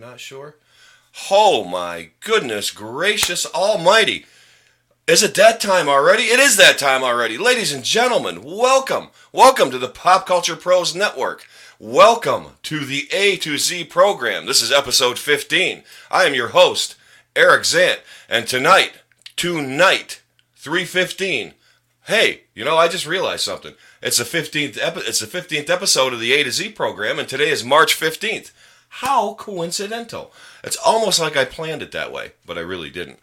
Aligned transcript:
Not 0.00 0.20
sure? 0.20 0.56
Oh 1.30 1.64
my 1.64 2.10
goodness 2.20 2.70
gracious 2.70 3.46
almighty. 3.46 4.26
Is 5.06 5.22
it 5.22 5.34
that 5.36 5.58
time 5.60 5.88
already? 5.88 6.24
It 6.24 6.38
is 6.38 6.56
that 6.56 6.78
time 6.78 7.02
already. 7.02 7.38
Ladies 7.38 7.72
and 7.72 7.82
gentlemen, 7.82 8.42
welcome. 8.42 9.08
Welcome 9.32 9.70
to 9.70 9.78
the 9.78 9.88
Pop 9.88 10.26
Culture 10.26 10.56
Pros 10.56 10.94
Network. 10.94 11.46
Welcome 11.78 12.48
to 12.64 12.84
the 12.84 13.08
A 13.12 13.36
to 13.38 13.56
Z 13.56 13.84
program. 13.84 14.44
This 14.44 14.60
is 14.60 14.70
episode 14.70 15.18
15. 15.18 15.82
I 16.10 16.24
am 16.24 16.34
your 16.34 16.48
host, 16.48 16.96
Eric 17.34 17.62
Zant, 17.62 18.00
and 18.28 18.46
tonight, 18.46 18.92
tonight, 19.36 20.20
315. 20.56 21.54
Hey, 22.04 22.42
you 22.54 22.64
know, 22.64 22.76
I 22.76 22.88
just 22.88 23.06
realized 23.06 23.42
something. 23.44 23.74
It's 24.02 24.18
the 24.18 24.24
15th 24.24 24.78
epi- 24.80 25.00
it's 25.00 25.20
the 25.20 25.26
15th 25.26 25.70
episode 25.70 26.12
of 26.12 26.20
the 26.20 26.34
A 26.34 26.44
to 26.44 26.52
Z 26.52 26.70
program 26.70 27.18
and 27.18 27.28
today 27.28 27.48
is 27.48 27.64
March 27.64 27.98
15th. 27.98 28.52
How 29.00 29.34
coincidental. 29.34 30.32
It's 30.64 30.78
almost 30.78 31.20
like 31.20 31.36
I 31.36 31.44
planned 31.44 31.82
it 31.82 31.92
that 31.92 32.10
way, 32.10 32.32
but 32.46 32.56
I 32.56 32.62
really 32.62 32.88
didn't. 32.88 33.18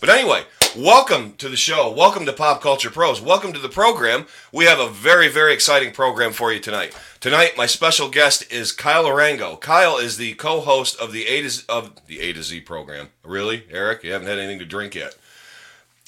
But 0.00 0.08
anyway, 0.08 0.44
welcome 0.74 1.34
to 1.34 1.50
the 1.50 1.56
show. 1.56 1.92
Welcome 1.92 2.24
to 2.24 2.32
Pop 2.32 2.62
Culture 2.62 2.88
Pros. 2.88 3.20
Welcome 3.20 3.52
to 3.52 3.58
the 3.58 3.68
program. 3.68 4.24
We 4.54 4.64
have 4.64 4.78
a 4.78 4.88
very, 4.88 5.28
very 5.28 5.52
exciting 5.52 5.92
program 5.92 6.32
for 6.32 6.50
you 6.50 6.60
tonight. 6.60 6.96
Tonight, 7.20 7.58
my 7.58 7.66
special 7.66 8.08
guest 8.08 8.50
is 8.50 8.72
Kyle 8.72 9.04
Arango. 9.04 9.60
Kyle 9.60 9.98
is 9.98 10.16
the 10.16 10.32
co-host 10.36 10.98
of 10.98 11.12
the 11.12 11.26
A 11.26 11.42
to 11.42 11.50
Z, 11.50 11.64
of 11.68 12.06
the 12.06 12.20
A 12.20 12.32
to 12.32 12.42
Z 12.42 12.62
program. 12.62 13.10
Really, 13.22 13.64
Eric? 13.70 14.04
You 14.04 14.12
haven't 14.12 14.28
had 14.28 14.38
anything 14.38 14.60
to 14.60 14.64
drink 14.64 14.94
yet. 14.94 15.14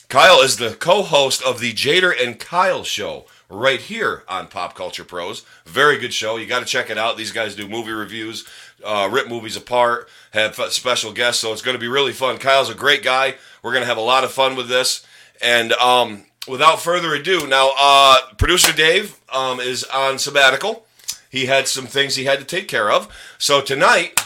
Kyle 0.08 0.40
is 0.40 0.56
the 0.56 0.76
co-host 0.76 1.42
of 1.42 1.60
the 1.60 1.74
Jader 1.74 2.14
and 2.18 2.40
Kyle 2.40 2.84
show 2.84 3.26
right 3.50 3.80
here 3.80 4.22
on 4.28 4.46
Pop 4.46 4.74
Culture 4.74 5.04
Pros. 5.04 5.44
Very 5.66 5.98
good 5.98 6.14
show. 6.14 6.36
You 6.36 6.46
got 6.46 6.60
to 6.60 6.64
check 6.64 6.88
it 6.88 6.96
out. 6.96 7.16
These 7.16 7.32
guys 7.32 7.54
do 7.54 7.68
movie 7.68 7.90
reviews, 7.90 8.46
uh, 8.84 9.08
rip 9.10 9.28
movies 9.28 9.56
apart, 9.56 10.08
have 10.32 10.54
special 10.70 11.12
guests, 11.12 11.40
so 11.40 11.52
it's 11.52 11.62
going 11.62 11.74
to 11.74 11.80
be 11.80 11.88
really 11.88 12.12
fun. 12.12 12.38
Kyle's 12.38 12.70
a 12.70 12.74
great 12.74 13.02
guy. 13.02 13.34
We're 13.62 13.72
going 13.72 13.82
to 13.82 13.88
have 13.88 13.96
a 13.96 14.02
lot 14.02 14.24
of 14.24 14.32
fun 14.32 14.56
with 14.56 14.68
this. 14.68 15.04
And 15.42 15.72
um, 15.74 16.24
without 16.48 16.80
further 16.80 17.14
ado, 17.14 17.46
now 17.46 17.72
uh, 17.78 18.18
producer 18.36 18.72
Dave 18.72 19.18
um, 19.32 19.60
is 19.60 19.84
on 19.84 20.18
sabbatical. 20.18 20.84
He 21.30 21.46
had 21.46 21.68
some 21.68 21.86
things 21.86 22.16
he 22.16 22.24
had 22.24 22.40
to 22.40 22.44
take 22.44 22.68
care 22.68 22.90
of. 22.90 23.08
So 23.38 23.60
tonight, 23.60 24.20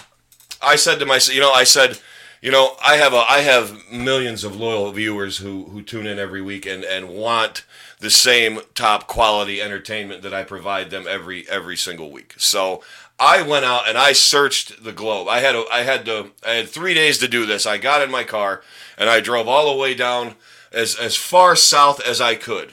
I 0.62 0.76
said 0.76 0.98
to 0.98 1.06
myself, 1.06 1.34
you 1.34 1.40
know, 1.40 1.52
I 1.52 1.64
said, 1.64 1.98
you 2.40 2.50
know, 2.50 2.76
I 2.84 2.96
have 2.96 3.12
a 3.12 3.24
I 3.28 3.40
have 3.40 3.90
millions 3.90 4.44
of 4.44 4.56
loyal 4.56 4.90
viewers 4.92 5.38
who 5.38 5.64
who 5.64 5.82
tune 5.82 6.06
in 6.06 6.18
every 6.18 6.42
week 6.42 6.66
and 6.66 6.84
and 6.84 7.08
want 7.08 7.64
the 8.00 8.10
same 8.10 8.60
top 8.74 9.06
quality 9.06 9.62
entertainment 9.62 10.22
that 10.22 10.34
I 10.34 10.44
provide 10.44 10.90
them 10.90 11.06
every 11.08 11.48
every 11.48 11.76
single 11.76 12.10
week. 12.10 12.34
So 12.36 12.82
I 13.18 13.42
went 13.42 13.64
out 13.64 13.88
and 13.88 13.96
I 13.96 14.12
searched 14.12 14.82
the 14.82 14.92
globe. 14.92 15.28
I 15.28 15.40
had 15.40 15.54
a, 15.54 15.64
I 15.72 15.82
had 15.82 16.04
to 16.06 16.32
I 16.44 16.54
had 16.54 16.68
3 16.68 16.94
days 16.94 17.18
to 17.18 17.28
do 17.28 17.46
this. 17.46 17.66
I 17.66 17.78
got 17.78 18.02
in 18.02 18.10
my 18.10 18.24
car 18.24 18.62
and 18.98 19.08
I 19.08 19.20
drove 19.20 19.48
all 19.48 19.72
the 19.72 19.80
way 19.80 19.94
down 19.94 20.34
as 20.72 20.96
as 20.96 21.16
far 21.16 21.54
south 21.54 22.00
as 22.00 22.20
I 22.20 22.34
could. 22.34 22.72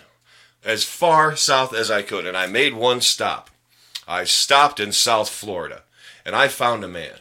As 0.64 0.84
far 0.84 1.36
south 1.36 1.74
as 1.74 1.90
I 1.92 2.02
could 2.02 2.26
and 2.26 2.36
I 2.36 2.48
made 2.48 2.74
one 2.74 3.02
stop. 3.02 3.50
I 4.08 4.24
stopped 4.24 4.80
in 4.80 4.92
South 4.92 5.30
Florida 5.30 5.84
and 6.26 6.36
I 6.36 6.48
found 6.48 6.84
a 6.84 6.88
man. 6.88 7.18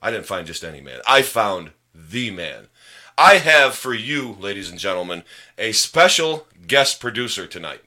I 0.00 0.10
didn't 0.10 0.26
find 0.26 0.46
just 0.46 0.64
any 0.64 0.80
man. 0.80 1.00
I 1.06 1.22
found 1.22 1.72
the 1.94 2.30
man. 2.30 2.68
I 3.16 3.36
have 3.36 3.74
for 3.74 3.94
you, 3.94 4.36
ladies 4.40 4.70
and 4.70 4.78
gentlemen, 4.78 5.22
a 5.56 5.72
special 5.72 6.46
guest 6.66 7.00
producer 7.00 7.46
tonight. 7.46 7.80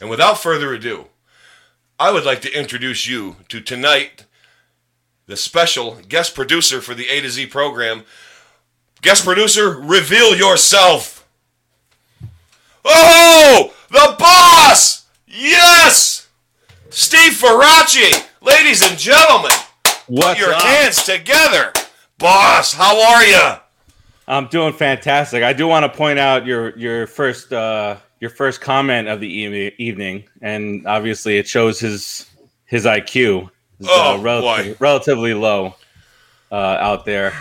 And 0.00 0.10
without 0.10 0.38
further 0.38 0.72
ado, 0.72 1.06
I 1.98 2.10
would 2.12 2.24
like 2.24 2.42
to 2.42 2.52
introduce 2.58 3.06
you 3.08 3.36
to 3.48 3.60
tonight, 3.60 4.26
the 5.26 5.36
special 5.36 5.98
guest 6.08 6.34
producer 6.34 6.80
for 6.80 6.94
the 6.94 7.08
A 7.08 7.20
to 7.22 7.30
Z 7.30 7.46
program. 7.46 8.04
Guest 9.02 9.24
producer, 9.24 9.70
reveal 9.70 10.36
yourself. 10.36 11.26
Oh, 12.84 13.74
the 13.90 14.14
boss! 14.18 15.06
Yes! 15.26 16.28
Steve 16.90 17.32
Farace! 17.32 18.26
Ladies 18.40 18.88
and 18.88 18.98
gentlemen, 18.98 19.50
What's 20.06 20.28
put 20.28 20.38
your 20.38 20.54
up? 20.54 20.62
hands 20.62 21.04
together. 21.04 21.72
Boss, 22.18 22.72
how 22.72 23.14
are 23.14 23.24
you? 23.24 23.52
I'm 24.28 24.48
doing 24.48 24.72
fantastic. 24.72 25.42
I 25.42 25.52
do 25.52 25.66
want 25.66 25.90
to 25.90 25.96
point 25.96 26.18
out 26.18 26.46
your 26.46 26.76
your 26.78 27.06
first 27.06 27.52
uh, 27.52 27.96
your 28.20 28.30
first 28.30 28.60
comment 28.60 29.08
of 29.08 29.20
the 29.20 29.28
eve- 29.28 29.74
evening, 29.78 30.24
and 30.42 30.86
obviously 30.86 31.38
it 31.38 31.46
shows 31.48 31.78
his 31.80 32.26
his 32.64 32.84
IQ 32.84 33.50
is 33.80 33.86
Oh, 33.90 34.16
uh, 34.16 34.20
relatively, 34.22 34.72
boy. 34.72 34.76
relatively 34.80 35.34
low 35.34 35.74
uh, 36.50 36.54
out 36.54 37.04
there. 37.04 37.32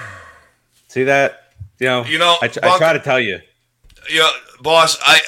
See 0.87 1.03
that? 1.05 1.51
You 1.79 1.87
know, 1.87 2.05
You 2.05 2.19
know, 2.19 2.37
I, 2.41 2.45
I 2.63 2.77
try 2.77 2.93
to 2.93 2.99
tell 2.99 3.19
you. 3.19 3.39
you 4.09 4.19
know, 4.19 4.29
boss, 4.61 4.97
I 5.01 5.19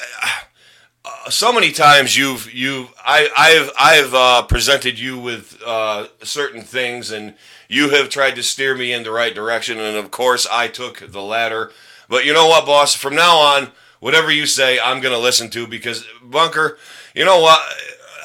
uh, 1.05 1.29
so 1.29 1.51
many 1.53 1.71
times 1.71 2.15
you've 2.17 2.53
you 2.53 2.87
I 3.03 3.29
I've 3.35 3.71
I've 3.79 4.13
uh, 4.13 4.41
presented 4.43 4.99
you 4.99 5.17
with 5.19 5.61
uh, 5.65 6.07
certain 6.23 6.61
things, 6.61 7.11
and 7.11 7.33
you 7.69 7.89
have 7.89 8.09
tried 8.09 8.35
to 8.35 8.43
steer 8.43 8.75
me 8.75 8.93
in 8.93 9.03
the 9.03 9.11
right 9.11 9.33
direction, 9.35 9.79
and 9.79 9.97
of 9.97 10.11
course 10.11 10.45
I 10.51 10.67
took 10.67 10.99
the 11.11 11.21
latter. 11.21 11.71
But 12.09 12.25
you 12.25 12.33
know 12.33 12.47
what, 12.47 12.65
boss? 12.65 12.95
From 12.95 13.15
now 13.15 13.37
on, 13.37 13.71
whatever 13.99 14.31
you 14.31 14.45
say, 14.45 14.79
I'm 14.79 15.01
going 15.01 15.13
to 15.13 15.19
listen 15.19 15.49
to 15.51 15.67
because 15.67 16.05
Bunker. 16.23 16.77
You 17.13 17.25
know 17.25 17.39
what? 17.41 17.59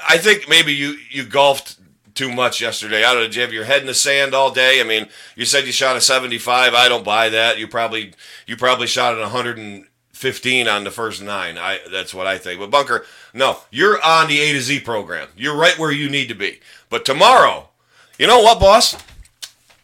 I 0.08 0.18
think 0.18 0.48
maybe 0.48 0.74
you 0.74 0.96
you 1.10 1.24
golfed 1.24 1.78
too 2.14 2.30
much 2.30 2.60
yesterday. 2.60 3.04
I 3.04 3.12
don't 3.12 3.22
know. 3.22 3.26
Did 3.28 3.36
you 3.36 3.42
have 3.42 3.52
your 3.52 3.64
head 3.64 3.80
in 3.80 3.86
the 3.86 3.94
sand 3.94 4.34
all 4.34 4.50
day? 4.50 4.80
I 4.80 4.84
mean, 4.84 5.08
you 5.34 5.44
said 5.44 5.64
you 5.64 5.72
shot 5.72 5.96
a 5.96 6.00
75. 6.00 6.74
I 6.74 6.88
don't 6.88 7.04
buy 7.04 7.28
that. 7.30 7.58
You 7.58 7.66
probably 7.68 8.12
you 8.46 8.56
probably 8.56 8.86
shot 8.86 9.14
an 9.14 9.20
115 9.20 10.68
on 10.68 10.84
the 10.84 10.90
first 10.90 11.22
nine. 11.22 11.56
I 11.58 11.80
that's 11.90 12.12
what 12.12 12.26
I 12.26 12.38
think. 12.38 12.60
But 12.60 12.70
Bunker, 12.70 13.06
no, 13.32 13.58
you're 13.70 14.02
on 14.02 14.28
the 14.28 14.40
A 14.40 14.52
to 14.52 14.60
Z 14.60 14.80
program. 14.80 15.28
You're 15.36 15.56
right 15.56 15.78
where 15.78 15.92
you 15.92 16.10
need 16.10 16.28
to 16.28 16.34
be. 16.34 16.60
But 16.90 17.04
tomorrow, 17.04 17.70
you 18.18 18.26
know 18.26 18.40
what, 18.40 18.60
boss? 18.60 18.96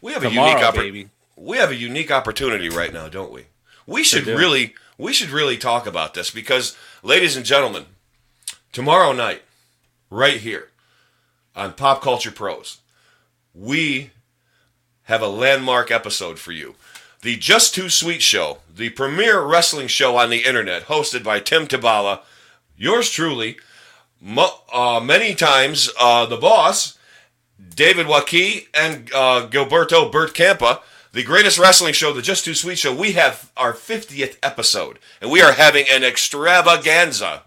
We 0.01 0.13
have 0.13 0.23
a 0.23 0.29
unique 0.29 0.57
oppor- 0.57 0.75
baby. 0.75 1.09
we 1.35 1.57
have 1.57 1.71
a 1.71 1.75
unique 1.75 2.11
opportunity 2.11 2.69
right 2.69 2.93
now, 2.93 3.09
don't 3.09 3.31
we? 3.31 3.45
We 3.87 4.03
should 4.03 4.27
really 4.27 4.75
we 4.99 5.13
should 5.13 5.29
really 5.29 5.57
talk 5.57 5.87
about 5.87 6.13
this 6.13 6.29
because 6.29 6.77
ladies 7.01 7.35
and 7.35 7.45
gentlemen, 7.45 7.85
tomorrow 8.71 9.13
night 9.13 9.41
right 10.11 10.37
here 10.37 10.67
on 11.55 11.73
Pop 11.73 12.01
Culture 12.01 12.31
Pros, 12.31 12.79
we 13.55 14.11
have 15.03 15.21
a 15.21 15.27
landmark 15.27 15.89
episode 15.89 16.37
for 16.37 16.51
you. 16.51 16.75
The 17.21 17.37
Just 17.37 17.73
Too 17.73 17.89
Sweet 17.89 18.21
Show, 18.21 18.59
the 18.73 18.89
premier 18.89 19.41
wrestling 19.41 19.87
show 19.87 20.17
on 20.17 20.29
the 20.29 20.43
internet, 20.43 20.83
hosted 20.83 21.23
by 21.23 21.39
Tim 21.39 21.65
Tabala, 21.65 22.19
yours 22.77 23.09
truly, 23.09 23.57
mo- 24.21 24.59
uh, 24.71 24.99
many 24.99 25.33
times 25.33 25.89
uh, 25.99 26.25
the 26.25 26.37
boss, 26.37 26.97
David 27.73 28.07
Waki, 28.07 28.67
and 28.73 29.09
uh, 29.13 29.47
Gilberto 29.49 30.11
Bert 30.11 30.33
Campa, 30.33 30.81
the 31.11 31.23
greatest 31.23 31.57
wrestling 31.57 31.93
show, 31.93 32.13
the 32.13 32.21
Just 32.21 32.45
Too 32.45 32.53
Sweet 32.53 32.77
Show. 32.77 32.93
We 32.93 33.13
have 33.13 33.51
our 33.57 33.73
50th 33.73 34.37
episode, 34.43 34.99
and 35.21 35.31
we 35.31 35.41
are 35.41 35.53
having 35.53 35.85
an 35.91 36.03
extravaganza. 36.03 37.43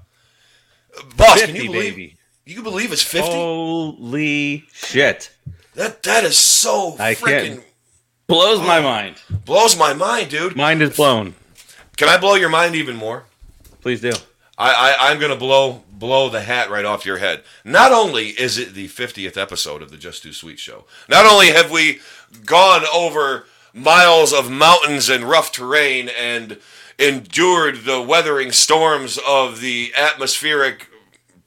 Boss, 1.16 1.42
can 1.42 1.54
you 1.54 1.70
believe? 1.70 1.94
baby. 1.94 2.16
You 2.44 2.54
can 2.54 2.64
believe 2.64 2.92
it's 2.92 3.02
50? 3.02 3.30
Holy 3.30 4.64
shit! 4.72 5.30
That 5.74 6.02
that 6.02 6.24
is 6.24 6.36
so 6.36 6.96
I 6.98 7.14
freaking 7.14 7.46
can't- 7.46 7.64
Blows 8.26 8.60
my 8.60 8.78
oh, 8.78 8.82
mind. 8.82 9.16
blows 9.44 9.76
my 9.76 9.92
mind, 9.92 10.30
dude. 10.30 10.56
Mind 10.56 10.80
is 10.80 10.96
blown. 10.96 11.34
Can 11.96 12.08
I 12.08 12.16
blow 12.16 12.34
your 12.34 12.48
mind 12.48 12.74
even 12.74 12.96
more? 12.96 13.24
Please 13.82 14.00
do. 14.00 14.12
I, 14.56 14.96
I 14.98 15.10
I'm 15.10 15.18
gonna 15.20 15.36
blow 15.36 15.82
blow 15.90 16.28
the 16.28 16.40
hat 16.40 16.70
right 16.70 16.84
off 16.84 17.04
your 17.04 17.18
head. 17.18 17.42
Not 17.64 17.92
only 17.92 18.28
is 18.28 18.58
it 18.58 18.74
the 18.74 18.88
50th 18.88 19.36
episode 19.36 19.82
of 19.82 19.90
the 19.90 19.96
Just 19.96 20.22
Too 20.22 20.32
Sweet 20.32 20.58
show, 20.58 20.84
not 21.08 21.26
only 21.26 21.48
have 21.48 21.70
we 21.70 22.00
gone 22.44 22.84
over 22.94 23.46
miles 23.72 24.32
of 24.32 24.50
mountains 24.50 25.08
and 25.08 25.24
rough 25.24 25.52
terrain 25.52 26.08
and 26.18 26.58
endured 26.98 27.84
the 27.84 28.00
weathering 28.00 28.52
storms 28.52 29.18
of 29.26 29.60
the 29.60 29.92
atmospheric 29.96 30.88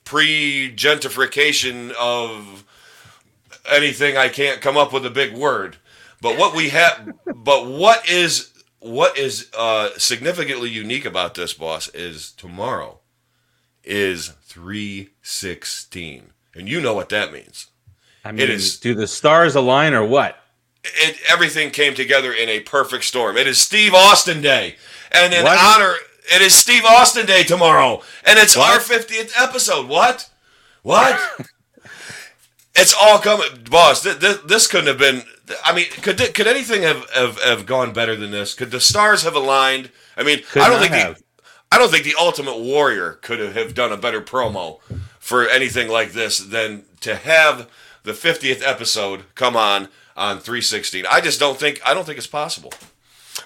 pre-gentrification 0.03 1.91
of 1.93 2.63
anything 3.69 4.17
I 4.17 4.29
can't 4.29 4.61
come 4.61 4.77
up 4.77 4.93
with 4.93 5.05
a 5.05 5.09
big 5.09 5.33
word. 5.35 5.77
But 6.21 6.37
what 6.37 6.55
we 6.55 6.69
have 6.69 7.13
but 7.35 7.67
what 7.67 8.07
is 8.09 8.51
what 8.79 9.17
is 9.17 9.49
uh, 9.57 9.89
significantly 9.97 10.69
unique 10.69 11.05
about 11.05 11.33
this 11.33 11.53
boss 11.53 11.87
is 11.89 12.31
tomorrow 12.31 12.99
is 13.83 14.29
316. 14.43 16.31
And 16.53 16.69
you 16.69 16.79
know 16.81 16.93
what 16.93 17.09
that 17.09 17.31
means. 17.33 17.67
I 18.23 18.31
mean, 18.31 18.49
is- 18.49 18.79
do 18.79 18.93
the 18.93 19.07
stars 19.07 19.55
align 19.55 19.93
or 19.93 20.05
what? 20.05 20.37
It, 20.95 21.17
everything 21.29 21.71
came 21.71 21.93
together 21.95 22.31
in 22.33 22.49
a 22.49 22.59
perfect 22.61 23.03
storm. 23.05 23.37
It 23.37 23.47
is 23.47 23.59
Steve 23.59 23.93
Austin 23.93 24.41
Day. 24.41 24.75
And 25.11 25.33
in 25.33 25.43
What? 25.43 25.57
honor, 25.59 25.95
it 26.33 26.41
is 26.41 26.53
Steve 26.53 26.83
Austin 26.85 27.25
Day 27.25 27.43
tomorrow. 27.43 28.01
And 28.25 28.37
it's 28.39 28.55
What? 28.55 28.73
our 28.73 28.79
50th 28.97 29.31
episode. 29.41 29.87
What? 29.87 30.29
What? 30.83 31.19
It's 32.77 32.93
all 32.99 33.19
coming, 33.19 33.45
boss. 33.69 34.03
This, 34.03 34.17
this, 34.17 34.37
this 34.41 34.67
couldn't 34.67 34.87
have 34.87 34.97
been. 34.97 35.23
I 35.63 35.73
mean, 35.73 35.85
could 36.01 36.17
could 36.33 36.45
anything 36.45 36.81
have, 36.81 37.09
have, 37.11 37.41
have 37.41 37.65
gone 37.65 37.93
better 37.93 38.17
than 38.17 38.31
this? 38.31 38.53
Could 38.53 38.71
the 38.71 38.81
stars 38.81 39.23
have 39.23 39.33
aligned? 39.35 39.91
I 40.17 40.23
mean, 40.23 40.41
Could 40.51 40.61
I 40.61 40.69
don't 40.69 40.79
think 40.79 40.91
have. 40.91 41.15
the, 41.17 41.23
I 41.71 41.77
don't 41.77 41.89
think 41.89 42.03
the 42.03 42.15
Ultimate 42.19 42.59
Warrior 42.59 43.13
could 43.21 43.39
have, 43.39 43.53
have 43.53 43.73
done 43.75 43.93
a 43.93 43.97
better 43.97 44.21
promo 44.21 44.79
for 45.19 45.47
anything 45.47 45.87
like 45.87 46.11
this 46.11 46.37
than 46.39 46.83
to 46.99 47.15
have 47.15 47.69
the 48.03 48.11
50th 48.11 48.61
episode 48.61 49.23
come 49.35 49.55
on 49.55 49.87
on 50.15 50.39
316. 50.39 51.05
I 51.09 51.21
just 51.21 51.39
don't 51.39 51.57
think 51.57 51.81
I 51.85 51.93
don't 51.93 52.05
think 52.05 52.17
it's 52.17 52.27
possible. 52.27 52.73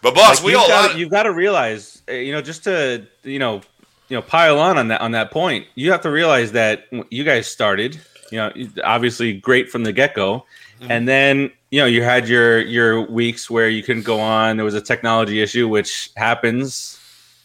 But 0.02 0.14
boss, 0.16 0.38
Like, 0.40 0.46
we 0.46 0.56
all 0.56 0.68
got, 0.68 0.98
you've 0.98 1.10
got 1.10 1.24
to 1.24 1.32
realize, 1.34 2.02
uh, 2.08 2.14
you 2.14 2.32
know, 2.32 2.42
just 2.42 2.64
to 2.66 3.06
you 3.24 3.40
know, 3.40 3.62
you 4.08 4.16
know, 4.18 4.22
pile 4.22 4.60
on 4.60 4.78
on 4.78 4.88
that 4.90 5.02
on 5.02 5.12
that 5.12 5.32
point. 5.32 5.66
You 5.76 5.92
have 5.92 6.02
to 6.02 6.12
realize 6.12 6.52
that 6.54 6.86
you 7.10 7.24
guys 7.24 7.48
started, 7.48 8.00
you 8.32 8.38
know, 8.38 8.52
obviously 8.84 9.34
great 9.34 9.70
from 9.70 9.84
the 9.84 9.92
get 9.94 10.14
go, 10.14 10.46
Mm-hmm. 10.80 10.92
and 10.92 11.08
then 11.10 11.52
you 11.72 11.82
know 11.82 11.86
you 11.88 12.02
had 12.04 12.30
your 12.30 12.62
your 12.62 13.02
weeks 13.12 13.50
where 13.50 13.68
you 13.68 13.84
couldn't 13.84 14.04
go 14.04 14.20
on. 14.22 14.56
There 14.56 14.64
was 14.64 14.76
a 14.76 14.82
technology 14.82 15.42
issue, 15.42 15.68
which 15.68 16.12
happens 16.16 16.98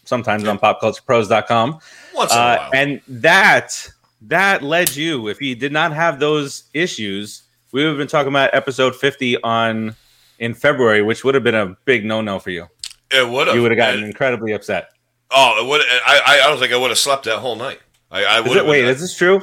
sometimes 0.04 0.46
on 0.46 0.58
PopCulturePros.com. 0.58 1.78
once 2.14 2.30
in 2.32 2.38
a 2.38 2.40
Uh, 2.40 2.56
while. 2.58 2.70
and 2.74 3.00
that 3.08 3.88
that 4.22 4.62
led 4.62 4.94
you. 4.94 5.26
If 5.28 5.40
you 5.40 5.54
did 5.56 5.72
not 5.72 5.92
have 5.92 6.20
those 6.20 6.64
issues, 6.74 7.42
we 7.74 7.82
would 7.82 7.88
have 7.88 7.98
been 7.98 8.06
talking 8.06 8.28
about 8.28 8.54
episode 8.54 8.94
fifty 8.94 9.36
on 9.42 9.96
in 10.38 10.54
February, 10.54 11.02
which 11.02 11.24
would 11.24 11.34
have 11.34 11.42
been 11.42 11.56
a 11.56 11.76
big 11.84 12.04
no 12.04 12.20
no 12.20 12.38
for 12.38 12.50
you. 12.50 12.68
it 13.10 13.28
would 13.28 13.48
have. 13.48 13.56
You 13.56 13.62
would 13.62 13.72
have 13.72 13.76
gotten 13.76 14.04
incredibly 14.04 14.52
upset. 14.52 14.90
Oh, 15.32 15.60
it 15.60 15.68
would. 15.68 15.80
I, 15.82 16.40
I 16.44 16.48
don't 16.48 16.60
think 16.60 16.72
I 16.72 16.76
would 16.76 16.90
have 16.90 16.98
slept 16.98 17.24
that 17.24 17.38
whole 17.38 17.56
night. 17.56 17.80
I, 18.12 18.24
I 18.24 18.40
would. 18.40 18.56
it, 18.56 18.64
wait, 18.64 18.84
is 18.84 19.00
this 19.00 19.16
true? 19.16 19.42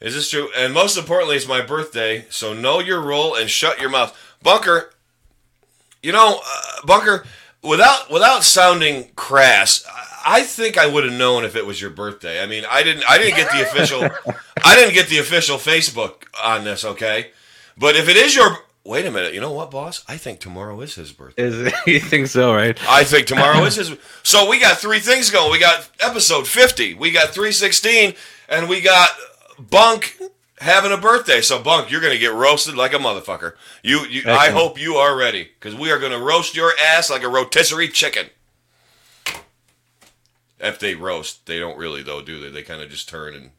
Is 0.00 0.14
this 0.14 0.28
true? 0.28 0.50
And 0.54 0.74
most 0.74 0.98
importantly, 0.98 1.36
it's 1.36 1.48
my 1.48 1.62
birthday, 1.62 2.26
so 2.28 2.52
know 2.52 2.78
your 2.80 3.00
role 3.00 3.34
and 3.34 3.48
shut 3.48 3.80
your 3.80 3.88
mouth, 3.88 4.14
Bunker. 4.42 4.92
You 6.02 6.12
know, 6.12 6.42
uh, 6.44 6.86
Bunker, 6.86 7.24
without 7.64 8.10
without 8.10 8.44
sounding 8.44 9.10
crass, 9.16 9.84
I- 10.24 10.42
think 10.42 10.78
I 10.78 10.86
would 10.86 11.04
have 11.04 11.12
known 11.12 11.44
if 11.44 11.56
it 11.56 11.66
was 11.66 11.80
your 11.80 11.90
birthday. 11.90 12.42
I 12.42 12.46
mean, 12.46 12.64
I 12.70 12.82
didn't. 12.82 13.04
I 13.08 13.18
didn't 13.18 13.36
get 13.36 13.50
the 13.50 13.62
official. 13.62 14.08
I 14.64 14.74
didn't 14.76 14.94
get 14.94 15.08
the 15.08 15.18
official 15.18 15.56
Facebook 15.58 16.24
on 16.42 16.64
this. 16.64 16.84
Okay, 16.84 17.30
but 17.76 17.96
if 17.96 18.08
it 18.08 18.16
is 18.16 18.34
your, 18.36 18.56
wait 18.84 19.04
a 19.04 19.10
minute. 19.10 19.34
You 19.34 19.40
know 19.40 19.52
what, 19.52 19.70
boss? 19.70 20.04
I 20.08 20.16
think 20.16 20.38
tomorrow 20.40 20.80
is 20.80 20.94
his 20.94 21.12
birthday. 21.12 21.42
Is 21.42 21.58
it, 21.58 21.74
you 21.86 22.00
think 22.00 22.28
so, 22.28 22.54
right? 22.54 22.78
I 22.88 23.04
think 23.04 23.26
tomorrow 23.26 23.64
is 23.64 23.76
his. 23.76 23.96
So 24.22 24.48
we 24.48 24.58
got 24.60 24.78
three 24.78 25.00
things 25.00 25.30
going. 25.30 25.50
We 25.52 25.58
got 25.58 25.88
episode 26.00 26.46
50, 26.46 26.94
we 26.94 27.10
got 27.10 27.28
316, 27.30 28.14
and 28.48 28.68
we 28.68 28.80
got 28.80 29.10
Bunk 29.58 30.18
having 30.64 30.92
a 30.92 30.96
birthday. 30.96 31.40
So 31.40 31.62
Bunk, 31.62 31.90
you're 31.90 32.00
gonna 32.00 32.18
get 32.18 32.32
roasted 32.32 32.74
like 32.74 32.92
a 32.92 32.98
motherfucker. 32.98 33.54
You, 33.82 34.00
you 34.06 34.22
I 34.26 34.50
hope 34.50 34.80
you 34.80 34.96
are 34.96 35.16
ready 35.16 35.44
because 35.54 35.74
we 35.74 35.90
are 35.92 35.98
gonna 35.98 36.18
roast 36.18 36.56
your 36.56 36.72
ass 36.80 37.10
like 37.10 37.22
a 37.22 37.28
rotisserie 37.28 37.88
chicken. 37.88 38.26
If 40.58 40.78
they 40.78 40.94
roast, 40.94 41.46
they 41.46 41.58
don't 41.58 41.76
really 41.78 42.02
though, 42.02 42.22
do 42.22 42.40
they? 42.40 42.50
They 42.50 42.62
kind 42.62 42.82
of 42.82 42.90
just 42.90 43.08
turn 43.08 43.34
and 43.34 43.50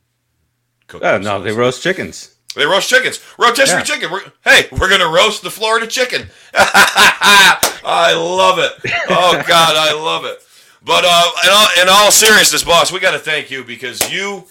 cook. 0.87 1.03
Oh, 1.03 1.17
no, 1.17 1.41
they 1.41 1.51
roast 1.51 1.83
chickens. 1.83 2.35
They 2.55 2.65
roast 2.65 2.89
chickens. 2.89 3.19
Rotisserie 3.37 3.79
Yeah. 3.79 3.83
chicken. 3.83 4.11
We're, 4.11 4.31
hey, 4.43 4.67
we're 4.71 4.89
gonna 4.89 5.09
roast 5.09 5.43
the 5.43 5.51
Florida 5.51 5.87
chicken. 5.87 6.27
I 6.53 8.13
love 8.15 8.59
it. 8.59 8.71
Oh 9.09 9.43
God, 9.47 9.75
I 9.77 9.93
love 9.93 10.25
it. 10.25 10.39
But 10.83 11.03
uh, 11.05 11.31
in 11.43 11.49
all, 11.51 11.67
in 11.83 11.89
all 11.89 12.11
seriousness, 12.11 12.63
boss, 12.63 12.91
we 12.91 12.99
got 12.99 13.11
to 13.11 13.19
thank 13.19 13.49
you 13.49 13.63
because 13.63 14.11
you 14.13 14.45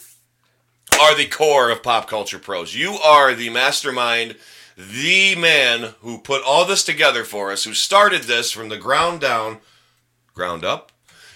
are 1.00 1.14
the 1.17 1.26
core 1.26 1.70
of 1.70 1.82
pop 1.82 2.08
culture 2.08 2.38
pros. 2.38 2.75
You 2.75 2.93
are 2.94 3.35
the 3.35 3.50
mastermind, 3.50 4.37
the 4.76 5.35
man 5.37 5.94
who 6.00 6.19
put 6.19 6.43
all 6.44 6.64
this 6.64 6.85
together 6.85 7.25
for 7.25 7.52
us, 7.52 7.64
who 7.64 7.75
started 7.75 8.23
this 8.25 8.50
from 8.50 8.69
the 8.69 8.76
ground 8.76 9.20
down, 9.20 9.58
ground 10.35 10.64
up. 10.64 10.91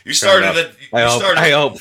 You 0.05 0.14
started 0.14 0.56
it. 0.56 0.75
I 0.93 1.02
You 1.02 1.08
hope. 1.08 1.20
started 1.20 1.40
I 1.40 1.50
hope. 1.50 1.78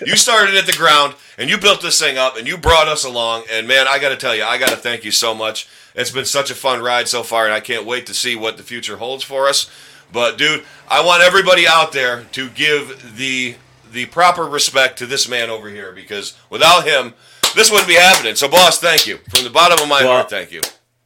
you 0.06 0.16
started 0.16 0.54
at 0.56 0.64
the 0.66 0.72
ground 0.72 1.14
and 1.36 1.50
you 1.50 1.58
built 1.58 1.82
this 1.82 2.00
thing 2.00 2.16
up 2.16 2.36
and 2.38 2.46
you 2.46 2.56
brought 2.56 2.88
us 2.88 3.04
along. 3.04 3.44
And 3.52 3.68
man, 3.68 3.86
I 3.88 3.98
got 3.98 4.08
to 4.08 4.16
tell 4.16 4.34
you, 4.34 4.42
I 4.42 4.56
got 4.56 4.70
to 4.70 4.76
thank 4.76 5.04
you 5.04 5.10
so 5.10 5.34
much. 5.34 5.68
It's 5.94 6.10
been 6.10 6.24
such 6.24 6.50
a 6.50 6.54
fun 6.54 6.82
ride 6.82 7.08
so 7.08 7.22
far, 7.22 7.44
and 7.44 7.52
I 7.52 7.60
can't 7.60 7.84
wait 7.86 8.06
to 8.06 8.14
see 8.14 8.34
what 8.36 8.56
the 8.56 8.62
future 8.62 8.96
holds 8.96 9.22
for 9.22 9.46
us. 9.48 9.70
But 10.12 10.38
dude, 10.38 10.64
I 10.88 11.04
want 11.04 11.22
everybody 11.22 11.66
out 11.68 11.92
there 11.92 12.24
to 12.32 12.48
give 12.50 13.16
the 13.16 13.56
the 13.94 14.06
proper 14.06 14.44
respect 14.44 14.98
to 14.98 15.06
this 15.06 15.28
man 15.28 15.48
over 15.48 15.70
here 15.70 15.92
because 15.92 16.36
without 16.50 16.84
him, 16.86 17.14
this 17.54 17.70
wouldn't 17.70 17.88
be 17.88 17.94
happening. 17.94 18.34
So, 18.34 18.48
boss, 18.48 18.78
thank 18.78 19.06
you 19.06 19.18
from 19.32 19.44
the 19.44 19.50
bottom 19.50 19.80
of 19.82 19.88
my 19.88 20.02
Well- 20.02 20.12
heart. 20.12 20.30
Thank 20.30 20.52
you. 20.52 20.60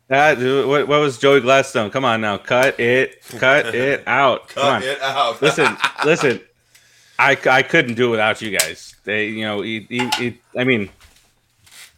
That, 0.09 0.39
what, 0.67 0.89
what 0.89 1.01
was 1.01 1.19
Joey 1.19 1.43
Gladstone? 1.43 1.91
Come 1.91 2.07
on 2.07 2.23
now, 2.23 2.39
cut 2.39 2.81
it, 2.81 3.21
cut 3.37 3.67
it 3.75 4.03
out. 4.09 4.49
Come 4.49 4.77
on. 4.77 4.83
It 4.83 4.99
out. 5.03 5.41
listen, 5.43 5.77
listen. 6.03 6.41
I, 7.19 7.37
I 7.51 7.63
couldn't 7.63 7.95
do 7.95 8.07
it 8.09 8.11
without 8.13 8.41
you 8.41 8.57
guys. 8.57 8.97
They, 9.05 9.27
you 9.29 9.45
know, 9.45 9.61
it, 9.63 9.85
it, 9.91 10.21
it, 10.21 10.35
I 10.57 10.65
mean, 10.65 10.89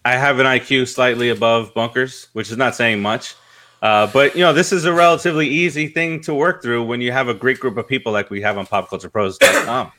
I 0.05 0.17
have 0.17 0.41
an 0.41 0.47
IQ 0.47 0.89
slightly 0.89 1.29
above 1.29 1.73
bunkers, 1.73 2.27
which 2.33 2.51
is 2.51 2.57
not 2.57 2.75
saying 2.75 3.01
much. 3.01 3.37
Uh, 3.81 4.09
but 4.09 4.35
you 4.35 4.41
know, 4.41 4.53
this 4.53 4.73
is 4.73 4.87
a 4.87 4.93
relatively 4.93 5.47
easy 5.49 5.87
thing 5.87 6.21
to 6.23 6.35
work 6.35 6.63
through 6.63 6.83
when 6.85 7.01
you 7.01 7.13
have 7.13 7.29
a 7.29 7.35
great 7.35 7.61
group 7.61 7.77
of 7.77 7.87
people 7.87 8.13
like 8.13 8.29
we 8.29 8.41
have 8.43 8.59
on 8.59 8.67
PopCulturePros.com. 8.67 9.93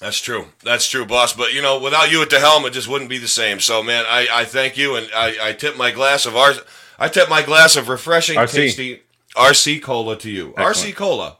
That's 0.00 0.20
true. 0.20 0.46
That's 0.62 0.88
true, 0.88 1.06
boss. 1.06 1.32
But 1.32 1.52
you 1.54 1.62
know, 1.62 1.80
without 1.80 2.10
you 2.10 2.20
at 2.22 2.30
the 2.30 2.38
helm, 2.40 2.64
it 2.66 2.72
just 2.72 2.88
wouldn't 2.88 3.08
be 3.10 3.18
the 3.18 3.28
same. 3.28 3.60
So, 3.60 3.82
man, 3.82 4.04
I, 4.06 4.26
I 4.32 4.44
thank 4.44 4.76
you, 4.76 4.96
and 4.96 5.08
I, 5.14 5.36
I 5.40 5.52
tip 5.52 5.76
my 5.76 5.90
glass 5.90 6.26
of 6.26 6.36
ours. 6.36 6.60
I 6.98 7.08
tip 7.08 7.28
my 7.30 7.42
glass 7.42 7.76
of 7.76 7.88
refreshing, 7.88 8.36
RC. 8.38 8.52
tasty 8.52 9.00
RC 9.34 9.82
cola 9.82 10.16
to 10.18 10.30
you. 10.30 10.54
Excellent. 10.56 10.94
RC 10.94 10.96
cola. 10.96 11.36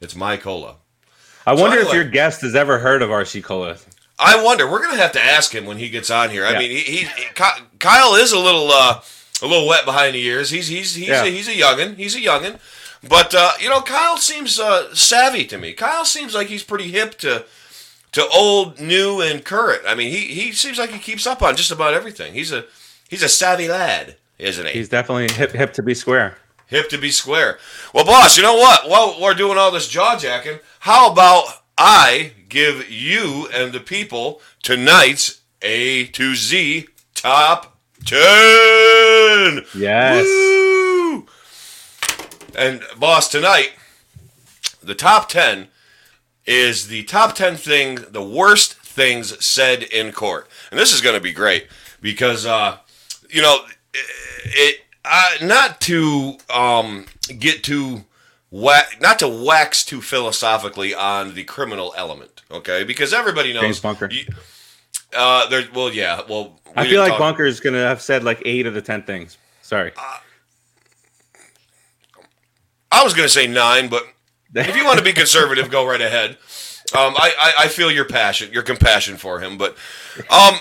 It's 0.00 0.14
my 0.16 0.36
cola. 0.36 0.76
I 1.46 1.52
wonder 1.54 1.78
if 1.78 1.92
your 1.92 2.04
guest 2.04 2.40
has 2.40 2.54
ever 2.54 2.78
heard 2.78 3.02
of 3.02 3.10
RC 3.10 3.44
Cola. 3.44 3.76
I 4.18 4.42
wonder. 4.42 4.68
We're 4.70 4.82
gonna 4.82 4.96
have 4.96 5.12
to 5.12 5.22
ask 5.22 5.54
him 5.54 5.66
when 5.66 5.76
he 5.76 5.90
gets 5.90 6.10
on 6.10 6.30
here. 6.30 6.46
I 6.46 6.52
Yeah. 6.52 6.58
mean, 6.58 6.70
he, 6.70 6.78
he, 6.78 6.96
he- 7.04 7.28
Kyle 7.78 8.14
is 8.14 8.32
a 8.32 8.38
little 8.38 8.70
uh, 8.70 9.02
a 9.42 9.46
little 9.46 9.66
wet 9.68 9.84
behind 9.84 10.14
the 10.14 10.24
ears. 10.24 10.50
He's 10.50 10.68
he's 10.68 10.94
he's 10.94 11.08
Yeah. 11.08 11.22
a, 11.24 11.26
he's 11.26 11.48
a 11.48 11.52
youngin. 11.52 11.96
He's 11.96 12.14
a 12.16 12.20
youngin. 12.20 12.58
But 13.06 13.34
uh, 13.34 13.52
you 13.60 13.68
know, 13.68 13.82
Kyle 13.82 14.16
seems 14.16 14.58
uh, 14.58 14.94
savvy 14.94 15.44
to 15.46 15.58
me. 15.58 15.72
Kyle 15.74 16.04
seems 16.06 16.34
like 16.34 16.46
he's 16.46 16.62
pretty 16.64 16.90
hip 16.90 17.18
to 17.18 17.44
to 18.14 18.26
old, 18.28 18.80
new, 18.80 19.20
and 19.20 19.44
current. 19.44 19.82
I 19.86 19.94
mean, 19.94 20.10
he 20.10 20.26
he 20.34 20.52
seems 20.52 20.78
like 20.78 20.90
he 20.90 20.98
keeps 20.98 21.26
up 21.26 21.42
on 21.42 21.56
just 21.56 21.70
about 21.70 21.94
everything. 21.94 22.32
He's 22.32 22.52
a 22.52 22.64
he's 23.08 23.22
a 23.22 23.28
savvy 23.28 23.68
lad, 23.68 24.16
isn't 24.38 24.66
he? 24.66 24.72
He's 24.72 24.88
definitely 24.88 25.32
hip, 25.34 25.52
hip 25.52 25.72
to 25.74 25.82
be 25.82 25.94
square. 25.94 26.38
hip 26.66 26.88
to 26.90 26.98
be 26.98 27.10
square. 27.10 27.58
Well, 27.92 28.04
boss, 28.04 28.36
you 28.36 28.42
know 28.42 28.54
what? 28.56 28.88
While 28.88 29.20
we're 29.20 29.34
doing 29.34 29.58
all 29.58 29.70
this 29.70 29.88
jaw 29.88 30.16
jacking, 30.16 30.60
how 30.80 31.12
about 31.12 31.44
I 31.76 32.32
give 32.48 32.90
you 32.90 33.48
and 33.52 33.72
the 33.72 33.80
people 33.80 34.40
tonight's 34.62 35.40
A 35.62 36.06
to 36.06 36.34
Z 36.34 36.86
top 37.14 37.76
ten? 38.04 39.64
Yes. 39.74 40.24
Woo! 40.24 41.26
And 42.56 42.82
boss, 42.96 43.28
tonight 43.28 43.72
the 44.80 44.94
top 44.94 45.28
ten 45.28 45.68
is 46.46 46.88
the 46.88 47.02
top 47.04 47.34
ten 47.34 47.56
thing, 47.56 47.96
the 48.10 48.22
worst 48.22 48.74
things 48.74 49.44
said 49.44 49.82
in 49.82 50.12
court, 50.12 50.48
and 50.70 50.78
this 50.78 50.92
is 50.92 51.00
going 51.00 51.14
to 51.14 51.20
be 51.20 51.32
great 51.32 51.66
because 52.00 52.46
uh, 52.46 52.78
you 53.30 53.42
know 53.42 53.64
it. 54.44 54.80
Uh, 55.06 55.32
not 55.42 55.82
to 55.82 56.38
um, 56.48 57.04
get 57.38 57.62
too 57.62 58.04
whack, 58.50 58.96
not 59.02 59.18
to 59.18 59.28
wax 59.28 59.84
too 59.84 60.00
philosophically 60.00 60.94
on 60.94 61.34
the 61.34 61.44
criminal 61.44 61.92
element, 61.94 62.40
okay? 62.50 62.84
Because 62.84 63.12
everybody 63.12 63.52
knows 63.52 63.62
James 63.62 63.80
Bunker. 63.80 64.08
you- 64.10 64.24
uh, 65.14 65.46
there. 65.48 65.64
Well, 65.74 65.92
yeah. 65.92 66.22
Well, 66.28 66.58
we 66.68 66.72
I 66.76 66.88
feel 66.88 67.02
like 67.02 67.18
talk- 67.18 67.38
is 67.40 67.60
gonna 67.60 67.84
have 67.86 68.00
said 68.00 68.24
like 68.24 68.40
eight 68.46 68.66
of 68.66 68.72
the 68.74 68.82
ten 68.82 69.02
things. 69.02 69.36
Sorry. 69.60 69.92
I 72.92 73.02
was 73.02 73.12
going 73.12 73.26
to 73.26 73.32
say 73.32 73.48
nine, 73.48 73.88
but 73.88 74.04
if 74.54 74.76
you 74.76 74.84
want 74.84 74.98
to 74.98 75.04
be 75.04 75.12
conservative, 75.12 75.70
go 75.70 75.86
right 75.86 76.00
ahead. 76.00 76.38
Um, 76.94 77.14
I, 77.16 77.32
I, 77.38 77.64
I 77.64 77.68
feel 77.68 77.90
your 77.90 78.04
passion, 78.04 78.52
your 78.52 78.62
compassion 78.62 79.16
for 79.16 79.40
him, 79.40 79.56
but 79.56 79.76
um, 80.30 80.56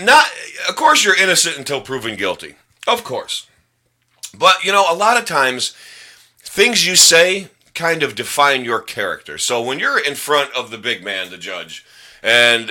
not. 0.00 0.26
Of 0.68 0.76
course, 0.76 1.04
you're 1.04 1.20
innocent 1.20 1.58
until 1.58 1.80
proven 1.80 2.16
guilty. 2.16 2.54
Of 2.86 3.04
course, 3.04 3.46
but 4.36 4.64
you 4.64 4.72
know, 4.72 4.84
a 4.90 4.96
lot 4.96 5.16
of 5.18 5.26
times, 5.26 5.74
things 6.38 6.86
you 6.86 6.96
say 6.96 7.48
kind 7.74 8.02
of 8.02 8.14
define 8.14 8.64
your 8.64 8.80
character. 8.80 9.36
So 9.36 9.60
when 9.60 9.78
you're 9.78 9.98
in 9.98 10.14
front 10.14 10.54
of 10.56 10.70
the 10.70 10.78
big 10.78 11.04
man, 11.04 11.30
the 11.30 11.38
judge, 11.38 11.84
and 12.22 12.70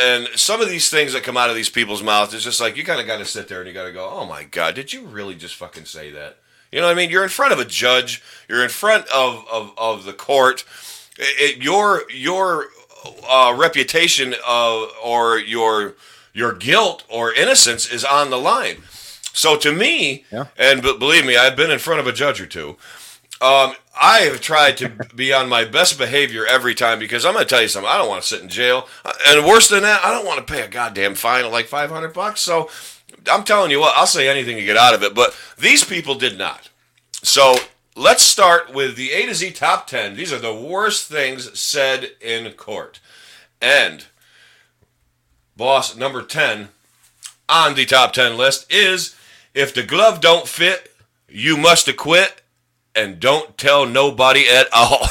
and 0.00 0.28
some 0.34 0.62
of 0.62 0.68
these 0.70 0.88
things 0.88 1.12
that 1.12 1.22
come 1.22 1.36
out 1.36 1.50
of 1.50 1.56
these 1.56 1.68
people's 1.68 2.02
mouths, 2.02 2.32
it's 2.32 2.44
just 2.44 2.60
like 2.60 2.76
you 2.76 2.84
kind 2.84 3.00
of 3.00 3.06
got 3.06 3.18
to 3.18 3.24
sit 3.26 3.48
there 3.48 3.58
and 3.58 3.68
you 3.68 3.74
got 3.74 3.84
to 3.84 3.92
go, 3.92 4.08
"Oh 4.10 4.24
my 4.24 4.44
God, 4.44 4.74
did 4.74 4.92
you 4.92 5.02
really 5.02 5.34
just 5.34 5.56
fucking 5.56 5.84
say 5.84 6.10
that?" 6.12 6.38
You 6.72 6.80
know 6.80 6.86
what 6.86 6.92
I 6.92 6.96
mean? 6.96 7.10
You're 7.10 7.22
in 7.22 7.28
front 7.30 7.52
of 7.52 7.58
a 7.58 7.64
judge. 7.64 8.22
You're 8.48 8.62
in 8.62 8.68
front 8.70 9.06
of 9.08 9.44
of, 9.50 9.72
of 9.78 10.04
the 10.04 10.12
court. 10.12 10.64
It, 11.18 11.62
your 11.62 12.02
your 12.10 12.66
uh, 13.28 13.54
reputation 13.56 14.34
uh, 14.46 14.86
or 15.02 15.38
your 15.38 15.94
your 16.32 16.52
guilt 16.52 17.04
or 17.08 17.32
innocence 17.32 17.90
is 17.90 18.04
on 18.04 18.30
the 18.30 18.38
line. 18.38 18.82
So 19.32 19.56
to 19.58 19.72
me, 19.72 20.24
Yeah. 20.32 20.46
and 20.56 20.82
b- 20.82 20.96
believe 20.98 21.24
me, 21.24 21.36
I've 21.36 21.56
been 21.56 21.70
in 21.70 21.78
front 21.78 22.00
of 22.00 22.06
a 22.06 22.12
judge 22.12 22.40
or 22.40 22.46
two. 22.46 22.76
Um, 23.40 23.74
I 24.00 24.20
have 24.20 24.40
tried 24.40 24.76
to 24.78 24.88
be 25.14 25.32
on 25.32 25.48
my 25.48 25.64
best 25.64 25.96
behavior 25.96 26.44
every 26.44 26.74
time 26.74 26.98
because 26.98 27.24
I'm 27.24 27.34
going 27.34 27.44
to 27.44 27.48
tell 27.48 27.62
you 27.62 27.68
something. 27.68 27.90
I 27.90 27.96
don't 27.96 28.08
want 28.08 28.22
to 28.22 28.28
sit 28.28 28.42
in 28.42 28.48
jail, 28.48 28.88
Uh, 29.04 29.12
and 29.28 29.46
worse 29.46 29.68
than 29.68 29.82
that, 29.82 30.04
I 30.04 30.10
don't 30.10 30.26
want 30.26 30.44
to 30.44 30.52
pay 30.52 30.62
a 30.62 30.68
goddamn 30.68 31.14
fine 31.14 31.44
of 31.44 31.52
like 31.52 31.66
500 31.66 32.12
bucks. 32.12 32.40
So 32.40 32.68
I'm 33.30 33.44
telling 33.44 33.70
you 33.70 33.80
what, 33.80 33.96
I'll 33.96 34.06
say 34.06 34.28
anything 34.28 34.56
to 34.56 34.64
get 34.64 34.76
out 34.76 34.94
of 34.94 35.02
it. 35.02 35.14
But 35.14 35.36
these 35.58 35.84
people 35.84 36.14
did 36.14 36.38
not. 36.38 36.70
So 37.22 37.56
let's 37.96 38.22
start 38.22 38.72
with 38.72 38.96
the 38.96 39.12
A 39.12 39.26
to 39.26 39.34
Z 39.34 39.52
top 39.52 39.86
10. 39.86 40.16
These 40.16 40.32
are 40.32 40.38
the 40.38 40.54
worst 40.54 41.08
things 41.08 41.58
said 41.58 42.12
in 42.20 42.50
court. 42.52 43.00
And 43.60 44.06
boss 45.56 45.96
number 45.96 46.22
10 46.22 46.68
on 47.48 47.74
the 47.74 47.84
top 47.84 48.12
10 48.12 48.36
list 48.36 48.72
is 48.72 49.16
if 49.54 49.74
the 49.74 49.82
glove 49.82 50.20
don't 50.20 50.46
fit, 50.46 50.94
you 51.28 51.56
must 51.56 51.88
acquit 51.88 52.42
and 53.02 53.20
don't 53.20 53.56
tell 53.56 53.86
nobody 53.86 54.48
at 54.48 54.66
all. 54.72 55.00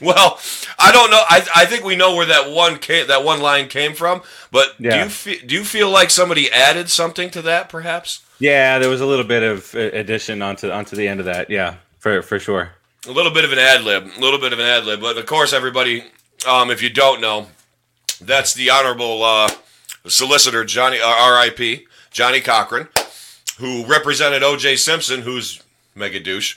well, 0.00 0.38
I 0.78 0.92
don't 0.92 1.10
know. 1.10 1.22
I, 1.28 1.46
I 1.56 1.66
think 1.66 1.84
we 1.84 1.96
know 1.96 2.14
where 2.14 2.26
that 2.26 2.50
one 2.50 2.78
came, 2.78 3.06
that 3.08 3.24
one 3.24 3.40
line 3.40 3.68
came 3.68 3.94
from. 3.94 4.22
But 4.50 4.80
do 4.80 4.96
you 4.96 5.08
fe- 5.08 5.44
do 5.44 5.54
you 5.54 5.64
feel 5.64 5.90
like 5.90 6.10
somebody 6.10 6.50
added 6.50 6.90
something 6.90 7.30
to 7.30 7.42
that, 7.42 7.68
perhaps? 7.68 8.24
Yeah, 8.38 8.78
there 8.78 8.88
was 8.88 9.00
a 9.00 9.06
little 9.06 9.24
bit 9.24 9.42
of 9.42 9.74
addition 9.74 10.42
onto 10.42 10.70
onto 10.70 10.96
the 10.96 11.08
end 11.08 11.20
of 11.20 11.26
that. 11.26 11.50
Yeah, 11.50 11.76
for 11.98 12.22
for 12.22 12.38
sure. 12.38 12.72
A 13.06 13.12
little 13.12 13.32
bit 13.32 13.44
of 13.44 13.52
an 13.52 13.58
ad 13.58 13.82
lib, 13.82 14.04
a 14.16 14.20
little 14.20 14.38
bit 14.38 14.52
of 14.52 14.58
an 14.58 14.64
ad 14.66 14.84
lib. 14.84 15.00
But 15.00 15.18
of 15.18 15.26
course, 15.26 15.52
everybody, 15.52 16.04
um, 16.48 16.70
if 16.70 16.82
you 16.82 16.88
don't 16.90 17.20
know, 17.20 17.48
that's 18.20 18.54
the 18.54 18.70
honorable 18.70 19.22
uh, 19.22 19.50
solicitor 20.06 20.64
Johnny 20.64 21.00
uh, 21.00 21.06
R.I.P. 21.06 21.86
Johnnie 22.10 22.40
Cochran, 22.40 22.88
who 23.58 23.84
represented 23.86 24.42
O.J. 24.42 24.76
Simpson, 24.76 25.22
who's 25.22 25.62
mega 25.94 26.20
douche. 26.20 26.56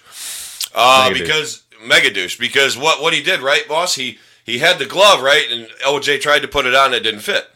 Uh, 0.76 1.06
Mega 1.10 1.20
douche. 1.20 1.28
because 1.28 1.64
mega 1.86 2.12
douche. 2.12 2.38
Because 2.38 2.78
what 2.78 3.02
what 3.02 3.14
he 3.14 3.22
did, 3.22 3.42
right, 3.42 3.68
boss? 3.68 3.96
He 3.96 4.20
he 4.44 4.60
had 4.60 4.80
the 4.80 4.86
glove 4.86 5.22
right, 5.22 5.46
and 5.52 5.68
O.J. 5.86 6.20
tried 6.20 6.40
to 6.42 6.48
put 6.48 6.66
it 6.66 6.74
on, 6.76 6.94
it 6.94 7.02
didn't 7.02 7.22
fit. 7.22 7.50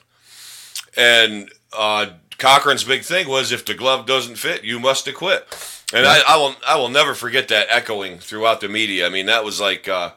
And 0.98 1.52
uh, 1.74 2.08
Cochran's 2.38 2.84
big 2.84 3.04
thing 3.04 3.28
was 3.28 3.52
if 3.52 3.66
the 3.66 3.74
glove 3.74 4.06
doesn't 4.06 4.36
fit, 4.36 4.64
you 4.64 4.80
must 4.80 5.08
acquit. 5.08 5.48
And 5.94 6.06
I, 6.06 6.22
I 6.28 6.38
will 6.38 6.56
I 6.68 6.76
will 6.78 6.90
never 6.90 7.14
forget 7.14 7.48
that 7.50 7.68
echoing 7.70 8.18
throughout 8.20 8.62
the 8.62 8.70
media. 8.70 9.06
I 9.06 9.10
mean, 9.10 9.26
that 9.28 9.44
was 9.44 9.60
like 9.60 9.88
uh, 9.88 10.12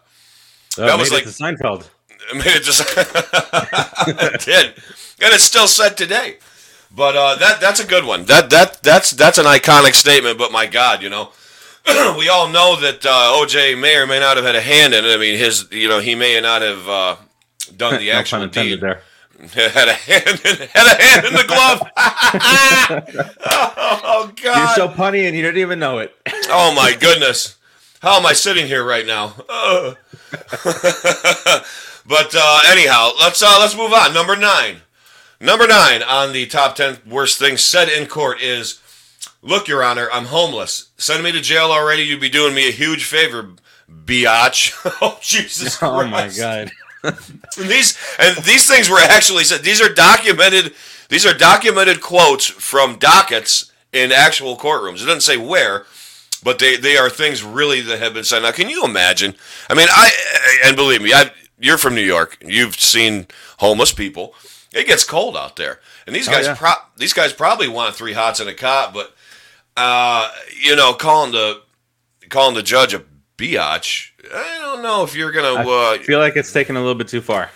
Oh, 0.78 0.87
That 0.87 0.99
was 0.99 1.12
like- 1.12 1.25
Seinfeld. 1.25 1.88
I 2.31 2.35
mean, 2.35 2.43
it 2.47 2.62
just 2.62 2.81
it 4.09 4.40
did, 4.40 4.66
and 4.66 5.35
it's 5.35 5.45
still 5.45 5.66
said 5.69 5.97
today. 5.97 6.38
But 6.94 7.16
uh, 7.16 7.34
that 7.36 7.60
that's 7.60 7.80
a 7.80 7.86
good 7.86 8.04
one. 8.04 8.24
That 8.26 8.50
that 8.50 8.82
that's 8.82 9.10
that's 9.10 9.38
an 9.38 9.46
iconic 9.46 9.94
statement. 9.94 10.38
But 10.38 10.52
my 10.52 10.66
God, 10.66 11.02
you 11.02 11.08
know, 11.10 11.30
we 12.18 12.28
all 12.28 12.48
know 12.48 12.76
that 12.80 13.04
uh, 13.04 13.32
OJ 13.40 13.78
may 13.80 13.96
or 13.96 14.06
may 14.06 14.20
not 14.20 14.36
have 14.36 14.46
had 14.46 14.54
a 14.54 14.60
hand 14.60 14.94
in 14.94 15.04
it. 15.04 15.08
I 15.08 15.16
mean, 15.16 15.36
his 15.38 15.66
you 15.72 15.88
know 15.88 15.98
he 15.98 16.14
may 16.14 16.40
not 16.40 16.62
have 16.62 16.88
uh, 16.88 17.16
done 17.76 17.98
the 17.98 18.10
No 18.10 18.12
actual 18.12 18.46
deed. 18.46 18.80
there. 18.80 19.00
had 19.54 19.88
a 19.88 19.92
hand 19.94 20.40
in, 20.44 20.68
had 20.68 20.86
a 20.86 21.02
hand 21.02 21.26
in 21.26 21.32
the 21.34 21.44
glove. 21.48 21.82
oh 23.46 24.32
God! 24.40 24.76
You're 24.76 24.88
so 24.88 24.88
punny 24.94 25.26
and 25.26 25.36
you 25.36 25.42
didn't 25.42 25.58
even 25.60 25.80
know 25.80 25.98
it. 25.98 26.14
Oh 26.48 26.72
my 26.74 26.94
goodness. 26.98 27.56
How 28.00 28.18
am 28.18 28.26
I 28.26 28.32
sitting 28.34 28.66
here 28.66 28.84
right 28.84 29.04
now? 29.06 29.34
But 32.06 32.34
uh, 32.36 32.60
anyhow, 32.68 33.10
let's 33.18 33.42
uh, 33.42 33.56
let's 33.58 33.74
move 33.76 33.92
on. 33.92 34.12
Number 34.14 34.36
nine. 34.36 34.76
Number 35.44 35.66
nine 35.66 36.02
on 36.02 36.32
the 36.32 36.46
top 36.46 36.74
ten 36.74 36.96
worst 37.06 37.38
things 37.38 37.60
said 37.60 37.90
in 37.90 38.06
court 38.06 38.40
is 38.40 38.80
Look, 39.42 39.68
Your 39.68 39.84
Honor, 39.84 40.08
I'm 40.10 40.24
homeless. 40.24 40.88
Send 40.96 41.22
me 41.22 41.32
to 41.32 41.40
jail 41.42 41.66
already, 41.66 42.02
you'd 42.02 42.22
be 42.22 42.30
doing 42.30 42.54
me 42.54 42.66
a 42.66 42.72
huge 42.72 43.04
favor, 43.04 43.50
biatch. 43.86 44.72
oh 45.02 45.18
Jesus 45.20 45.78
Oh 45.82 46.06
my 46.06 46.28
god. 46.28 46.72
And 47.04 47.68
these 47.68 47.98
and 48.18 48.34
these 48.44 48.66
things 48.66 48.88
were 48.88 48.98
actually 48.98 49.44
said. 49.44 49.62
These 49.62 49.82
are 49.82 49.92
documented. 49.92 50.72
These 51.10 51.26
are 51.26 51.34
documented 51.34 52.00
quotes 52.00 52.46
from 52.46 52.96
dockets 52.96 53.70
in 53.92 54.10
actual 54.10 54.56
courtrooms. 54.56 55.02
It 55.02 55.06
doesn't 55.06 55.20
say 55.20 55.36
where, 55.36 55.84
but 56.42 56.58
they 56.58 56.78
they 56.78 56.96
are 56.96 57.10
things 57.10 57.44
really 57.44 57.82
that 57.82 57.98
have 57.98 58.14
been 58.14 58.24
said. 58.24 58.40
Now, 58.40 58.52
can 58.52 58.70
you 58.70 58.86
imagine? 58.86 59.34
I 59.68 59.74
mean, 59.74 59.88
I 59.90 60.10
and 60.64 60.74
believe 60.74 61.02
me, 61.02 61.12
I 61.12 61.30
you're 61.58 61.76
from 61.76 61.94
New 61.94 62.00
York. 62.00 62.38
You've 62.40 62.76
seen 62.76 63.26
homeless 63.58 63.92
people. 63.92 64.34
It 64.75 64.87
gets 64.87 65.04
cold 65.04 65.37
out 65.37 65.57
there, 65.57 65.81
and 66.07 66.14
these 66.14 66.28
Oh, 66.28 66.33
guys 66.33 66.47
yeah. 66.47 66.54
pro- 66.57 66.83
these 66.97 67.12
guys 67.12 67.33
probably 67.33 67.69
want 67.69 67.95
three 67.95 68.12
hots 68.12 68.40
and 68.40 68.49
a 68.50 68.54
cot, 68.54 68.93
but 68.93 69.14
uh, 69.76 70.31
you 70.61 70.75
know, 70.76 70.93
calling 70.95 71.33
the 71.33 71.62
calling 72.28 72.54
the 72.54 72.62
judge 72.62 72.93
a 72.95 73.02
biatch. 73.38 74.11
I 74.35 74.59
don't 74.61 74.83
know 74.83 75.04
if 75.04 75.14
you're 75.14 75.33
gonna. 75.33 75.69
Uh, 75.69 75.99
feel 75.99 76.19
like 76.19 76.37
it's 76.37 76.52
taken 76.52 76.76
a 76.76 76.81
little 76.81 76.95
bit 76.95 77.09
too 77.09 77.21
far. 77.21 77.50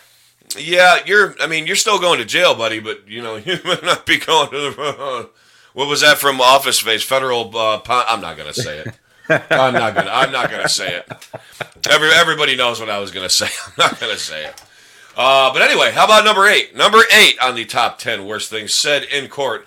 yeah, 0.56 0.98
you're. 1.06 1.34
I 1.40 1.46
mean, 1.46 1.66
you're 1.66 1.76
still 1.76 1.98
going 1.98 2.18
to 2.20 2.24
jail, 2.24 2.54
buddy, 2.54 2.78
but 2.80 3.08
you 3.08 3.20
know 3.22 3.36
you 3.44 3.58
might 3.64 3.82
not 3.82 4.06
be 4.06 4.18
going 4.18 4.50
to 4.50 4.56
the. 4.70 5.30
What 5.74 5.86
was 5.86 6.00
that 6.00 6.18
from 6.18 6.40
Office 6.40 6.78
Space? 6.80 7.04
Federal. 7.04 7.56
Uh, 7.56 7.78
pon- 7.78 8.04
I'm 8.08 8.20
not 8.20 8.36
gonna 8.36 8.54
say 8.54 8.78
it. 8.78 8.98
I'm 9.28 9.74
not 9.74 9.94
gonna. 9.94 10.10
I'm 10.10 10.32
not 10.32 10.50
gonna 10.50 10.68
say 10.68 10.96
it. 10.96 11.28
Every 11.88 12.08
everybody 12.10 12.56
knows 12.56 12.80
what 12.80 12.90
I 12.90 12.98
was 12.98 13.12
gonna 13.12 13.28
say. 13.28 13.46
I'm 13.66 13.72
not 13.78 14.00
gonna 14.00 14.16
say 14.16 14.46
it. 14.46 14.60
Uh, 15.18 15.52
but 15.52 15.62
anyway, 15.62 15.90
how 15.90 16.04
about 16.04 16.24
number 16.24 16.46
eight? 16.46 16.76
Number 16.76 17.00
eight 17.12 17.36
on 17.42 17.56
the 17.56 17.64
top 17.64 17.98
ten 17.98 18.24
worst 18.24 18.48
things 18.50 18.72
said 18.72 19.02
in 19.02 19.28
court. 19.28 19.66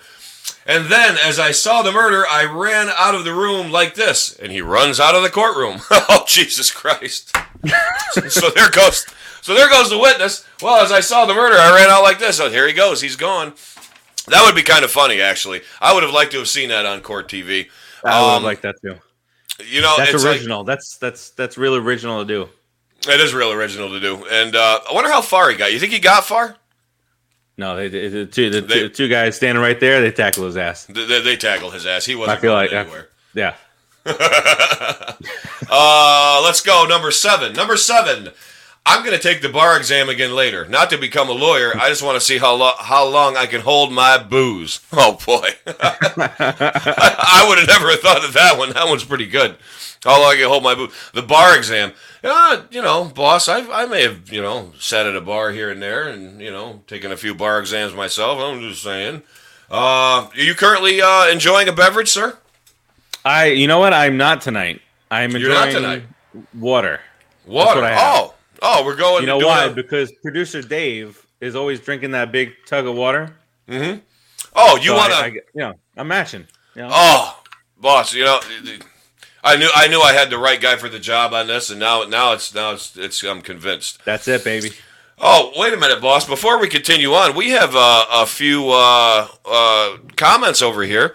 And 0.66 0.86
then, 0.86 1.18
as 1.22 1.38
I 1.38 1.50
saw 1.50 1.82
the 1.82 1.92
murder, 1.92 2.24
I 2.26 2.44
ran 2.44 2.88
out 2.96 3.14
of 3.14 3.24
the 3.24 3.34
room 3.34 3.70
like 3.70 3.94
this, 3.94 4.34
and 4.38 4.50
he 4.50 4.62
runs 4.62 4.98
out 4.98 5.14
of 5.14 5.22
the 5.22 5.28
courtroom. 5.28 5.80
oh 5.90 6.24
Jesus 6.26 6.70
Christ! 6.70 7.36
so 8.28 8.48
there 8.50 8.70
goes. 8.70 9.04
So 9.42 9.54
there 9.54 9.68
goes 9.68 9.90
the 9.90 9.98
witness. 9.98 10.46
Well, 10.62 10.82
as 10.82 10.90
I 10.92 11.00
saw 11.00 11.26
the 11.26 11.34
murder, 11.34 11.56
I 11.56 11.74
ran 11.76 11.90
out 11.90 12.02
like 12.02 12.18
this. 12.18 12.40
Oh, 12.40 12.48
here 12.48 12.66
he 12.66 12.72
goes. 12.72 13.00
He's 13.02 13.16
gone. 13.16 13.52
That 14.28 14.44
would 14.46 14.54
be 14.54 14.62
kind 14.62 14.84
of 14.84 14.90
funny, 14.92 15.20
actually. 15.20 15.62
I 15.80 15.92
would 15.92 16.04
have 16.04 16.12
liked 16.14 16.30
to 16.32 16.38
have 16.38 16.48
seen 16.48 16.68
that 16.68 16.86
on 16.86 17.00
court 17.00 17.28
TV. 17.28 17.66
I 18.04 18.20
would 18.20 18.28
have 18.28 18.36
Um, 18.38 18.42
liked 18.44 18.62
that 18.62 18.76
too. 18.80 18.96
You 19.66 19.80
know, 19.82 19.94
That's 19.98 20.14
it's 20.14 20.24
like- 20.24 20.36
original. 20.36 20.64
that's 20.64 20.96
that's 20.96 21.30
that's 21.30 21.58
real 21.58 21.74
original 21.76 22.20
to 22.20 22.24
do. 22.24 22.48
It 23.08 23.20
is 23.20 23.34
real 23.34 23.52
original 23.52 23.88
to 23.90 24.00
do. 24.00 24.24
And 24.30 24.54
uh, 24.56 24.80
I 24.90 24.94
wonder 24.94 25.10
how 25.10 25.20
far 25.22 25.50
he 25.50 25.56
got. 25.56 25.72
You 25.72 25.78
think 25.78 25.92
he 25.92 25.98
got 25.98 26.24
far? 26.24 26.56
No, 27.58 27.76
they, 27.76 27.88
they, 27.88 28.08
the, 28.08 28.26
two, 28.26 28.50
the, 28.50 28.60
They- 28.62 28.80
two, 28.80 28.88
two 28.88 29.08
guys 29.08 29.36
standing 29.36 29.62
right 29.62 29.78
there, 29.78 30.00
they 30.00 30.10
tackle 30.10 30.44
his 30.46 30.56
ass. 30.56 30.86
They, 30.86 31.20
they, 31.22 31.36
tackled 31.36 31.74
his 31.74 31.86
ass. 31.86 32.04
He 32.06 32.14
wasn't 32.14 32.38
I 32.38 32.40
feel 32.40 32.52
like 32.54 32.72
anywhere. 32.72 33.08
Yeah. 33.34 33.54
Uh, 35.74 36.42
let's 36.44 36.60
go. 36.60 36.84
Number 36.86 37.10
seven. 37.10 37.54
Number 37.54 37.78
seven. 37.78 38.28
I'm 38.84 39.04
going 39.04 39.16
to 39.16 39.22
take 39.22 39.40
the 39.40 39.48
bar 39.48 39.76
exam 39.78 40.08
again 40.10 40.34
later. 40.34 40.66
Not 40.66 40.90
to 40.90 40.98
become 40.98 41.28
a 41.28 41.32
lawyer. 41.32 41.72
I 41.74 41.88
just 41.88 42.02
want 42.02 42.16
to 42.16 42.20
see 42.20 42.36
how 42.36 42.54
lo- 42.56 42.74
how 42.78 43.06
long 43.06 43.36
I 43.38 43.46
can 43.46 43.60
hold 43.62 43.92
my 43.92 44.18
booze. 44.18 44.80
Oh 44.92 45.18
boy, 45.24 45.48
I, 45.66 47.44
would 47.48 47.58
have 47.58 47.68
never 47.68 47.96
thought 47.96 48.22
of 48.24 48.34
that 48.34 48.58
one. 48.58 48.70
That 48.74 48.86
one's 48.88 49.04
pretty 49.04 49.26
good. 49.26 49.56
How 50.04 50.20
long 50.20 50.32
I 50.32 50.36
can 50.36 50.48
hold 50.48 50.64
my 50.64 50.74
boot? 50.74 50.90
The 51.14 51.22
bar 51.22 51.56
exam. 51.56 51.92
Uh, 52.24 52.62
you 52.70 52.82
know, 52.82 53.04
boss, 53.04 53.48
I 53.48 53.60
I 53.70 53.86
may 53.86 54.02
have 54.02 54.32
you 54.32 54.42
know 54.42 54.72
sat 54.78 55.06
at 55.06 55.14
a 55.16 55.20
bar 55.20 55.52
here 55.52 55.70
and 55.70 55.80
there 55.80 56.08
and 56.08 56.40
you 56.40 56.50
know 56.50 56.82
taken 56.86 57.12
a 57.12 57.16
few 57.16 57.34
bar 57.34 57.60
exams 57.60 57.94
myself. 57.94 58.38
I'm 58.38 58.60
just 58.60 58.82
saying. 58.82 59.22
Uh, 59.70 60.28
are 60.28 60.30
you 60.34 60.54
currently 60.54 61.00
uh, 61.00 61.28
enjoying 61.28 61.68
a 61.68 61.72
beverage, 61.72 62.10
sir? 62.10 62.36
I, 63.24 63.46
you 63.46 63.66
know 63.66 63.78
what? 63.78 63.94
I'm 63.94 64.16
not 64.16 64.42
tonight. 64.42 64.82
I'm 65.10 65.30
You're 65.30 65.50
enjoying 65.50 65.72
tonight. 65.74 66.02
water. 66.58 67.00
Water. 67.46 67.80
what 67.80 67.84
I 67.84 67.94
have. 67.94 67.98
Oh, 68.02 68.34
oh, 68.60 68.84
we're 68.84 68.96
going. 68.96 69.22
You 69.22 69.28
know 69.28 69.38
why? 69.38 69.68
Because 69.68 70.12
producer 70.22 70.60
Dave 70.62 71.24
is 71.40 71.56
always 71.56 71.80
drinking 71.80 72.10
that 72.10 72.32
big 72.32 72.52
tug 72.66 72.86
of 72.86 72.94
water. 72.96 73.34
Mm-hmm. 73.68 74.00
oh, 74.56 74.76
you 74.76 74.88
So 74.90 74.96
want 74.96 75.12
to? 75.12 75.32
You 75.32 75.42
know, 75.54 75.74
I'm 75.96 76.08
matching. 76.08 76.46
You 76.74 76.82
know? 76.82 76.88
Oh, 76.90 77.42
boss, 77.80 78.12
you 78.12 78.24
know, 78.24 78.40
I 79.44 79.56
knew 79.56 79.68
I 79.74 79.88
knew 79.88 80.00
I 80.00 80.12
had 80.12 80.30
the 80.30 80.38
right 80.38 80.60
guy 80.60 80.76
for 80.76 80.88
the 80.88 81.00
job 81.00 81.34
on 81.34 81.48
this, 81.48 81.70
and 81.70 81.80
now 81.80 82.04
now 82.04 82.32
it's 82.32 82.54
now 82.54 82.72
it's 82.72 82.96
it's 82.96 83.22
I'm 83.24 83.42
convinced. 83.42 84.04
That's 84.04 84.28
it, 84.28 84.44
baby. 84.44 84.70
Oh, 85.18 85.52
wait 85.56 85.72
a 85.72 85.76
minute, 85.76 86.00
boss. 86.00 86.26
Before 86.26 86.60
we 86.60 86.68
continue 86.68 87.12
on, 87.12 87.36
we 87.36 87.50
have 87.50 87.74
uh, 87.76 88.06
a 88.10 88.26
few 88.26 88.70
uh, 88.70 89.28
uh, 89.44 89.96
comments 90.16 90.62
over 90.62 90.82
here. 90.82 91.14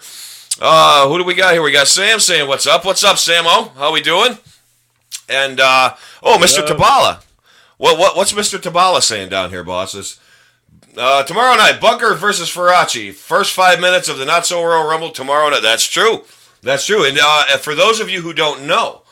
Uh, 0.61 1.07
who 1.07 1.17
do 1.17 1.23
we 1.23 1.35
got 1.35 1.53
here? 1.53 1.61
We 1.61 1.71
got 1.71 1.87
Sam 1.87 2.19
saying, 2.19 2.47
"What's 2.47 2.67
up? 2.67 2.83
What's 2.83 3.03
up, 3.03 3.15
Samo? 3.15 3.73
How 3.75 3.93
we 3.93 4.01
doing?" 4.01 4.37
And 5.29 5.59
uh, 5.59 5.95
oh, 6.23 6.37
Mr. 6.37 6.65
Hello. 6.65 6.77
Tabala. 6.77 7.23
What 7.77 7.97
what 7.97 8.17
what's 8.17 8.33
Mr. 8.33 8.59
Tabala 8.59 9.01
saying 9.01 9.29
down 9.29 9.51
here, 9.51 9.63
bosses? 9.63 10.19
Uh, 10.97 11.23
tomorrow 11.23 11.55
night, 11.55 11.79
Bunker 11.79 12.15
versus 12.15 12.49
Farace. 12.49 13.13
First 13.13 13.53
five 13.53 13.79
minutes 13.79 14.09
of 14.09 14.17
the 14.17 14.25
Not 14.25 14.47
So 14.47 14.63
Royal 14.63 14.87
Rumble 14.89 15.11
tomorrow 15.11 15.49
night. 15.49 15.61
That's 15.61 15.85
true. 15.85 16.23
That's 16.67 16.85
true. 16.85 17.05
And 17.05 17.17
uh, 17.21 17.57
for 17.59 17.75
those 17.75 18.01
of 18.01 18.09
you 18.09 18.21
who 18.21 18.33
don't 18.33 18.67
know, 18.67 19.03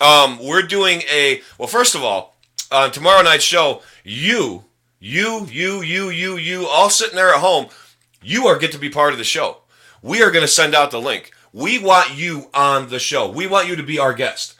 um, 0.00 0.44
we're 0.44 0.62
doing 0.62 1.02
a 1.02 1.40
well. 1.56 1.68
First 1.68 1.94
of 1.94 2.02
all, 2.02 2.36
on 2.72 2.90
tomorrow 2.90 3.22
night's 3.22 3.44
show, 3.44 3.82
you 4.02 4.64
you, 4.98 5.46
you, 5.48 5.82
you, 5.82 6.10
you, 6.10 6.36
you, 6.36 6.66
all 6.66 6.90
sitting 6.90 7.14
there 7.14 7.32
at 7.32 7.40
home, 7.40 7.66
you 8.22 8.48
are 8.48 8.58
get 8.58 8.72
to 8.72 8.78
be 8.78 8.90
part 8.90 9.12
of 9.12 9.18
the 9.18 9.24
show. 9.24 9.58
We 10.02 10.20
are 10.20 10.32
going 10.32 10.42
to 10.42 10.48
send 10.48 10.74
out 10.74 10.90
the 10.90 11.00
link. 11.00 11.30
We 11.52 11.78
want 11.78 12.16
you 12.16 12.50
on 12.52 12.88
the 12.88 12.98
show. 12.98 13.30
We 13.30 13.46
want 13.46 13.68
you 13.68 13.76
to 13.76 13.84
be 13.84 14.00
our 14.00 14.12
guest. 14.12 14.56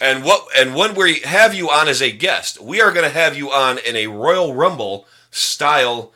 And 0.00 0.24
what 0.24 0.48
and 0.58 0.74
when 0.74 0.96
we 0.96 1.20
have 1.20 1.54
you 1.54 1.70
on 1.70 1.86
as 1.86 2.02
a 2.02 2.10
guest, 2.10 2.60
we 2.60 2.80
are 2.80 2.90
going 2.90 3.04
to 3.04 3.16
have 3.16 3.36
you 3.36 3.52
on 3.52 3.78
in 3.78 3.94
a 3.94 4.08
Royal 4.08 4.52
Rumble 4.52 5.06
style 5.30 6.12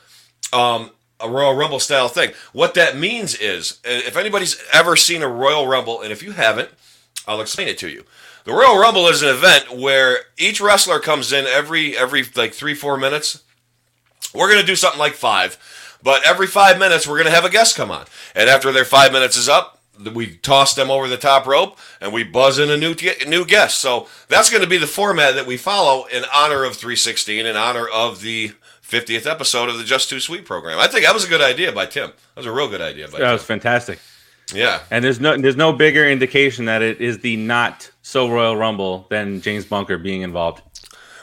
um, 0.52 0.90
a 1.20 1.28
Royal 1.28 1.54
Rumble 1.54 1.80
style 1.80 2.08
thing. 2.08 2.32
What 2.52 2.74
that 2.74 2.96
means 2.96 3.34
is, 3.34 3.80
uh, 3.84 3.90
if 3.90 4.16
anybody's 4.16 4.62
ever 4.72 4.96
seen 4.96 5.22
a 5.22 5.28
Royal 5.28 5.66
Rumble, 5.66 6.00
and 6.00 6.12
if 6.12 6.22
you 6.22 6.32
haven't, 6.32 6.70
I'll 7.26 7.40
explain 7.40 7.68
it 7.68 7.78
to 7.78 7.88
you. 7.88 8.04
The 8.44 8.52
Royal 8.52 8.78
Rumble 8.78 9.08
is 9.08 9.22
an 9.22 9.28
event 9.28 9.76
where 9.76 10.20
each 10.38 10.60
wrestler 10.60 11.00
comes 11.00 11.32
in 11.32 11.46
every 11.46 11.96
every 11.96 12.24
like 12.34 12.54
three 12.54 12.74
four 12.74 12.96
minutes. 12.96 13.42
We're 14.34 14.48
gonna 14.48 14.62
do 14.62 14.76
something 14.76 14.98
like 14.98 15.14
five, 15.14 15.58
but 16.02 16.26
every 16.26 16.46
five 16.46 16.78
minutes 16.78 17.06
we're 17.06 17.18
gonna 17.18 17.30
have 17.30 17.44
a 17.44 17.50
guest 17.50 17.76
come 17.76 17.90
on, 17.90 18.06
and 18.34 18.48
after 18.48 18.72
their 18.72 18.84
five 18.86 19.12
minutes 19.12 19.36
is 19.36 19.48
up, 19.48 19.78
we 20.14 20.36
toss 20.36 20.74
them 20.74 20.90
over 20.90 21.08
the 21.08 21.16
top 21.16 21.46
rope 21.46 21.76
and 22.00 22.12
we 22.12 22.24
buzz 22.24 22.58
in 22.58 22.70
a 22.70 22.76
new 22.76 22.94
new 23.26 23.44
guest. 23.44 23.80
So 23.80 24.06
that's 24.28 24.50
going 24.50 24.62
to 24.62 24.68
be 24.68 24.78
the 24.78 24.86
format 24.86 25.34
that 25.34 25.46
we 25.46 25.56
follow 25.56 26.06
in 26.06 26.24
honor 26.34 26.64
of 26.64 26.76
316, 26.76 27.46
in 27.46 27.56
honor 27.56 27.86
of 27.86 28.20
the 28.20 28.52
50th 28.88 29.26
episode 29.30 29.68
of 29.68 29.76
the 29.78 29.84
Just 29.84 30.08
Too 30.08 30.20
Sweet 30.20 30.44
program. 30.44 30.78
I 30.78 30.86
think 30.88 31.04
that 31.04 31.12
was 31.14 31.24
a 31.24 31.28
good 31.28 31.42
idea 31.42 31.72
by 31.72 31.86
Tim. 31.86 32.08
That 32.10 32.36
was 32.36 32.46
a 32.46 32.52
real 32.52 32.68
good 32.68 32.80
idea 32.80 33.06
by 33.06 33.18
That 33.18 33.24
Tim. 33.24 33.32
was 33.32 33.42
fantastic. 33.44 33.98
Yeah. 34.54 34.80
And 34.90 35.04
there's 35.04 35.20
no 35.20 35.36
there's 35.36 35.56
no 35.56 35.72
bigger 35.74 36.08
indication 36.08 36.64
that 36.66 36.80
it 36.80 37.00
is 37.00 37.18
the 37.18 37.36
not 37.36 37.90
so 38.02 38.28
Royal 38.30 38.56
Rumble 38.56 39.06
than 39.10 39.42
James 39.42 39.66
Bunker 39.66 39.98
being 39.98 40.22
involved. 40.22 40.62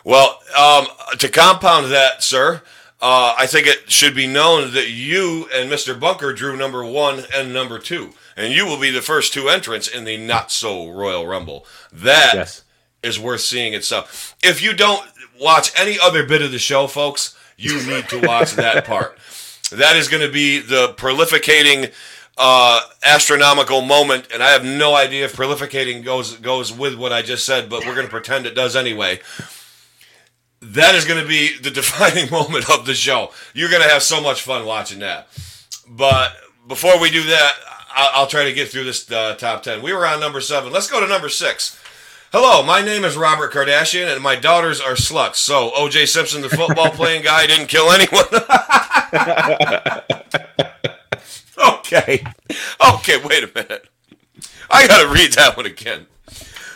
Well, 0.03 0.39
um, 0.55 0.85
to 1.17 1.27
compound 1.29 1.91
that, 1.91 2.21
sir, 2.21 2.61
uh, 3.01 3.33
I 3.35 3.47
think 3.47 3.65
it 3.65 3.89
should 3.91 4.13
be 4.13 4.27
known 4.27 4.73
that 4.75 4.89
you 4.91 5.49
and 5.51 5.71
Mr. 5.71 5.99
Bunker 5.99 6.33
drew 6.33 6.55
number 6.55 6.85
one 6.85 7.23
and 7.33 7.51
number 7.51 7.79
two. 7.79 8.11
And 8.37 8.53
you 8.53 8.67
will 8.67 8.79
be 8.79 8.91
the 8.91 9.01
first 9.01 9.33
two 9.33 9.49
entrants 9.49 9.87
in 9.87 10.03
the 10.03 10.17
not 10.17 10.51
so 10.51 10.89
Royal 10.91 11.25
Rumble. 11.25 11.65
That 11.91 12.35
is 12.35 12.63
Yes. 13.03 13.19
worth 13.19 13.41
seeing 13.41 13.73
itself. 13.73 14.35
If 14.43 14.61
you 14.61 14.73
don't 14.73 15.03
watch 15.39 15.71
any 15.79 15.97
other 15.99 16.23
bit 16.23 16.43
of 16.43 16.51
the 16.51 16.59
show, 16.59 16.85
folks, 16.85 17.34
you 17.57 17.85
need 17.87 18.09
to 18.09 18.21
watch 18.21 18.53
that 18.53 18.85
part. 18.85 19.17
That 19.71 19.95
is 19.95 20.07
going 20.07 20.25
to 20.25 20.31
be 20.31 20.59
the 20.59 20.93
prolificating 20.97 21.87
uh, 22.37 22.81
astronomical 23.03 23.81
moment, 23.81 24.27
and 24.33 24.43
I 24.43 24.51
have 24.51 24.63
no 24.63 24.95
idea 24.95 25.25
if 25.25 25.35
prolificating 25.35 26.01
goes 26.01 26.35
goes 26.37 26.71
with 26.71 26.95
what 26.95 27.13
I 27.13 27.21
just 27.21 27.45
said, 27.45 27.69
but 27.69 27.85
we're 27.85 27.95
going 27.95 28.07
to 28.07 28.11
pretend 28.11 28.45
it 28.45 28.55
does 28.55 28.75
anyway. 28.75 29.19
That 30.61 30.95
is 30.95 31.05
going 31.05 31.21
to 31.21 31.27
be 31.27 31.57
the 31.57 31.71
defining 31.81 32.29
moment 32.29 32.69
of 32.69 32.85
the 32.85 32.93
show. 32.93 33.31
You're 33.53 33.69
going 33.69 33.83
to 33.83 33.89
have 33.89 34.03
so 34.03 34.21
much 34.21 34.41
fun 34.41 34.65
watching 34.65 34.99
that. 34.99 35.27
But 35.87 36.33
before 36.67 36.99
we 36.99 37.09
do 37.09 37.23
that, 37.23 37.53
I'll, 37.95 38.09
I'll 38.21 38.27
try 38.27 38.43
to 38.45 38.53
get 38.53 38.69
through 38.69 38.83
this 38.83 39.09
uh, 39.09 39.35
top 39.35 39.63
ten. 39.63 39.81
We 39.81 39.93
were 39.93 40.05
on 40.05 40.19
number 40.19 40.41
seven. 40.41 40.73
Let's 40.73 40.89
go 40.89 40.99
to 40.99 41.07
number 41.07 41.29
six. 41.29 41.79
Hello, 42.37 42.61
my 42.61 42.81
name 42.81 43.05
is 43.05 43.15
Robert 43.15 43.53
Kardashian, 43.53 44.13
and 44.13 44.21
my 44.21 44.35
daughters 44.35 44.81
are 44.81 44.95
sluts. 44.95 45.35
So, 45.35 45.71
O.J. 45.73 46.05
Simpson, 46.05 46.41
the 46.41 46.49
football 46.49 46.89
playing 46.89 47.23
guy, 47.23 47.47
didn't 47.47 47.67
kill 47.67 47.93
anyone. 47.93 48.25
okay. 51.77 52.25
Okay, 52.93 53.25
wait 53.25 53.45
a 53.45 53.49
minute. 53.55 53.87
I 54.69 54.85
got 54.85 55.01
to 55.01 55.07
read 55.13 55.31
that 55.35 55.55
one 55.55 55.65
again. 55.65 56.07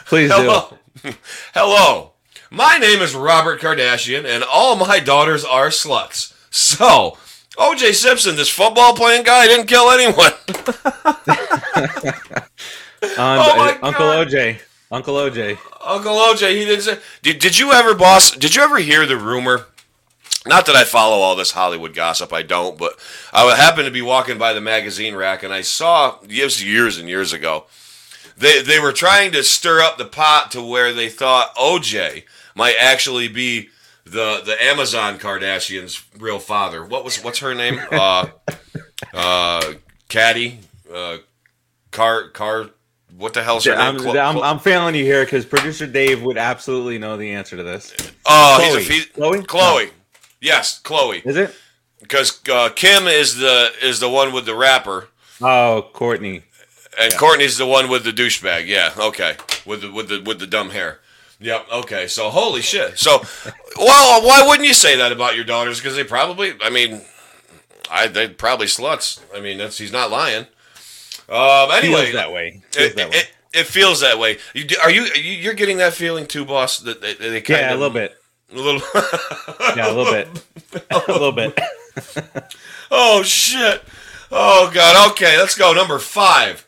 Please 0.05 0.29
do. 0.29 0.37
Hello. 0.37 0.77
Hello. 1.53 2.13
My 2.49 2.77
name 2.77 3.01
is 3.01 3.13
Robert 3.13 3.59
Kardashian, 3.59 4.23
and 4.23 4.45
all 4.45 4.77
my 4.77 5.01
daughters 5.01 5.43
are 5.43 5.67
sluts. 5.67 6.33
So, 6.49 7.17
O.J. 7.57 7.91
Simpson, 7.91 8.37
this 8.37 8.47
football 8.47 8.95
playing 8.95 9.23
guy, 9.23 9.47
didn't 9.47 9.67
kill 9.67 9.91
anyone. 9.91 10.31
Um, 13.01 13.09
Oh 13.17 13.55
my 13.55 13.79
Uncle 13.81 14.07
God. 14.07 14.27
OJ. 14.27 14.59
Uncle 14.91 15.15
OJ. 15.15 15.57
Uncle 15.85 16.15
OJ, 16.15 16.51
he 16.51 16.65
didn't 16.65 16.81
say. 16.81 16.97
Did, 17.21 17.39
did 17.39 17.59
you 17.59 17.71
ever, 17.71 17.93
boss? 17.93 18.31
Did 18.31 18.55
you 18.55 18.63
ever 18.63 18.77
hear 18.77 19.05
the 19.05 19.17
rumor? 19.17 19.67
Not 20.45 20.65
that 20.65 20.75
I 20.75 20.83
follow 20.83 21.17
all 21.17 21.35
this 21.35 21.51
Hollywood 21.51 21.93
gossip, 21.93 22.33
I 22.33 22.41
don't. 22.41 22.77
But 22.77 22.97
I 23.31 23.55
happened 23.55 23.85
to 23.85 23.91
be 23.91 24.01
walking 24.01 24.37
by 24.37 24.53
the 24.53 24.61
magazine 24.61 25.15
rack 25.15 25.43
and 25.43 25.53
I 25.53 25.61
saw 25.61 26.17
this 26.23 26.63
years 26.63 26.97
and 26.97 27.07
years 27.09 27.33
ago. 27.33 27.65
They 28.37 28.61
they 28.61 28.79
were 28.79 28.93
trying 28.93 29.33
to 29.33 29.43
stir 29.43 29.81
up 29.81 29.97
the 29.97 30.05
pot 30.05 30.51
to 30.51 30.61
where 30.61 30.93
they 30.93 31.09
thought 31.09 31.55
OJ 31.55 32.23
might 32.55 32.75
actually 32.79 33.27
be 33.27 33.69
the 34.05 34.41
the 34.45 34.55
Amazon 34.63 35.19
Kardashian's 35.19 36.03
real 36.17 36.39
father. 36.39 36.85
What 36.85 37.03
was 37.03 37.21
what's 37.23 37.39
her 37.39 37.53
name? 37.53 37.79
Uh, 37.91 38.27
uh, 39.13 39.73
Caddy, 40.07 40.59
uh, 40.93 41.17
Car 41.91 42.29
Car. 42.29 42.69
What 43.19 43.33
the 43.33 43.43
hell's 43.43 43.65
her 43.65 43.73
I'm, 43.73 43.97
name? 43.97 44.17
I'm, 44.17 44.37
I'm 44.41 44.59
failing 44.59 44.95
you 44.95 45.03
here 45.03 45.25
because 45.25 45.45
producer 45.45 45.85
Dave 45.85 46.23
would 46.23 46.37
absolutely 46.37 46.97
know 46.97 47.17
the 47.17 47.31
answer 47.31 47.57
to 47.57 47.63
this. 47.63 47.93
Oh, 48.25 48.59
he's 48.61 48.75
a 48.75 48.79
Khloe. 48.79 49.01
fe- 49.03 49.21
Khloe? 49.21 49.45
Khloe. 49.45 49.89
Yes, 50.39 50.81
Khloe. 50.81 51.25
Is 51.25 51.35
it? 51.35 51.53
Because 52.01 52.39
uh, 52.49 52.69
Kim 52.73 53.07
is 53.07 53.35
the 53.35 53.71
is 53.83 53.99
the 53.99 54.09
one 54.09 54.31
with 54.31 54.45
the 54.45 54.55
rapper, 54.55 55.09
Oh, 55.41 55.89
Kourtney. 55.93 56.43
and 56.97 57.11
Kourtney's 57.13 57.57
the 57.57 57.65
one 57.67 57.89
with 57.89 58.05
the 58.05 58.11
douchebag. 58.11 58.67
Yeah, 58.67 58.93
okay, 58.97 59.35
with 59.65 59.81
the 59.81 59.91
with 59.91 60.07
the 60.07 60.21
with 60.25 60.39
the 60.39 60.47
dumb 60.47 60.69
hair. 60.69 60.99
Yep. 61.41 61.67
Okay. 61.71 62.07
So 62.07 62.29
holy 62.29 62.61
shit. 62.61 62.97
So, 62.97 63.21
well, 63.77 64.25
why 64.25 64.45
wouldn't 64.47 64.67
you 64.67 64.73
say 64.73 64.95
that 64.95 65.11
about 65.11 65.35
your 65.35 65.43
daughters? 65.45 65.79
Because 65.79 65.95
they 65.97 66.05
probably. 66.05 66.53
I 66.61 66.69
mean, 66.69 67.01
I 67.91 68.07
they 68.07 68.29
probably 68.29 68.67
sluts. 68.67 69.19
I 69.35 69.41
mean, 69.41 69.57
that's 69.57 69.77
he's 69.77 69.91
not 69.91 70.09
lying. 70.09 70.47
Um. 71.31 71.71
Anyway, 71.71 72.01
Feels 72.03 72.13
that 72.13 72.31
way. 72.31 72.61
Feels 72.71 72.89
it, 72.91 72.95
that 72.97 73.09
way. 73.11 73.15
it, 73.17 73.29
it 73.53 73.63
feels 73.67 73.99
that 74.01 74.17
way. 74.19 74.37
You 74.53 74.63
do- 74.65 74.77
are 74.83 74.89
you 74.91 75.03
you- 75.15 75.21
you're 75.37 75.53
getting 75.53 75.77
that 75.77 75.93
feeling 75.93 76.25
too, 76.25 76.45
boss? 76.45 76.79
That 76.79 77.01
they, 77.01 77.13
they 77.13 77.41
kind 77.41 77.61
yeah, 77.61 77.73
a 77.73 77.75
little 77.75 77.89
bit. 77.89 78.15
a 78.51 78.55
little. 78.55 78.81
Yeah, 79.75 79.91
a 79.91 79.93
little 79.93 80.11
bit. 80.11 80.27
a 80.91 81.11
little 81.11 81.31
bit. 81.31 81.59
Oh 82.91 83.21
shit! 83.23 83.83
Oh 84.31 84.71
god. 84.73 85.11
Okay, 85.11 85.37
let's 85.37 85.55
go. 85.55 85.73
Number 85.73 85.99
five. 85.99 86.65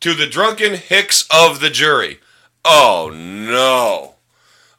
To 0.00 0.14
the 0.14 0.26
drunken 0.26 0.74
hicks 0.74 1.28
of 1.32 1.60
the 1.60 1.70
jury. 1.70 2.18
Oh 2.64 3.10
no. 3.14 4.14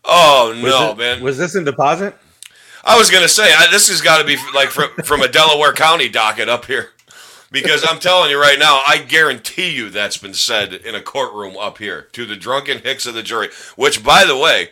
Oh 0.04 0.50
Was 0.50 0.62
no, 0.62 0.92
it- 0.92 0.98
man. 0.98 1.22
Was 1.24 1.38
this 1.38 1.56
in 1.56 1.64
deposit? 1.64 2.16
I 2.84 2.98
was 2.98 3.10
gonna 3.12 3.28
say 3.30 3.54
I, 3.54 3.68
this 3.72 3.88
has 3.90 4.02
got 4.02 4.18
to 4.18 4.26
be 4.26 4.36
like 4.54 4.70
from 4.70 4.90
from 5.06 5.22
a 5.22 5.28
Delaware 5.30 5.72
County 5.74 6.10
docket 6.10 6.50
up 6.50 6.66
here, 6.66 6.90
because 7.52 7.86
I'm 7.88 8.00
telling 8.00 8.32
you 8.32 8.40
right 8.40 8.60
now, 8.60 8.82
I 8.88 8.98
guarantee 9.00 9.72
you 9.72 9.90
that's 9.90 10.18
been 10.18 10.34
said 10.34 10.74
in 10.74 10.96
a 10.96 11.02
courtroom 11.02 11.58
up 11.58 11.78
here 11.78 12.04
to 12.14 12.26
the 12.26 12.36
drunken 12.36 12.80
hicks 12.80 13.06
of 13.06 13.14
the 13.14 13.24
jury. 13.24 13.50
Which, 13.76 14.04
by 14.04 14.26
the 14.26 14.38
way, 14.38 14.70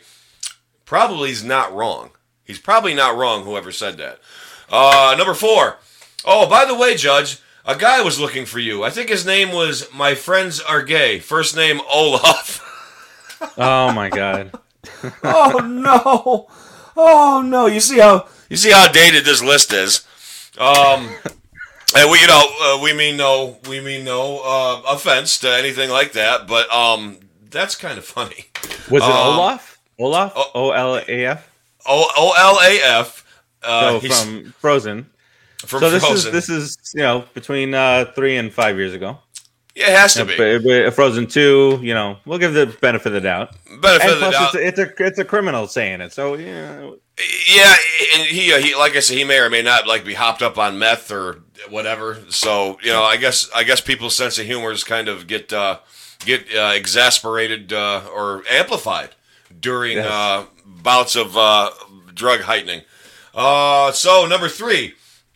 probably 0.86 1.32
is 1.32 1.44
not 1.44 1.74
wrong. 1.74 2.12
He's 2.44 2.60
probably 2.60 2.94
not 2.94 3.18
wrong. 3.18 3.44
Whoever 3.44 3.72
said 3.72 3.98
that. 3.98 4.20
Uh, 4.70 5.16
number 5.18 5.34
four. 5.34 5.78
Oh, 6.26 6.50
by 6.50 6.66
the 6.66 6.76
way, 6.76 6.96
Judge, 6.96 7.40
a 7.66 7.76
guy 7.76 8.02
was 8.02 8.20
looking 8.20 8.46
for 8.46 8.60
you. 8.60 8.84
I 8.84 8.90
think 8.90 9.10
his 9.10 9.26
name 9.26 9.52
was 9.52 9.88
My 9.94 10.16
Friends 10.16 10.60
Are 10.60 10.82
Gay. 10.82 11.20
First 11.20 11.56
name 11.56 11.82
Olaf. 11.92 12.66
Oh 13.58 13.92
my 13.94 14.10
god. 14.10 14.52
oh 15.24 15.60
no 15.60 16.48
oh 16.96 17.42
no 17.42 17.68
you 17.68 17.80
see 17.80 18.00
how 18.00 18.28
you 18.50 18.58
see 18.58 18.72
how 18.72 18.92
dated 18.92 19.24
this 19.24 19.42
list 19.42 19.72
is 19.72 20.06
um 20.58 21.10
and 21.96 22.10
we 22.12 22.20
you 22.20 22.28
know 22.28 22.44
uh, 22.62 22.80
we 22.82 22.94
mean 22.94 23.18
no 23.18 23.58
we 23.68 23.80
mean 23.82 24.04
no 24.06 24.40
uh, 24.44 24.82
offense 24.88 25.38
to 25.40 25.50
anything 25.52 25.90
like 25.90 26.12
that 26.14 26.48
but 26.48 26.72
um 26.74 27.18
that's 27.50 27.76
kind 27.76 27.98
of 27.98 28.06
funny 28.06 28.46
Was 28.90 29.04
it 29.04 29.10
Um, 29.10 29.40
Olaf? 29.40 29.80
Olaf? 29.98 30.34
oh- 30.36 30.52
O 30.56 30.72
L 30.72 30.96
A 30.98 31.26
F. 31.26 31.50
o 31.86 32.06
o-l-a-f 32.18 33.26
uh, 33.64 34.00
So 34.00 34.08
from 34.08 34.54
Frozen. 34.60 35.10
from 35.66 35.80
So 35.82 35.90
this 35.90 36.04
Frozen. 36.06 36.28
is 36.28 36.32
this 36.32 36.50
is 36.50 36.78
you 36.94 37.02
know 37.02 37.24
between 37.34 37.74
uh, 37.74 38.06
three 38.16 38.38
and 38.38 38.54
five 38.54 38.78
years 38.78 38.94
ago. 38.94 39.18
Yeah, 39.80 39.92
it 39.92 39.98
has 39.98 40.14
to 40.16 40.26
be 40.26 40.36
but- 40.38 40.94
Frozen 40.94 41.28
two, 41.28 41.80
you 41.82 41.94
know, 41.94 42.18
we'll 42.26 42.38
give 42.40 42.54
the 42.54 42.66
benefit 42.82 43.08
of 43.08 43.14
the 43.14 43.22
doubt. 43.22 43.56
benefit 43.82 44.02
And 44.04 44.12
of 44.14 44.20
the 44.20 44.30
doubt 44.32 44.56
it's 44.56 44.78
a, 44.78 44.84
it's 44.84 45.00
a 45.02 45.06
it's 45.06 45.20
a 45.20 45.26
criminal 45.26 45.68
saying 45.68 46.02
it, 46.02 46.12
so 46.14 46.36
yeah. 46.36 46.92
Yeah, 47.54 47.76
and 48.16 48.28
he, 48.28 48.54
uh, 48.54 48.60
he 48.60 48.76
like 48.76 48.96
I 48.96 49.02
said, 49.02 49.18
he 49.18 49.24
may 49.26 49.40
or 49.40 49.50
may 49.50 49.62
not 49.62 49.88
like 49.88 50.06
be 50.06 50.14
hopped 50.14 50.42
up 50.42 50.58
on 50.58 50.80
meth 50.80 51.12
or 51.12 51.42
whatever. 51.70 52.18
So 52.30 52.78
you 52.82 52.92
know, 52.92 53.04
I 53.04 53.18
guess 53.18 53.50
I 53.56 53.64
guess 53.64 53.82
people's 53.82 54.16
sense 54.16 54.38
of 54.40 54.46
humor 54.46 54.72
is 54.72 54.84
kind 54.86 55.08
of 55.10 55.28
get 55.28 55.52
uh, 55.52 55.80
get 56.26 56.46
uh, 56.56 56.72
exasperated 56.76 57.74
uh, 57.74 58.04
or 58.14 58.44
amplified 58.50 59.10
during 59.60 59.98
Yes. 59.98 60.08
uh, 60.10 60.46
bouts 60.66 61.16
of 61.18 61.36
uh, 61.36 61.72
drug 62.14 62.42
heightening. 62.42 62.82
Uh, 63.36 63.92
so 63.92 64.26
number 64.26 64.48
three, 64.48 64.94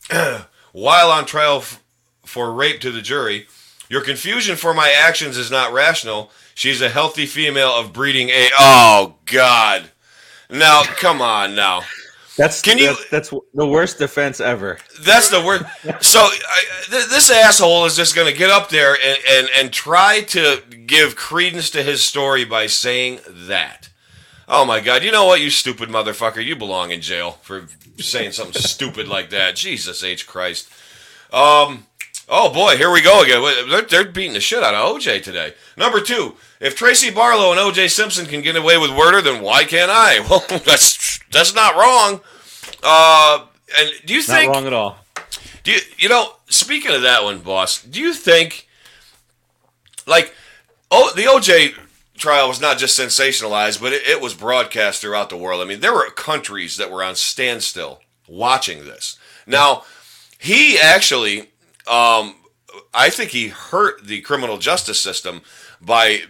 while 0.71 1.09
on 1.11 1.25
trial 1.25 1.57
f- 1.57 1.81
for 2.25 2.51
rape 2.53 2.79
to 2.81 2.91
the 2.91 3.01
jury, 3.01 3.47
your 3.93 4.01
confusion 4.01 4.55
for 4.55 4.73
my 4.73 4.89
actions 4.89 5.37
is 5.37 5.51
not 5.51 5.71
rational. 5.71 6.31
She's 6.55 6.81
a 6.81 6.89
healthy 6.89 7.27
female 7.27 7.69
of 7.69 7.93
breeding 7.93 8.29
a. 8.29 8.49
Oh 8.57 9.17
God. 9.27 9.91
Now, 10.49 10.81
come 10.81 11.21
on 11.21 11.53
now. 11.53 11.81
That's 12.35 12.59
Can 12.63 12.79
you- 12.79 12.87
That's, 12.87 13.09
that's 13.11 13.29
the 13.53 13.67
worst 13.67 13.99
defense 13.99 14.39
ever. 14.39 14.79
That's 15.01 15.29
the 15.29 15.41
worst. 15.45 15.65
So 16.03 16.21
I, 16.21 16.61
th- 16.89 17.05
this 17.05 17.29
asshole 17.29 17.85
is 17.85 17.95
just 17.95 18.15
going 18.15 18.25
to 18.31 18.35
get 18.35 18.49
up 18.49 18.69
there 18.69 18.93
and, 18.95 19.17
and, 19.29 19.49
and 19.55 19.71
try 19.71 20.21
to 20.21 20.63
give 20.87 21.15
credence 21.15 21.69
to 21.69 21.83
his 21.83 22.01
story 22.01 22.45
by 22.45 22.65
saying 22.65 23.19
that. 23.27 23.89
Oh 24.47 24.65
my 24.65 24.79
God! 24.79 25.03
You 25.03 25.11
know 25.11 25.25
what, 25.25 25.39
you 25.41 25.51
stupid 25.51 25.89
motherfucker! 25.89 26.43
You 26.43 26.55
belong 26.55 26.89
in 26.89 27.01
jail 27.01 27.37
for 27.43 27.67
saying 27.99 28.31
something 28.31 28.59
stupid 28.75 29.07
like 29.07 29.29
that. 29.29 29.55
Jesus 29.55 30.03
H 30.03 30.25
Christ. 30.25 30.67
Um. 31.31 31.85
Oh 32.35 32.51
boy, 32.51 32.77
here 32.77 32.91
we 32.91 33.03
go 33.03 33.21
again. 33.21 33.69
They're, 33.69 33.83
they're 33.83 34.11
beating 34.11 34.33
the 34.33 34.39
shit 34.39 34.63
out 34.63 34.73
of 34.73 34.97
OJ 34.97 35.21
today. 35.21 35.53
Number 35.77 36.01
two, 36.01 36.35
if 36.59 36.75
Tracy 36.75 37.11
Barlow 37.11 37.51
and 37.51 37.59
OJ 37.59 37.91
Simpson 37.91 38.25
can 38.25 38.41
get 38.41 38.55
away 38.55 38.75
with 38.79 38.89
murder, 38.89 39.21
then 39.21 39.43
why 39.43 39.65
can't 39.65 39.91
I? 39.91 40.19
Well, 40.27 40.43
that's 40.65 41.19
that's 41.31 41.53
not 41.53 41.75
wrong. 41.75 42.21
Uh, 42.81 43.45
and 43.79 43.91
do 44.07 44.15
you 44.15 44.21
Not 44.21 44.25
think? 44.25 44.51
wrong 44.51 44.65
at 44.65 44.73
all. 44.73 44.97
Do 45.63 45.73
you, 45.73 45.79
you 45.99 46.09
know, 46.09 46.33
speaking 46.47 46.91
of 46.95 47.03
that 47.03 47.23
one, 47.23 47.37
boss, 47.37 47.83
do 47.83 48.01
you 48.01 48.15
think, 48.15 48.67
like, 50.07 50.33
oh, 50.89 51.13
the 51.15 51.23
OJ 51.23 51.75
trial 52.17 52.47
was 52.47 52.59
not 52.59 52.79
just 52.79 52.99
sensationalized, 52.99 53.79
but 53.79 53.93
it, 53.93 54.07
it 54.07 54.21
was 54.21 54.33
broadcast 54.33 55.01
throughout 55.01 55.29
the 55.29 55.37
world. 55.37 55.61
I 55.61 55.65
mean, 55.65 55.81
there 55.81 55.93
were 55.93 56.09
countries 56.09 56.77
that 56.77 56.89
were 56.89 57.03
on 57.03 57.15
standstill 57.15 58.01
watching 58.27 58.85
this. 58.85 59.19
Now, 59.45 59.83
he 60.39 60.79
actually, 60.79 61.52
um, 61.87 62.35
I 62.93 63.09
think 63.09 63.31
he 63.31 63.49
hurt 63.49 64.05
the 64.05 64.21
criminal 64.21 64.57
justice 64.57 64.99
system 64.99 65.41
by, 65.81 66.21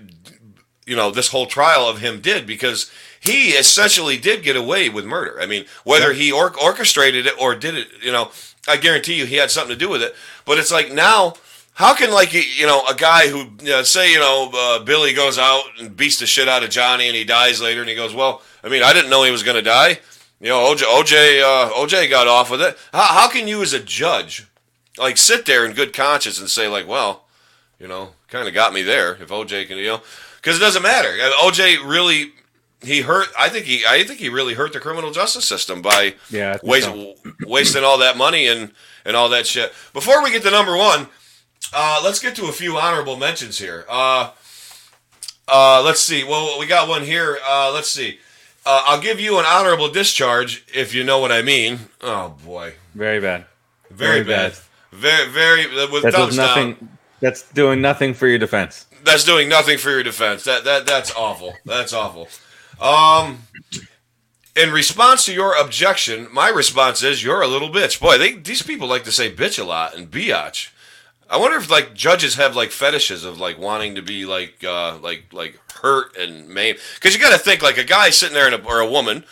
you 0.85 0.95
know, 0.95 1.11
this 1.11 1.29
whole 1.29 1.45
trial 1.45 1.87
of 1.87 1.99
him 1.99 2.21
did 2.21 2.45
because 2.45 2.91
he 3.19 3.49
essentially 3.49 4.17
did 4.17 4.43
get 4.43 4.55
away 4.55 4.89
with 4.89 5.05
murder. 5.05 5.39
I 5.41 5.45
mean, 5.45 5.65
whether 5.83 6.13
he 6.13 6.31
or- 6.31 6.57
orchestrated 6.59 7.25
it 7.25 7.33
or 7.39 7.55
did 7.55 7.75
it, 7.75 7.87
you 8.01 8.11
know, 8.11 8.31
I 8.67 8.77
guarantee 8.77 9.15
you 9.15 9.25
he 9.25 9.35
had 9.35 9.51
something 9.51 9.73
to 9.73 9.79
do 9.79 9.89
with 9.89 10.01
it. 10.01 10.15
But 10.45 10.57
it's 10.57 10.71
like 10.71 10.91
now, 10.91 11.35
how 11.75 11.95
can 11.95 12.11
like 12.11 12.33
you 12.33 12.67
know 12.67 12.85
a 12.85 12.93
guy 12.93 13.27
who 13.27 13.49
you 13.61 13.71
know, 13.71 13.83
say 13.83 14.11
you 14.11 14.19
know 14.19 14.51
uh, 14.53 14.79
Billy 14.83 15.13
goes 15.13 15.39
out 15.39 15.63
and 15.79 15.95
beats 15.95 16.19
the 16.19 16.25
shit 16.25 16.47
out 16.47 16.63
of 16.63 16.69
Johnny 16.69 17.07
and 17.07 17.15
he 17.15 17.23
dies 17.23 17.61
later 17.61 17.81
and 17.81 17.89
he 17.89 17.95
goes, 17.95 18.13
well, 18.13 18.41
I 18.63 18.69
mean, 18.69 18.83
I 18.83 18.93
didn't 18.93 19.09
know 19.09 19.23
he 19.23 19.31
was 19.31 19.43
going 19.43 19.55
to 19.55 19.61
die. 19.61 19.99
You 20.39 20.49
know, 20.49 20.73
OJ, 20.73 20.83
OJ, 20.83 21.41
uh, 21.41 21.69
OJ 21.71 22.09
got 22.09 22.27
off 22.27 22.51
with 22.51 22.61
it. 22.61 22.77
How, 22.91 23.03
how 23.03 23.29
can 23.29 23.47
you 23.47 23.61
as 23.61 23.73
a 23.73 23.79
judge 23.79 24.45
like 24.97 25.17
sit 25.17 25.45
there 25.45 25.65
in 25.65 25.73
good 25.73 25.93
conscience 25.93 26.39
and 26.39 26.49
say 26.49 26.67
like, 26.67 26.87
well, 26.87 27.25
you 27.79 27.87
know, 27.87 28.09
kind 28.27 28.47
of 28.47 28.53
got 28.53 28.73
me 28.73 28.81
there 28.81 29.15
if 29.15 29.29
OJ 29.29 29.67
can, 29.67 29.77
you 29.77 29.87
know, 29.87 30.01
because 30.37 30.57
it 30.57 30.59
doesn't 30.59 30.83
matter. 30.83 31.09
OJ 31.41 31.85
really 31.87 32.31
he 32.81 33.01
hurt. 33.01 33.27
I 33.37 33.49
think 33.49 33.65
he 33.65 33.83
I 33.87 34.03
think 34.03 34.19
he 34.19 34.29
really 34.29 34.53
hurt 34.55 34.73
the 34.73 34.79
criminal 34.79 35.11
justice 35.11 35.45
system 35.45 35.81
by 35.81 36.15
Yeah, 36.29 36.57
waste, 36.63 36.87
so. 36.87 37.15
wasting 37.45 37.83
all 37.83 37.97
that 37.99 38.17
money 38.17 38.47
and 38.47 38.71
and 39.05 39.15
all 39.15 39.29
that 39.29 39.47
shit. 39.47 39.73
Before 39.93 40.23
we 40.23 40.31
get 40.31 40.43
to 40.43 40.51
number 40.51 40.75
one, 40.77 41.07
uh, 41.73 42.01
let's 42.03 42.19
get 42.19 42.35
to 42.35 42.45
a 42.45 42.51
few 42.51 42.77
honorable 42.77 43.17
mentions 43.17 43.57
here. 43.57 43.85
Uh, 43.89 44.31
uh, 45.47 45.81
let's 45.83 45.99
see. 45.99 46.23
Well, 46.23 46.57
we 46.59 46.65
got 46.67 46.87
one 46.87 47.03
here. 47.03 47.37
Uh, 47.45 47.71
let's 47.73 47.89
see. 47.89 48.19
Uh, 48.65 48.81
I'll 48.85 49.01
give 49.01 49.19
you 49.19 49.39
an 49.39 49.45
honorable 49.45 49.89
discharge 49.89 50.63
if 50.73 50.93
you 50.93 51.03
know 51.03 51.19
what 51.19 51.31
I 51.33 51.41
mean. 51.41 51.79
Oh 52.01 52.35
boy, 52.45 52.75
Very 52.95 53.19
bad. 53.19 53.45
very, 53.91 54.21
Very 54.21 54.23
bad. 54.23 54.51
bad. 54.53 54.59
Very, 54.93 55.29
very 55.29 55.65
with 55.91 56.03
That 56.03 56.13
does 56.13 56.37
nothing. 56.37 56.89
That's 57.19 57.49
doing 57.51 57.81
nothing 57.81 58.13
for 58.13 58.27
your 58.27 58.37
defense. 58.37 58.85
That's 59.03 59.23
doing 59.23 59.49
nothing 59.49 59.77
for 59.77 59.89
your 59.89 60.03
defense. 60.03 60.43
That 60.43 60.63
that 60.65 60.85
that's 60.85 61.13
awful. 61.15 61.53
That's 61.65 61.93
awful. 61.93 62.27
Um, 62.79 63.43
in 64.55 64.71
response 64.71 65.25
to 65.25 65.33
your 65.33 65.55
objection, 65.55 66.27
my 66.31 66.49
response 66.49 67.01
is 67.01 67.23
you're 67.23 67.41
a 67.41 67.47
little 67.47 67.69
bitch. 67.69 67.99
Boy, 67.99 68.17
they 68.17 68.33
these 68.33 68.61
people 68.61 68.87
like 68.87 69.03
to 69.05 69.11
say 69.11 69.33
bitch 69.33 69.57
a 69.57 69.63
lot 69.63 69.95
and 69.95 70.11
biatch. 70.11 70.69
I 71.29 71.37
wonder 71.37 71.57
if 71.57 71.71
like 71.71 71.95
judges 71.95 72.35
have 72.35 72.55
like 72.55 72.69
fetishes 72.69 73.23
of 73.25 73.39
like 73.39 73.57
wanting 73.57 73.95
to 73.95 74.01
be 74.01 74.25
like 74.25 74.63
uh 74.63 74.97
like 74.99 75.25
like 75.33 75.59
hurt 75.81 76.15
and 76.17 76.47
maimed. 76.49 76.77
Because 76.95 77.15
you 77.15 77.19
got 77.21 77.31
to 77.31 77.39
think 77.39 77.63
like 77.63 77.77
a 77.77 77.83
guy 77.83 78.11
sitting 78.11 78.35
there 78.35 78.47
in 78.47 78.53
a 78.53 78.63
or 78.63 78.79
a 78.79 78.89
woman 78.89 79.23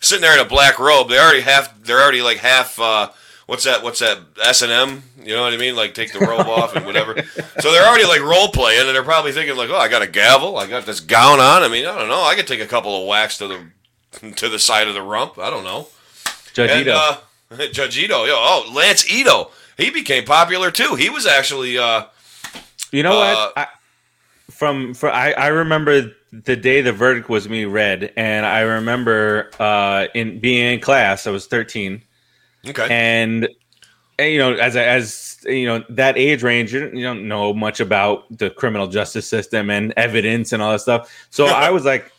sitting 0.00 0.22
there 0.22 0.34
in 0.34 0.44
a 0.44 0.48
black 0.48 0.78
robe. 0.78 1.08
They 1.08 1.18
already 1.18 1.42
half. 1.42 1.80
They're 1.82 2.02
already 2.02 2.22
like 2.22 2.38
half. 2.38 2.78
uh 2.80 3.10
What's 3.46 3.64
that? 3.64 3.82
What's 3.82 3.98
that? 4.00 4.18
S 4.42 4.62
and 4.62 4.72
M. 4.72 5.02
You 5.22 5.34
know 5.34 5.42
what 5.42 5.52
I 5.52 5.56
mean? 5.58 5.76
Like 5.76 5.92
take 5.94 6.12
the 6.12 6.20
robe 6.20 6.46
off 6.46 6.74
and 6.76 6.86
whatever. 6.86 7.14
So 7.60 7.72
they're 7.72 7.86
already 7.86 8.06
like 8.06 8.20
role 8.22 8.48
playing, 8.48 8.86
and 8.86 8.94
they're 8.94 9.02
probably 9.02 9.32
thinking 9.32 9.56
like, 9.56 9.68
"Oh, 9.70 9.76
I 9.76 9.88
got 9.88 10.02
a 10.02 10.06
gavel. 10.06 10.56
I 10.56 10.66
got 10.66 10.86
this 10.86 11.00
gown 11.00 11.40
on. 11.40 11.62
I 11.62 11.68
mean, 11.68 11.84
I 11.86 11.98
don't 11.98 12.08
know. 12.08 12.22
I 12.22 12.34
could 12.36 12.46
take 12.46 12.60
a 12.60 12.66
couple 12.66 13.00
of 13.00 13.06
whacks 13.06 13.38
to 13.38 13.48
the 13.48 14.30
to 14.36 14.48
the 14.48 14.58
side 14.58 14.88
of 14.88 14.94
the 14.94 15.02
rump. 15.02 15.38
I 15.38 15.50
don't 15.50 15.64
know." 15.64 15.88
Judge 16.54 16.70
And 16.70 16.80
Ito. 16.86 16.94
uh, 16.94 17.16
Judge 17.72 17.98
Ito, 17.98 18.24
yo, 18.24 18.34
oh 18.36 18.70
Lance 18.72 19.10
Ito, 19.10 19.50
he 19.76 19.90
became 19.90 20.24
popular 20.24 20.70
too. 20.70 20.94
He 20.94 21.10
was 21.10 21.26
actually 21.26 21.76
uh, 21.76 22.04
You 22.92 23.02
know 23.02 23.12
Uh, 23.20 23.34
what? 23.34 23.52
I, 23.58 23.66
from 24.50 24.94
for 24.94 25.10
I, 25.10 25.32
I 25.32 25.48
remember 25.48 26.12
the 26.32 26.56
day 26.56 26.80
the 26.80 26.92
verdict 26.92 27.28
was 27.28 27.48
me 27.48 27.64
read, 27.64 28.12
and 28.16 28.46
I 28.46 28.60
remember 28.60 29.50
uh, 29.58 30.06
in 30.14 30.38
being 30.40 30.74
in 30.74 30.80
class. 30.80 31.26
I 31.26 31.30
was 31.30 31.46
thirteen, 31.46 32.02
okay. 32.68 32.86
and, 32.90 33.48
and, 34.18 34.32
you 34.32 34.38
know, 34.38 34.54
as 34.54 34.76
as 34.76 35.38
you 35.44 35.66
know, 35.66 35.84
that 35.88 36.16
age 36.16 36.42
range, 36.42 36.72
you 36.72 36.80
don't, 36.80 36.96
you 36.96 37.02
don't 37.04 37.26
know 37.28 37.52
much 37.52 37.80
about 37.80 38.24
the 38.38 38.50
criminal 38.50 38.86
justice 38.86 39.28
system 39.28 39.70
and 39.70 39.92
evidence 39.96 40.52
and 40.52 40.62
all 40.62 40.72
that 40.72 40.80
stuff. 40.80 41.26
So 41.30 41.46
I 41.66 41.70
was 41.70 41.84
like, 41.84 42.10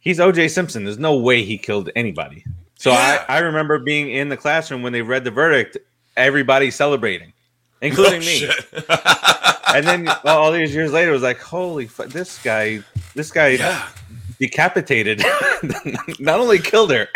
he's 0.00 0.18
O.J. 0.18 0.48
Simpson. 0.48 0.84
There's 0.84 0.98
no 0.98 1.16
way 1.16 1.42
he 1.44 1.58
killed 1.58 1.90
anybody. 1.94 2.44
So 2.76 2.90
Yeah. 2.90 3.24
I, 3.28 3.36
I 3.36 3.38
remember 3.40 3.78
being 3.78 4.10
in 4.10 4.28
the 4.28 4.36
classroom 4.36 4.82
when 4.82 4.92
they 4.92 5.02
read 5.02 5.22
the 5.24 5.30
verdict, 5.30 5.78
everybody 6.16 6.70
celebrating, 6.70 7.32
including 7.80 8.22
Oh, 8.22 8.24
me 8.24 8.48
and 9.74 9.86
then 9.86 10.08
all 10.24 10.50
these 10.50 10.74
years 10.74 10.92
later, 10.92 11.10
it 11.10 11.14
was 11.14 11.22
like, 11.22 11.38
holy, 11.40 11.86
fu- 11.86 12.06
this 12.06 12.42
guy, 12.42 12.80
this 13.14 13.30
guy 13.30 13.48
yeah. 13.50 13.88
decapitated, 14.40 15.22
not 16.18 16.40
only 16.40 16.58
killed 16.58 16.90
her, 16.90 17.08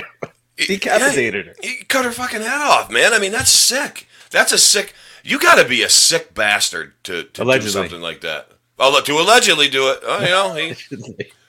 decapitated 0.57 1.47
her. 1.47 1.55
He 1.63 1.85
cut 1.85 2.05
her 2.05 2.13
fucking 2.13 2.41
head 2.43 2.61
off, 2.61 2.91
man. 2.91 3.13
I 3.13 3.19
mean, 3.19 3.33
that's 3.33 3.51
sick. 3.51 4.07
That's 4.31 4.53
a 4.53 4.59
sick. 4.59 4.95
You 5.23 5.39
got 5.39 5.61
to 5.61 5.69
be 5.69 5.83
a 5.83 5.89
sick 5.89 6.35
bastard 6.35 6.93
to, 7.05 7.25
to 7.25 7.31
do 7.33 7.43
Allegedly. 7.43 7.71
something 7.73 8.01
like 8.01 8.21
that. 8.23 8.49
Well, 8.79 9.01
to 9.03 9.13
allegedly 9.15 9.69
do 9.69 9.91
it. 9.91 10.01
Oh, 10.03 10.21
you 10.21 10.27
know, 10.29 10.55
he 10.55 10.75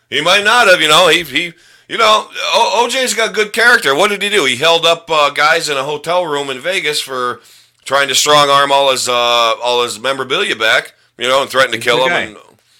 he 0.09 0.21
might 0.21 0.43
not 0.43 0.67
have. 0.67 0.81
You 0.81 0.87
know, 0.89 1.09
he 1.09 1.23
he. 1.23 1.53
You 1.89 1.97
know, 1.97 2.27
o- 2.53 2.85
OJ's 2.85 3.13
got 3.13 3.33
good 3.33 3.53
character. 3.53 3.95
What 3.95 4.09
did 4.09 4.21
he 4.21 4.27
do? 4.27 4.43
He 4.43 4.57
held 4.57 4.85
up 4.85 5.09
uh, 5.09 5.29
guys 5.29 5.69
in 5.69 5.77
a 5.77 5.83
hotel 5.85 6.25
room 6.25 6.49
in 6.49 6.59
Vegas 6.59 6.99
for 6.99 7.39
trying 7.85 8.09
to 8.09 8.15
strong 8.15 8.49
arm 8.49 8.73
all 8.73 8.91
his 8.91 9.07
uh, 9.07 9.11
all 9.13 9.83
his 9.83 9.97
memorabilia 9.99 10.55
back. 10.55 10.95
You 11.17 11.27
know, 11.29 11.41
and 11.41 11.49
threatened 11.49 11.73
to 11.73 11.77
He's 11.77 11.85
kill 11.85 12.05
him. 12.05 12.11
And 12.11 12.37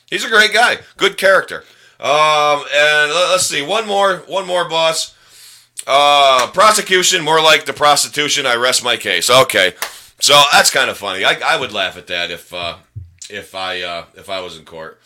he's 0.08 0.26
a 0.26 0.30
great 0.30 0.54
guy. 0.54 0.80
Good 0.98 1.18
character. 1.18 1.64
Um, 2.00 2.64
and 2.76 3.12
let's 3.12 3.48
see, 3.48 3.66
one 3.66 3.88
more, 3.88 4.18
one 4.28 4.46
more, 4.46 4.70
boss. 4.70 5.16
Uh, 5.88 6.48
prosecution, 6.52 7.24
more 7.24 7.42
like 7.42 7.66
the 7.66 7.72
prostitution. 7.74 8.46
I 8.46 8.56
rest 8.56 8.84
my 8.84 8.98
case. 8.98 9.30
Okay, 9.30 9.74
so 10.20 10.40
that's 10.52 10.70
kind 10.70 10.90
of 10.90 10.98
funny. 10.98 11.24
I, 11.24 11.40
I 11.46 11.58
would 11.60 11.72
laugh 11.72 11.98
at 11.98 12.08
that 12.08 12.30
if 12.30 12.54
uh, 12.54 12.76
if 13.30 13.56
I 13.56 13.82
uh, 13.82 14.06
if 14.16 14.30
I 14.30 14.42
was 14.42 14.58
in 14.58 14.66
court. 14.66 15.00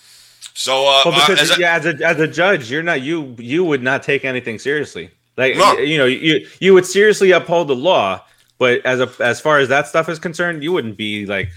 So 0.55 0.73
uh, 0.87 1.01
Well, 1.05 1.13
uh, 1.13 1.27
because 1.27 1.51
as 1.51 1.57
a- 1.57 1.61
yeah, 1.61 1.75
as 1.75 1.85
a 1.85 2.05
as 2.05 2.19
a 2.19 2.27
judge, 2.27 2.71
you're 2.71 2.81
not 2.83 3.01
you 3.01 3.35
you 3.37 3.63
would 3.63 3.83
not 3.83 4.01
take 4.01 4.25
anything 4.25 4.57
seriously. 4.57 5.11
Like 5.37 5.55
No. 5.55 5.73
you 5.77 5.97
know, 5.99 6.05
you 6.05 6.47
you 6.59 6.73
would 6.73 6.85
seriously 6.87 7.29
uphold 7.31 7.67
the 7.67 7.75
law, 7.75 8.25
but 8.57 8.83
as 8.85 8.99
a 8.99 9.09
as 9.19 9.39
far 9.39 9.59
as 9.59 9.69
that 9.69 9.87
stuff 9.87 10.09
is 10.09 10.17
concerned, 10.17 10.63
you 10.63 10.71
wouldn't 10.71 10.97
be 10.97 11.25
like, 11.27 11.49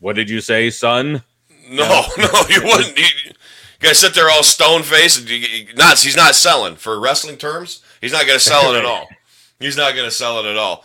"What 0.00 0.16
did 0.16 0.28
you 0.28 0.40
say, 0.40 0.70
son?" 0.70 1.22
no, 1.70 1.84
no, 2.18 2.28
you 2.50 2.62
wouldn't. 2.64 2.98
You, 2.98 3.04
you 3.24 3.32
guys 3.88 3.98
sit 4.00 4.14
there 4.14 4.28
all 4.28 4.42
stone 4.42 4.82
faced. 4.82 5.20
and 5.20 5.28
you- 5.30 5.36
you- 5.36 5.74
Not 5.74 5.98
he's 6.00 6.16
not 6.16 6.34
selling 6.34 6.74
for 6.74 6.98
wrestling 6.98 7.36
terms. 7.36 7.80
He's 8.02 8.12
not 8.12 8.26
going 8.26 8.38
to 8.38 8.44
sell 8.44 8.74
it 8.74 8.78
at 8.78 8.84
all. 8.84 9.08
He's 9.58 9.76
not 9.78 9.94
going 9.94 10.04
to 10.04 10.10
sell 10.10 10.44
it 10.44 10.50
at 10.50 10.56
all. 10.58 10.84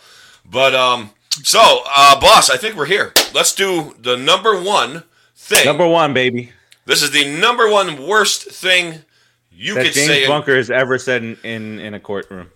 But 0.50 0.74
um, 0.74 1.10
so 1.42 1.82
uh, 1.94 2.18
boss, 2.18 2.48
I 2.48 2.56
think 2.56 2.76
we're 2.76 2.86
here. 2.86 3.12
Let's 3.34 3.54
do 3.54 3.94
the 4.00 4.16
number 4.16 4.58
one 4.62 5.02
thing. 5.36 5.66
Number 5.66 5.86
one, 5.86 6.14
baby, 6.14 6.52
This 6.86 7.02
is 7.02 7.10
the 7.10 7.38
number 7.38 7.68
one 7.70 8.06
worst 8.06 8.44
thing 8.50 9.00
you 9.50 9.74
that 9.74 9.84
could 9.86 9.92
James 9.94 10.06
say. 10.06 10.22
in- 10.24 10.28
Bunker 10.30 10.56
has 10.56 10.70
ever 10.70 10.96
said 10.96 11.22
in, 11.24 11.36
in 11.42 11.80
in 11.80 11.92
a 11.94 12.00
courtroom. 12.00 12.50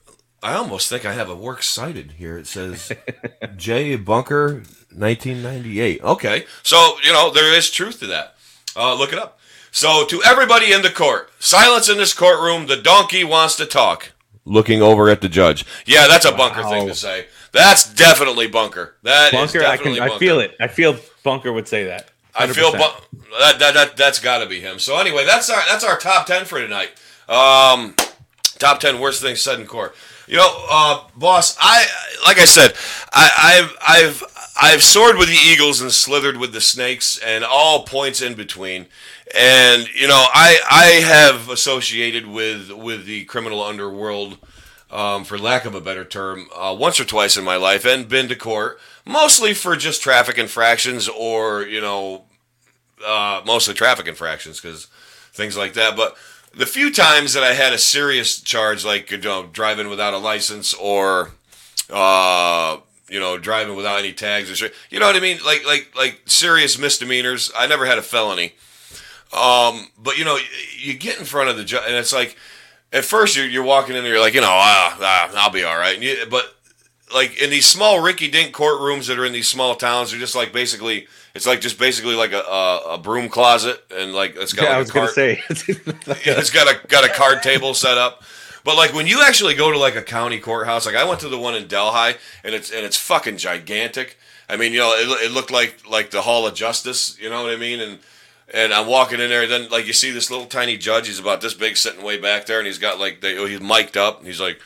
I 0.45 0.55
almost 0.55 0.89
think 0.89 1.05
I 1.05 1.13
have 1.13 1.29
a 1.29 1.37
works 1.37 1.69
cited 1.69 2.13
here. 2.13 2.39
It 2.39 2.47
says 2.47 2.93
J 3.57 3.97
Bunker, 3.97 4.63
1998. 4.95 6.03
Okay, 6.03 6.45
so 6.63 6.97
you 7.03 7.13
know 7.13 7.31
there 7.31 7.53
is 7.53 7.71
truth 7.71 7.99
to 8.01 8.07
that. 8.07 8.37
Uh, 8.77 8.95
look 8.95 9.13
it 9.13 9.19
up. 9.19 9.39
So 9.73 10.05
to 10.07 10.23
everybody 10.25 10.73
in 10.73 10.83
the 10.83 10.91
court, 10.91 11.31
silence 11.39 11.89
in 11.89 11.97
this 11.99 12.15
courtroom. 12.15 12.67
The 12.69 12.77
donkey 12.77 13.25
wants 13.25 13.57
to 13.57 13.67
talk. 13.67 14.12
Looking 14.45 14.83
over 14.83 15.09
at 15.09 15.21
the 15.21 15.29
judge. 15.29 15.65
Yeah, 15.87 16.09
that's 16.09 16.25
a 16.25 16.33
bunker 16.33 16.65
thing 16.65 16.89
to 16.89 16.95
say. 16.95 17.27
That's 17.53 17.93
definitely 17.95 18.49
bunker. 18.49 18.97
That 19.03 19.31
Bunker, 19.31 19.61
I 19.61 19.77
definitely 19.77 20.01
can 20.01 20.11
I 20.11 20.19
feel 20.19 20.41
it. 20.41 20.57
I 20.59 20.67
feel 20.67 20.97
Bunker 21.23 21.53
would 21.53 21.69
say 21.69 21.85
that. 21.85 22.11
I 22.35 22.47
feel 22.49 22.73
100%. 22.73 22.79
bu- 22.79 23.19
that, 23.39 23.59
that 23.59 23.75
that 23.75 23.97
that's 23.97 24.19
got 24.19 24.39
to 24.39 24.47
be 24.49 24.59
him. 24.61 24.79
So 24.79 24.99
anyway, 24.99 25.25
that's 25.27 25.49
our 25.51 25.63
that's 25.69 25.85
our 25.85 25.99
top 25.99 26.27
ten 26.27 26.45
for 26.45 26.59
tonight. 26.61 26.91
Um, 27.29 27.95
top 28.59 28.81
ten 28.81 28.99
worst 29.01 29.23
things 29.23 29.41
said 29.41 29.61
in 29.61 29.67
court. 29.67 29.95
You 30.27 30.39
know, 30.39 30.67
uh, 30.71 31.05
boss, 31.17 31.57
I 31.61 31.85
like 32.27 32.39
I 32.39 32.45
said, 32.45 32.73
I, 33.13 33.31
I've 33.61 33.77
I've 33.87 34.23
I've 34.61 34.83
soared 34.83 35.17
with 35.19 35.29
the 35.29 35.35
eagles 35.35 35.81
and 35.81 35.93
slithered 35.93 36.37
with 36.37 36.53
the 36.53 36.61
snakes 36.61 37.19
and 37.19 37.45
all 37.45 37.85
points 37.85 38.23
in 38.23 38.35
between. 38.35 38.87
And 39.35 39.89
you 39.95 40.07
know, 40.07 40.27
I 40.35 40.59
I 40.71 40.85
have 41.07 41.49
associated 41.49 42.27
with 42.27 42.71
with 42.71 43.07
the 43.07 43.25
criminal 43.25 43.63
underworld, 43.63 44.39
um, 44.91 45.25
for 45.25 45.39
lack 45.39 45.65
of 45.65 45.75
a 45.75 45.81
better 45.81 46.05
term, 46.05 46.49
uh, 46.55 46.77
once 46.79 47.01
or 47.01 47.05
twice 47.05 47.37
in 47.37 47.45
my 47.45 47.57
life, 47.57 47.85
and 47.85 48.09
been 48.09 48.29
to 48.29 48.37
court 48.37 48.79
mostly 49.05 49.55
for 49.55 49.77
just 49.77 50.03
traffic 50.03 50.39
infractions 50.39 51.09
or 51.09 51.63
you 51.63 51.81
know, 51.81 52.25
uh, 53.05 53.43
mostly 53.45 53.75
traffic 53.75 54.07
infractions 54.07 54.61
because 54.61 54.87
things 55.33 55.57
like 55.57 55.75
that. 55.75 55.97
But 55.97 56.17
the 56.55 56.67
few 56.67 56.93
times 56.93 57.33
that 57.33 57.43
I 57.43 57.55
had 57.55 57.73
a 57.73 57.79
serious 57.79 58.41
charge, 58.41 58.85
like 58.85 59.11
you 59.11 59.19
know, 59.19 59.47
driving 59.47 59.89
without 59.89 60.15
a 60.15 60.19
license 60.19 60.75
or 60.75 61.33
uh, 61.91 62.79
you 63.09 63.21
know, 63.21 63.39
driving 63.39 63.77
without 63.77 63.99
any 63.99 64.13
tags 64.13 64.51
or 64.51 64.57
shit, 64.57 64.75
you 64.91 65.01
know 65.01 65.07
what 65.07 65.17
I 65.17 65.21
mean, 65.21 65.39
like 65.45 65.67
like 65.67 65.93
like 65.97 66.21
serious 66.27 66.79
misdemeanors. 66.79 67.51
I 67.57 67.67
never 67.67 67.87
had 67.87 67.99
a 67.99 68.03
felony, 68.03 68.55
um, 69.33 69.89
but 69.99 70.19
you 70.19 70.25
know, 70.25 70.39
you 70.79 70.95
get 70.95 71.19
in 71.19 71.25
front 71.25 71.49
of 71.49 71.57
the 71.57 71.65
judge, 71.65 71.85
and 71.87 71.97
it's 71.97 72.13
like 72.13 72.37
at 72.93 73.05
first 73.05 73.37
you're, 73.37 73.47
you're 73.47 73.63
walking 73.63 73.97
in 73.97 74.03
there, 74.03 74.13
you're 74.13 74.21
like, 74.21 74.35
you 74.35 74.41
know, 74.41 74.49
ah, 74.51 74.97
ah 75.01 75.31
I'll 75.35 75.51
be 75.51 75.65
all 75.65 75.77
right, 75.77 76.01
you, 76.01 76.27
but 76.31 76.55
like 77.15 77.41
in 77.41 77.51
these 77.51 77.67
small 77.67 77.99
rinky 77.99 78.31
dink 78.31 78.55
courtrooms 78.55 79.07
that 79.09 79.19
are 79.19 79.25
in 79.25 79.33
these 79.33 79.49
small 79.49 79.75
towns, 79.75 80.11
they're 80.11 80.21
just 80.21 80.35
like 80.35 80.53
basically 80.53 81.07
it's 81.35 81.47
like 81.47 81.61
just 81.61 81.79
basically 81.79 82.15
like 82.15 82.33
a, 82.33 82.41
a, 82.41 82.95
a 82.95 82.99
broom 82.99 83.29
closet 83.29 83.83
and 83.95 84.15
like 84.15 84.37
it's 84.37 84.53
got 84.53 84.65
Yeah, 84.65 84.69
like 84.69 84.75
I 84.75 84.77
a 84.77 84.81
was 84.81 84.91
gonna 84.91 85.09
say. 85.09 85.43
it's 85.49 86.51
got 86.51 86.69
a 86.69 86.87
got 86.87 87.05
a 87.05 87.09
card 87.09 87.43
table 87.43 87.75
set 87.75 87.99
up. 87.99 88.23
But 88.65 88.77
like 88.77 88.95
when 88.95 89.07
you 89.07 89.23
actually 89.23 89.55
go 89.55 89.73
to 89.73 89.79
like 89.79 89.97
a 89.97 90.03
county 90.03 90.39
courthouse, 90.39 90.87
like 90.87 90.95
I 90.95 91.05
went 91.05 91.21
to 91.21 91.29
the 91.29 91.39
one 91.39 91.55
in 91.55 91.67
Delhi, 91.67 92.15
and 92.45 92.55
it's 92.55 92.71
and 92.71 92.85
it's 92.85 92.97
fucking 92.97 93.39
gigantic. 93.39 94.19
I 94.49 94.57
mean, 94.57 94.73
you 94.73 94.79
know, 94.79 94.93
it, 94.93 95.27
it 95.27 95.33
looked 95.33 95.51
like 95.51 95.89
like 95.89 96.11
the 96.11 96.23
Hall 96.23 96.47
of 96.47 96.55
Justice. 96.55 97.19
You 97.21 97.31
know 97.31 97.43
what 97.43 97.53
I 97.53 97.57
mean? 97.57 97.81
And 97.81 97.99
and 98.53 98.73
I'm 98.73 98.87
walking 98.87 99.21
in 99.21 99.31
there, 99.31 99.43
and 99.43 99.51
then 99.51 99.69
like 99.71 99.87
you 99.87 99.93
see 99.93 100.11
this 100.11 100.31
little 100.31 100.47
tiny 100.47 100.77
judge. 100.77 101.07
He's 101.07 101.19
about 101.19 101.41
this 101.41 101.55
big, 101.55 101.77
sitting 101.77 102.05
way 102.05 102.19
back 102.19 102.47
there, 102.47 102.59
and 102.59 102.67
he's 102.67 102.79
got 102.79 102.99
like 102.99 103.21
the, 103.21 103.47
he's 103.49 103.61
mic'd 103.61 103.97
up, 103.97 104.19
and 104.19 104.27
he's 104.27 104.41
like, 104.41 104.61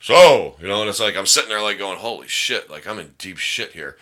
"So," 0.00 0.56
you 0.60 0.68
know, 0.68 0.80
and 0.80 0.88
it's 0.88 1.00
like 1.00 1.16
I'm 1.16 1.26
sitting 1.26 1.48
there 1.48 1.62
like 1.62 1.78
going, 1.78 1.98
"Holy 1.98 2.28
shit!" 2.28 2.70
Like 2.70 2.86
I'm 2.86 2.98
in 2.98 3.14
deep 3.18 3.38
shit 3.38 3.72
here. 3.72 3.96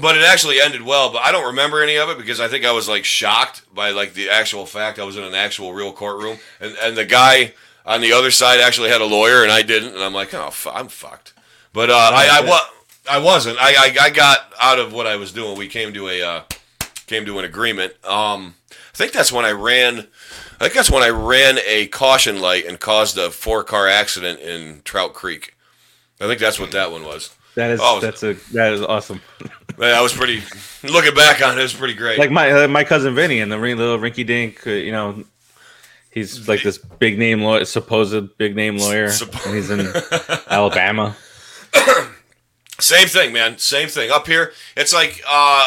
But 0.00 0.16
it 0.16 0.24
actually 0.24 0.60
ended 0.60 0.82
well. 0.82 1.12
But 1.12 1.22
I 1.22 1.30
don't 1.30 1.46
remember 1.46 1.80
any 1.82 1.96
of 1.96 2.08
it 2.08 2.18
because 2.18 2.40
I 2.40 2.48
think 2.48 2.64
I 2.64 2.72
was 2.72 2.88
like 2.88 3.04
shocked 3.04 3.62
by 3.72 3.90
like 3.90 4.14
the 4.14 4.28
actual 4.28 4.66
fact 4.66 4.98
I 4.98 5.04
was 5.04 5.16
in 5.16 5.22
an 5.22 5.34
actual 5.34 5.72
real 5.72 5.92
courtroom, 5.92 6.38
and 6.60 6.76
and 6.82 6.96
the 6.96 7.04
guy 7.04 7.54
on 7.86 8.00
the 8.00 8.12
other 8.12 8.30
side 8.30 8.60
actually 8.60 8.88
had 8.88 9.00
a 9.00 9.06
lawyer, 9.06 9.42
and 9.42 9.52
I 9.52 9.62
didn't, 9.62 9.94
and 9.94 10.02
I'm 10.02 10.14
like, 10.14 10.34
"Oh, 10.34 10.52
I'm 10.72 10.88
fucked." 10.88 11.32
But 11.72 11.90
uh, 11.90 12.10
I 12.12 12.40
I, 12.42 12.48
wa- 12.48 12.68
I 13.10 13.18
wasn't. 13.18 13.58
I, 13.60 13.74
I 13.74 13.96
I 14.06 14.10
got 14.10 14.52
out 14.60 14.78
of 14.78 14.92
what 14.92 15.06
I 15.06 15.16
was 15.16 15.32
doing. 15.32 15.56
We 15.56 15.68
came 15.68 15.92
to 15.94 16.08
a 16.08 16.22
uh, 16.22 16.42
came 17.06 17.24
to 17.26 17.38
an 17.38 17.44
agreement. 17.44 17.92
Um, 18.04 18.54
I 18.94 18.96
think 18.96 19.12
that's 19.12 19.32
when 19.32 19.44
I 19.44 19.50
ran. 19.50 19.98
I 19.98 20.58
think 20.58 20.74
that's 20.74 20.90
when 20.90 21.02
I 21.02 21.08
ran 21.08 21.58
a 21.66 21.88
caution 21.88 22.40
light 22.40 22.64
and 22.64 22.78
caused 22.78 23.18
a 23.18 23.28
four 23.30 23.64
car 23.64 23.88
accident 23.88 24.38
in 24.38 24.82
Trout 24.84 25.14
Creek. 25.14 25.56
I 26.20 26.28
think 26.28 26.38
that's 26.38 26.60
what 26.60 26.70
that 26.70 26.92
one 26.92 27.02
was. 27.04 27.34
that 27.56 27.72
is 27.72 27.80
Oh, 27.82 27.98
that's 27.98 28.22
a 28.22 28.34
that 28.52 28.72
is 28.72 28.80
awesome. 28.80 29.20
That 29.76 30.00
was 30.02 30.12
pretty. 30.12 30.40
Looking 30.84 31.14
back 31.14 31.44
on 31.44 31.56
it, 31.56 31.58
it 31.58 31.64
was 31.64 31.74
pretty 31.74 31.94
great. 31.94 32.16
Like 32.16 32.30
my 32.30 32.48
uh, 32.52 32.68
my 32.68 32.84
cousin 32.84 33.12
Vinny 33.16 33.40
and 33.40 33.50
the 33.50 33.58
little 33.58 33.98
rinky 33.98 34.24
dink. 34.24 34.64
Uh, 34.64 34.70
you 34.70 34.92
know, 34.92 35.24
he's 36.12 36.46
like 36.46 36.62
this 36.62 36.78
big 36.78 37.18
name 37.18 37.42
lawyer, 37.42 37.64
supposed 37.64 38.38
big 38.38 38.54
name 38.54 38.76
lawyer, 38.76 39.08
Suppo- 39.08 39.44
and 39.46 39.54
he's 39.56 39.70
in 39.70 39.92
Alabama. 40.48 41.16
Same 42.78 43.08
thing, 43.08 43.32
man. 43.32 43.58
Same 43.58 43.88
thing. 43.88 44.12
Up 44.12 44.28
here, 44.28 44.52
it's 44.76 44.92
like 44.92 45.20
uh 45.28 45.66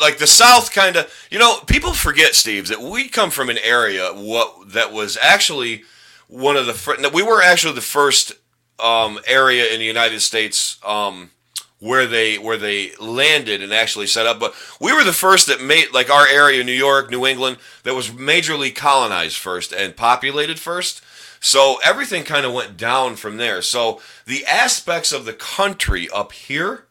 like 0.00 0.18
the 0.18 0.26
South 0.26 0.72
kind 0.72 0.96
of. 0.96 1.12
You 1.30 1.38
know, 1.38 1.60
people 1.66 1.92
forget, 1.92 2.34
Steve, 2.34 2.68
that 2.68 2.80
we 2.80 3.08
come 3.08 3.30
from 3.30 3.50
an 3.50 3.58
area 3.58 4.12
what 4.12 4.72
that 4.72 4.92
was 4.92 5.18
actually 5.20 5.84
one 6.28 6.56
of 6.56 6.66
the 6.66 6.74
fir- 6.74 6.96
no, 6.98 7.08
we 7.08 7.22
were 7.22 7.42
actually 7.42 7.74
the 7.74 7.80
first 7.80 8.32
um, 8.78 9.18
area 9.26 9.66
in 9.72 9.78
the 9.78 9.84
United 9.86 10.20
States 10.20 10.78
um, 10.84 11.30
where 11.80 12.06
they 12.06 12.38
where 12.38 12.56
they 12.56 12.92
landed 12.96 13.62
and 13.62 13.72
actually 13.72 14.06
set 14.06 14.26
up. 14.26 14.38
But 14.38 14.54
we 14.80 14.92
were 14.92 15.04
the 15.04 15.12
first 15.12 15.46
that 15.48 15.62
made 15.62 15.92
like 15.92 16.10
our 16.10 16.26
area, 16.26 16.62
New 16.64 16.72
York, 16.72 17.10
New 17.10 17.26
England, 17.26 17.58
that 17.82 17.94
was 17.94 18.10
majorly 18.10 18.74
colonized 18.74 19.36
first 19.36 19.72
and 19.72 19.96
populated 19.96 20.58
first. 20.58 21.02
So 21.42 21.78
everything 21.82 22.24
kind 22.24 22.44
of 22.44 22.52
went 22.52 22.76
down 22.76 23.16
from 23.16 23.38
there. 23.38 23.62
So 23.62 24.00
the 24.26 24.44
aspects 24.44 25.10
of 25.10 25.24
the 25.24 25.32
country 25.32 26.08
up 26.10 26.32
here 26.32 26.84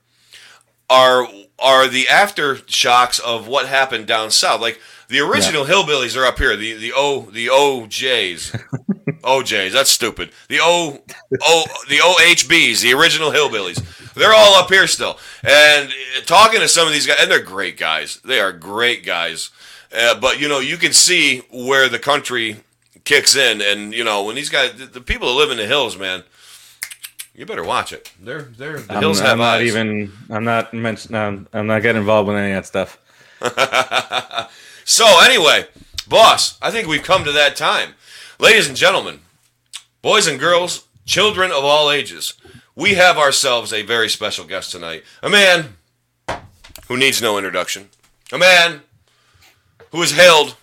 are 0.90 1.28
are 1.60 1.88
the 1.88 2.06
aftershocks 2.06 3.20
of 3.20 3.48
what 3.48 3.68
happened 3.68 4.08
down 4.08 4.32
south. 4.32 4.62
Like 4.62 4.80
the 5.08 5.20
original 5.20 5.66
hillbillies 5.66 6.20
are 6.20 6.26
up 6.26 6.38
here. 6.38 6.56
The 6.56 6.74
the 6.76 6.94
O 6.96 7.22
the 7.22 7.48
OJs. 7.48 8.66
OJs, 9.22 9.72
that's 9.74 9.90
stupid. 9.90 10.32
The 10.48 10.60
O 10.62 11.00
O 11.42 11.66
the 11.90 11.98
OHBs, 11.98 12.82
the 12.82 12.94
original 12.94 13.32
hillbillies. 13.32 13.84
They're 14.14 14.34
all 14.34 14.56
up 14.56 14.70
here 14.70 14.88
still. 14.88 15.18
And 15.44 15.90
uh, 15.90 16.22
talking 16.26 16.60
to 16.60 16.68
some 16.68 16.88
of 16.88 16.94
these 16.94 17.06
guys, 17.06 17.18
and 17.22 17.30
they're 17.30 17.42
great 17.42 17.78
guys. 17.78 18.20
They 18.24 18.40
are 18.40 18.52
great 18.52 19.06
guys. 19.06 19.50
Uh, 19.96 20.20
but 20.20 20.40
you 20.40 20.48
know, 20.48 20.60
you 20.60 20.78
can 20.78 20.94
see 20.94 21.40
where 21.52 21.90
the 21.90 22.00
country 22.00 22.58
kicks 23.04 23.36
in, 23.36 23.62
and 23.62 23.94
you 23.94 24.04
know, 24.04 24.24
when 24.24 24.36
these 24.36 24.50
guys, 24.50 24.74
the, 24.74 24.86
the 24.86 25.02
people 25.02 25.30
that 25.30 25.36
live 25.36 25.52
in 25.52 25.58
the 25.58 25.66
hills, 25.66 25.98
man, 25.98 26.24
you 27.40 27.46
better 27.46 27.64
watch 27.64 27.94
it. 27.94 28.12
They're 28.22 28.42
they're 28.42 28.80
the 28.80 28.94
I'm, 28.94 29.02
hills 29.02 29.22
I'm 29.22 29.38
not 29.38 29.60
eyes. 29.60 29.68
even. 29.68 30.12
I'm 30.30 30.44
not 30.44 30.74
mention. 30.74 31.16
I'm, 31.16 31.48
I'm 31.54 31.68
not 31.68 31.82
getting 31.82 32.02
involved 32.02 32.28
with 32.28 32.38
any 32.38 32.52
of 32.52 32.64
that 32.64 32.68
stuff. 32.68 34.50
So 34.90 35.06
anyway, 35.24 35.68
boss, 36.08 36.58
I 36.64 36.72
think 36.72 36.88
we've 36.88 37.04
come 37.04 37.24
to 37.24 37.32
that 37.32 37.56
time. 37.56 37.94
Ladies 38.40 38.68
and 38.68 38.76
gentlemen, 38.76 39.20
boys 40.02 40.26
and 40.26 40.40
girls, 40.40 40.88
children 41.06 41.52
of 41.52 41.64
all 41.64 41.92
ages, 41.92 42.34
we 42.76 42.96
have 42.96 43.16
ourselves 43.16 43.72
a 43.72 43.84
very 43.84 44.10
special 44.10 44.46
guest 44.46 44.72
tonight. 44.72 45.04
A 45.22 45.30
man 45.30 45.78
who 46.88 46.98
needs 46.98 47.22
no 47.22 47.38
introduction. 47.38 47.90
A 48.34 48.40
man 48.40 48.82
who 49.92 50.02
is 50.02 50.14
hailed 50.14 50.56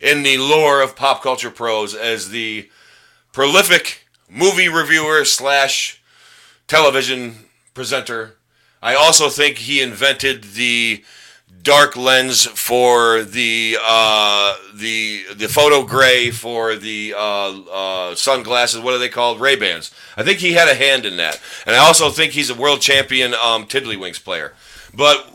in 0.00 0.24
the 0.24 0.38
lore 0.38 0.82
of 0.82 0.96
pop 0.96 1.22
culture 1.22 1.52
pros 1.52 1.94
as 1.94 2.30
the 2.30 2.68
prolific 3.32 4.08
movie 4.28 4.68
reviewer 4.68 5.24
slash 5.24 6.02
television 6.68 7.34
presenter. 7.74 8.36
I 8.80 8.94
also 8.94 9.28
think 9.28 9.58
he 9.58 9.82
invented 9.82 10.44
the 10.44 11.02
dark 11.62 11.96
lens 11.96 12.46
for 12.46 13.22
the 13.22 13.76
uh, 13.84 14.56
the 14.74 15.24
the 15.34 15.48
photo 15.48 15.82
gray 15.82 16.30
for 16.30 16.76
the 16.76 17.14
uh, 17.16 17.60
uh, 17.70 18.14
sunglasses. 18.14 18.80
What 18.80 18.94
are 18.94 18.98
they 18.98 19.08
called? 19.08 19.40
Ray 19.40 19.56
Bans. 19.56 19.92
I 20.16 20.22
think 20.22 20.38
he 20.38 20.52
had 20.52 20.68
a 20.68 20.74
hand 20.74 21.04
in 21.04 21.16
that, 21.16 21.40
and 21.66 21.74
I 21.74 21.80
also 21.80 22.10
think 22.10 22.32
he's 22.32 22.50
a 22.50 22.54
world 22.54 22.80
champion 22.80 23.34
um, 23.34 23.66
Tiddlywinks 23.66 24.22
player. 24.22 24.52
But 24.94 25.28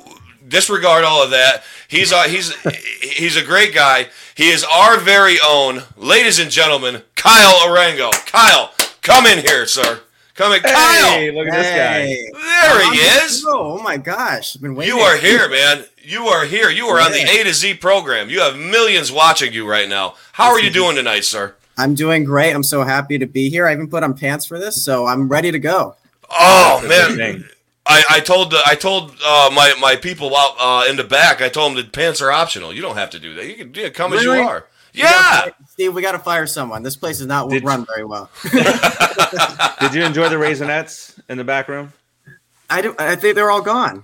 disregard 0.48 1.04
all 1.04 1.24
of 1.24 1.32
that. 1.32 1.64
He's 1.88 2.12
a, 2.12 2.24
he's 2.24 2.56
he's 3.02 3.36
a 3.36 3.44
great 3.44 3.74
guy. 3.74 4.08
He 4.36 4.50
is 4.50 4.64
our 4.64 5.00
very 5.00 5.38
own, 5.46 5.84
ladies 5.98 6.40
and 6.40 6.50
gentlemen, 6.50 7.04
Kyle 7.16 7.68
Arango. 7.68 8.12
Kyle, 8.26 8.72
come 9.02 9.26
in 9.26 9.40
here, 9.40 9.66
sir. 9.66 10.02
Come 10.36 10.54
in, 10.54 10.62
Kyle. 10.62 11.12
Hey, 11.12 11.32
look 11.32 11.48
at 11.48 11.54
this 11.54 11.70
guy. 11.70 12.06
There 12.08 12.92
he 12.92 13.02
I'm- 13.02 13.26
is. 13.26 13.46
Oh, 13.48 13.78
oh 13.78 13.84
my 13.84 13.98
gosh. 13.98 14.56
I've 14.56 14.62
been 14.62 14.74
waiting. 14.76 14.96
You 14.96 15.02
are 15.02 15.16
here, 15.18 15.48
man. 15.48 15.86
You 16.02 16.26
are 16.26 16.46
here. 16.46 16.70
You 16.70 16.88
are 16.88 17.00
on 17.00 17.12
the 17.12 17.22
A 17.22 17.44
to 17.44 17.54
Z 17.54 17.76
program. 17.76 18.30
You 18.30 18.42
have 18.42 18.58
millions 18.58 19.12
watching 19.12 19.54
you 19.54 19.70
right 19.70 19.88
now. 19.88 20.16
How 20.34 20.50
are 20.52 20.60
you 20.60 20.72
doing 20.72 20.96
tonight, 20.96 21.24
sir? 21.24 21.56
I'm 21.78 21.96
doing 21.96 22.24
great. 22.24 22.54
I'm 22.54 22.64
so 22.64 22.84
happy 22.84 23.18
to 23.18 23.26
be 23.26 23.50
here. 23.50 23.68
I 23.68 23.74
even 23.74 23.88
put 23.90 24.04
on 24.04 24.16
pants 24.16 24.46
for 24.46 24.60
this, 24.60 24.84
so 24.84 25.06
I'm 25.06 25.30
ready 25.30 25.52
to 25.52 25.60
go. 25.60 25.96
Oh 26.30 26.84
That's 26.88 27.16
man. 27.16 27.48
I, 27.86 28.04
I 28.10 28.20
told 28.22 28.52
the, 28.52 28.62
I 28.66 28.76
told 28.76 29.12
uh, 29.26 29.50
my 29.54 29.74
my 29.80 29.96
people 29.96 30.36
out 30.36 30.56
uh, 30.60 30.90
in 30.90 30.98
the 30.98 31.04
back. 31.04 31.42
I 31.42 31.50
told 31.50 31.72
them 31.72 31.84
that 31.84 31.92
pants 31.92 32.22
are 32.22 32.32
optional. 32.32 32.74
You 32.74 32.82
don't 32.82 32.96
have 32.96 33.10
to 33.12 33.20
do 33.20 33.34
that. 33.36 33.46
You 33.46 33.56
can 33.56 33.74
yeah, 33.74 33.90
come 33.90 34.14
as 34.14 34.24
you 34.24 34.32
are. 34.32 34.66
We 34.94 35.02
gotta 35.02 35.14
Yeah. 35.16 35.42
fire- 35.42 35.54
Steve, 35.70 35.94
we 35.96 36.02
got 36.02 36.12
to 36.14 36.20
fire 36.20 36.46
someone. 36.48 36.84
This 36.84 36.96
place 36.96 37.20
is 37.20 37.26
not 37.28 37.50
Did- 37.50 37.64
run 37.64 37.86
very 37.86 38.06
well. 38.06 38.30
Did 39.80 39.94
you 39.94 40.04
enjoy 40.04 40.30
the 40.30 40.36
raisinets 40.36 41.20
in 41.30 41.38
the 41.38 41.44
back 41.44 41.68
room? 41.68 41.94
I 42.70 42.82
do. 42.82 42.96
I 43.00 43.16
think 43.16 43.36
they're 43.36 43.52
all 43.52 43.62
gone. 43.62 44.04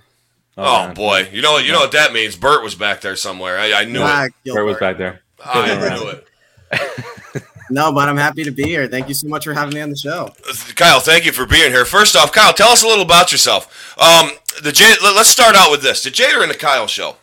Oh 0.58 0.88
man. 0.88 0.94
boy, 0.96 1.30
you 1.32 1.42
know 1.42 1.54
what? 1.54 1.66
You 1.66 1.72
know 1.72 1.80
what 1.80 1.92
that 1.94 2.12
means. 2.12 2.36
Bert 2.36 2.64
was 2.64 2.76
back 2.76 3.02
there 3.02 3.16
somewhere. 3.16 3.58
I, 3.58 3.74
I 3.82 3.86
knew 3.86 4.02
Ah, 4.04 4.26
it. 4.44 4.54
Where 4.54 4.66
was 4.66 4.78
back 4.78 4.98
there? 4.98 5.22
I 5.44 5.76
knew 5.98 6.10
it. 6.10 6.28
No, 7.72 7.92
but 7.92 8.10
I'm 8.10 8.18
happy 8.18 8.44
to 8.46 8.50
be 8.52 8.64
here. 8.64 8.88
Thank 8.88 9.10
you 9.10 9.14
so 9.14 9.28
much 9.28 9.44
for 9.46 9.54
having 9.54 9.76
me 9.76 9.82
on 9.82 9.92
the 9.92 9.96
show. 9.96 10.34
Kyle, 10.76 11.00
thank 11.00 11.24
you 11.28 11.32
for 11.32 11.46
being 11.46 11.70
here. 11.72 11.86
First 11.86 12.16
off, 12.16 12.32
Kyle, 12.32 12.52
tell 12.52 12.70
us 12.70 12.82
a 12.82 12.88
little 12.88 13.04
about 13.06 13.32
yourself. 13.32 13.96
Um, 14.02 14.32
the 14.64 14.72
J- 14.72 14.96
let- 15.04 15.16
let's 15.16 15.30
start 15.30 15.56
out 15.56 15.70
with 15.70 15.84
this: 15.84 16.02
the 16.04 16.10
Jader 16.10 16.42
and 16.42 16.50
the 16.50 16.58
Kyle 16.58 16.88
show. 16.88 17.18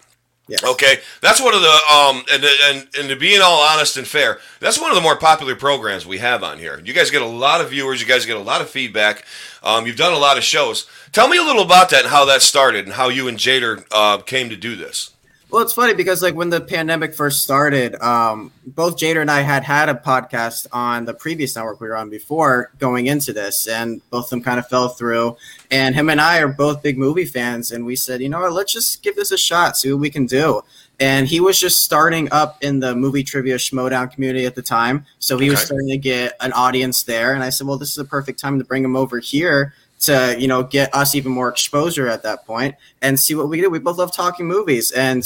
Yes. 0.48 0.62
Okay, 0.62 0.98
that's 1.20 1.40
one 1.40 1.54
of 1.54 1.60
the 1.60 1.78
um 1.92 2.22
and 2.32 2.44
and 2.44 2.88
and 2.96 3.08
to 3.08 3.16
being 3.16 3.40
all 3.42 3.60
honest 3.62 3.96
and 3.96 4.06
fair, 4.06 4.38
that's 4.60 4.80
one 4.80 4.90
of 4.90 4.94
the 4.94 5.00
more 5.02 5.16
popular 5.16 5.56
programs 5.56 6.06
we 6.06 6.18
have 6.18 6.44
on 6.44 6.58
here. 6.58 6.80
You 6.84 6.92
guys 6.92 7.10
get 7.10 7.22
a 7.22 7.26
lot 7.26 7.60
of 7.60 7.70
viewers, 7.70 8.00
you 8.00 8.06
guys 8.06 8.26
get 8.26 8.36
a 8.36 8.40
lot 8.40 8.60
of 8.60 8.70
feedback. 8.70 9.24
Um, 9.64 9.86
you've 9.86 9.96
done 9.96 10.12
a 10.12 10.18
lot 10.18 10.36
of 10.38 10.44
shows. 10.44 10.86
Tell 11.10 11.28
me 11.28 11.36
a 11.36 11.42
little 11.42 11.62
about 11.62 11.90
that 11.90 12.02
and 12.02 12.10
how 12.10 12.24
that 12.26 12.42
started 12.42 12.84
and 12.84 12.94
how 12.94 13.08
you 13.08 13.26
and 13.26 13.38
Jader 13.38 13.84
uh, 13.90 14.18
came 14.18 14.48
to 14.50 14.56
do 14.56 14.76
this. 14.76 15.10
Well, 15.48 15.62
it's 15.62 15.72
funny 15.72 15.94
because 15.94 16.22
like 16.22 16.34
when 16.34 16.50
the 16.50 16.60
pandemic 16.60 17.14
first 17.14 17.40
started, 17.40 17.94
um, 18.02 18.50
both 18.66 18.96
Jader 18.96 19.20
and 19.20 19.30
I 19.30 19.42
had 19.42 19.62
had 19.62 19.88
a 19.88 19.94
podcast 19.94 20.66
on 20.72 21.04
the 21.04 21.14
previous 21.14 21.54
network 21.54 21.80
we 21.80 21.86
were 21.86 21.96
on 21.96 22.10
before 22.10 22.72
going 22.80 23.06
into 23.06 23.32
this, 23.32 23.68
and 23.68 24.02
both 24.10 24.24
of 24.24 24.30
them 24.30 24.42
kind 24.42 24.58
of 24.58 24.66
fell 24.66 24.88
through. 24.88 25.36
And 25.70 25.94
him 25.94 26.10
and 26.10 26.20
I 26.20 26.40
are 26.40 26.48
both 26.48 26.82
big 26.82 26.98
movie 26.98 27.26
fans, 27.26 27.70
and 27.70 27.86
we 27.86 27.94
said, 27.94 28.20
you 28.20 28.28
know 28.28 28.40
what, 28.40 28.52
let's 28.52 28.72
just 28.72 29.04
give 29.04 29.14
this 29.14 29.30
a 29.30 29.38
shot, 29.38 29.76
see 29.76 29.92
what 29.92 30.00
we 30.00 30.10
can 30.10 30.26
do. 30.26 30.62
And 30.98 31.28
he 31.28 31.38
was 31.38 31.60
just 31.60 31.84
starting 31.84 32.32
up 32.32 32.64
in 32.64 32.80
the 32.80 32.96
movie 32.96 33.22
trivia 33.22 33.56
Schmoedown 33.56 34.10
community 34.10 34.46
at 34.46 34.56
the 34.56 34.62
time, 34.62 35.06
so 35.20 35.38
he 35.38 35.48
was 35.48 35.60
starting 35.60 35.88
to 35.90 35.98
get 35.98 36.34
an 36.40 36.52
audience 36.54 37.04
there. 37.04 37.34
And 37.34 37.44
I 37.44 37.50
said, 37.50 37.68
well, 37.68 37.78
this 37.78 37.90
is 37.90 37.98
a 37.98 38.04
perfect 38.04 38.40
time 38.40 38.58
to 38.58 38.64
bring 38.64 38.82
him 38.82 38.96
over 38.96 39.20
here 39.20 39.74
to 40.00 40.36
you 40.38 40.46
know 40.48 40.62
get 40.62 40.94
us 40.94 41.14
even 41.14 41.32
more 41.32 41.48
exposure 41.48 42.08
at 42.08 42.22
that 42.22 42.44
point 42.46 42.74
and 43.02 43.18
see 43.18 43.34
what 43.34 43.48
we 43.48 43.60
do. 43.60 43.70
We 43.70 43.78
both 43.78 43.98
love 43.98 44.12
talking 44.14 44.46
movies, 44.46 44.92
and 44.92 45.22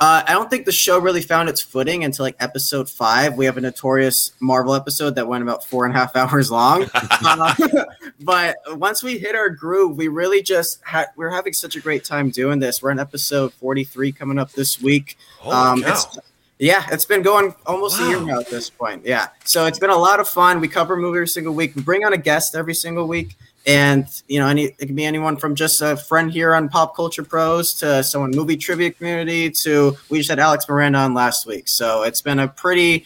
uh, 0.00 0.22
I 0.26 0.32
don't 0.32 0.48
think 0.48 0.64
the 0.64 0.72
show 0.72 0.98
really 1.00 1.22
found 1.22 1.48
its 1.48 1.60
footing 1.60 2.04
until 2.04 2.24
like 2.24 2.36
episode 2.38 2.88
five. 2.88 3.34
We 3.36 3.44
have 3.46 3.56
a 3.56 3.60
notorious 3.60 4.30
Marvel 4.40 4.74
episode 4.74 5.16
that 5.16 5.26
went 5.26 5.42
about 5.42 5.64
four 5.64 5.86
and 5.86 5.94
a 5.94 5.98
half 5.98 6.14
hours 6.16 6.50
long. 6.50 6.88
Uh, 6.94 7.54
but 8.20 8.56
once 8.78 9.02
we 9.02 9.18
hit 9.18 9.34
our 9.34 9.48
groove, 9.50 9.96
we 9.96 10.08
really 10.08 10.42
just 10.42 10.80
had 10.84 11.06
we're 11.16 11.30
having 11.30 11.52
such 11.52 11.76
a 11.76 11.80
great 11.80 12.04
time 12.04 12.30
doing 12.30 12.58
this. 12.58 12.82
We're 12.82 12.90
on 12.90 12.98
episode 13.00 13.52
forty 13.54 13.84
three 13.84 14.12
coming 14.12 14.38
up 14.38 14.52
this 14.52 14.80
week. 14.80 15.16
Holy 15.38 15.54
Um, 15.56 15.82
cow. 15.82 15.88
it's- 15.88 16.18
Yeah, 16.60 16.84
it's 16.90 17.04
been 17.04 17.22
going 17.22 17.54
almost 17.66 18.00
a 18.00 18.08
year 18.08 18.20
now 18.20 18.40
at 18.40 18.50
this 18.50 18.68
point. 18.68 19.06
Yeah, 19.06 19.28
so 19.44 19.66
it's 19.66 19.78
been 19.78 19.90
a 19.90 19.96
lot 19.96 20.18
of 20.18 20.28
fun. 20.28 20.60
We 20.60 20.66
cover 20.66 20.94
a 20.94 20.96
movie 20.96 21.18
every 21.18 21.28
single 21.28 21.54
week. 21.54 21.76
We 21.76 21.82
bring 21.82 22.04
on 22.04 22.12
a 22.14 22.18
guest 22.18 22.56
every 22.56 22.74
single 22.74 23.06
week, 23.06 23.36
and 23.68 24.22
you 24.28 24.40
know, 24.40 24.48
any 24.48 24.64
it 24.64 24.86
can 24.86 24.94
be 24.94 25.04
anyone 25.04 25.36
from 25.36 25.54
just 25.54 25.82
a 25.82 25.94
friend 25.94 26.32
here 26.32 26.54
on 26.54 26.70
Pop 26.70 26.96
Culture 26.96 27.22
Pros 27.22 27.74
to 27.74 28.02
someone 28.02 28.30
movie 28.30 28.56
trivia 28.56 28.90
community 28.90 29.50
to 29.50 29.94
we 30.08 30.18
just 30.18 30.30
had 30.30 30.38
Alex 30.38 30.66
Miranda 30.66 31.00
on 31.00 31.12
last 31.12 31.46
week. 31.46 31.68
So 31.68 32.02
it's 32.02 32.22
been 32.22 32.38
a 32.38 32.48
pretty 32.48 33.04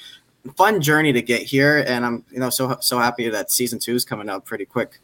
fun 0.57 0.81
journey 0.81 1.13
to 1.13 1.21
get 1.21 1.43
here, 1.43 1.85
and 1.87 2.07
I'm 2.07 2.25
you 2.31 2.39
know 2.39 2.49
so 2.49 2.79
so 2.81 2.99
happy 2.99 3.29
that 3.29 3.51
season 3.51 3.81
two 3.81 3.97
is 3.97 4.05
coming 4.05 4.31
out 4.31 4.45
pretty 4.45 4.65
quick. 4.65 5.01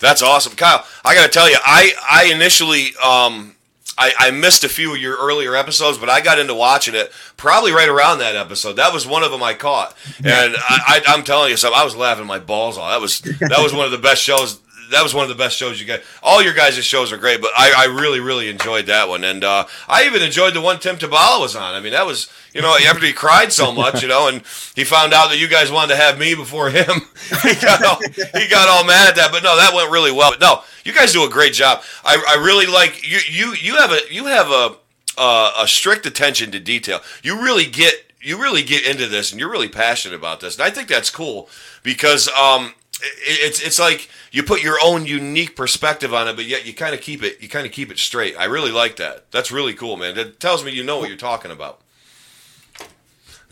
That's 0.00 0.20
awesome, 0.20 0.56
Kyle. 0.56 0.84
I 1.04 1.14
got 1.14 1.22
to 1.22 1.30
tell 1.30 1.48
you, 1.48 1.56
I 1.64 1.92
I 2.10 2.32
initially 2.34 2.88
um 2.96 3.54
I, 3.96 4.12
I 4.18 4.30
missed 4.30 4.62
a 4.62 4.68
few 4.68 4.94
of 4.94 5.00
your 5.00 5.16
earlier 5.16 5.56
episodes, 5.56 5.98
but 5.98 6.08
I 6.08 6.20
got 6.20 6.38
into 6.38 6.54
watching 6.54 6.94
it 6.94 7.10
probably 7.36 7.72
right 7.72 7.88
around 7.88 8.18
that 8.18 8.36
episode. 8.36 8.74
That 8.74 8.92
was 8.92 9.06
one 9.06 9.24
of 9.24 9.32
them 9.32 9.42
I 9.42 9.54
caught, 9.54 9.96
and 10.18 10.54
I, 10.56 10.78
I, 10.86 11.02
I'm 11.08 11.24
telling 11.24 11.50
you 11.50 11.56
something. 11.56 11.78
I 11.78 11.84
was 11.84 11.96
laughing 11.96 12.26
my 12.26 12.38
balls 12.38 12.78
off. 12.78 12.92
That 12.92 13.00
was 13.00 13.20
that 13.20 13.58
was 13.58 13.72
one 13.72 13.84
of 13.84 13.90
the 13.90 13.98
best 13.98 14.22
shows. 14.22 14.60
That 14.90 15.02
was 15.02 15.14
one 15.14 15.22
of 15.22 15.28
the 15.28 15.34
best 15.34 15.56
shows 15.56 15.80
you 15.80 15.86
guys. 15.86 16.02
All 16.22 16.42
your 16.42 16.54
guys' 16.54 16.84
shows 16.84 17.12
are 17.12 17.16
great, 17.16 17.40
but 17.40 17.50
I, 17.56 17.72
I 17.76 17.84
really 17.86 18.20
really 18.20 18.48
enjoyed 18.48 18.86
that 18.86 19.08
one, 19.08 19.24
and 19.24 19.44
uh, 19.44 19.66
I 19.88 20.06
even 20.06 20.22
enjoyed 20.22 20.54
the 20.54 20.60
one 20.60 20.78
Tim 20.78 20.96
Tabala 20.96 21.40
was 21.40 21.56
on. 21.56 21.74
I 21.74 21.80
mean, 21.80 21.92
that 21.92 22.06
was 22.06 22.30
you 22.54 22.62
know 22.62 22.76
after 22.76 23.04
he 23.04 23.12
cried 23.12 23.52
so 23.52 23.72
much, 23.72 24.02
you 24.02 24.08
know, 24.08 24.28
and 24.28 24.42
he 24.74 24.84
found 24.84 25.12
out 25.12 25.28
that 25.30 25.38
you 25.38 25.48
guys 25.48 25.70
wanted 25.70 25.94
to 25.94 26.00
have 26.00 26.18
me 26.18 26.34
before 26.34 26.70
him. 26.70 26.86
he 27.42 27.54
got 27.54 27.84
all, 27.84 28.00
he 28.00 28.48
got 28.48 28.68
all 28.68 28.84
mad 28.84 29.10
at 29.10 29.16
that, 29.16 29.30
but 29.32 29.42
no, 29.42 29.56
that 29.56 29.72
went 29.74 29.90
really 29.90 30.12
well. 30.12 30.30
But 30.30 30.40
no, 30.40 30.62
you 30.84 30.92
guys 30.92 31.12
do 31.12 31.24
a 31.24 31.30
great 31.30 31.52
job. 31.52 31.82
I, 32.04 32.22
I 32.28 32.44
really 32.44 32.66
like 32.66 33.06
you. 33.08 33.18
You 33.28 33.54
you 33.54 33.76
have 33.76 33.92
a 33.92 33.98
you 34.10 34.26
have 34.26 34.48
a 34.50 34.76
uh, 35.18 35.52
a 35.58 35.68
strict 35.68 36.06
attention 36.06 36.50
to 36.52 36.60
detail. 36.60 37.00
You 37.22 37.42
really 37.42 37.66
get 37.66 38.08
you 38.20 38.40
really 38.40 38.62
get 38.62 38.86
into 38.86 39.06
this, 39.06 39.30
and 39.30 39.40
you're 39.40 39.50
really 39.50 39.68
passionate 39.68 40.14
about 40.14 40.40
this, 40.40 40.56
and 40.56 40.64
I 40.64 40.70
think 40.70 40.88
that's 40.88 41.10
cool 41.10 41.48
because 41.82 42.28
um, 42.28 42.74
it, 43.00 43.38
it's 43.46 43.60
it's 43.60 43.78
like 43.78 44.08
you 44.32 44.42
put 44.42 44.62
your 44.62 44.78
own 44.82 45.06
unique 45.06 45.56
perspective 45.56 46.12
on 46.14 46.28
it, 46.28 46.36
but 46.36 46.44
yet 46.46 46.66
you 46.66 46.74
kind 46.74 46.94
of 46.94 47.00
keep 47.00 47.22
it 47.22 47.40
you 47.40 47.48
kind 47.48 47.66
of 47.66 47.72
keep 47.72 47.90
it 47.90 47.98
straight. 47.98 48.36
I 48.38 48.44
really 48.44 48.72
like 48.72 48.96
that. 48.96 49.30
That's 49.30 49.50
really 49.50 49.74
cool, 49.74 49.96
man. 49.96 50.14
That 50.16 50.40
tells 50.40 50.64
me 50.64 50.72
you 50.72 50.84
know 50.84 50.98
what 50.98 51.08
you're 51.08 51.18
talking 51.18 51.50
about. 51.50 51.80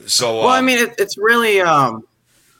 So 0.06 0.40
Well, 0.40 0.52
I 0.52 0.60
uh, 0.60 0.62
mean, 0.62 0.78
it, 0.78 0.94
it's 0.98 1.16
really 1.16 1.60
um, 1.60 2.06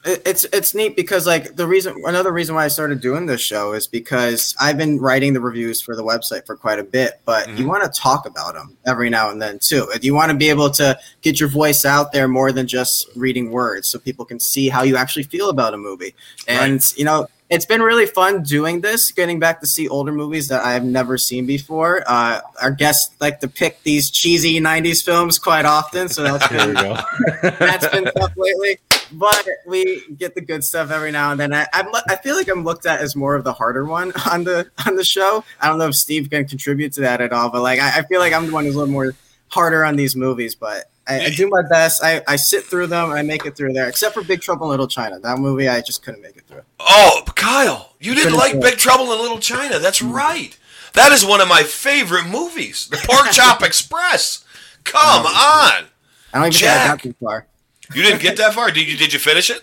it, 0.04 0.22
it's 0.26 0.44
it's 0.46 0.74
neat 0.74 0.96
because 0.96 1.26
like 1.26 1.56
the 1.56 1.66
reason 1.66 1.94
another 2.06 2.32
reason 2.32 2.54
why 2.54 2.64
I 2.64 2.68
started 2.68 3.00
doing 3.00 3.26
this 3.26 3.40
show 3.40 3.74
is 3.74 3.86
because 3.86 4.54
I've 4.60 4.78
been 4.78 4.98
writing 4.98 5.32
the 5.34 5.40
reviews 5.40 5.82
for 5.82 5.94
the 5.96 6.02
website 6.02 6.46
for 6.46 6.56
quite 6.56 6.78
a 6.78 6.84
bit, 6.84 7.20
but 7.26 7.56
you 7.56 7.66
Mhm. 7.66 7.68
want 7.68 7.92
to 7.92 8.00
talk 8.00 8.26
about 8.26 8.54
them 8.54 8.76
every 8.86 9.10
now 9.10 9.30
and 9.30 9.40
then 9.42 9.58
too. 9.58 9.86
You 10.00 10.14
want 10.14 10.30
to 10.30 10.36
be 10.36 10.48
able 10.48 10.70
to 10.70 10.98
get 11.22 11.38
your 11.40 11.48
voice 11.50 11.84
out 11.84 12.12
there 12.12 12.28
more 12.28 12.52
than 12.52 12.66
just 12.66 13.08
reading 13.16 13.50
words, 13.50 13.88
so 13.88 13.98
people 13.98 14.24
can 14.24 14.40
see 14.40 14.68
how 14.68 14.82
you 14.82 14.96
actually 14.96 15.24
feel 15.24 15.50
about 15.50 15.74
a 15.74 15.78
movie. 15.78 16.14
And 16.48 16.80
you 16.96 17.04
know, 17.04 17.28
it's 17.48 17.64
been 17.64 17.80
really 17.80 18.06
fun 18.06 18.42
doing 18.42 18.80
this, 18.80 19.12
getting 19.12 19.38
back 19.38 19.60
to 19.60 19.66
see 19.66 19.88
older 19.88 20.10
movies 20.10 20.48
that 20.48 20.64
I've 20.64 20.84
never 20.84 21.16
seen 21.16 21.46
before. 21.46 22.02
Uh, 22.06 22.40
our 22.60 22.72
guests 22.72 23.14
like 23.20 23.40
to 23.40 23.48
pick 23.48 23.82
these 23.84 24.10
cheesy 24.10 24.60
'90s 24.60 25.04
films 25.04 25.38
quite 25.38 25.64
often, 25.64 26.08
so 26.08 26.22
that's 26.22 26.48
been 26.48 26.74
go. 26.74 26.98
that's 27.42 27.88
been 27.88 28.04
tough 28.04 28.32
lately. 28.36 28.78
But 29.12 29.46
we 29.64 30.02
get 30.16 30.34
the 30.34 30.40
good 30.40 30.64
stuff 30.64 30.90
every 30.90 31.12
now 31.12 31.30
and 31.30 31.38
then. 31.38 31.54
I, 31.54 31.66
I'm, 31.72 31.86
I 32.08 32.16
feel 32.16 32.34
like 32.34 32.48
I'm 32.48 32.64
looked 32.64 32.86
at 32.86 33.00
as 33.00 33.14
more 33.14 33.36
of 33.36 33.44
the 33.44 33.52
harder 33.52 33.84
one 33.84 34.12
on 34.30 34.42
the 34.42 34.68
on 34.84 34.96
the 34.96 35.04
show. 35.04 35.44
I 35.60 35.68
don't 35.68 35.78
know 35.78 35.88
if 35.88 35.94
Steve 35.94 36.28
can 36.28 36.46
contribute 36.46 36.94
to 36.94 37.02
that 37.02 37.20
at 37.20 37.32
all, 37.32 37.50
but 37.50 37.62
like 37.62 37.78
I, 37.78 37.98
I 37.98 38.02
feel 38.02 38.18
like 38.18 38.32
I'm 38.32 38.46
the 38.46 38.52
one 38.52 38.64
who's 38.64 38.74
a 38.74 38.78
little 38.78 38.92
more 38.92 39.14
harder 39.48 39.84
on 39.84 39.94
these 39.94 40.16
movies. 40.16 40.56
But 40.56 40.90
I, 41.08 41.26
I 41.26 41.30
do 41.30 41.48
my 41.48 41.62
best. 41.68 42.02
I, 42.02 42.22
I 42.26 42.36
sit 42.36 42.64
through 42.64 42.88
them 42.88 43.10
and 43.10 43.18
I 43.18 43.22
make 43.22 43.46
it 43.46 43.56
through 43.56 43.72
there, 43.72 43.88
except 43.88 44.14
for 44.14 44.22
Big 44.24 44.40
Trouble 44.40 44.64
in 44.66 44.70
Little 44.70 44.88
China. 44.88 45.18
That 45.20 45.38
movie 45.38 45.68
I 45.68 45.80
just 45.80 46.02
couldn't 46.04 46.20
make 46.22 46.36
it 46.36 46.44
through. 46.48 46.62
Oh, 46.80 47.22
Kyle, 47.36 47.94
you 48.00 48.14
didn't 48.14 48.32
Couldn't 48.34 48.60
like. 48.60 48.60
Big 48.72 48.78
Trouble 48.78 49.12
in 49.12 49.20
Little 49.20 49.38
China. 49.38 49.78
That's 49.78 50.02
right. 50.02 50.58
That 50.94 51.12
is 51.12 51.24
one 51.24 51.40
of 51.40 51.48
my 51.48 51.62
favorite 51.62 52.26
movies, 52.26 52.88
The 52.88 52.96
Pork 53.06 53.30
Chop 53.30 53.62
Express. 53.64 54.44
Come 54.84 55.26
on. 55.26 55.26
I 55.26 55.84
don't 56.32 56.42
even 56.46 56.52
think 56.52 56.64
I 56.64 56.74
Jack. 56.74 56.88
got 56.88 57.00
too 57.02 57.14
far. 57.22 57.46
You 57.94 58.02
didn't 58.02 58.20
get 58.22 58.36
that 58.38 58.52
far? 58.54 58.70
Did 58.70 58.88
you 58.88 58.96
did 58.96 59.12
you 59.12 59.18
finish 59.18 59.48
it? 59.50 59.62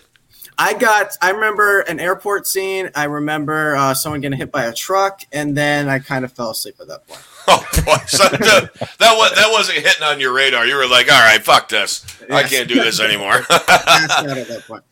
I 0.56 0.72
got. 0.74 1.16
I 1.20 1.30
remember 1.30 1.80
an 1.80 1.98
airport 2.00 2.46
scene. 2.46 2.88
I 2.94 3.04
remember 3.04 3.74
uh, 3.76 3.92
someone 3.92 4.20
getting 4.20 4.38
hit 4.38 4.50
by 4.52 4.64
a 4.64 4.72
truck, 4.72 5.22
and 5.32 5.56
then 5.56 5.88
I 5.88 5.98
kind 5.98 6.24
of 6.24 6.32
fell 6.32 6.50
asleep 6.50 6.76
at 6.80 6.86
that 6.88 7.06
point. 7.06 7.20
Oh 7.48 7.62
boy, 7.84 7.96
so 8.06 8.24
that, 8.28 8.70
that 8.98 9.16
was 9.16 9.34
that 9.34 9.48
wasn't 9.50 9.78
hitting 9.78 10.02
on 10.02 10.18
your 10.18 10.32
radar. 10.32 10.66
You 10.66 10.76
were 10.76 10.88
like, 10.88 11.12
"All 11.12 11.20
right, 11.20 11.42
fuck 11.42 11.68
this. 11.68 12.04
I 12.30 12.42
can't 12.42 12.68
do 12.68 12.76
this 12.76 13.00
anymore." 13.08 13.42
Passed 13.42 14.10
out 14.10 14.38
at 14.38 14.48
that. 14.48 14.82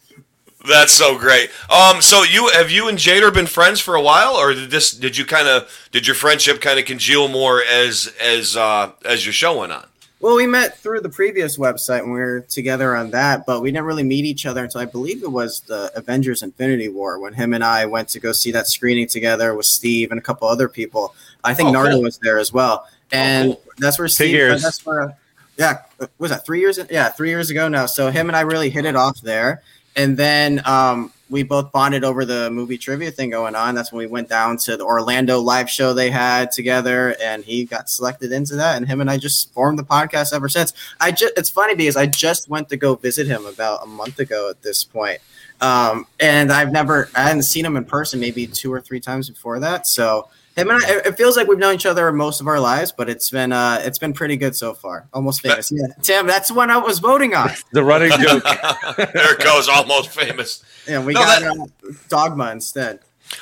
That's 0.69 0.93
so 0.93 1.19
great. 1.19 1.51
Um, 1.71 2.01
so 2.03 2.23
you 2.23 2.49
have 2.49 2.71
you 2.71 2.89
and 2.89 2.99
Jader 2.99 3.33
been 3.33 3.47
friends 3.47 3.81
for 3.81 3.95
a 3.95 4.03
while, 4.03 4.35
or 4.35 4.53
did 4.53 4.71
this 4.71 4.93
did 4.93 5.17
you 5.17 5.25
kind 5.25 5.49
of 5.49 5.89
did 5.93 6.07
your 6.07 6.15
friendship 6.15 6.61
kind 6.61 6.79
of 6.79 6.85
congeal 6.85 7.29
more 7.29 7.63
as 7.63 8.13
as 8.21 8.57
uh, 8.57 8.93
as 9.05 9.25
your 9.25 9.33
show 9.33 9.59
went 9.61 9.73
on? 9.73 9.87
Well, 10.23 10.37
we 10.37 10.47
met 10.47 10.79
through 10.79 11.01
the 11.01 11.09
previous 11.09 11.59
website 11.59 12.03
when 12.03 12.13
we 12.13 12.21
were 12.21 12.43
together 12.43 12.95
on 12.95 13.11
that, 13.11 13.45
but 13.45 13.61
we 13.61 13.73
didn't 13.73 13.87
really 13.87 14.05
meet 14.05 14.25
each 14.25 14.47
other 14.47 14.63
until 14.63 14.81
I 14.81 14.85
believe 14.85 15.25
it 15.25 15.33
was 15.33 15.63
the 15.63 15.91
Avengers 15.97 16.45
Infinity 16.45 16.89
War 16.89 17.19
when 17.19 17.33
him 17.33 17.55
and 17.55 17.65
I 17.65 17.87
went 17.87 18.09
to 18.11 18.21
go 18.21 18.31
see 18.31 18.53
that 18.53 18.69
screening 18.69 19.09
together 19.09 19.53
with 19.57 19.67
Steve 19.67 20.13
and 20.13 20.21
a 20.21 20.23
couple 20.23 20.47
other 20.47 20.69
people. 20.69 21.13
I 21.45 21.55
think 21.55 21.71
Oh, 21.71 21.73
Nardo 21.73 21.93
cool. 21.97 22.03
was 22.03 22.19
there 22.19 22.39
as 22.39 22.53
well. 22.53 22.87
And 23.11 23.53
cool. 23.53 23.63
that's 23.79 23.99
where 23.99 24.09
Steve, 24.09 24.31
years. 24.31 24.63
that's 24.63 24.85
where, 24.87 25.17
yeah, 25.59 25.83
was 26.19 26.31
that 26.31 26.45
three 26.47 26.61
years? 26.61 26.79
Yeah, 26.91 27.09
three 27.11 27.29
years 27.31 27.51
ago 27.51 27.69
now. 27.69 27.87
So 27.87 28.11
him 28.11 28.29
and 28.29 28.37
I 28.37 28.41
really 28.43 28.71
hit 28.71 28.85
it 28.85 28.97
off 28.97 29.21
there. 29.21 29.63
And 29.95 30.17
then 30.17 30.63
um, 30.65 31.13
we 31.29 31.43
both 31.43 31.71
bonded 31.71 32.03
over 32.03 32.25
the 32.25 32.51
movie 32.51 32.79
trivia 32.79 33.11
thing 33.11 33.29
going 33.29 33.55
on. 33.55 33.75
That's 33.75 33.93
when 33.93 33.99
we 33.99 34.07
went 34.07 34.31
down 34.31 34.57
to 34.59 34.79
the 34.79 34.85
Orlando 34.85 35.39
live 35.39 35.69
show 35.69 35.93
they 35.93 36.11
had 36.11 36.51
together, 36.51 37.15
and 37.23 37.45
he 37.45 37.67
got 37.67 37.91
selected 37.91 38.33
into 38.33 38.55
that. 38.57 38.79
And 38.79 38.89
him 38.89 39.03
and 39.03 39.11
I 39.11 39.19
just 39.19 39.53
formed 39.53 39.79
the 39.79 39.83
podcast 39.85 40.33
ever 40.33 40.49
since. 40.49 40.73
I 40.99 41.11
just 41.13 41.35
it's 41.37 41.51
funny 41.51 41.75
because 41.75 41.97
I 41.99 42.07
just 42.07 42.49
went 42.49 42.71
to 42.71 42.79
go 42.79 42.95
visit 42.95 43.27
him 43.27 43.45
about 43.45 43.83
a 43.83 43.87
month 43.87 44.19
ago 44.19 44.49
at 44.49 44.63
this 44.63 44.83
point. 44.83 45.19
Um, 45.61 46.07
and 46.19 46.51
I've 46.51 46.73
never 46.73 47.11
I 47.15 47.25
hadn't 47.25 47.43
seen 47.43 47.67
him 47.67 47.77
in 47.77 47.85
person 47.85 48.19
maybe 48.19 48.47
two 48.47 48.73
or 48.73 48.81
three 48.81 49.01
times 49.01 49.29
before 49.29 49.61
that. 49.61 49.87
So 49.87 50.31
him 50.57 50.71
and 50.71 50.85
I, 50.85 50.91
it 50.91 51.07
it 51.07 51.17
feels 51.17 51.37
like 51.37 51.49
we've 51.49 51.59
known 51.59 51.75
each 51.75 51.87
other 51.87 52.11
most 52.13 52.41
of 52.41 52.47
our 52.47 52.61
lives, 52.61 52.93
but 52.93 53.09
it's 53.09 53.31
been 53.31 53.53
uh 53.53 53.81
it's 53.85 53.99
been 53.99 54.13
pretty 54.13 54.37
good 54.37 54.55
so 54.57 54.75
far. 54.75 55.09
Almost 55.13 55.41
famous. 55.41 55.73
Yeah. 55.73 55.87
Tim, 56.03 56.27
that's 56.27 56.49
the 56.49 56.55
one 56.55 56.71
I 56.71 56.77
was 56.79 56.99
voting 56.99 57.35
on. 57.35 57.51
The 57.73 57.83
running 57.83 58.11
joke. 58.21 58.43
there 58.97 59.35
it 59.35 59.41
goes, 59.43 59.69
almost 59.69 60.11
famous. 60.11 60.63
Yeah, 60.87 61.03
we 61.05 61.15
No, 61.15 61.21
got 61.21 61.41
that- 61.43 61.59
uh, 61.59 61.93
Dogma 62.09 62.51
instead. 62.53 63.01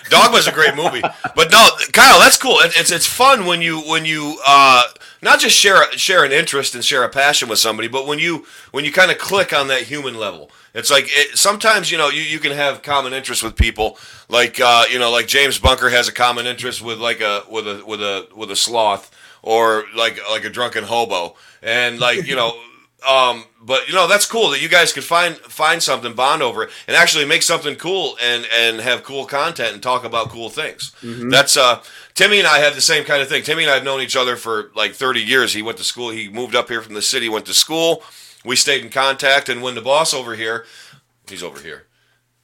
Dogma's 0.08 0.46
a 0.46 0.52
great 0.52 0.76
movie, 0.76 1.00
but 1.34 1.50
no, 1.50 1.68
Kyle, 1.92 2.20
that's 2.20 2.36
cool. 2.36 2.58
It, 2.60 2.74
it's 2.76 2.92
it's 2.92 3.06
fun 3.06 3.44
when 3.44 3.60
you 3.60 3.80
when 3.80 4.04
you 4.04 4.38
uh, 4.46 4.84
not 5.20 5.40
just 5.40 5.56
share 5.56 5.90
share 5.98 6.22
an 6.24 6.30
interest 6.30 6.76
and 6.76 6.84
share 6.84 7.02
a 7.02 7.08
passion 7.08 7.48
with 7.48 7.58
somebody, 7.58 7.88
but 7.88 8.06
when 8.06 8.20
you 8.20 8.46
when 8.70 8.84
you 8.84 8.92
kind 8.92 9.10
of 9.10 9.18
click 9.18 9.52
on 9.52 9.66
that 9.66 9.82
human 9.82 10.14
level. 10.16 10.48
It's 10.74 10.90
like 10.90 11.06
it, 11.08 11.36
sometimes 11.36 11.90
you 11.90 11.98
know 11.98 12.08
you, 12.08 12.22
you 12.22 12.38
can 12.38 12.52
have 12.52 12.82
common 12.82 13.12
interests 13.12 13.42
with 13.42 13.56
people, 13.56 13.98
like 14.28 14.60
uh, 14.60 14.84
you 14.90 14.98
know 14.98 15.10
like 15.10 15.26
James 15.26 15.58
Bunker 15.58 15.90
has 15.90 16.08
a 16.08 16.12
common 16.12 16.46
interest 16.46 16.82
with 16.82 16.98
like 16.98 17.20
a 17.20 17.42
with 17.50 17.66
a 17.66 17.82
with 17.86 18.00
a 18.00 18.28
with 18.34 18.50
a 18.50 18.56
sloth 18.56 19.10
or 19.42 19.84
like 19.96 20.18
like 20.30 20.44
a 20.44 20.50
drunken 20.50 20.84
hobo, 20.84 21.36
and 21.62 21.98
like 21.98 22.26
you 22.26 22.36
know. 22.36 22.52
Um, 23.08 23.44
but 23.62 23.88
you 23.88 23.94
know 23.94 24.06
that's 24.06 24.26
cool 24.26 24.50
that 24.50 24.60
you 24.60 24.68
guys 24.68 24.92
could 24.92 25.04
find 25.04 25.34
find 25.34 25.82
something, 25.82 26.12
bond 26.12 26.42
over 26.42 26.64
it, 26.64 26.70
and 26.86 26.94
actually 26.94 27.24
make 27.24 27.42
something 27.42 27.76
cool 27.76 28.18
and 28.20 28.46
and 28.54 28.78
have 28.78 29.04
cool 29.04 29.24
content 29.24 29.72
and 29.72 29.82
talk 29.82 30.04
about 30.04 30.28
cool 30.28 30.50
things. 30.50 30.94
That's 31.30 31.56
uh, 31.56 31.80
Timmy 32.12 32.40
and 32.40 32.46
I 32.46 32.58
have 32.58 32.74
the 32.74 32.82
same 32.82 33.04
kind 33.04 33.22
of 33.22 33.28
thing. 33.30 33.42
Timmy 33.42 33.62
and 33.62 33.70
I 33.70 33.76
have 33.76 33.84
known 33.84 34.02
each 34.02 34.16
other 34.16 34.36
for 34.36 34.70
like 34.74 34.92
30 34.92 35.22
years. 35.22 35.54
He 35.54 35.62
went 35.62 35.78
to 35.78 35.84
school. 35.84 36.10
He 36.10 36.28
moved 36.28 36.54
up 36.54 36.68
here 36.68 36.82
from 36.82 36.92
the 36.92 37.00
city, 37.00 37.30
went 37.30 37.46
to 37.46 37.54
school. 37.54 38.02
We 38.44 38.56
stayed 38.56 38.82
in 38.84 38.90
contact, 38.90 39.48
and 39.48 39.62
when 39.62 39.74
the 39.74 39.82
boss 39.82 40.14
over 40.14 40.34
here, 40.34 40.64
he's 41.28 41.42
over 41.42 41.60
here, 41.60 41.84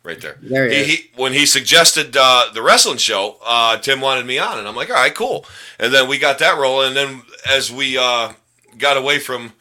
right 0.02 0.20
there. 0.20 0.36
There 0.42 0.68
he 0.68 0.74
is. 0.76 0.98
when 1.16 1.32
he 1.32 1.46
suggested 1.46 2.16
uh, 2.18 2.50
the 2.52 2.62
wrestling 2.62 2.98
show, 2.98 3.38
uh, 3.44 3.78
Tim 3.78 4.00
wanted 4.00 4.26
me 4.26 4.38
on, 4.38 4.58
and 4.58 4.68
I'm 4.68 4.76
like, 4.76 4.90
all 4.90 4.96
right, 4.96 5.14
cool. 5.14 5.46
And 5.78 5.94
then 5.94 6.08
we 6.08 6.18
got 6.18 6.38
that 6.40 6.58
rolling. 6.58 6.88
And 6.88 6.96
then 6.96 7.22
as 7.48 7.72
we 7.72 7.96
uh, 7.96 8.32
got 8.76 8.96
away 8.98 9.18
from 9.18 9.54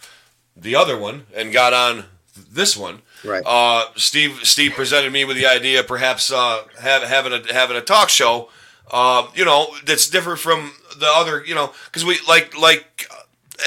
the 0.57 0.75
other 0.75 0.97
one 0.97 1.25
and 1.35 1.53
got 1.53 1.73
on 1.73 2.05
this 2.51 2.75
one, 2.75 3.01
Right. 3.23 3.43
uh, 3.45 3.85
Steve 3.95 4.41
Steve 4.43 4.73
presented 4.73 5.11
me 5.11 5.25
with 5.25 5.35
the 5.37 5.47
idea, 5.47 5.83
perhaps 5.83 6.31
uh, 6.31 6.63
have, 6.79 7.01
having 7.03 7.33
a 7.33 7.53
having 7.53 7.75
a 7.75 7.81
talk 7.81 8.09
show, 8.09 8.49
uh, 8.91 9.27
you 9.33 9.45
know, 9.45 9.73
that's 9.85 10.07
different 10.09 10.39
from 10.39 10.73
the 10.99 11.07
other, 11.07 11.43
you 11.43 11.55
know, 11.55 11.73
because 11.85 12.05
we 12.05 12.19
like 12.27 12.55
like 12.55 13.09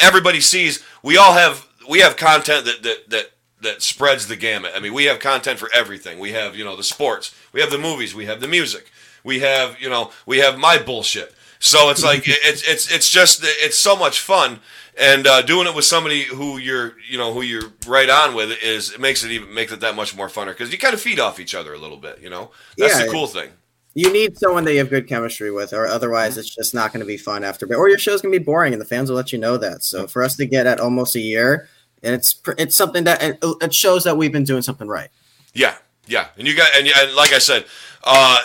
everybody 0.01 0.41
sees, 0.41 0.85
we 1.03 1.17
all 1.17 1.33
have 1.33 1.67
we 1.89 2.01
have 2.01 2.17
content 2.17 2.65
that 2.67 2.83
that 2.83 3.11
that 3.11 3.31
that 3.61 3.83
spreads 3.83 4.29
the 4.29 4.37
gamut. 4.37 4.73
I 4.75 4.81
mean, 4.81 4.95
we 4.95 5.05
have 5.07 5.19
content 5.19 5.59
for 5.59 5.69
everything. 5.75 6.19
We 6.19 6.33
have 6.33 6.55
you 6.57 6.65
know 6.65 6.77
the 6.77 6.85
sports, 6.85 7.35
we 7.53 7.61
have 7.61 7.71
the 7.71 7.79
movies, 7.79 8.15
we 8.15 8.27
have 8.27 8.41
the 8.41 8.49
music, 8.49 8.91
we 9.25 9.41
have 9.41 9.81
you 9.81 9.89
know 9.89 10.13
we 10.27 10.39
have 10.39 10.59
my 10.59 10.79
bullshit. 10.79 11.35
So 11.59 11.91
it's 11.91 12.05
like 12.05 12.23
it's 12.27 12.63
it's 12.69 12.93
it's 12.93 13.11
just 13.11 13.41
it's 13.43 13.79
so 13.79 13.97
much 13.97 14.21
fun, 14.21 14.61
and 14.99 15.27
uh, 15.27 15.43
doing 15.43 15.67
it 15.67 15.75
with 15.75 15.85
somebody 15.87 16.23
who 16.23 16.59
you're 16.59 16.95
you 17.09 17.19
know 17.19 17.33
who 17.33 17.43
you're 17.43 17.73
right 17.87 18.09
on 18.09 18.35
with 18.35 18.57
is 18.63 18.93
it 18.93 19.01
makes 19.01 19.25
it 19.25 19.31
even 19.31 19.53
makes 19.53 19.73
it 19.73 19.81
that 19.81 19.97
much 19.97 20.17
more 20.17 20.29
funner 20.29 20.49
because 20.49 20.71
you 20.71 20.79
kind 20.79 20.95
of 20.95 21.01
feed 21.01 21.19
off 21.19 21.41
each 21.41 21.55
other 21.55 21.73
a 21.75 21.79
little 21.79 21.97
bit. 21.97 22.21
You 22.21 22.31
know, 22.31 22.51
that's 22.77 22.99
Yeah. 22.99 23.07
the 23.07 23.11
cool 23.13 23.27
thing. 23.27 23.51
You 23.95 24.13
need 24.13 24.39
someone 24.39 24.65
that 24.65 24.73
you 24.75 24.79
have 24.79 24.91
good 24.91 25.09
chemistry 25.09 25.51
with, 25.51 25.73
or 25.73 25.87
otherwise 25.89 26.39
it's 26.39 26.55
just 26.55 26.73
not 26.73 26.93
going 26.93 27.01
to 27.01 27.07
be 27.07 27.17
fun 27.17 27.43
after. 27.43 27.67
Or 27.75 27.89
your 27.89 27.99
show's 27.99 28.23
going 28.23 28.33
to 28.33 28.39
be 28.39 28.45
boring, 28.45 28.73
and 28.73 28.81
the 28.81 28.87
fans 28.87 29.11
will 29.11 29.17
let 29.17 29.33
you 29.33 29.41
know 29.41 29.57
that. 29.57 29.83
So 29.83 30.07
for 30.07 30.23
us 30.23 30.37
to 30.37 30.47
get 30.47 30.69
at 30.69 30.79
almost 30.79 31.17
a 31.17 31.21
year, 31.21 31.69
and 32.03 32.15
it's 32.15 32.41
it's 32.59 32.77
something 32.77 33.05
that 33.05 33.39
it, 33.43 33.75
shows 33.75 34.05
that 34.05 34.17
we've 34.17 34.33
been 34.33 34.45
doing 34.45 34.63
something 34.63 34.89
right. 34.89 35.09
Yeah, 35.55 35.77
yeah, 36.07 36.29
and 36.37 36.47
you 36.47 36.57
got 36.57 36.71
and, 36.77 36.87
and 36.87 37.15
like 37.15 37.33
I 37.33 37.39
said, 37.39 37.65
uh, 38.05 38.39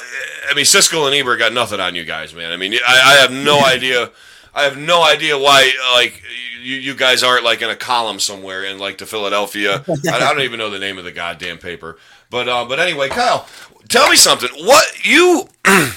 I 0.50 0.54
mean 0.56 0.66
Siskel 0.66 1.06
and 1.06 1.16
Ebert 1.16 1.40
got 1.40 1.54
nothing 1.54 1.80
on 1.80 1.96
you 1.96 2.06
guys, 2.06 2.34
man. 2.34 2.52
I 2.52 2.58
mean, 2.58 2.74
I, 2.74 3.16
I 3.16 3.22
have 3.22 3.32
no 3.32 3.60
idea. 3.66 4.12
I 4.56 4.64
have 4.64 4.78
no 4.78 5.04
idea 5.04 5.36
why, 5.36 5.72
like, 5.96 6.22
you, 6.62 6.76
you 6.76 6.94
guys 6.94 7.24
aren't 7.24 7.44
like 7.44 7.64
in 7.64 7.72
a 7.72 7.76
column 7.76 8.20
somewhere 8.20 8.64
in 8.64 8.78
like 8.78 9.00
the 9.00 9.06
Philadelphia. 9.08 9.84
I, 9.88 10.10
I 10.12 10.20
don't 10.20 10.42
even 10.42 10.60
know 10.60 10.70
the 10.70 10.80
name 10.80 11.00
of 11.00 11.04
the 11.04 11.12
goddamn 11.12 11.58
paper. 11.58 11.98
But 12.30 12.48
uh, 12.48 12.66
but 12.66 12.80
anyway, 12.80 13.10
Kyle, 13.10 13.48
tell 13.90 14.10
me 14.10 14.16
something. 14.16 14.50
What 14.66 15.06
you 15.06 15.48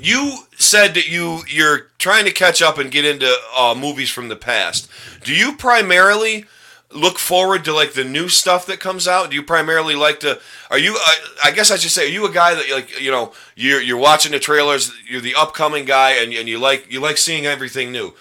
you 0.00 0.38
said 0.56 0.94
that 0.94 1.08
you 1.08 1.40
you're 1.48 1.90
trying 1.98 2.24
to 2.24 2.32
catch 2.32 2.62
up 2.62 2.78
and 2.78 2.90
get 2.90 3.04
into 3.04 3.32
uh, 3.56 3.74
movies 3.78 4.10
from 4.10 4.28
the 4.28 4.36
past. 4.36 4.88
Do 5.22 5.34
you 5.34 5.54
primarily 5.56 6.46
look 6.94 7.18
forward 7.18 7.64
to 7.64 7.72
like 7.72 7.92
the 7.92 8.04
new 8.04 8.28
stuff 8.28 8.66
that 8.66 8.80
comes 8.80 9.08
out? 9.08 9.30
Do 9.30 9.36
you 9.36 9.42
primarily 9.42 9.94
like 9.94 10.20
to? 10.20 10.40
Are 10.70 10.78
you? 10.78 10.94
I, 10.96 11.16
I 11.44 11.50
guess 11.50 11.70
I 11.70 11.76
should 11.76 11.90
say, 11.90 12.06
are 12.06 12.12
you 12.12 12.26
a 12.26 12.32
guy 12.32 12.54
that 12.54 12.70
like 12.70 13.00
you 13.00 13.10
know 13.10 13.32
you're 13.56 13.80
you're 13.80 13.98
watching 13.98 14.32
the 14.32 14.38
trailers? 14.38 14.92
You're 15.08 15.20
the 15.20 15.34
upcoming 15.34 15.84
guy, 15.84 16.12
and, 16.12 16.32
and 16.32 16.48
you 16.48 16.58
like 16.58 16.90
you 16.92 17.00
like 17.00 17.18
seeing 17.18 17.46
everything 17.46 17.92
new 17.92 18.14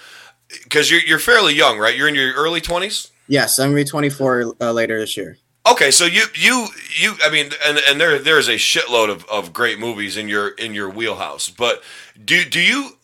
because 0.63 0.89
you're 0.91 1.01
you're 1.01 1.19
fairly 1.19 1.53
young, 1.53 1.77
right? 1.77 1.95
You're 1.95 2.07
in 2.07 2.15
your 2.15 2.33
early 2.33 2.61
twenties. 2.61 3.11
Yes, 3.27 3.59
I'm 3.59 3.69
to 3.69 3.75
be 3.75 3.85
24 3.85 4.55
uh, 4.59 4.71
later 4.73 4.99
this 4.99 5.15
year. 5.15 5.37
Okay, 5.69 5.91
so 5.91 6.05
you 6.05 6.25
you 6.33 6.67
you 6.99 7.15
I 7.23 7.29
mean 7.29 7.51
and 7.65 7.79
and 7.87 8.01
there 8.01 8.17
there 8.17 8.39
is 8.39 8.47
a 8.47 8.55
shitload 8.55 9.09
of, 9.09 9.25
of 9.25 9.53
great 9.53 9.79
movies 9.79 10.17
in 10.17 10.27
your 10.27 10.49
in 10.49 10.73
your 10.73 10.89
wheelhouse. 10.89 11.49
But 11.49 11.83
do 12.23 12.43
do 12.43 12.59
you 12.59 12.97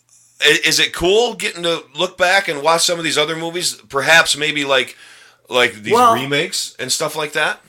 is 0.44 0.78
it 0.78 0.92
cool 0.92 1.34
getting 1.34 1.62
to 1.62 1.84
look 1.94 2.18
back 2.18 2.48
and 2.48 2.62
watch 2.62 2.84
some 2.84 2.98
of 2.98 3.04
these 3.04 3.18
other 3.18 3.36
movies? 3.36 3.74
Perhaps 3.74 4.36
maybe 4.36 4.64
like 4.64 4.96
like 5.48 5.74
these 5.82 5.92
Well- 5.92 6.14
remakes 6.14 6.74
and 6.78 6.90
stuff 6.92 7.16
like 7.16 7.32
that? 7.32 7.60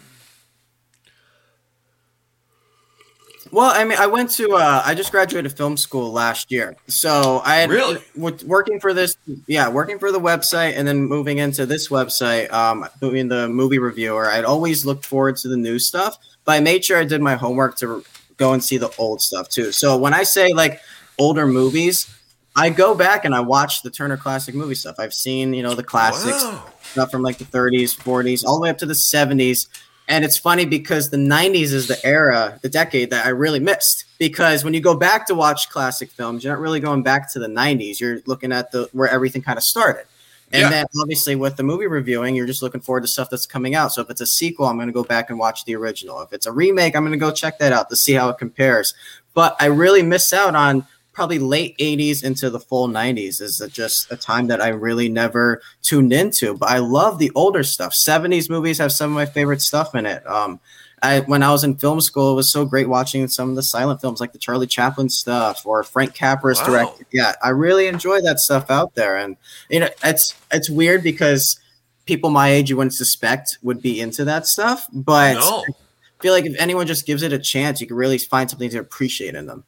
Well, 3.51 3.71
I 3.73 3.84
mean, 3.84 3.97
I 3.97 4.05
went 4.05 4.30
to 4.32 4.53
uh, 4.53 4.84
I 4.86 4.93
just 4.93 5.09
graduated 5.11 5.51
film 5.57 5.75
school 5.75 6.11
last 6.11 6.51
year, 6.51 6.75
so 6.88 7.41
I 7.43 7.55
had 7.55 7.71
Really? 7.71 7.99
working 8.15 8.80
for 8.80 8.93
this, 8.93 9.15
yeah, 9.47 9.67
working 9.69 9.97
for 9.97 10.11
the 10.11 10.19
website, 10.19 10.73
and 10.75 10.88
then 10.88 11.05
moving 11.05 11.39
into 11.39 11.65
this 11.65 11.88
website, 11.88 12.51
um, 12.53 12.88
being 13.01 13.27
the 13.27 13.47
movie 13.49 13.80
reviewer. 13.80 14.30
I'd 14.30 14.45
always 14.45 14.86
looked 14.86 15.03
forward 15.03 15.38
to 15.38 15.47
the 15.47 15.57
new 15.57 15.80
stuff, 15.80 16.15
but 16.45 16.51
I 16.51 16.59
made 16.59 16.86
sure 16.86 16.99
I 16.99 17.05
did 17.05 17.21
my 17.21 17.36
homework 17.36 17.75
to 17.77 18.03
go 18.38 18.53
and 18.53 18.63
see 18.63 18.77
the 18.77 18.91
old 18.99 19.19
stuff 19.19 19.49
too. 19.49 19.71
So 19.71 19.97
when 19.97 20.13
I 20.13 20.23
say 20.23 20.53
like 20.53 20.80
older 21.17 21.47
movies, 21.47 22.07
I 22.55 22.69
go 22.69 22.93
back 22.93 23.25
and 23.25 23.34
I 23.34 23.39
watch 23.39 23.82
the 23.82 23.89
Turner 23.89 24.17
Classic 24.17 24.53
movie 24.53 24.75
stuff. 24.75 24.97
I've 24.99 25.13
seen, 25.13 25.55
you 25.55 25.63
know, 25.63 25.73
the 25.73 25.84
classics 25.84 26.43
Wow. 26.43 26.65
Stuff 26.91 27.11
from 27.11 27.21
like 27.21 27.37
the 27.37 27.45
30s, 27.45 27.97
40s, 27.97 28.45
all 28.45 28.55
the 28.55 28.63
way 28.63 28.69
up 28.69 28.77
to 28.79 28.85
the 28.85 28.93
70s. 28.93 29.67
And 30.07 30.25
it's 30.25 30.37
funny 30.37 30.65
because 30.65 31.11
the 31.11 31.17
90s 31.17 31.71
is 31.71 31.87
the 31.87 32.03
era, 32.03 32.57
the 32.63 32.69
decade 32.69 33.11
that 33.11 33.27
I 33.27 33.29
really 33.29 33.59
missed. 33.59 34.05
Because 34.17 34.63
when 34.63 34.73
you 34.73 34.81
go 34.81 34.95
back 34.95 35.27
to 35.27 35.35
watch 35.35 35.69
classic 35.69 36.09
films, 36.09 36.43
you're 36.43 36.51
not 36.51 36.59
really 36.59 36.79
going 36.79 37.03
back 37.03 37.31
to 37.33 37.39
the 37.39 37.47
90s. 37.47 37.99
You're 37.99 38.19
looking 38.25 38.51
at 38.51 38.71
the 38.71 38.89
where 38.91 39.07
everything 39.07 39.43
kind 39.43 39.57
of 39.57 39.63
started. 39.63 40.05
And 40.51 40.61
Yeah. 40.61 40.69
then 40.71 40.85
obviously 40.99 41.35
with 41.35 41.57
the 41.57 41.63
movie 41.63 41.85
reviewing, 41.85 42.35
you're 42.35 42.47
just 42.47 42.63
looking 42.63 42.81
forward 42.81 43.01
to 43.01 43.07
stuff 43.07 43.29
that's 43.29 43.45
coming 43.45 43.75
out. 43.75 43.93
So 43.93 44.01
if 44.01 44.09
it's 44.09 44.21
a 44.21 44.25
sequel, 44.25 44.65
I'm 44.65 44.77
going 44.77 44.87
to 44.87 44.93
go 44.93 45.03
back 45.03 45.29
and 45.29 45.37
watch 45.37 45.63
the 45.65 45.75
original. 45.75 46.21
If 46.21 46.33
it's 46.33 46.47
a 46.47 46.51
remake, 46.51 46.95
I'm 46.95 47.03
going 47.03 47.11
to 47.11 47.19
go 47.19 47.31
check 47.31 47.59
that 47.59 47.71
out 47.71 47.91
to 47.91 47.95
see 47.95 48.13
how 48.13 48.29
it 48.29 48.39
compares. 48.39 48.95
But 49.35 49.55
I 49.59 49.67
really 49.67 50.01
miss 50.01 50.33
out 50.33 50.55
on 50.55 50.87
probably 51.20 51.38
late 51.39 51.78
80s 51.80 52.24
into 52.24 52.49
the 52.49 52.61
full 52.61 52.88
90s 52.88 53.41
is 53.41 53.61
just 53.74 54.09
a 54.09 54.15
time 54.15 54.47
that 54.47 54.61
I 54.61 54.70
really 54.70 55.09
never 55.09 55.61
tuned 55.82 56.13
into. 56.13 56.53
But 56.53 56.70
I 56.70 56.78
love 56.78 57.20
the 57.20 57.30
older 57.36 57.61
stuff. 57.61 57.93
70s 57.93 58.49
movies 58.49 58.78
have 58.78 58.93
some 58.93 59.11
of 59.11 59.15
my 59.15 59.26
favorite 59.26 59.61
stuff 59.61 59.93
in 59.95 60.05
it. 60.05 60.26
Um, 60.26 60.61
I, 61.03 61.20
when 61.20 61.43
I 61.43 61.51
was 61.51 61.65
in 61.65 61.76
film 61.76 61.99
school, 61.99 62.32
it 62.32 62.36
was 62.36 62.53
so 62.53 62.63
great 62.65 62.88
watching 62.88 63.28
some 63.28 63.49
of 63.49 63.57
the 63.57 63.63
silent 63.63 63.99
films 63.99 64.22
like 64.22 64.32
the 64.32 64.38
Charlie 64.38 64.65
Chaplin 64.65 65.09
stuff 65.09 65.65
or 65.65 65.84
Frank 65.84 66.15
Capra's 66.15 66.59
Wow. 66.59 66.65
directed. 66.67 67.05
Yeah, 67.11 67.34
I 67.43 67.49
really 67.49 67.88
enjoy 67.88 68.22
that 68.22 68.39
stuff 68.39 68.72
out 68.72 68.95
there. 68.95 69.17
And 69.17 69.36
you 69.70 69.82
know, 69.82 69.89
it's 70.05 70.34
it's 70.53 70.70
weird 70.70 71.03
because 71.03 71.59
people 72.05 72.30
my 72.30 72.47
age 72.47 72.70
you 72.70 72.78
wouldn't 72.78 72.93
suspect 72.93 73.57
would 73.61 73.82
be 73.82 73.99
into 73.99 74.24
that 74.24 74.47
stuff, 74.47 74.88
but 74.93 75.34
No. 75.34 75.65
I 75.67 76.22
feel 76.24 76.32
like 76.34 76.45
if 76.45 76.57
anyone 76.59 76.88
just 76.88 77.05
gives 77.05 77.24
it 77.24 77.34
a 77.34 77.39
chance, 77.39 77.82
you 77.82 77.88
can 77.88 77.97
really 77.97 78.17
find 78.17 78.49
something 78.49 78.70
to 78.70 78.80
appreciate 78.80 79.36
in 79.36 79.45
them. 79.45 79.65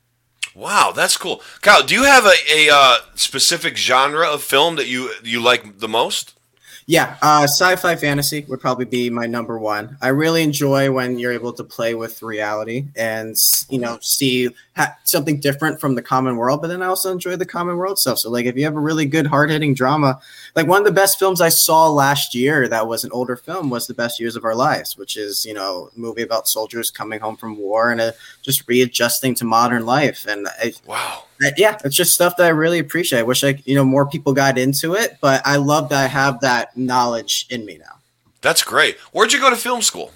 Wow, 0.54 0.91
that's 0.93 1.18
cool. 1.18 1.41
Kyle, 1.62 1.84
do 1.84 1.95
you 1.95 2.04
have 2.04 2.26
a, 2.26 2.36
a 2.54 2.70
uh, 2.74 2.97
specific 3.16 3.78
genre 3.78 4.28
of 4.28 4.43
film 4.43 4.76
that 4.76 4.88
you 4.88 5.12
you 5.24 5.41
like 5.41 5.80
the 5.80 5.88
most? 5.88 6.34
Yeah, 6.92 7.16
uh, 7.22 7.44
sci-fi 7.44 7.96
fantasy 7.96 8.44
would 8.50 8.60
probably 8.60 8.84
be 8.84 9.10
my 9.10 9.26
number 9.26 9.58
one. 9.58 9.98
I 10.02 10.10
really 10.10 10.44
enjoy 10.44 10.92
when 10.92 11.18
you're 11.18 11.32
able 11.32 11.54
to 11.54 11.64
play 11.64 11.96
with 11.96 12.22
reality 12.22 12.88
and 12.98 13.34
you 13.70 13.80
know 13.80 13.98
see 14.02 14.50
ha- 14.76 14.98
something 15.06 15.39
different 15.39 15.80
from 15.80 15.96
the 15.96 16.02
common 16.02 16.36
world. 16.36 16.62
But 16.62 16.68
then 16.68 16.82
I 16.82 16.88
also 16.88 17.10
enjoy 17.10 17.38
the 17.38 17.46
common 17.46 17.78
world 17.78 17.98
stuff. 17.98 18.18
So 18.18 18.30
like 18.30 18.46
if 18.46 18.58
you 18.58 18.66
have 18.66 18.76
a 18.76 18.80
really 18.82 19.06
good 19.06 19.26
hard-hitting 19.26 19.74
drama, 19.74 20.20
like 20.54 20.68
one 20.68 20.80
of 20.80 20.86
the 20.86 20.92
best 20.92 21.18
films 21.18 21.39
I 21.39 21.48
saw 21.48 21.88
last 21.88 22.36
year 22.36 22.68
that 22.68 22.89
was 22.89 23.06
an 23.06 23.12
older 23.14 23.38
film 23.38 23.70
was 23.70 23.88
The 23.88 23.94
Best 23.94 24.20
Years 24.20 24.36
of 24.36 24.44
Our 24.44 24.54
Lives, 24.56 24.98
which 24.98 25.16
is 25.16 25.46
you 25.46 25.54
know 25.54 25.92
a 25.96 25.98
movie 25.98 26.24
about 26.24 26.50
soldiers 26.50 26.92
coming 26.92 27.22
home 27.22 27.38
from 27.38 27.58
war 27.58 27.94
and 27.94 28.02
uh, 28.02 28.12
just 28.42 28.68
readjusting 28.68 29.34
to 29.36 29.46
modern 29.46 29.86
life. 29.86 30.28
And 30.28 30.46
I, 30.60 30.74
Wow. 30.86 31.24
Yeah, 31.58 31.78
it's 31.84 31.96
just 31.96 32.14
stuff 32.14 32.38
that 32.38 32.46
I 32.46 32.50
really 32.50 32.80
appreciate. 32.80 33.20
I 33.20 33.24
wish 33.24 33.44
I, 33.44 33.62
you 33.66 33.76
know, 33.76 33.84
more 33.84 34.06
people 34.08 34.34
got 34.34 34.58
into 34.58 34.94
it, 34.96 35.18
but 35.22 35.42
I 35.46 35.56
love 35.58 35.89
that 35.89 36.04
I 36.04 36.08
have 36.08 36.39
that 36.42 36.76
knowledge 36.78 37.48
in 37.50 37.66
me 37.66 37.78
now. 37.80 38.00
That's 38.42 38.64
great. 38.64 38.98
Where'd 39.12 39.34
you 39.34 39.39
go 39.39 39.50
to 39.50 39.56
film 39.56 39.82
school? 39.82 40.12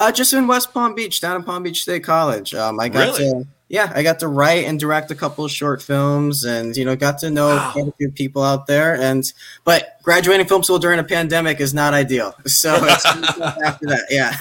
Uh, 0.00 0.12
just 0.12 0.32
in 0.32 0.46
West 0.46 0.72
Palm 0.72 0.94
Beach, 0.94 1.20
down 1.20 1.36
in 1.36 1.42
Palm 1.42 1.62
Beach 1.64 1.82
State 1.82 2.04
College. 2.04 2.54
Um, 2.54 2.78
I 2.78 2.88
got 2.88 3.18
Really? 3.18 3.30
to, 3.42 3.46
yeah, 3.68 3.92
I 3.94 4.02
got 4.04 4.20
to 4.20 4.28
write 4.28 4.64
and 4.64 4.78
direct 4.78 5.10
a 5.10 5.14
couple 5.16 5.44
of 5.44 5.50
short 5.50 5.82
films, 5.82 6.44
and 6.44 6.76
you 6.76 6.84
know, 6.84 6.94
got 6.94 7.18
to 7.18 7.30
know 7.30 7.48
Wow. 7.56 7.72
quite 7.72 7.88
a 7.88 7.92
few 7.98 8.10
people 8.12 8.42
out 8.44 8.66
there. 8.68 8.94
And 8.94 9.24
but 9.64 9.98
graduating 10.04 10.46
film 10.46 10.62
school 10.62 10.78
during 10.78 11.00
a 11.00 11.04
pandemic 11.04 11.60
is 11.60 11.74
not 11.74 11.94
ideal. 11.94 12.34
So 12.46 12.76
it's 12.80 13.04
after 13.64 13.86
that, 13.86 14.06
yeah. 14.10 14.36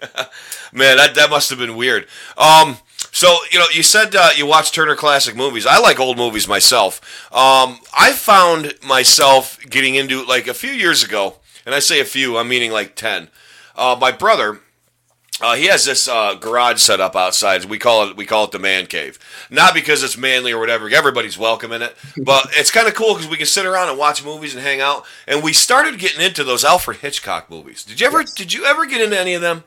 Man, 0.72 0.96
that, 0.96 1.14
that 1.14 1.30
must 1.30 1.50
have 1.50 1.58
been 1.58 1.76
weird. 1.76 2.06
Um, 2.36 2.76
so 3.14 3.38
you 3.52 3.58
know, 3.60 3.66
you 3.72 3.82
said 3.82 4.14
uh, 4.14 4.30
you 4.36 4.44
watch 4.44 4.72
Turner 4.72 4.96
Classic 4.96 5.34
Movies. 5.36 5.64
I 5.66 5.78
like 5.78 5.98
old 6.00 6.16
movies 6.18 6.48
myself. 6.48 7.00
Um, 7.32 7.78
I 7.96 8.12
found 8.12 8.74
myself 8.84 9.58
getting 9.70 9.94
into 9.94 10.24
like 10.26 10.48
a 10.48 10.54
few 10.54 10.70
years 10.72 11.02
ago, 11.04 11.36
and 11.64 11.74
I 11.74 11.78
say 11.78 12.00
a 12.00 12.04
few, 12.04 12.36
I'm 12.36 12.48
meaning 12.48 12.72
like 12.72 12.96
ten. 12.96 13.28
Uh, 13.76 13.96
my 13.98 14.12
brother 14.12 14.60
Uh, 15.40 15.56
he 15.56 15.66
has 15.66 15.84
this 15.84 16.06
uh, 16.06 16.34
garage 16.34 16.80
set 16.80 17.00
up 17.00 17.16
outside. 17.16 17.64
We 17.64 17.76
call 17.78 18.08
it 18.08 18.16
we 18.16 18.24
call 18.24 18.44
it 18.44 18.52
the 18.52 18.58
man 18.60 18.86
cave. 18.86 19.18
Not 19.50 19.74
because 19.74 20.04
it's 20.04 20.16
manly 20.16 20.52
or 20.52 20.60
whatever. 20.60 20.88
Everybody's 20.88 21.36
welcome 21.36 21.72
in 21.72 21.82
it, 21.82 21.96
but 22.24 22.46
it's 22.52 22.70
kind 22.70 22.86
of 22.86 22.94
cool 22.94 23.14
because 23.14 23.28
we 23.28 23.36
can 23.36 23.46
sit 23.46 23.66
around 23.66 23.88
and 23.88 23.98
watch 23.98 24.24
movies 24.24 24.54
and 24.54 24.62
hang 24.62 24.80
out. 24.80 25.04
And 25.26 25.42
we 25.42 25.52
started 25.52 25.98
getting 25.98 26.20
into 26.20 26.44
those 26.44 26.64
Alfred 26.64 26.98
Hitchcock 26.98 27.50
movies. 27.50 27.82
Did 27.84 28.00
you 28.00 28.06
ever? 28.06 28.20
Yes. 28.20 28.32
Did 28.34 28.52
you 28.52 28.64
ever 28.64 28.86
get 28.86 29.00
into 29.00 29.18
any 29.18 29.34
of 29.34 29.42
them? 29.42 29.64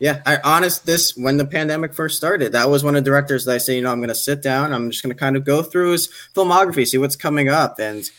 Yeah, 0.00 0.22
I 0.24 0.38
honest 0.42 0.86
this 0.86 1.14
when 1.14 1.36
the 1.36 1.44
pandemic 1.44 1.92
first 1.92 2.16
started, 2.16 2.52
that 2.52 2.70
was 2.70 2.82
one 2.82 2.96
of 2.96 3.04
the 3.04 3.10
directors 3.10 3.44
that 3.44 3.54
I 3.54 3.58
say, 3.58 3.76
you 3.76 3.82
know, 3.82 3.92
I'm 3.92 4.00
gonna 4.00 4.14
sit 4.14 4.42
down, 4.42 4.72
I'm 4.72 4.90
just 4.90 5.02
gonna 5.02 5.14
kind 5.14 5.36
of 5.36 5.44
go 5.44 5.62
through 5.62 5.92
his 5.92 6.08
filmography, 6.34 6.86
see 6.86 6.96
what's 6.98 7.16
coming 7.16 7.50
up. 7.50 7.78
And 7.78 8.10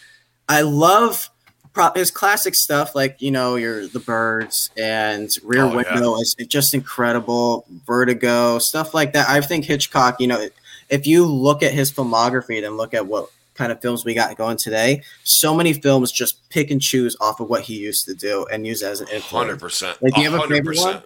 I 0.47 0.61
love 0.61 1.29
pro- 1.73 1.91
his 1.93 2.11
classic 2.11 2.53
stuff 2.53 2.93
like, 2.93 3.19
you 3.19 3.31
know, 3.31 3.55
your 3.55 3.87
the 3.87 3.99
birds 3.99 4.69
and 4.77 5.29
rear 5.43 5.63
Oh, 5.63 5.79
yeah. 5.79 5.93
window 5.95 6.15
is 6.19 6.35
just 6.47 6.75
incredible, 6.75 7.65
vertigo, 7.87 8.59
stuff 8.59 8.93
like 8.93 9.13
that. 9.13 9.27
I 9.27 9.41
think 9.41 9.65
Hitchcock, 9.65 10.21
you 10.21 10.27
know, 10.27 10.47
if 10.89 11.07
you 11.07 11.25
look 11.25 11.63
at 11.63 11.73
his 11.73 11.91
filmography, 11.91 12.61
then 12.61 12.77
look 12.77 12.93
at 12.93 13.07
what 13.07 13.29
kind 13.55 13.71
of 13.71 13.81
films 13.81 14.05
we 14.05 14.13
got 14.13 14.37
going 14.37 14.57
today. 14.57 15.01
So 15.23 15.55
many 15.55 15.73
films 15.73 16.11
just 16.11 16.47
pick 16.49 16.69
and 16.69 16.81
choose 16.81 17.15
off 17.19 17.39
of 17.39 17.49
what 17.49 17.61
he 17.63 17.79
used 17.79 18.05
to 18.05 18.13
do 18.13 18.45
and 18.51 18.67
use 18.67 18.83
as 18.83 19.01
an 19.01 19.07
influence. 19.07 19.31
Hundred 19.47 19.59
percent. 19.59 19.97
Like, 20.01 20.13
do 20.13 20.21
you 20.21 20.29
have 20.29 20.43
a 20.43 20.47
favorite 20.47 20.77
one? 20.77 21.01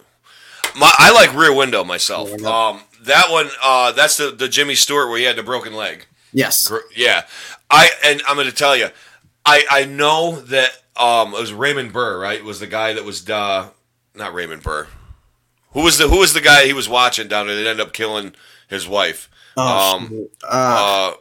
My, 0.77 0.91
I 0.97 1.11
like 1.11 1.33
Rear 1.33 1.53
Window 1.53 1.83
myself. 1.83 2.27
Rear 2.27 2.35
Window. 2.37 2.51
Um, 2.51 2.81
that 3.03 3.29
one. 3.31 3.49
Uh, 3.61 3.91
that's 3.93 4.17
the 4.17 4.31
the 4.31 4.47
Jimmy 4.49 4.75
Stewart 4.75 5.09
where 5.09 5.17
he 5.17 5.23
had 5.25 5.35
the 5.35 5.43
broken 5.43 5.73
leg. 5.73 6.05
Yes. 6.33 6.67
Gr- 6.67 6.79
Yeah, 6.95 7.23
I 7.71 7.89
and 8.03 8.21
I'm 8.27 8.35
going 8.35 8.47
to 8.47 8.53
tell 8.55 8.75
you, 8.75 8.89
I 9.45 9.63
I 9.69 9.85
know 9.85 10.39
that 10.41 10.71
um 10.97 11.33
it 11.33 11.39
was 11.39 11.53
Raymond 11.53 11.93
Burr, 11.93 12.19
right? 12.19 12.43
Was 12.43 12.59
the 12.59 12.67
guy 12.67 12.93
that 12.93 13.05
was 13.05 13.29
uh 13.29 13.69
not 14.15 14.33
Raymond 14.33 14.63
Burr. 14.63 14.87
Who 15.71 15.81
was 15.81 15.97
the 15.97 16.07
who 16.07 16.19
was 16.19 16.33
the 16.33 16.41
guy 16.41 16.65
he 16.65 16.73
was 16.73 16.87
watching 16.89 17.27
down 17.27 17.47
there 17.47 17.55
that 17.55 17.69
ended 17.69 17.85
up 17.85 17.93
killing 17.93 18.33
his 18.67 18.87
wife? 18.87 19.29
Oh, 19.57 19.95
Um, 19.95 20.27
uh, 20.43 20.47
Uh, 20.47 21.13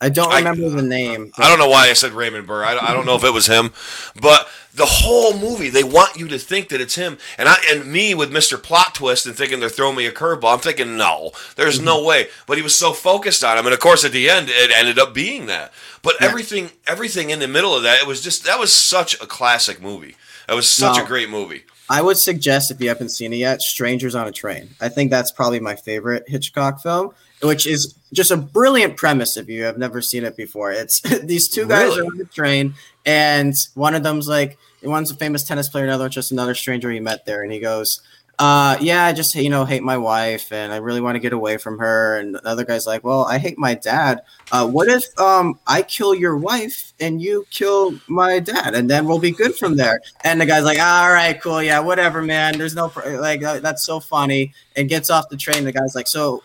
I 0.00 0.08
don't 0.08 0.32
I- 0.32 0.38
remember 0.38 0.68
the 0.70 0.82
name. 0.82 1.32
I 1.36 1.48
don't 1.48 1.58
know 1.58 1.68
why 1.68 1.88
I 1.88 1.92
said 1.92 2.12
Raymond 2.12 2.46
Burr. 2.46 2.64
I, 2.64 2.78
I 2.78 2.92
don't 2.92 3.06
know 3.06 3.16
if 3.16 3.24
it 3.24 3.32
was 3.32 3.46
him, 3.46 3.72
but 4.20 4.48
the 4.72 4.86
whole 4.86 5.36
movie 5.36 5.70
they 5.70 5.82
want 5.82 6.16
you 6.16 6.28
to 6.28 6.38
think 6.38 6.68
that 6.68 6.80
it's 6.80 6.94
him. 6.94 7.18
And 7.36 7.48
I 7.48 7.56
and 7.70 7.90
me 7.90 8.14
with 8.14 8.30
Mr. 8.30 8.62
Plot 8.62 8.94
Twist 8.94 9.26
and 9.26 9.34
thinking 9.36 9.58
they're 9.60 9.68
throwing 9.68 9.96
me 9.96 10.06
a 10.06 10.12
curveball. 10.12 10.54
I'm 10.54 10.60
thinking 10.60 10.96
no, 10.96 11.32
there's 11.56 11.76
mm-hmm. 11.76 11.86
no 11.86 12.04
way. 12.04 12.28
But 12.46 12.58
he 12.58 12.62
was 12.62 12.76
so 12.76 12.92
focused 12.92 13.42
on 13.42 13.58
him, 13.58 13.66
and 13.66 13.74
of 13.74 13.80
course 13.80 14.04
at 14.04 14.12
the 14.12 14.30
end 14.30 14.48
it 14.48 14.70
ended 14.70 14.98
up 14.98 15.12
being 15.12 15.46
that. 15.46 15.72
But 16.02 16.16
Yeah. 16.20 16.28
everything 16.28 16.70
everything 16.86 17.30
in 17.30 17.40
the 17.40 17.48
middle 17.48 17.74
of 17.74 17.82
that 17.82 18.00
it 18.00 18.06
was 18.06 18.22
just 18.22 18.44
that 18.44 18.58
was 18.60 18.72
such 18.72 19.20
a 19.20 19.26
classic 19.26 19.82
movie. 19.82 20.14
That 20.46 20.54
was 20.54 20.68
such 20.70 20.96
No. 20.96 21.04
a 21.04 21.06
great 21.06 21.28
movie. 21.28 21.64
I 21.90 22.02
would 22.02 22.18
suggest 22.18 22.70
if 22.70 22.80
you 22.80 22.88
haven't 22.88 23.08
seen 23.10 23.32
it 23.32 23.36
yet, 23.36 23.62
Strangers 23.62 24.14
on 24.14 24.28
a 24.28 24.32
Train. 24.32 24.70
I 24.80 24.88
think 24.90 25.10
that's 25.10 25.32
probably 25.32 25.58
my 25.58 25.74
favorite 25.74 26.24
Hitchcock 26.26 26.82
film, 26.82 27.12
which 27.42 27.66
is 27.66 27.94
just 28.12 28.30
a 28.30 28.36
brilliant 28.36 28.96
premise 28.96 29.36
if 29.36 29.48
you 29.48 29.64
have 29.64 29.78
never 29.78 30.00
seen 30.00 30.24
it 30.24 30.36
before. 30.36 30.72
It's 30.72 31.00
these 31.22 31.48
two 31.48 31.66
guys 31.66 31.88
Really? 31.96 32.00
are 32.00 32.04
on 32.06 32.18
the 32.18 32.24
train, 32.24 32.74
and 33.06 33.54
one 33.74 33.94
of 33.94 34.02
them's 34.02 34.28
like 34.28 34.58
one's 34.82 35.10
a 35.10 35.14
famous 35.16 35.44
tennis 35.44 35.68
player, 35.68 35.84
another 35.84 36.04
one's 36.04 36.14
just 36.14 36.32
another 36.32 36.54
stranger 36.54 36.90
he 36.90 37.00
met 37.00 37.26
there, 37.26 37.42
and 37.42 37.52
he 37.52 37.58
goes, 37.58 38.00
uh, 38.38 38.76
yeah, 38.80 39.04
I 39.04 39.12
just 39.12 39.34
you 39.34 39.50
know 39.50 39.64
hate 39.64 39.82
my 39.82 39.98
wife, 39.98 40.52
and 40.52 40.72
I 40.72 40.76
really 40.76 41.00
want 41.00 41.16
to 41.16 41.18
get 41.20 41.32
away 41.32 41.56
from 41.56 41.78
her. 41.78 42.18
And 42.18 42.36
the 42.36 42.46
other 42.46 42.64
guy's 42.64 42.86
like, 42.86 43.02
well, 43.02 43.24
I 43.24 43.38
hate 43.38 43.58
my 43.58 43.74
dad. 43.74 44.22
Uh, 44.52 44.68
what 44.68 44.86
if 44.88 45.04
um 45.18 45.58
I 45.66 45.82
kill 45.82 46.14
your 46.14 46.36
wife 46.36 46.92
and 47.00 47.20
you 47.20 47.44
kill 47.50 47.98
my 48.06 48.38
dad, 48.38 48.76
and 48.76 48.88
then 48.88 49.06
we'll 49.06 49.18
be 49.18 49.32
good 49.32 49.56
from 49.56 49.76
there? 49.76 50.00
And 50.22 50.40
the 50.40 50.46
guy's 50.46 50.62
like, 50.62 50.78
all 50.78 51.10
right, 51.10 51.40
cool, 51.40 51.60
yeah, 51.60 51.80
whatever, 51.80 52.22
man. 52.22 52.56
There's 52.56 52.76
no 52.76 52.88
pr- 52.88 53.18
like 53.18 53.42
uh, 53.42 53.58
that's 53.58 53.82
so 53.82 53.98
funny. 53.98 54.52
And 54.76 54.88
gets 54.88 55.10
off 55.10 55.28
the 55.28 55.36
train. 55.36 55.64
The 55.64 55.72
guy's 55.72 55.96
like, 55.96 56.06
so 56.06 56.44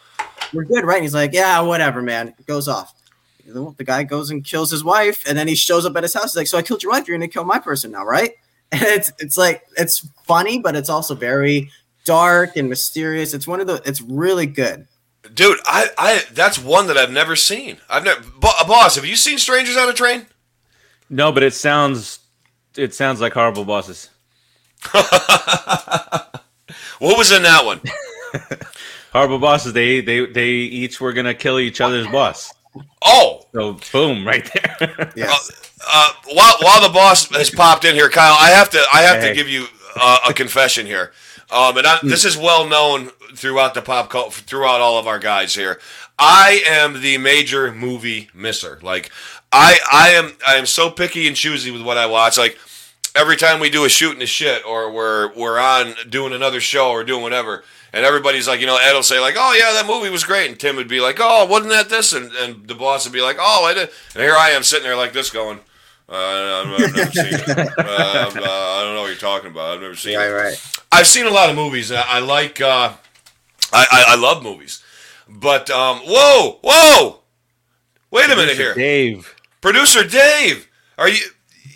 we're 0.52 0.64
good, 0.64 0.86
right? 0.86 0.96
And 0.96 1.04
he's 1.04 1.14
like, 1.14 1.34
yeah, 1.34 1.60
whatever, 1.62 2.02
man. 2.02 2.30
It 2.30 2.46
Goes 2.46 2.68
off. 2.68 2.94
The 3.46 3.74
the 3.78 3.84
guy 3.84 4.04
goes 4.04 4.32
and 4.32 4.44
kills 4.44 4.72
his 4.72 4.84
wife, 4.84 5.24
and 5.28 5.38
then 5.38 5.48
he 5.50 5.56
shows 5.56 5.86
up 5.86 5.96
at 5.98 6.04
his 6.04 6.14
house. 6.14 6.32
He's 6.32 6.36
like, 6.38 6.48
"So 6.48 6.58
I 6.58 6.62
killed 6.62 6.82
your 6.82 6.94
wife. 6.94 7.08
You're 7.08 7.18
gonna 7.18 7.28
kill 7.28 7.44
my 7.44 7.60
person 7.60 7.92
now, 7.92 8.06
right?" 8.06 8.32
And 8.72 8.82
it's 8.82 9.12
it's 9.20 9.38
like 9.38 9.64
it's 9.78 10.08
funny, 10.26 10.60
but 10.60 10.76
it's 10.76 10.90
also 10.90 11.14
very 11.14 11.70
dark 12.06 12.56
and 12.56 12.70
mysterious. 12.70 13.34
It's 13.34 13.46
one 13.46 13.60
of 13.60 13.68
the. 13.68 13.82
It's 13.86 14.02
really 14.02 14.46
good. 14.48 14.88
Dude, 15.34 15.60
I, 15.66 15.90
I 15.98 16.22
that's 16.32 16.58
one 16.58 16.88
that 16.88 16.98
I've 16.98 17.12
never 17.12 17.36
seen. 17.36 17.78
I've 17.90 18.04
never 18.04 18.22
Bo- 18.40 18.50
uh, 18.60 18.66
boss, 18.66 18.96
have 18.96 19.06
you 19.06 19.16
seen 19.16 19.38
Strangers 19.38 19.78
on 19.78 19.90
a 19.90 19.94
Train? 19.94 20.26
No, 21.10 21.32
but 21.32 21.44
it 21.44 21.54
sounds 21.54 22.20
it 22.78 22.96
sounds 22.96 23.22
like 23.22 23.34
horrible 23.34 23.66
bosses. 23.66 24.10
What 27.00 27.18
was 27.18 27.34
in 27.34 27.44
that 27.44 27.66
one? 27.66 27.82
Horrible 29.14 29.40
bosses. 29.40 29.74
They 29.74 30.02
they 30.02 30.26
they 30.26 30.50
each 30.50 31.00
were 31.00 31.14
gonna 31.14 31.34
kill 31.36 31.60
each 31.60 31.80
other's 31.82 32.08
boss. 32.08 32.54
Oh, 33.04 33.46
So 33.54 33.78
boom, 33.92 34.26
right 34.26 34.50
there. 34.54 35.12
Yes. 35.16 35.52
uh, 35.92 36.10
while 36.34 36.56
while 36.62 36.82
the 36.82 36.92
boss 36.92 37.30
has 37.30 37.50
popped 37.52 37.86
in 37.86 37.94
here, 37.96 38.10
Kyle, 38.10 38.36
I 38.40 38.50
have 38.50 38.70
to 38.72 38.84
I 38.92 39.02
have 39.04 39.22
to 39.24 39.34
give 39.34 39.48
you 39.48 39.68
uh, 39.96 40.18
a 40.28 40.34
confession 40.34 40.88
here, 40.88 41.14
um, 41.52 41.78
and 41.78 41.86
I, 41.86 42.00
this 42.02 42.26
is 42.26 42.36
well 42.36 42.68
known 42.68 43.10
throughout 43.36 43.76
the 43.76 43.84
pop 43.84 44.10
cult, 44.10 44.34
throughout 44.34 44.82
all 44.82 44.98
of 44.98 45.06
our 45.06 45.20
guys 45.20 45.54
here. 45.54 45.80
I 46.18 46.64
am 46.68 47.02
the 47.02 47.20
major 47.20 47.72
movie 47.72 48.30
misser. 48.34 48.80
Like 48.82 49.12
I 49.52 49.78
I 49.92 50.10
am 50.10 50.34
I 50.48 50.56
am 50.56 50.66
so 50.66 50.90
picky 50.90 51.28
and 51.28 51.36
choosy 51.36 51.70
with 51.70 51.84
what 51.84 51.98
I 51.98 52.08
watch. 52.08 52.40
Like 52.40 52.58
every 53.16 53.36
time 53.38 53.60
we 53.60 53.70
do 53.70 53.86
a 53.86 53.90
shooting 53.90 54.20
the 54.20 54.26
shit 54.26 54.66
or 54.66 54.92
we're 54.92 55.34
we're 55.36 55.60
on 55.60 55.94
doing 56.10 56.34
another 56.34 56.60
show 56.62 56.92
or 56.92 57.04
doing 57.04 57.22
whatever. 57.24 57.64
And 57.96 58.04
everybody's 58.06 58.48
like, 58.48 58.60
you 58.60 58.66
know, 58.66 58.78
Ed 58.78 58.94
will 58.94 59.04
say 59.04 59.20
like, 59.20 59.36
"Oh 59.38 59.54
yeah, 59.54 59.72
that 59.74 59.86
movie 59.86 60.10
was 60.10 60.24
great," 60.24 60.50
and 60.50 60.60
Tim 60.60 60.76
would 60.78 60.88
be 60.88 61.00
like, 61.00 61.18
"Oh, 61.20 61.46
wasn't 61.46 61.70
that 61.74 61.90
this?" 61.90 62.12
And, 62.12 62.32
and 62.34 62.68
the 62.68 62.74
boss 62.74 63.06
would 63.06 63.14
be 63.14 63.22
like, 63.22 63.38
"Oh, 63.40 63.66
I 63.66 63.76
did." 63.76 63.90
And 64.16 64.24
here 64.24 64.36
I 64.36 64.50
am 64.50 64.64
sitting 64.64 64.84
there 64.84 64.96
like 64.98 65.14
this, 65.14 65.30
going, 65.30 65.60
uh, 66.10 66.16
I've 66.16 66.68
never 66.80 67.12
seen 67.12 67.26
it. 67.36 67.48
Uh, 67.48 67.72
uh, 67.78 67.86
I 67.86 68.82
don't 68.84 68.96
know 68.96 69.02
what 69.02 69.08
you're 69.10 69.16
talking 69.16 69.52
about. 69.52 69.76
I've 69.76 69.82
never 69.82 69.96
seen 69.96 70.18
Right, 70.18 70.28
it. 70.28 70.34
right. 70.34 70.78
I've 70.92 71.06
seen 71.06 71.28
a 71.28 71.30
lot 71.30 71.52
of 71.52 71.56
movies. 71.56 71.92
I, 71.92 72.02
I 72.02 72.20
like. 72.20 72.60
Uh, 72.60 72.94
I, 73.72 73.86
I 73.92 74.04
I 74.08 74.16
love 74.16 74.42
movies, 74.42 74.84
but 75.30 75.70
um, 75.70 76.00
whoa, 76.00 76.58
whoa, 76.64 77.20
wait 78.10 78.26
a 78.32 78.36
minute 78.36 78.56
here, 78.58 78.74
Dave. 78.74 79.36
producer 79.62 80.04
Dave, 80.04 80.68
are 80.98 81.10
you? 81.10 81.18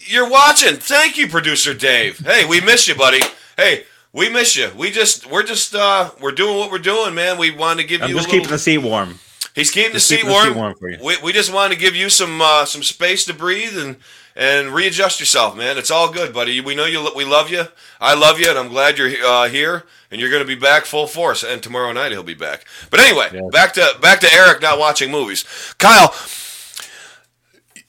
You're 0.08 0.30
watching. 0.30 0.76
Thank 0.78 1.18
you, 1.18 1.28
producer 1.28 1.74
Dave. 1.74 2.20
Hey, 2.20 2.46
we 2.46 2.62
miss 2.62 2.88
you, 2.88 2.96
buddy. 2.96 3.22
Hey, 3.58 3.84
we 4.14 4.30
miss 4.30 4.56
you. 4.56 4.72
We 4.76 4.92
just 4.92 5.30
we're 5.30 5.44
just 5.44 5.76
uh 5.76 6.12
we're 6.22 6.32
doing 6.32 6.58
what 6.58 6.72
we're 6.72 6.80
doing, 6.80 7.14
man. 7.14 7.38
We 7.38 7.52
wanted 7.52 7.84
to 7.84 7.88
give 7.88 8.02
I'm 8.02 8.10
you. 8.10 8.16
just 8.16 8.28
a 8.28 8.32
little, 8.32 8.42
keeping 8.44 8.52
the 8.54 8.60
seat 8.60 8.78
warm. 8.80 9.20
He's 9.54 9.72
keeping 9.72 9.92
the 9.92 9.98
just 9.98 10.08
seat 10.08 10.18
keeping 10.18 10.30
the 10.30 10.34
warm. 10.34 10.48
seat 10.50 10.56
warm 10.56 10.76
for 10.76 10.90
you. 10.90 10.98
We, 11.04 11.18
we 11.24 11.34
just 11.34 11.54
wanted 11.54 11.76
to 11.76 11.80
give 11.80 11.96
you 11.96 12.10
some 12.10 12.42
uh, 12.42 12.66
some 12.66 12.84
space 12.84 13.26
to 13.26 13.34
breathe 13.34 13.78
and 13.78 13.98
and 14.36 14.70
readjust 14.70 15.20
yourself, 15.20 15.58
man. 15.58 15.78
It's 15.80 15.90
all 15.90 16.12
good, 16.12 16.32
buddy. 16.34 16.62
We 16.62 16.76
know 16.76 16.86
you. 16.86 17.08
We 17.16 17.26
love 17.26 17.50
you. 17.50 17.64
I 18.00 18.14
love 18.14 18.40
you, 18.40 18.50
and 18.50 18.58
I'm 18.60 18.70
glad 18.70 18.98
you're 18.98 19.12
uh, 19.26 19.50
here. 19.50 19.84
And 20.10 20.22
you're 20.22 20.30
going 20.30 20.42
to 20.44 20.48
be 20.48 20.56
back 20.56 20.86
full 20.86 21.06
force. 21.06 21.44
And 21.44 21.62
tomorrow 21.62 21.92
night 21.92 22.14
he'll 22.14 22.24
be 22.24 22.34
back. 22.34 22.66
But 22.90 23.02
anyway, 23.02 23.28
Yeah. 23.34 23.42
back 23.52 23.74
to 23.74 23.86
back 24.02 24.22
to 24.22 24.32
Eric 24.34 24.62
not 24.62 24.80
watching 24.80 25.12
movies. 25.12 25.44
Kyle, 25.80 26.14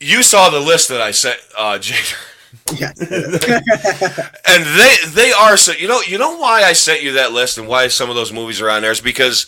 you 0.01 0.23
saw 0.23 0.51
the 0.51 0.61
list 0.61 0.89
that 0.89 1.01
I 1.01 1.11
sent 1.11 1.39
uh, 1.57 1.79
Jader. 1.79 2.17
Yes. 2.71 2.99
and 4.47 4.65
they 4.65 4.97
they 5.23 5.33
are 5.33 5.57
so 5.57 5.73
you 5.73 5.87
know 5.89 6.01
you 6.01 6.19
know 6.19 6.37
why 6.39 6.63
I 6.63 6.73
sent 6.73 7.03
you 7.03 7.13
that 7.13 7.33
list 7.33 7.59
and 7.59 7.69
why 7.69 7.89
some 7.89 8.09
of 8.09 8.17
those 8.17 8.33
movies 8.33 8.61
are 8.61 8.71
on 8.71 8.83
there 8.83 8.91
is 8.91 9.01
because 9.01 9.47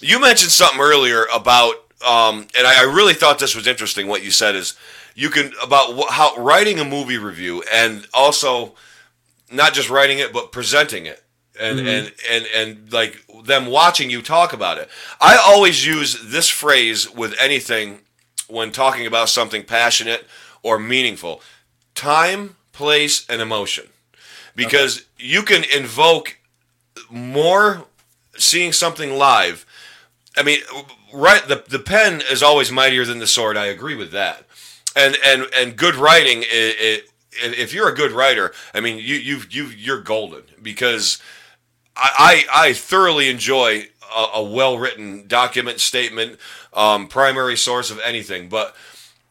you 0.00 0.20
mentioned 0.20 0.50
something 0.50 0.80
earlier 0.80 1.26
about 1.34 1.74
um, 2.06 2.46
and 2.56 2.66
I, 2.66 2.80
I 2.80 2.92
really 2.92 3.12
thought 3.14 3.38
this 3.38 3.54
was 3.54 3.66
interesting 3.66 4.06
what 4.08 4.22
you 4.24 4.30
said 4.30 4.54
is 4.56 4.74
you 5.14 5.28
can 5.30 5.52
about 5.62 5.94
wh- 5.98 6.10
how 6.10 6.34
writing 6.36 6.78
a 6.78 6.84
movie 6.84 7.18
review 7.18 7.62
and 7.72 8.06
also 8.14 8.74
not 9.50 9.74
just 9.74 9.90
writing 9.90 10.18
it 10.18 10.32
but 10.32 10.52
presenting 10.52 11.06
it 11.06 11.22
and 11.58 11.78
and 11.80 12.12
and 12.30 12.46
and 12.54 12.92
like 12.92 13.22
them 13.44 13.66
watching 13.66 14.10
you 14.10 14.22
talk 14.22 14.52
about 14.52 14.78
it 14.78 14.88
i 15.20 15.36
always 15.36 15.84
use 15.86 16.30
this 16.30 16.48
phrase 16.48 17.10
with 17.12 17.34
anything 17.38 18.00
when 18.50 18.72
talking 18.72 19.06
about 19.06 19.28
something 19.28 19.64
passionate 19.64 20.26
or 20.62 20.78
meaningful. 20.78 21.40
Time 21.94 22.56
place 22.72 23.26
and 23.28 23.40
emotion. 23.40 23.88
Because 24.54 25.04
you 25.18 25.42
can 25.42 25.64
invoke 25.64 26.38
more 27.08 27.86
seeing 28.36 28.72
something 28.72 29.16
live. 29.16 29.66
I 30.36 30.42
mean 30.42 30.60
right 31.12 31.46
the, 31.46 31.64
the 31.68 31.78
pen 31.78 32.22
is 32.30 32.42
always 32.42 32.70
mightier 32.70 33.04
than 33.04 33.18
the 33.18 33.26
sword. 33.26 33.56
I 33.56 33.66
agree 33.66 33.94
with 33.94 34.12
that. 34.12 34.46
And 34.96 35.16
and 35.24 35.46
and 35.54 35.76
good 35.76 35.94
writing 35.94 36.42
it, 36.42 36.46
it 36.48 37.10
if 37.32 37.72
you're 37.72 37.88
a 37.88 37.94
good 37.94 38.10
writer 38.10 38.52
i 38.74 38.80
mean 38.80 38.96
you 38.96 39.14
you 39.14 39.40
you 39.50 39.66
you're 39.66 40.00
golden. 40.00 40.42
Because 40.60 41.20
i 41.96 42.44
i, 42.52 42.66
I 42.68 42.72
thoroughly 42.72 43.28
enjoy 43.28 43.88
a, 44.16 44.26
a 44.34 44.42
well 44.42 44.78
written 44.78 45.26
document 45.26 45.80
statement 45.80 46.38
um, 46.72 47.08
primary 47.08 47.56
source 47.56 47.90
of 47.90 47.98
anything 48.00 48.48
but 48.48 48.74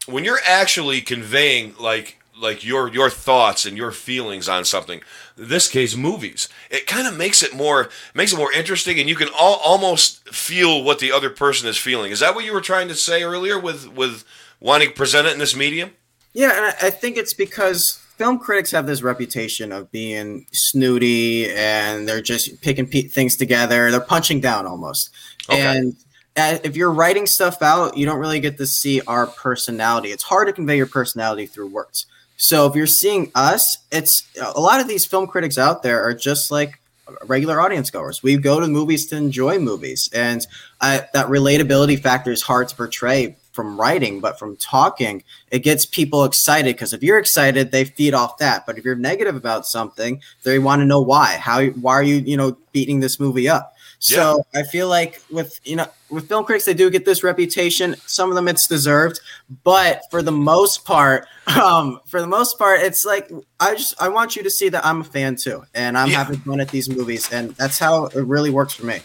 when 0.06 0.24
you're 0.24 0.40
actually 0.46 1.00
conveying 1.00 1.74
like 1.78 2.20
like 2.40 2.64
your 2.64 2.88
your 2.88 3.10
thoughts 3.10 3.66
and 3.66 3.76
your 3.76 3.90
feelings 3.90 4.48
on 4.48 4.64
something. 4.64 5.02
In 5.36 5.48
this 5.48 5.68
case, 5.68 5.96
movies. 5.96 6.48
It 6.70 6.86
kind 6.86 7.06
of 7.06 7.16
makes 7.16 7.42
it 7.42 7.54
more 7.54 7.90
makes 8.14 8.32
it 8.32 8.36
more 8.36 8.52
interesting, 8.52 8.98
and 8.98 9.08
you 9.08 9.14
can 9.14 9.28
all, 9.38 9.60
almost 9.64 10.28
feel 10.30 10.82
what 10.82 10.98
the 10.98 11.12
other 11.12 11.30
person 11.30 11.68
is 11.68 11.76
feeling. 11.76 12.10
Is 12.10 12.20
that 12.20 12.34
what 12.34 12.44
you 12.44 12.52
were 12.52 12.60
trying 12.60 12.88
to 12.88 12.94
say 12.94 13.22
earlier 13.22 13.58
with 13.58 13.88
with 13.88 14.24
wanting 14.58 14.88
to 14.88 14.94
present 14.94 15.26
it 15.26 15.32
in 15.32 15.38
this 15.38 15.54
medium? 15.54 15.90
Yeah, 16.32 16.52
and 16.56 16.64
I, 16.66 16.86
I 16.86 16.90
think 16.90 17.16
it's 17.16 17.34
because 17.34 18.00
film 18.16 18.38
critics 18.38 18.70
have 18.70 18.86
this 18.86 19.02
reputation 19.02 19.72
of 19.72 19.90
being 19.90 20.46
snooty 20.52 21.50
and 21.50 22.06
they're 22.06 22.20
just 22.20 22.60
picking 22.60 22.86
pe- 22.86 23.02
things 23.02 23.36
together. 23.36 23.90
They're 23.90 24.00
punching 24.00 24.40
down 24.40 24.66
almost. 24.66 25.10
Okay. 25.48 25.78
And 25.78 25.96
if 26.36 26.76
you're 26.76 26.92
writing 26.92 27.26
stuff 27.26 27.62
out, 27.62 27.96
you 27.96 28.06
don't 28.06 28.18
really 28.18 28.40
get 28.40 28.56
to 28.58 28.66
see 28.66 29.00
our 29.02 29.26
personality. 29.26 30.10
It's 30.10 30.22
hard 30.22 30.48
to 30.48 30.52
convey 30.52 30.76
your 30.76 30.86
personality 30.86 31.46
through 31.46 31.68
words. 31.68 32.06
So 32.36 32.66
if 32.66 32.74
you're 32.74 32.86
seeing 32.86 33.30
us, 33.34 33.78
it's 33.92 34.26
a 34.40 34.60
lot 34.60 34.80
of 34.80 34.88
these 34.88 35.04
film 35.04 35.26
critics 35.26 35.58
out 35.58 35.82
there 35.82 36.02
are 36.02 36.14
just 36.14 36.50
like 36.50 36.80
regular 37.26 37.60
audience 37.60 37.90
goers. 37.90 38.22
We 38.22 38.36
go 38.36 38.60
to 38.60 38.66
movies 38.66 39.06
to 39.08 39.16
enjoy 39.16 39.58
movies, 39.58 40.08
and 40.12 40.46
uh, 40.80 41.00
that 41.12 41.26
relatability 41.26 42.00
factor 42.00 42.30
is 42.30 42.42
hard 42.42 42.68
to 42.68 42.76
portray 42.76 43.36
from 43.52 43.78
writing, 43.78 44.20
but 44.20 44.38
from 44.38 44.56
talking, 44.56 45.22
it 45.50 45.58
gets 45.58 45.84
people 45.84 46.24
excited 46.24 46.74
because 46.76 46.92
if 46.92 47.02
you're 47.02 47.18
excited, 47.18 47.72
they 47.72 47.84
feed 47.84 48.14
off 48.14 48.38
that. 48.38 48.64
But 48.64 48.78
if 48.78 48.84
you're 48.84 48.94
negative 48.94 49.36
about 49.36 49.66
something, 49.66 50.22
they 50.44 50.58
want 50.58 50.80
to 50.80 50.86
know 50.86 51.00
why. 51.00 51.36
How 51.36 51.66
why 51.66 51.94
are 51.94 52.02
you 52.02 52.16
you 52.16 52.36
know 52.36 52.56
beating 52.72 53.00
this 53.00 53.20
movie 53.20 53.48
up? 53.48 53.74
So 54.02 54.42
I 54.54 54.62
feel 54.62 54.88
like 54.88 55.20
with 55.30 55.60
you 55.62 55.76
know 55.76 55.86
with 56.08 56.26
film 56.26 56.44
critics, 56.44 56.64
they 56.64 56.74
do 56.74 56.88
get 56.90 57.04
this 57.04 57.22
reputation. 57.22 57.94
Some 58.06 58.30
of 58.30 58.34
them 58.34 58.48
it's 58.48 58.66
deserved, 58.66 59.20
but 59.62 60.00
for 60.10 60.22
the 60.22 60.32
most 60.32 60.84
part, 60.86 61.26
um, 61.62 62.00
for 62.06 62.20
the 62.20 62.26
most 62.26 62.58
part, 62.58 62.80
it's 62.80 63.04
like 63.04 63.30
I 63.60 63.74
just 63.74 64.00
I 64.02 64.08
want 64.08 64.36
you 64.36 64.42
to 64.42 64.50
see 64.50 64.70
that 64.70 64.84
I'm 64.86 65.02
a 65.02 65.04
fan 65.04 65.36
too, 65.36 65.64
and 65.74 65.98
I'm 65.98 66.08
Yeah. 66.08 66.16
having 66.16 66.38
fun 66.38 66.60
at 66.60 66.70
these 66.70 66.88
movies, 66.88 67.30
and 67.30 67.50
that's 67.56 67.78
how 67.78 68.06
it 68.06 68.24
really 68.26 68.50
works 68.50 68.72
for 68.72 68.86
me. 68.86 69.00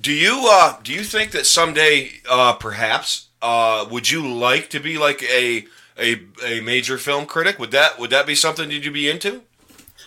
Do 0.00 0.12
you 0.12 0.48
uh, 0.50 0.76
do 0.82 0.92
you 0.92 1.02
think 1.02 1.30
that 1.30 1.46
someday, 1.46 2.10
uh, 2.28 2.52
perhaps, 2.54 3.28
uh, 3.40 3.86
would 3.90 4.10
you 4.10 4.28
like 4.30 4.68
to 4.70 4.80
be 4.80 4.98
like 4.98 5.22
a 5.22 5.64
a 5.98 6.20
a 6.44 6.60
major 6.60 6.98
film 6.98 7.24
critic? 7.24 7.58
Would 7.58 7.70
that 7.70 7.98
would 7.98 8.10
that 8.10 8.26
be 8.26 8.34
something 8.34 8.68
that 8.68 8.74
you'd 8.84 8.92
be 8.92 9.08
into? 9.08 9.42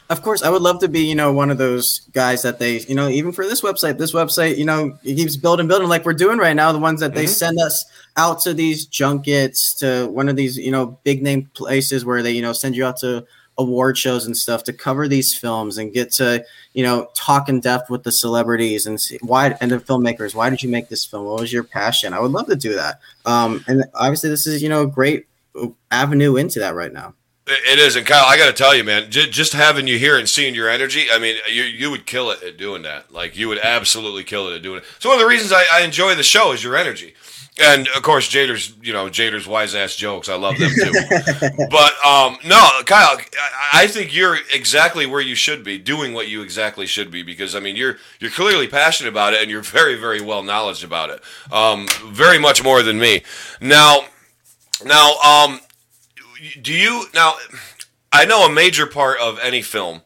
Of 0.10 0.22
course, 0.22 0.42
I 0.42 0.50
would 0.50 0.62
love 0.62 0.80
to 0.80 0.88
be, 0.88 1.02
you 1.02 1.16
know, 1.16 1.34
one 1.34 1.50
of 1.52 1.58
those 1.58 2.00
guys 2.14 2.42
that 2.44 2.60
they, 2.60 2.80
you 2.80 2.96
know, 2.96 3.10
even 3.10 3.34
for 3.34 3.46
this 3.46 3.62
website, 3.62 3.98
this 3.98 4.14
website, 4.14 4.58
you 4.58 4.64
know, 4.64 4.98
it 5.04 5.16
keeps 5.16 5.36
building, 5.36 5.68
building 5.68 5.90
like 5.90 6.06
we're 6.06 6.14
doing 6.14 6.38
right 6.38 6.56
now. 6.56 6.72
The 6.72 6.80
ones 6.80 7.02
that 7.02 7.14
they 7.14 7.26
Mhm. 7.26 7.30
send 7.30 7.60
us 7.60 7.84
out 8.16 8.40
to 8.44 8.54
these 8.54 8.86
junkets, 8.86 9.76
to 9.80 10.08
one 10.08 10.30
of 10.30 10.38
these, 10.38 10.56
you 10.58 10.72
know, 10.72 10.98
big 11.04 11.22
name 11.22 11.50
places 11.54 12.06
where 12.06 12.24
they, 12.24 12.32
you 12.32 12.42
know, 12.42 12.54
send 12.54 12.76
you 12.78 12.86
out 12.86 12.98
to 13.00 13.26
award 13.58 13.98
shows 13.98 14.26
and 14.26 14.38
stuff 14.38 14.64
to 14.64 14.72
cover 14.72 15.10
these 15.10 15.34
films 15.34 15.78
and 15.78 15.92
get 15.92 16.12
to, 16.14 16.46
you 16.74 16.84
know, 16.84 17.10
talk 17.14 17.50
in 17.50 17.60
depth 17.60 17.90
with 17.90 18.04
the 18.04 18.12
celebrities 18.12 18.86
and 18.86 19.02
see 19.02 19.18
why 19.22 19.58
and 19.60 19.72
the 19.72 19.80
filmmakers. 19.80 20.34
Why 20.34 20.50
did 20.50 20.64
you 20.64 20.70
make 20.70 20.88
this 20.88 21.04
film? 21.06 21.26
What 21.26 21.42
was 21.42 21.52
your 21.52 21.64
passion? 21.64 22.14
I 22.14 22.20
would 22.22 22.32
love 22.32 22.48
to 22.48 22.56
do 22.56 22.76
that. 22.76 23.00
Um, 23.26 23.66
and 23.68 23.84
obviously, 23.94 24.30
this 24.30 24.48
is, 24.48 24.64
you 24.64 24.70
know, 24.70 24.84
a 24.84 24.88
great 24.88 25.26
avenue 25.92 26.38
into 26.38 26.60
that 26.60 26.76
right 26.76 26.94
now. 26.94 27.14
It 27.50 27.80
is, 27.80 27.96
and 27.96 28.06
Kyle, 28.06 28.26
I 28.26 28.38
got 28.38 28.48
to 28.48 28.54
tell 28.54 28.76
you, 28.76 28.84
man, 28.84 29.10
j- 29.10 29.30
just 29.30 29.54
having 29.54 29.88
you 29.88 29.98
here 29.98 30.18
and 30.18 30.28
seeing 30.28 30.54
your 30.54 30.70
energy, 30.70 31.08
I 31.10 31.18
mean, 31.18 31.38
you 31.50 31.64
you 31.64 31.90
would 31.90 32.06
kill 32.06 32.30
it 32.30 32.44
at 32.44 32.58
doing 32.58 32.82
that. 32.82 33.14
Like 33.14 33.38
you 33.38 33.48
would 33.48 33.60
absolutely 33.60 34.26
kill 34.26 34.50
it 34.50 34.56
at 34.56 34.62
doing 34.62 34.80
it. 34.80 34.84
So 35.00 35.08
one 35.10 35.18
of 35.18 35.22
the 35.24 35.30
reasons 35.30 35.54
I, 35.54 35.64
I 35.72 35.82
enjoy 35.82 36.14
the 36.16 36.24
show 36.24 36.52
is 36.52 36.62
your 36.62 36.76
energy, 36.76 37.14
and 37.58 37.88
of 37.96 38.04
course, 38.04 38.28
Jader's, 38.28 38.74
you 38.82 38.92
know, 38.92 39.10
Jader's 39.10 39.48
wise 39.48 39.76
ass 39.76 39.96
jokes. 39.96 40.28
I 40.28 40.36
love 40.36 40.58
them 40.58 40.72
too. 40.76 40.92
but 41.72 42.06
um, 42.06 42.38
no, 42.46 42.70
Kyle, 42.86 43.18
I, 43.18 43.84
I 43.84 43.88
think 43.88 44.14
you're 44.14 44.38
exactly 44.54 45.06
where 45.06 45.22
you 45.22 45.36
should 45.36 45.64
be, 45.64 45.78
doing 45.78 46.14
what 46.14 46.28
you 46.28 46.42
exactly 46.42 46.86
should 46.86 47.12
be, 47.12 47.24
because 47.24 47.56
I 47.56 47.62
mean, 47.62 47.78
you're 47.78 47.96
you're 48.20 48.32
clearly 48.32 48.68
passionate 48.68 49.10
about 49.10 49.34
it, 49.34 49.42
and 49.42 49.50
you're 49.50 49.62
very 49.62 49.96
very 49.96 50.20
well 50.20 50.44
knowledge 50.44 50.84
about 50.84 51.12
it, 51.12 51.22
um, 51.54 51.88
very 52.08 52.40
much 52.40 52.62
more 52.62 52.84
than 52.84 53.00
me. 53.00 53.24
Now, 53.62 54.02
now, 54.84 55.16
um 55.20 55.62
do 56.62 56.74
you 56.74 57.06
now 57.14 57.36
i 58.12 58.26
know 58.26 58.46
a 58.46 58.52
major 58.52 58.86
part 58.86 59.20
of 59.20 59.40
any 59.40 59.62
film 59.62 60.02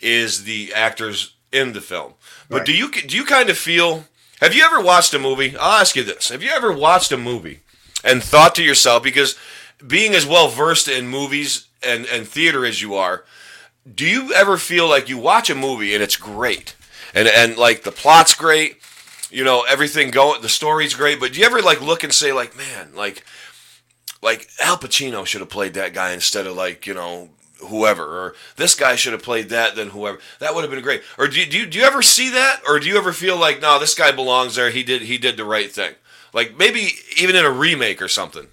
is 0.00 0.44
the 0.44 0.72
actors 0.74 1.34
in 1.52 1.72
the 1.72 1.80
film 1.80 2.14
but 2.48 2.58
Right. 2.58 2.66
do 2.66 2.72
you 2.74 2.90
do 2.90 3.16
you 3.16 3.24
kind 3.24 3.48
of 3.50 3.58
feel 3.58 4.04
have 4.40 4.54
you 4.54 4.64
ever 4.64 4.80
watched 4.80 5.14
a 5.14 5.18
movie 5.18 5.56
i'll 5.56 5.80
ask 5.80 5.96
you 5.96 6.02
this 6.04 6.28
have 6.28 6.42
you 6.42 6.50
ever 6.50 6.72
watched 6.72 7.12
a 7.12 7.16
movie 7.16 7.60
and 8.04 8.22
thought 8.22 8.54
to 8.56 8.62
yourself 8.62 9.02
because 9.02 9.36
being 9.86 10.14
as 10.14 10.26
well 10.26 10.48
versed 10.48 10.88
in 10.88 11.08
movies 11.08 11.66
and, 11.82 12.06
and 12.06 12.26
theater 12.28 12.64
as 12.64 12.80
you 12.82 12.94
are 12.94 13.24
do 13.92 14.06
you 14.06 14.32
ever 14.34 14.56
feel 14.56 14.88
like 14.88 15.08
you 15.08 15.18
watch 15.18 15.50
a 15.50 15.54
movie 15.54 15.94
and 15.94 16.02
it's 16.02 16.16
great 16.16 16.74
and 17.14 17.26
and 17.28 17.56
like 17.56 17.82
the 17.82 17.92
plot's 17.92 18.34
great 18.34 18.78
you 19.30 19.42
know 19.44 19.64
everything 19.68 20.10
going 20.10 20.40
the 20.42 20.48
story's 20.48 20.94
great 20.94 21.18
but 21.18 21.32
do 21.32 21.40
you 21.40 21.46
ever 21.46 21.60
like 21.62 21.80
look 21.80 22.04
and 22.04 22.12
say 22.12 22.32
like 22.32 22.56
man 22.56 22.90
like 22.94 23.24
like 24.22 24.48
Al 24.60 24.76
Pacino 24.76 25.26
should 25.26 25.40
have 25.40 25.50
played 25.50 25.74
that 25.74 25.92
guy 25.92 26.12
instead 26.12 26.46
of 26.46 26.56
like 26.56 26.86
you 26.86 26.94
know 26.94 27.28
whoever 27.68 28.04
or 28.04 28.34
this 28.56 28.74
guy 28.74 28.96
should 28.96 29.12
have 29.12 29.22
played 29.22 29.48
that 29.50 29.76
then 29.76 29.90
whoever. 29.90 30.18
That 30.38 30.54
would 30.54 30.62
have 30.62 30.70
been 30.70 30.82
great. 30.82 31.02
Or 31.18 31.28
do 31.28 31.38
you, 31.38 31.46
do 31.46 31.58
you, 31.58 31.66
do 31.66 31.78
you 31.78 31.84
ever 31.84 32.02
see 32.02 32.30
that? 32.30 32.60
Or 32.66 32.80
do 32.80 32.88
you 32.88 32.96
ever 32.96 33.12
feel 33.12 33.36
like 33.36 33.60
no 33.60 33.78
this 33.78 33.94
guy 33.94 34.12
belongs 34.12 34.54
there. 34.54 34.70
He 34.70 34.82
did 34.82 35.02
he 35.02 35.18
did 35.18 35.36
the 35.36 35.44
right 35.44 35.70
thing. 35.70 35.94
Like 36.32 36.56
maybe 36.56 36.92
even 37.16 37.36
in 37.36 37.44
a 37.44 37.50
remake 37.50 38.00
or 38.00 38.08
something 38.08 38.48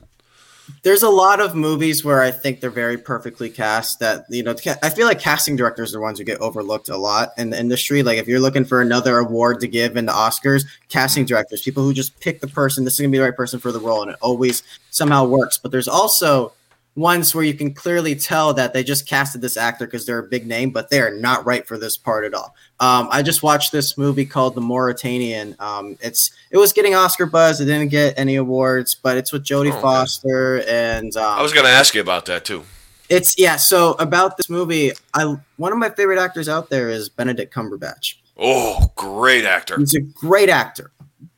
there's 0.84 1.04
a 1.04 1.10
lot 1.10 1.40
of 1.40 1.56
movies 1.56 2.04
where 2.04 2.22
I 2.22 2.32
think 2.32 2.60
they're 2.60 2.70
very 2.70 2.98
perfectly 2.98 3.50
cast. 3.50 4.00
That 4.00 4.26
you 4.30 4.44
know, 4.44 4.56
I 4.84 4.90
feel 4.90 5.08
like 5.08 5.20
casting 5.20 5.56
directors 5.56 5.94
are 5.94 5.98
the 5.98 6.02
ones 6.02 6.20
who 6.20 6.26
get 6.26 6.40
overlooked 6.40 6.90
a 6.90 6.98
lot 6.98 7.30
in 7.38 7.50
the 7.50 7.60
industry. 7.60 8.04
Like 8.04 8.18
if 8.18 8.28
you're 8.28 8.40
looking 8.40 8.66
for 8.66 8.82
another 8.82 9.18
award 9.18 9.60
to 9.62 9.68
give 9.68 9.98
in 9.98 10.06
the 10.06 10.12
Oscars, 10.12 10.66
casting 10.90 11.26
directors, 11.26 11.62
people 11.62 11.84
who 11.84 11.94
just 11.94 12.20
pick 12.20 12.42
the 12.42 12.48
person, 12.48 12.84
this 12.84 12.94
is 12.94 13.00
gonna 13.00 13.12
be 13.12 13.18
the 13.18 13.24
right 13.24 13.36
person 13.36 13.60
for 13.60 13.72
the 13.72 13.80
role, 13.80 14.02
and 14.02 14.12
it 14.12 14.18
always 14.22 14.64
somehow 14.90 15.26
works. 15.26 15.58
But 15.58 15.72
there's 15.72 15.88
also 15.88 16.54
ones 17.00 17.34
where 17.34 17.44
you 17.44 17.54
can 17.54 17.74
clearly 17.74 18.16
tell 18.16 18.54
that 18.54 18.74
they 18.74 18.84
just 18.84 19.08
casted 19.08 19.42
this 19.42 19.58
actor 19.58 19.86
because 19.86 20.06
they're 20.06 20.20
a 20.20 20.24
big 20.28 20.46
name, 20.46 20.70
but 20.72 20.90
they 20.90 21.00
are 21.00 21.16
not 21.16 21.46
right 21.46 21.66
for 21.66 21.78
this 21.78 21.98
part 21.98 22.26
at 22.26 22.34
all. 22.34 22.54
Um, 22.80 23.08
I 23.12 23.22
just 23.24 23.42
watched 23.42 23.72
this 23.72 23.98
movie 23.98 24.26
called 24.26 24.56
The 24.56 24.62
Mauritanian. 24.62 25.56
Um, 25.60 25.98
it's 26.02 26.32
it 26.52 26.58
was 26.58 26.74
getting 26.74 26.96
Oscar 26.96 27.26
buzz. 27.26 27.62
It 27.62 27.66
didn't 27.66 27.90
get 27.90 28.14
any 28.18 28.36
awards, 28.36 28.96
but 28.96 29.18
it's 29.18 29.32
with 29.32 29.44
Jodie 29.44 29.72
Oh. 29.74 29.82
Foster 29.82 30.62
and 30.68 31.16
um, 31.16 31.40
i 31.40 31.42
was 31.42 31.54
going 31.54 31.66
to 31.66 31.72
ask 31.72 31.94
you 31.96 32.02
about 32.02 32.26
that 32.26 32.44
too 32.46 32.64
it's 33.10 33.40
yeah. 33.40 33.56
So 33.56 33.94
about 33.94 34.38
this 34.38 34.50
movie, 34.52 34.92
I 35.16 35.36
one 35.58 35.72
of 35.72 35.80
my 35.80 35.90
favorite 35.90 36.20
actors 36.20 36.48
out 36.48 36.70
there 36.70 36.90
is 36.90 37.10
Benedict 37.10 37.52
Cumberbatch. 37.54 38.16
oh 38.38 38.92
great 38.96 39.46
actor 39.46 39.78
He's 39.80 39.96
a 39.96 40.02
great 40.02 40.50
actor, 40.50 40.92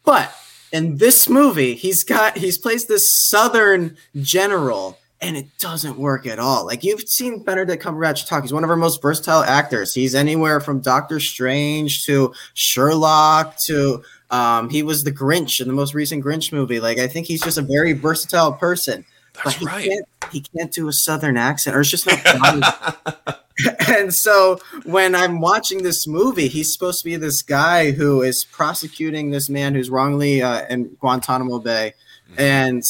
but 0.03 0.35
in 0.73 0.97
this 0.97 1.29
movie, 1.29 1.75
he's 1.75 2.03
got 2.03 2.37
he's 2.37 2.57
plays 2.57 2.85
this 2.87 3.09
Southern 3.29 3.95
general, 4.21 4.97
and 5.21 5.37
it 5.37 5.45
doesn't 5.59 5.97
work 5.97 6.25
at 6.25 6.39
all. 6.39 6.65
Like 6.65 6.83
you've 6.83 7.01
seen 7.01 7.43
Benedict 7.43 7.83
Cumberbatch 7.83 8.27
talk. 8.27 8.41
He's 8.43 8.53
one 8.53 8.63
of 8.63 8.69
our 8.69 8.75
most 8.75 9.01
versatile 9.01 9.43
actors. 9.43 9.93
He's 9.93 10.15
anywhere 10.15 10.59
from 10.59 10.79
Doctor 10.79 11.19
Strange 11.19 12.05
to 12.05 12.33
Sherlock 12.55 13.57
to 13.67 14.03
um, 14.31 14.69
he 14.69 14.81
was 14.81 15.03
the 15.03 15.11
Grinch 15.11 15.61
in 15.61 15.67
the 15.67 15.73
most 15.73 15.93
recent 15.93 16.23
Grinch 16.23 16.51
movie. 16.51 16.79
Like 16.79 16.97
I 16.97 17.07
think 17.07 17.27
he's 17.27 17.41
just 17.41 17.57
a 17.57 17.61
very 17.61 17.93
versatile 17.93 18.53
person. 18.53 19.05
but 19.33 19.43
that's 19.45 19.57
he 19.57 19.65
right 19.65 19.87
can't 19.89 20.05
he 20.31 20.41
can't 20.41 20.71
do 20.71 20.87
a 20.87 20.93
southern 20.93 21.37
accent 21.37 21.75
or 21.75 21.81
it's 21.81 21.89
just 21.89 22.07
not 22.07 23.39
and 23.87 24.13
so 24.13 24.59
when 24.83 25.15
i'm 25.15 25.39
watching 25.39 25.83
this 25.83 26.07
movie 26.07 26.47
he's 26.47 26.73
supposed 26.73 26.99
to 26.99 27.05
be 27.05 27.15
this 27.15 27.41
guy 27.41 27.91
who 27.91 28.21
is 28.21 28.43
prosecuting 28.43 29.31
this 29.31 29.49
man 29.49 29.73
who's 29.73 29.89
wrongly 29.89 30.41
uh, 30.41 30.65
in 30.69 30.85
guantanamo 30.99 31.59
bay 31.59 31.93
and 32.37 32.83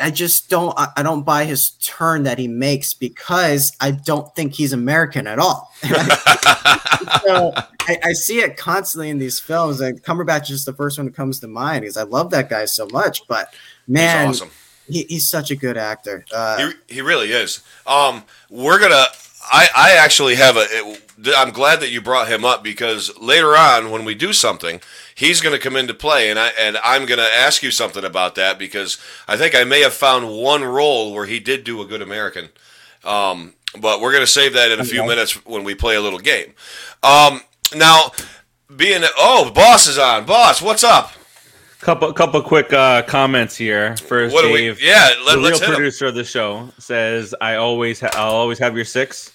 i 0.00 0.10
just 0.10 0.48
don't 0.50 0.74
I, 0.78 1.02
don't 1.02 1.22
buy 1.22 1.44
his 1.44 1.70
turn 1.82 2.24
that 2.24 2.38
he 2.38 2.48
makes 2.48 2.94
because 2.94 3.72
i 3.80 3.90
don't 3.90 4.34
think 4.34 4.54
he's 4.54 4.72
american 4.72 5.26
at 5.26 5.38
all 5.38 5.72
so 5.82 7.52
I, 7.82 7.98
I 8.04 8.12
see 8.12 8.40
it 8.40 8.56
constantly 8.56 9.10
in 9.10 9.18
these 9.18 9.38
films 9.38 9.80
and 9.80 10.02
cumberbatch 10.02 10.42
is 10.42 10.48
just 10.48 10.66
the 10.66 10.72
first 10.72 10.98
one 10.98 11.06
that 11.06 11.14
comes 11.14 11.40
to 11.40 11.48
mind 11.48 11.82
because 11.82 11.96
i 11.96 12.02
love 12.02 12.30
that 12.30 12.48
guy 12.48 12.64
so 12.64 12.86
much 12.92 13.26
but 13.28 13.54
man 13.86 14.28
he's 14.28 14.42
awesome 14.42 14.50
he, 14.90 15.04
he's 15.08 15.28
such 15.28 15.50
a 15.50 15.56
good 15.56 15.76
actor. 15.76 16.24
Uh, 16.34 16.72
He, 16.88 16.96
he 16.96 17.00
really 17.00 17.32
is. 17.32 17.60
Um, 17.86 18.24
we're 18.50 18.80
gonna. 18.80 19.04
I, 19.42 19.68
I 19.74 19.92
actually 19.92 20.36
have 20.36 20.56
a. 20.56 20.64
It, 20.68 21.02
I'm 21.36 21.50
glad 21.50 21.80
that 21.80 21.90
you 21.90 22.00
brought 22.00 22.28
him 22.28 22.44
up 22.44 22.62
because 22.64 23.16
later 23.18 23.56
on 23.56 23.90
when 23.90 24.04
we 24.04 24.14
do 24.14 24.32
something, 24.32 24.80
he's 25.14 25.40
gonna 25.40 25.58
come 25.58 25.76
into 25.76 25.92
play, 25.94 26.30
and 26.30 26.38
I 26.38 26.48
and 26.58 26.78
I'm 26.82 27.04
gonna 27.06 27.28
ask 27.32 27.62
you 27.62 27.70
something 27.70 28.04
about 28.04 28.34
that 28.36 28.58
because 28.58 28.98
I 29.28 29.36
think 29.36 29.54
I 29.54 29.64
may 29.64 29.80
have 29.82 29.92
found 29.94 30.30
one 30.30 30.64
role 30.64 31.12
where 31.12 31.26
he 31.26 31.38
did 31.40 31.64
do 31.64 31.80
a 31.82 31.86
good 31.86 32.00
American. 32.02 32.48
Um, 33.04 33.54
but 33.78 34.00
we're 34.00 34.12
gonna 34.12 34.26
save 34.26 34.54
that 34.54 34.70
in 34.70 34.80
a 34.80 34.84
few 34.84 35.00
Okay. 35.00 35.08
minutes 35.08 35.44
when 35.44 35.62
we 35.64 35.74
play 35.74 35.94
a 35.96 36.00
little 36.00 36.18
game. 36.18 36.54
Um, 37.02 37.42
now, 37.74 38.12
being 38.74 39.02
oh, 39.18 39.50
boss 39.50 39.86
is 39.86 39.98
on. 39.98 40.24
Boss, 40.26 40.62
what's 40.62 40.84
up? 40.84 41.12
Couple 41.80 42.12
couple 42.12 42.42
quick 42.42 42.72
uh, 42.74 43.02
comments 43.02 43.56
here. 43.56 43.96
First, 43.96 44.34
What 44.34 44.42
do 44.42 44.48
Dave, 44.54 44.76
we? 44.78 44.86
Yeah, 44.86 45.08
let, 45.24 45.32
the 45.32 45.38
real 45.38 45.40
let's 45.44 45.60
hit 45.60 45.68
'em. 45.70 45.74
producer 45.76 46.06
of 46.06 46.14
the 46.14 46.24
show, 46.24 46.68
says, 46.78 47.34
"I 47.40 47.54
always, 47.54 48.00
ha- 48.00 48.10
I'll 48.12 48.32
always 48.34 48.58
have 48.58 48.76
your 48.76 48.84
six. 48.84 49.32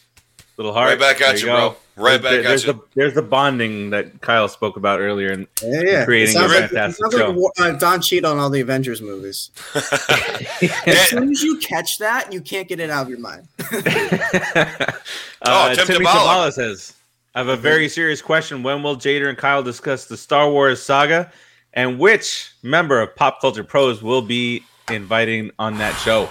Little 0.57 0.71
heart. 0.71 0.89
Right 0.91 0.99
back 0.99 1.21
at 1.21 1.31
There 1.31 1.37
you, 1.39 1.45
go. 1.47 1.75
bro. 1.97 2.03
Right 2.05 2.21
back 2.21 2.31
There- 2.31 2.39
at 2.41 2.45
there's 2.45 2.65
you. 2.65 2.73
The, 2.73 2.79
there's 2.93 3.13
the 3.15 3.23
bonding 3.23 3.89
that 3.89 4.21
Kyle 4.21 4.47
spoke 4.47 4.77
about 4.77 4.99
earlier, 5.01 5.31
and 5.31 5.47
Yeah, 5.63 5.81
yeah. 5.83 6.05
Creating 6.05 6.29
it 6.29 6.33
sounds 6.33 6.51
a 6.51 6.55
like, 6.55 6.63
it 6.65 6.67
fantastic 6.69 7.11
sounds 7.11 7.37
like 7.57 7.59
uh, 7.59 7.71
Don 7.79 7.99
Cheadle 8.01 8.31
on 8.31 8.37
all 8.37 8.49
the 8.51 8.61
Avengers 8.61 9.01
movies. 9.01 9.49
As 10.85 11.09
soon 11.09 11.31
as 11.31 11.41
you 11.41 11.57
catch 11.57 11.97
that, 11.97 12.31
you 12.31 12.41
can't 12.41 12.67
get 12.67 12.79
it 12.79 12.89
out 12.91 13.03
of 13.03 13.09
your 13.09 13.19
mind. 13.19 13.47
uh, 13.59 14.91
Oh, 15.45 15.73
Tim 15.75 15.87
Timmy 15.87 16.05
Tabala. 16.05 16.47
Tabala 16.47 16.53
says, 16.53 16.93
"I 17.33 17.39
have 17.39 17.47
a 17.49 17.57
very 17.57 17.89
serious 17.89 18.21
question. 18.21 18.61
When 18.63 18.83
will 18.83 18.95
Jader 18.95 19.27
and 19.29 19.37
Kyle 19.37 19.63
discuss 19.63 20.05
the 20.05 20.15
Star 20.17 20.49
Wars 20.49 20.81
saga, 20.81 21.31
and 21.75 21.99
which 21.99 22.53
member 22.63 22.99
of 22.99 23.15
Pop 23.15 23.41
Culture 23.41 23.63
Pros 23.63 24.01
will 24.01 24.21
be 24.21 24.63
inviting 24.89 25.51
on 25.59 25.77
that 25.77 25.93
show?" 25.99 26.29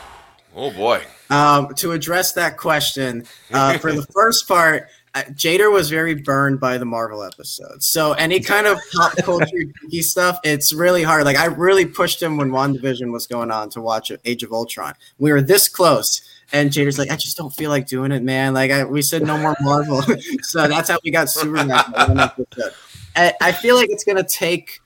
Oh 0.57 0.71
boy. 0.71 1.03
Um, 1.31 1.75
to 1.77 1.93
address 1.93 2.33
that 2.35 2.57
question, 2.57 3.25
uh, 3.53 3.79
for 3.79 3.93
the 3.93 4.03
first 4.15 4.47
part, 4.47 4.89
uh, 5.15 5.23
Jader 5.31 5.73
was 5.73 5.91
very 5.91 6.15
burned 6.15 6.59
by 6.59 6.77
the 6.77 6.85
Marvel 6.85 7.23
episode. 7.23 7.83
So 7.83 8.13
any 8.15 8.41
kind 8.41 8.67
of 8.67 8.79
pop 8.95 9.17
culture 9.19 9.47
geeky 9.85 10.03
stuff, 10.03 10.39
it's 10.43 10.73
really 10.73 11.03
hard. 11.03 11.25
Like 11.25 11.37
I 11.37 11.47
really 11.47 11.87
pushed 11.87 12.21
him 12.21 12.37
when 12.37 12.51
WandaVision 12.51 13.13
was 13.13 13.27
going 13.27 13.51
on 13.51 13.71
to 13.71 13.81
watch 13.81 14.11
Age 14.25 14.43
of 14.43 14.53
Ultron. 14.53 14.95
We 15.19 15.33
were 15.33 15.41
this 15.41 15.69
close. 15.69 16.23
And 16.53 16.71
Jader's 16.71 16.99
like, 16.99 17.11
I 17.11 17.17
just 17.17 17.37
don't 17.37 17.55
feel 17.55 17.71
like 17.71 17.87
doing 17.87 18.13
it, 18.13 18.23
man. 18.23 18.55
Like 18.55 18.71
I, 18.71 18.85
we 18.85 19.03
said, 19.03 19.23
no 19.23 19.39
more 19.39 19.57
Marvel. 19.61 20.03
so 20.43 20.69
that's 20.69 20.89
how 20.89 20.99
we 21.05 21.11
got 21.11 21.31
Superman. 21.31 21.83
for 21.85 21.93
one 21.93 22.21
episode. 22.21 22.73
I, 23.17 23.33
I 23.41 23.53
feel 23.53 23.77
like 23.77 23.91
it's 23.91 24.05
gonna 24.05 24.25
take 24.25 24.81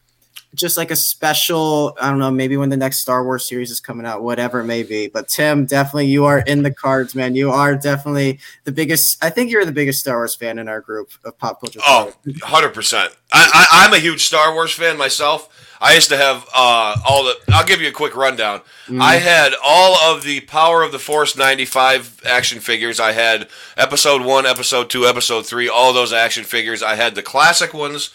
just 0.55 0.77
like 0.77 0.91
a 0.91 0.97
special, 0.97 1.97
I 2.01 2.11
don't 2.11 2.19
know, 2.19 2.31
maybe 2.31 2.57
when 2.57 2.69
the 2.69 2.77
next 2.77 3.01
Star 3.01 3.25
Wars 3.25 3.49
series 3.49 3.71
is 3.71 3.81
coming 3.81 4.07
out, 4.07 4.23
whatever 4.23 4.61
it 4.61 4.65
may 4.65 4.83
be. 4.83 5.09
But 5.09 5.29
Tim, 5.29 5.67
definitely 5.67 6.07
you 6.07 6.25
are 6.25 6.41
in 6.41 6.63
the 6.63 6.71
cards, 6.71 7.15
man. 7.15 7.35
You 7.35 7.51
are 7.51 7.77
definitely 7.77 8.41
the 8.65 8.73
biggest. 8.73 9.23
I 9.23 9.31
think 9.31 9.51
you're 9.51 9.65
the 9.65 9.73
biggest 9.73 10.01
Star 10.01 10.17
Wars 10.17 10.35
fan 10.35 10.59
in 10.59 10.69
our 10.69 10.81
group 10.81 11.11
of 11.25 11.39
pop 11.39 11.61
culture. 11.61 11.81
Oh, 11.87 12.13
100%. 12.27 12.95
I, 12.95 13.09
I, 13.33 13.67
I'm 13.85 13.93
a 13.93 13.99
huge 13.99 14.25
Star 14.25 14.53
Wars 14.55 14.73
fan 14.73 14.97
myself. 14.97 15.49
I 15.81 15.95
used 15.95 16.09
to 16.09 16.17
have 16.17 16.49
uh, 16.55 16.97
all 17.09 17.25
the. 17.25 17.37
I'll 17.49 17.65
give 17.65 17.81
you 17.81 17.89
a 17.89 17.93
quick 17.93 18.17
rundown. 18.17 18.63
I 19.01 19.17
had 19.17 19.53
all 19.63 19.95
of 19.97 20.25
the 20.25 20.41
Power 20.41 20.83
of 20.83 20.91
the 20.91 20.99
Force 20.99 21.37
95 21.37 22.23
action 22.27 22.59
figures. 22.59 22.99
I 22.99 23.13
had 23.13 23.49
Episode 23.77 24.23
1, 24.23 24.45
Episode 24.45 24.91
2, 24.91 25.07
Episode 25.07 25.47
3, 25.47 25.69
all 25.69 25.93
those 25.93 26.13
action 26.13 26.43
figures. 26.45 26.83
I 26.83 26.97
had 26.97 27.15
the 27.15 27.23
classic 27.23 27.73
ones, 27.73 28.11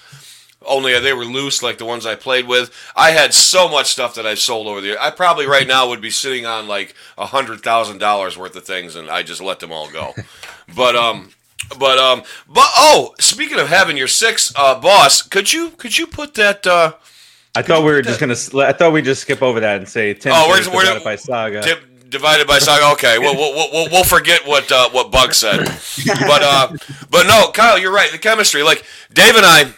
only 0.68 0.98
they 1.00 1.14
were 1.14 1.26
loose 1.26 1.62
like 1.64 1.78
the 1.78 1.86
ones 1.86 2.06
I 2.06 2.16
played 2.16 2.48
with. 2.48 2.72
I 2.96 3.12
had 3.12 3.34
so 3.34 3.70
much 3.70 3.88
stuff 3.92 4.16
that 4.16 4.26
I've 4.26 4.40
sold 4.40 4.68
over 4.68 4.82
the 4.82 4.88
year. 4.88 4.98
I 5.00 5.12
probably 5.12 5.46
right 5.46 5.68
now 5.68 5.90
would 5.90 6.02
be 6.02 6.10
sitting 6.10 6.46
on 6.46 6.68
like 6.68 6.96
a 7.18 7.26
$100,000 7.26 8.38
worth 8.38 8.56
of 8.56 8.64
things, 8.66 8.96
and 8.96 9.10
I 9.10 9.24
just 9.24 9.42
let 9.42 9.60
them 9.60 9.72
all 9.72 9.90
go. 9.90 10.14
but, 10.76 10.96
um,. 10.96 11.32
But 11.80 11.98
um, 11.98 12.24
but 12.48 12.68
oh, 12.76 13.16
speaking 13.22 13.58
of 13.58 13.70
having 13.70 13.96
your 13.96 14.10
six 14.10 14.52
uh, 14.58 14.78
boss, 14.82 15.22
could 15.22 15.54
you 15.54 15.70
could 15.70 15.98
you 15.98 16.06
put 16.06 16.34
that 16.34 16.68
uh, 16.68 16.92
I 17.56 17.62
thought 17.62 17.86
we 17.86 17.92
were 17.92 18.02
just 18.02 18.20
gonna. 18.20 18.36
I 18.68 18.74
thought 18.74 18.92
we'd 18.92 19.06
just 19.06 19.22
skip 19.22 19.42
over 19.42 19.60
that 19.62 19.78
and 19.78 19.88
say 19.88 20.14
Tim. 20.14 20.34
Oh, 20.36 20.50
we're- 20.50 20.68
we're- 20.68 20.86
divided 20.86 21.04
by 21.04 21.16
saga. 21.16 21.62
dip, 21.62 22.10
divided 22.10 22.48
by 22.48 22.60
saga? 22.60 22.92
Okay, 22.94 23.18
we'll, 23.18 23.36
we'll, 23.36 23.72
we'll, 23.72 23.90
we'll 23.92 24.04
forget 24.04 24.46
what 24.46 24.72
uh, 24.72 24.90
what 24.90 25.12
Bug 25.12 25.34
said. 25.34 25.60
But 26.06 26.42
uh, 26.44 26.74
but 27.10 27.28
no, 27.28 27.52
Kyle, 27.54 27.78
you're 27.78 27.94
right. 27.94 28.12
The 28.12 28.18
chemistry, 28.18 28.64
like 28.64 28.84
Dave 29.14 29.36
and 29.36 29.46
I, 29.46 29.74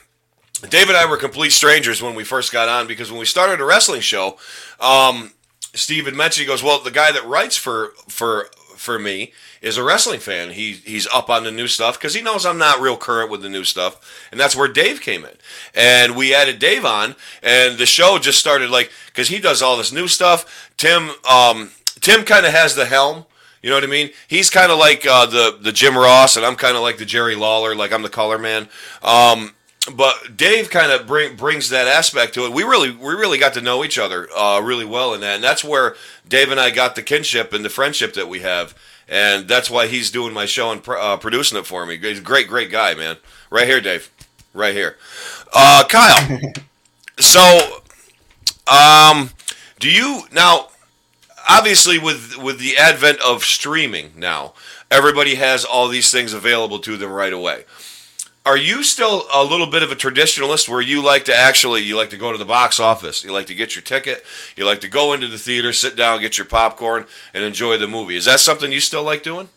Dave 0.69 0.87
and 0.87 0.97
I 0.97 1.05
were 1.05 1.17
complete 1.17 1.51
strangers 1.51 2.01
when 2.01 2.15
we 2.15 2.23
first 2.23 2.51
got 2.51 2.69
on 2.69 2.87
because 2.87 3.11
when 3.11 3.19
we 3.19 3.25
started 3.25 3.59
a 3.59 3.65
wrestling 3.65 4.01
show, 4.01 4.37
um, 4.79 5.31
Steve 5.73 6.05
had 6.05 6.15
mentioned 6.15 6.43
he 6.43 6.47
goes, 6.47 6.63
well, 6.63 6.79
the 6.79 6.91
guy 6.91 7.11
that 7.11 7.25
writes 7.25 7.57
for 7.57 7.93
for 8.07 8.47
for 8.75 8.99
me 8.99 9.33
is 9.61 9.77
a 9.77 9.83
wrestling 9.83 10.19
fan. 10.19 10.51
He 10.51 10.73
he's 10.73 11.07
up 11.07 11.29
on 11.29 11.43
the 11.43 11.51
new 11.51 11.67
stuff 11.67 11.97
because 11.97 12.13
he 12.13 12.21
knows 12.21 12.45
I'm 12.45 12.57
not 12.57 12.79
real 12.79 12.97
current 12.97 13.31
with 13.31 13.41
the 13.41 13.49
new 13.49 13.63
stuff, 13.63 14.27
and 14.31 14.39
that's 14.39 14.55
where 14.55 14.67
Dave 14.67 15.01
came 15.01 15.25
in. 15.25 15.35
And 15.73 16.15
we 16.15 16.33
added 16.33 16.59
Dave 16.59 16.85
on, 16.85 17.15
and 17.41 17.77
the 17.77 17.85
show 17.85 18.17
just 18.19 18.39
started 18.39 18.69
like 18.69 18.91
because 19.07 19.29
he 19.29 19.39
does 19.39 19.61
all 19.61 19.77
this 19.77 19.91
new 19.91 20.07
stuff. 20.07 20.71
Tim 20.77 21.11
um, 21.29 21.71
Tim 21.99 22.23
kind 22.23 22.45
of 22.45 22.51
has 22.51 22.75
the 22.75 22.85
helm. 22.85 23.25
You 23.61 23.71
know 23.71 23.77
what 23.77 23.83
I 23.83 23.87
mean? 23.87 24.11
He's 24.27 24.51
kind 24.51 24.71
of 24.71 24.77
like 24.77 25.05
uh, 25.05 25.25
the 25.25 25.57
the 25.59 25.71
Jim 25.71 25.97
Ross, 25.97 26.37
and 26.37 26.45
I'm 26.45 26.55
kind 26.55 26.75
of 26.77 26.83
like 26.83 26.97
the 26.97 27.05
Jerry 27.05 27.35
Lawler. 27.35 27.75
Like 27.75 27.91
I'm 27.91 28.03
the 28.03 28.09
color 28.09 28.37
man. 28.37 28.69
Um, 29.01 29.55
but 29.93 30.35
Dave 30.35 30.69
kind 30.69 30.91
of 30.91 31.05
bring, 31.05 31.35
brings 31.35 31.69
that 31.69 31.87
aspect 31.87 32.33
to 32.35 32.45
it. 32.45 32.53
We 32.53 32.63
really 32.63 32.91
we 32.91 33.13
really 33.13 33.37
got 33.37 33.53
to 33.53 33.61
know 33.61 33.83
each 33.83 33.97
other 33.97 34.27
uh, 34.35 34.59
really 34.61 34.85
well 34.85 35.13
in 35.13 35.21
that, 35.21 35.35
and 35.35 35.43
that's 35.43 35.63
where 35.63 35.95
Dave 36.27 36.51
and 36.51 36.59
I 36.59 36.71
got 36.71 36.95
the 36.95 37.03
kinship 37.03 37.53
and 37.53 37.63
the 37.63 37.69
friendship 37.69 38.13
that 38.13 38.27
we 38.27 38.39
have, 38.39 38.73
and 39.07 39.47
that's 39.47 39.69
why 39.69 39.87
he's 39.87 40.09
doing 40.09 40.33
my 40.33 40.45
show 40.45 40.71
and 40.71 40.83
pr- 40.83 40.97
uh, 40.97 41.17
producing 41.17 41.57
it 41.57 41.65
for 41.65 41.85
me. 41.85 41.97
He's 41.97 42.19
a 42.19 42.23
great 42.23 42.47
great 42.47 42.71
guy, 42.71 42.95
man. 42.95 43.17
Right 43.49 43.67
here, 43.67 43.81
Dave. 43.81 44.09
Right 44.53 44.73
here, 44.73 44.97
uh, 45.53 45.83
Kyle. 45.87 46.39
so, 47.19 47.81
um, 48.67 49.31
do 49.79 49.89
you 49.89 50.23
now? 50.31 50.69
Obviously, 51.47 51.99
with 51.99 52.37
with 52.37 52.57
the 52.57 52.75
advent 52.77 53.19
of 53.21 53.43
streaming 53.43 54.13
now, 54.15 54.53
everybody 54.89 55.35
has 55.35 55.63
all 55.63 55.87
these 55.87 56.09
things 56.09 56.33
available 56.33 56.79
to 56.79 56.97
them 56.97 57.11
right 57.11 57.33
away 57.33 57.65
are 58.45 58.57
you 58.57 58.83
still 58.83 59.25
a 59.33 59.43
little 59.43 59.67
bit 59.67 59.81
of 59.81 59.91
a 59.91 59.95
traditionalist 59.95 60.69
where 60.69 60.81
you 60.81 61.03
like 61.03 61.25
to 61.25 61.35
actually 61.35 61.81
you 61.81 61.95
like 61.95 62.11
to 62.11 62.17
go 62.17 62.31
to 62.31 62.37
the 62.37 62.45
box 62.45 62.79
office 62.79 63.23
you 63.23 63.31
like 63.31 63.47
to 63.47 63.55
get 63.55 63.75
your 63.75 63.81
ticket 63.81 64.23
you 64.55 64.65
like 64.65 64.81
to 64.81 64.87
go 64.87 65.13
into 65.13 65.27
the 65.27 65.37
theater 65.37 65.73
sit 65.73 65.95
down 65.95 66.21
get 66.21 66.37
your 66.37 66.45
popcorn 66.45 67.05
and 67.33 67.43
enjoy 67.43 67.77
the 67.77 67.87
movie 67.87 68.15
is 68.15 68.25
that 68.25 68.39
something 68.39 68.71
you 68.71 68.79
still 68.79 69.03
like 69.03 69.23
doing 69.23 69.49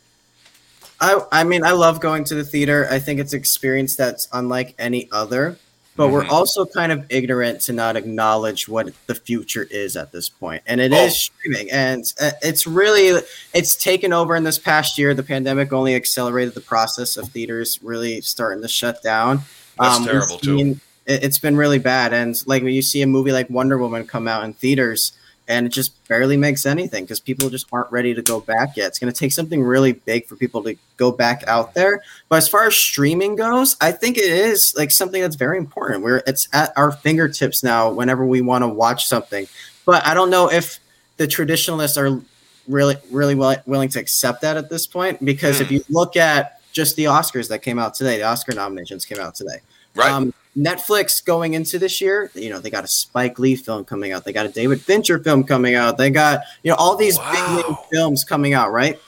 I, 1.01 1.21
I 1.31 1.45
mean, 1.45 1.65
I 1.65 1.73
love 1.73 2.01
going 2.01 2.25
to 2.25 2.35
the 2.35 2.43
theater. 2.43 2.89
I 2.91 2.99
think 2.99 3.21
it's 3.21 3.33
an 3.33 3.39
experience 3.39 3.95
that's 3.95 4.27
unlike 4.33 4.75
any 4.79 5.09
other. 5.13 5.57
But 5.99 6.11
we're 6.11 6.25
Mhm. 6.25 6.31
also 6.31 6.65
kind 6.65 6.93
of 6.93 7.05
ignorant 7.09 7.61
to 7.63 7.73
not 7.73 7.97
acknowledge 7.97 8.69
what 8.69 8.93
the 9.09 9.17
future 9.17 9.67
is 9.69 9.97
at 9.97 10.13
this 10.13 10.29
point, 10.29 10.63
and 10.65 10.81
it 10.81 10.93
is 10.93 11.13
Oh. 11.13 11.17
streaming, 11.41 11.71
and 11.73 12.05
uh, 12.21 12.31
it's 12.41 12.69
really 12.69 13.21
it's 13.53 13.75
taken 13.75 14.13
over 14.13 14.37
in 14.37 14.45
this 14.45 14.59
past 14.59 14.97
year. 14.97 15.13
The 15.13 15.25
pandemic 15.25 15.73
only 15.73 15.97
accelerated 15.97 16.55
the 16.55 16.61
process 16.61 17.17
of 17.17 17.29
theaters 17.31 17.81
really 17.83 18.21
starting 18.21 18.63
to 18.63 18.69
shut 18.69 19.03
down. 19.03 19.43
That's 19.79 19.99
we've 19.99 20.09
terrible, 20.09 20.39
too. 20.39 20.57
seen- 20.57 20.81
it- 21.05 21.25
It's 21.25 21.39
been 21.39 21.57
really 21.57 21.79
bad, 21.81 22.13
and 22.13 22.41
like 22.47 22.63
when 22.63 22.75
you 22.75 22.83
see 22.83 23.03
a 23.03 23.07
movie 23.09 23.33
like 23.33 23.51
Wonder 23.51 23.77
Woman 23.77 24.07
come 24.07 24.29
out 24.29 24.45
in 24.45 24.53
theaters, 24.53 25.11
and 25.49 25.67
it 25.67 25.71
just 25.71 26.07
barely 26.07 26.37
makes 26.37 26.67
anything 26.67 27.05
because 27.05 27.21
people 27.21 27.49
just 27.49 27.67
aren't 27.73 27.91
ready 27.91 28.15
to 28.15 28.21
go 28.21 28.39
back 28.39 28.77
yet. 28.77 28.89
It's 28.89 28.99
going 28.99 29.13
to 29.13 29.19
take 29.19 29.33
something 29.33 29.63
really 29.63 29.93
big 29.93 30.27
for 30.27 30.37
people 30.37 30.63
to 30.65 30.77
go 30.99 31.11
back 31.11 31.43
out 31.47 31.73
there. 31.73 32.03
But 32.29 32.37
as 32.37 32.49
far 32.49 32.67
as 32.67 32.77
streaming 32.77 33.35
goes, 33.35 33.75
I 33.81 33.93
think 33.93 34.19
it 34.19 34.25
is 34.25 34.75
like 34.77 34.91
something 34.91 35.23
that's 35.23 35.37
very 35.37 35.57
important. 35.57 36.05
Where 36.05 36.23
it's 36.27 36.49
at 36.53 36.73
our 36.77 36.93
fingertips 36.93 37.65
now 37.65 37.91
whenever 37.91 38.27
we 38.27 38.43
want 38.43 38.63
to 38.63 38.69
watch 38.69 39.07
something. 39.07 39.49
But 39.87 40.07
I 40.07 40.13
don't 40.13 40.31
know 40.31 40.51
if 40.51 40.79
the 41.17 41.27
traditionalists 41.27 41.97
are 41.97 42.21
really 42.69 42.97
really 43.11 43.35
will, 43.35 43.57
willing 43.65 43.89
to 43.89 43.99
accept 43.99 44.43
that 44.43 44.59
at 44.59 44.69
this 44.69 44.87
point 44.87 45.25
because 45.25 45.63
if 45.63 45.71
you 45.71 45.83
look 45.89 46.17
at 46.17 46.61
just 46.73 46.97
the 46.97 47.05
Oscars 47.05 47.49
that 47.49 47.63
came 47.63 47.79
out 47.79 47.95
today, 47.95 48.19
the 48.19 48.25
Oscar 48.25 48.55
nominations 48.55 49.07
came 49.07 49.19
out 49.19 49.35
today. 49.35 49.61
right 49.95 50.13
Um, 50.13 50.35
Netflix 50.57 51.25
going 51.25 51.55
into 51.55 51.79
this 51.79 52.01
year, 52.01 52.31
you 52.35 52.51
know, 52.51 52.59
they 52.59 52.71
got 52.71 52.85
a 52.85 52.89
Spike 52.89 53.39
Lee 53.39 53.57
film 53.57 53.85
coming 53.85 54.13
out. 54.13 54.25
They 54.25 54.33
got 54.33 54.47
a 54.47 54.49
David 54.51 54.81
Fincher 54.81 55.19
film 55.19 55.45
coming 55.45 55.75
out. 55.75 55.99
They 55.99 56.11
got, 56.11 56.41
you 56.63 56.71
know, 56.71 56.77
all 56.77 56.97
these 56.97 57.19
big 57.19 57.49
name 57.51 57.77
films 57.91 58.25
coming 58.25 58.55
out, 58.55 58.73
right? 58.73 58.99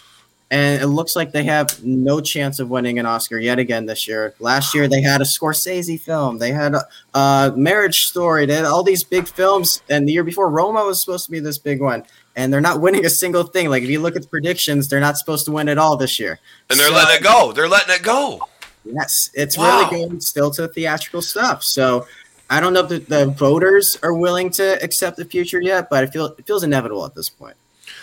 And 0.52 0.82
it 0.82 0.88
looks 0.88 1.14
like 1.14 1.30
they 1.30 1.44
have 1.44 1.82
no 1.84 2.20
chance 2.20 2.58
of 2.58 2.70
winning 2.70 2.98
an 2.98 3.06
Oscar 3.06 3.38
yet 3.38 3.60
again 3.60 3.86
this 3.86 4.08
year. 4.08 4.34
Last 4.40 4.74
year 4.74 4.88
they 4.88 5.00
had 5.00 5.20
a 5.20 5.24
Scorsese 5.24 6.00
film. 6.00 6.38
They 6.38 6.50
had 6.50 6.74
a, 6.74 6.84
a 7.14 7.52
Marriage 7.56 8.06
Story. 8.06 8.46
They 8.46 8.54
had 8.54 8.64
all 8.64 8.82
these 8.82 9.04
big 9.04 9.28
films. 9.28 9.80
And 9.88 10.08
the 10.08 10.12
year 10.12 10.24
before, 10.24 10.50
Roma 10.50 10.84
was 10.84 11.00
supposed 11.00 11.24
to 11.26 11.30
be 11.30 11.38
this 11.38 11.58
big 11.58 11.80
one. 11.80 12.02
And 12.34 12.52
they're 12.52 12.60
not 12.60 12.80
winning 12.84 13.06
a 13.06 13.10
single 13.10 13.44
thing. 13.44 13.70
Like 13.70 13.84
if 13.84 13.90
you 13.90 14.00
look 14.00 14.16
at 14.16 14.22
the 14.22 14.28
predictions, 14.28 14.88
they're 14.88 14.98
not 14.98 15.18
supposed 15.18 15.44
to 15.44 15.52
win 15.52 15.68
at 15.68 15.78
all 15.78 15.96
this 15.96 16.18
year. 16.18 16.40
and 16.68 16.80
they're 16.80 16.88
So- 16.88 16.94
letting 16.94 17.16
it 17.16 17.22
go 17.22 17.52
they're 17.52 17.68
letting 17.68 17.94
it 17.94 18.02
go 18.02 18.40
Yes, 18.84 19.30
it's 19.34 19.56
Wow. 19.58 19.88
really 19.90 20.06
going 20.06 20.20
still 20.20 20.50
to 20.52 20.68
theatrical 20.68 21.22
stuff. 21.22 21.62
So 21.62 22.06
I 22.48 22.60
don't 22.60 22.72
know 22.72 22.80
if 22.80 22.88
the, 22.88 22.98
the 22.98 23.26
voters 23.26 23.96
are 24.02 24.14
willing 24.14 24.50
to 24.52 24.82
accept 24.82 25.16
the 25.16 25.24
future 25.24 25.60
yet, 25.60 25.88
but 25.90 26.04
it 26.04 26.12
feels 26.12 26.38
it 26.38 26.46
feels 26.46 26.64
inevitable 26.64 27.04
at 27.04 27.14
this 27.14 27.28
point. 27.28 27.56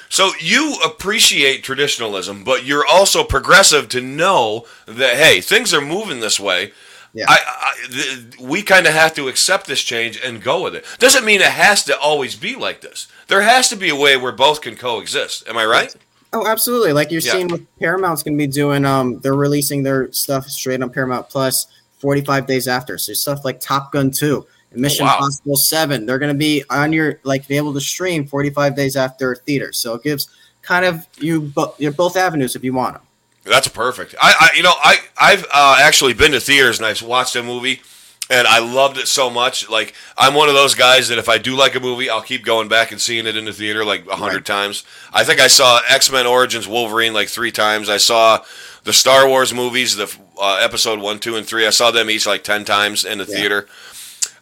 so 0.09 0.32
you 0.39 0.75
appreciate 0.86 1.63
traditionalism 1.63 2.43
but 2.43 2.63
you're 2.65 2.86
also 2.88 3.23
progressive 3.23 3.89
to 3.89 3.99
know 4.01 4.65
that 4.86 5.15
hey 5.17 5.41
things 5.41 5.73
are 5.73 5.82
moving 5.82 6.19
this 6.21 6.39
way 6.39 6.71
Yeah. 7.13 7.25
I, 7.28 7.38
I, 7.69 7.73
th- 7.91 8.39
we 8.39 8.61
kind 8.63 8.86
of 8.88 8.93
have 8.93 9.13
to 9.15 9.28
accept 9.28 9.65
this 9.67 9.82
change 9.82 10.19
and 10.23 10.41
go 10.43 10.61
with 10.63 10.75
it. 10.75 10.86
Doesn't 10.99 11.25
mean 11.25 11.41
it 11.41 11.47
has 11.67 11.84
to 11.86 11.97
always 11.99 12.36
be 12.36 12.55
like 12.55 12.80
this. 12.82 13.07
There 13.28 13.41
has 13.41 13.69
to 13.69 13.75
be 13.75 13.89
a 13.89 13.95
way 13.95 14.15
where 14.17 14.32
both 14.34 14.61
can 14.61 14.75
coexist. 14.75 15.47
Am 15.47 15.57
I 15.57 15.65
right? 15.65 15.95
Oh, 16.34 16.45
absolutely. 16.47 16.93
Like 16.93 17.11
you're 17.11 17.21
Yeah. 17.21 17.32
seeing 17.34 17.47
with 17.47 17.65
Paramount's 17.80 18.23
going 18.23 18.38
to 18.38 18.41
be 18.41 18.51
doing 18.51 18.86
um 18.86 19.19
they're 19.19 19.34
releasing 19.36 19.84
their 19.84 20.11
stuff 20.11 20.47
straight 20.47 20.82
on 20.82 20.89
Paramount 20.89 21.30
Plus 21.30 21.67
45 21.99 22.45
days 22.45 22.67
after. 22.67 22.97
So 22.97 23.13
stuff 23.13 23.43
like 23.45 23.59
Top 23.59 23.91
Gun 23.91 24.11
2 24.11 24.45
Mission 24.75 25.05
wow. 25.05 25.13
Impossible 25.15 25.55
Seven. 25.55 26.05
They're 26.05 26.19
going 26.19 26.34
to 26.34 26.38
be 26.38 26.63
on 26.69 26.91
your 26.93 27.19
like 27.23 27.47
be 27.47 27.57
able 27.57 27.73
to 27.73 27.82
stream 27.82 28.28
45 28.28 28.75
days 28.75 28.95
after 28.95 29.36
theater. 29.36 29.71
So 29.73 29.95
it 29.95 30.03
gives 30.03 30.28
kind 30.61 30.86
of 30.86 31.07
you 31.17 31.41
bo- 31.41 31.73
you're 31.78 31.93
both 31.93 32.17
avenues 32.17 32.55
if 32.55 32.63
you 32.63 32.73
want 32.73 32.95
them. 32.95 33.03
That's 33.45 33.69
perfect. 33.69 34.13
I, 34.21 34.34
I 34.39 34.49
you 34.57 34.63
know, 34.63 34.73
I 34.84 34.97
I've 35.19 35.45
uh, 35.45 35.78
actually 35.80 36.13
been 36.13 36.34
to 36.34 36.39
theaters 36.41 36.78
and 36.80 36.86
I've 36.86 37.01
watched 37.01 37.36
a 37.38 37.41
movie, 37.41 37.82
and 38.30 38.47
I 38.47 38.59
loved 38.59 38.97
it 38.97 39.07
so 39.07 39.30
much. 39.30 39.69
Like 39.69 39.93
I'm 40.17 40.34
one 40.34 40.49
of 40.49 40.55
those 40.55 40.75
guys 40.75 41.07
that 41.09 41.17
if 41.17 41.30
I 41.30 41.38
do 41.38 41.55
like 41.55 41.75
a 41.75 41.80
movie, 41.80 42.09
I'll 42.09 42.21
keep 42.21 42.43
going 42.43 42.67
back 42.67 42.91
and 42.91 42.99
seeing 42.99 43.25
it 43.28 43.36
in 43.38 43.45
the 43.45 43.53
theater 43.53 43.86
like 43.86 44.05
a 44.07 44.15
hundred 44.15 44.36
Right. 44.38 44.45
times. 44.45 44.84
I 45.13 45.23
think 45.23 45.39
I 45.39 45.47
saw 45.47 45.80
X 45.89 46.11
Men 46.11 46.25
Origins 46.28 46.67
Wolverine 46.67 47.13
like 47.13 47.30
three 47.30 47.51
times. 47.51 47.89
I 47.89 47.97
saw 47.97 48.43
the 48.84 48.93
Star 48.93 49.28
Wars 49.28 49.53
movies, 49.53 49.95
the 49.95 50.13
uh, 50.39 50.59
episode 50.61 50.99
one, 50.99 51.19
two, 51.19 51.36
and 51.36 51.45
three. 51.45 51.65
I 51.67 51.71
saw 51.71 51.91
them 51.91 52.09
each 52.09 52.25
like 52.28 52.43
ten 52.43 52.65
times 52.65 53.05
in 53.05 53.17
the 53.17 53.25
Yeah. 53.25 53.36
theater. 53.36 53.67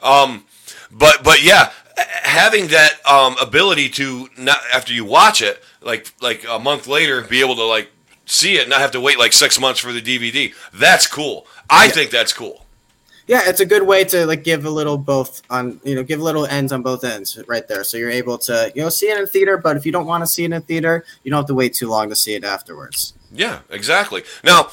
Um, 0.01 0.45
but 0.91 1.23
but 1.23 1.43
yeah, 1.43 1.71
having 2.23 2.67
that 2.67 2.93
um, 3.09 3.35
ability 3.41 3.89
to 3.89 4.29
not 4.37 4.57
after 4.73 4.93
you 4.93 5.05
watch 5.05 5.41
it, 5.41 5.63
like 5.81 6.11
like 6.21 6.45
a 6.49 6.59
month 6.59 6.87
later, 6.87 7.21
be 7.21 7.39
able 7.41 7.55
to 7.55 7.65
like 7.65 7.89
see 8.25 8.55
it, 8.57 8.61
and 8.61 8.69
not 8.69 8.81
have 8.81 8.91
to 8.91 9.01
wait 9.01 9.17
like 9.19 9.33
six 9.33 9.59
months 9.59 9.79
for 9.79 9.91
the 9.93 10.01
DVD. 10.01 10.53
That's 10.73 11.07
cool. 11.07 11.45
I 11.69 11.87
think 11.89 12.11
that's 12.11 12.33
cool. 12.33 12.64
Yeah, 13.27 13.41
it's 13.45 13.59
a 13.59 13.65
good 13.65 13.83
way 13.83 14.03
to 14.05 14.25
like 14.27 14.43
give 14.43 14.65
a 14.65 14.69
little 14.69 14.97
both 14.97 15.41
on 15.49 15.79
you 15.83 15.95
know 15.95 16.03
give 16.03 16.21
little 16.21 16.45
ends 16.45 16.71
on 16.71 16.83
both 16.83 17.03
ends 17.03 17.39
right 17.47 17.67
there. 17.67 17.83
So 17.83 17.97
you're 17.97 18.11
able 18.11 18.37
to 18.39 18.71
you 18.75 18.83
know 18.83 18.89
see 18.89 19.07
it 19.07 19.17
in 19.17 19.25
theater, 19.25 19.57
but 19.57 19.77
if 19.77 19.85
you 19.85 19.91
don't 19.91 20.05
want 20.05 20.21
to 20.21 20.27
see 20.27 20.43
it 20.43 20.51
in 20.51 20.61
theater, 20.61 21.03
you 21.23 21.31
don't 21.31 21.39
have 21.39 21.47
to 21.47 21.55
wait 21.55 21.73
too 21.73 21.89
long 21.89 22.09
to 22.09 22.15
see 22.15 22.35
it 22.35 22.43
afterwards. 22.43 23.13
Yeah, 23.31 23.59
exactly. 23.69 24.23
Now, 24.43 24.69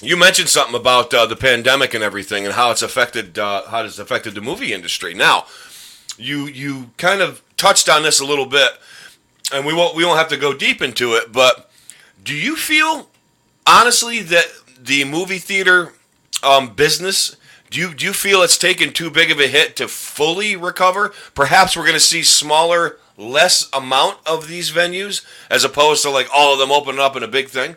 you 0.00 0.16
mentioned 0.16 0.48
something 0.48 0.74
about 0.74 1.12
uh, 1.12 1.26
the 1.26 1.36
pandemic 1.36 1.94
and 1.94 2.02
everything, 2.02 2.46
and 2.46 2.54
how 2.54 2.70
it's 2.70 2.82
affected 2.82 3.38
uh, 3.38 3.66
how 3.66 3.84
it's 3.84 3.98
affected 3.98 4.34
the 4.34 4.40
movie 4.40 4.72
industry. 4.72 5.12
Now, 5.12 5.44
you 6.16 6.46
you 6.46 6.90
kind 6.96 7.20
of 7.20 7.42
touched 7.56 7.88
on 7.88 8.02
this 8.02 8.20
a 8.20 8.24
little 8.24 8.46
bit, 8.46 8.70
and 9.52 9.66
we 9.66 9.74
won't 9.74 9.94
we 9.94 10.04
won't 10.04 10.18
have 10.18 10.28
to 10.28 10.36
go 10.38 10.54
deep 10.54 10.80
into 10.80 11.14
it. 11.14 11.32
But 11.32 11.70
do 12.22 12.34
you 12.34 12.56
feel 12.56 13.08
honestly 13.66 14.22
that 14.22 14.46
the 14.80 15.04
movie 15.04 15.38
theater 15.38 15.92
um, 16.42 16.74
business? 16.74 17.36
Do 17.76 17.82
you, 17.82 17.92
do 17.92 18.06
you 18.06 18.14
feel 18.14 18.40
it's 18.40 18.56
taken 18.56 18.90
too 18.90 19.10
big 19.10 19.30
of 19.30 19.38
a 19.38 19.46
hit 19.46 19.76
to 19.76 19.86
fully 19.86 20.56
recover? 20.56 21.12
Perhaps 21.34 21.76
we're 21.76 21.82
going 21.82 21.92
to 21.92 22.00
see 22.00 22.22
smaller, 22.22 22.96
less 23.18 23.68
amount 23.70 24.16
of 24.24 24.48
these 24.48 24.70
venues 24.70 25.22
as 25.50 25.62
opposed 25.62 26.02
to 26.04 26.08
like 26.08 26.26
all 26.34 26.54
of 26.54 26.58
them 26.58 26.72
opening 26.72 27.02
up 27.02 27.16
in 27.16 27.22
a 27.22 27.28
big 27.28 27.50
thing. 27.50 27.76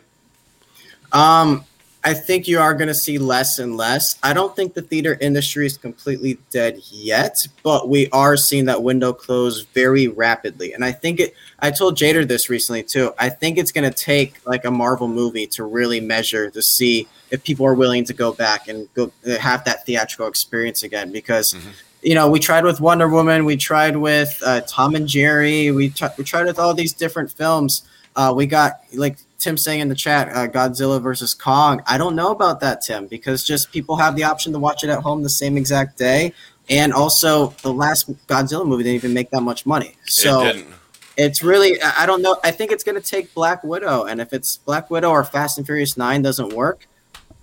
Um, 1.12 1.66
I 2.04 2.14
think 2.14 2.48
you 2.48 2.60
are 2.60 2.74
going 2.74 2.88
to 2.88 2.94
see 2.94 3.18
less 3.18 3.60
and 3.60 3.76
less. 3.76 4.18
I 4.24 4.32
don't 4.32 4.56
think 4.56 4.74
the 4.74 4.82
theater 4.82 5.18
industry 5.20 5.66
is 5.66 5.78
completely 5.78 6.38
dead 6.50 6.80
yet, 6.90 7.46
but 7.62 7.90
we 7.90 8.10
are 8.12 8.38
seeing 8.38 8.66
that 8.66 8.82
window 8.82 9.12
close 9.12 9.62
very 9.62 10.08
rapidly. 10.08 10.72
And 10.72 10.86
I 10.86 10.94
think 10.94 11.20
it, 11.20 11.34
I 11.60 11.72
told 11.72 11.98
Jader 11.98 12.26
this 12.26 12.50
recently 12.50 12.84
too. 12.84 13.14
I 13.20 13.28
think 13.28 13.58
it's 13.58 13.74
going 13.74 13.90
to 13.90 13.96
take 13.96 14.36
like 14.48 14.64
a 14.64 14.72
Marvel 14.72 15.10
movie 15.10 15.46
to 15.48 15.66
really 15.66 16.00
measure 16.00 16.50
to 16.50 16.62
see 16.62 17.06
if 17.32 17.44
people 17.44 17.66
are 17.66 17.76
willing 17.76 18.06
to 18.06 18.14
go 18.14 18.32
back 18.32 18.70
and 18.70 18.88
go 18.94 19.12
have 19.40 19.66
that 19.66 19.86
theatrical 19.86 20.28
experience 20.28 20.84
again 20.84 21.12
because. 21.12 21.56
You 22.02 22.16
know, 22.16 22.30
we 22.30 22.40
tried 22.40 22.64
with 22.64 22.80
Wonder 22.80 23.10
Woman, 23.10 23.44
we 23.44 23.58
tried 23.58 23.98
with 23.98 24.42
uh, 24.46 24.62
Tom 24.62 24.96
and 24.96 25.06
Jerry, 25.06 25.70
we, 25.72 25.90
t- 25.90 26.08
we 26.18 26.24
tried 26.24 26.46
with 26.46 26.58
all 26.58 26.74
these 26.74 26.94
different 26.94 27.30
films. 27.30 27.84
Uh, 28.16 28.34
we 28.34 28.46
got 28.46 28.80
like 28.94 29.18
Tim 29.40 29.58
saying 29.58 29.80
in 29.80 29.88
the 29.88 29.96
chat, 29.96 30.30
uh, 30.30 30.48
Godzilla 30.48 31.02
versus 31.02 31.34
Kong. 31.34 31.82
I 31.88 31.98
don't 31.98 32.16
know 32.16 32.32
about 32.32 32.60
that, 32.60 32.82
Tim, 32.82 33.08
because 33.08 33.44
just 33.44 33.72
people 33.72 33.96
have 33.96 34.16
the 34.16 34.24
option 34.24 34.52
to 34.54 34.60
watch 34.60 34.84
it 34.84 34.90
at 34.90 35.02
home 35.02 35.24
the 35.24 35.30
same 35.30 35.58
exact 35.58 35.98
day. 35.98 36.34
And 36.70 36.94
also, 36.94 37.48
the 37.64 37.74
last 37.74 38.12
Godzilla 38.28 38.68
movie 38.68 38.84
didn't 38.84 38.96
even 38.96 39.14
make 39.14 39.32
that 39.32 39.42
much 39.42 39.66
money. 39.66 39.96
So 40.06 40.42
it 40.42 40.54
didn't. 40.54 40.74
it's 41.18 41.42
really, 41.42 41.82
I 41.82 42.06
don't 42.06 42.22
know. 42.22 42.38
I 42.44 42.52
think 42.52 42.72
it's 42.72 42.84
going 42.84 43.02
to 43.02 43.08
take 43.08 43.34
Black 43.34 43.64
Widow. 43.64 44.04
And 44.04 44.22
if 44.22 44.34
it's 44.34 44.58
Black 44.58 44.92
Widow 44.92 45.10
or 45.10 45.24
Fast 45.24 45.58
and 45.58 45.66
Furious 45.66 45.98
9 45.98 46.22
doesn't 46.22 46.54
work, 46.54 46.86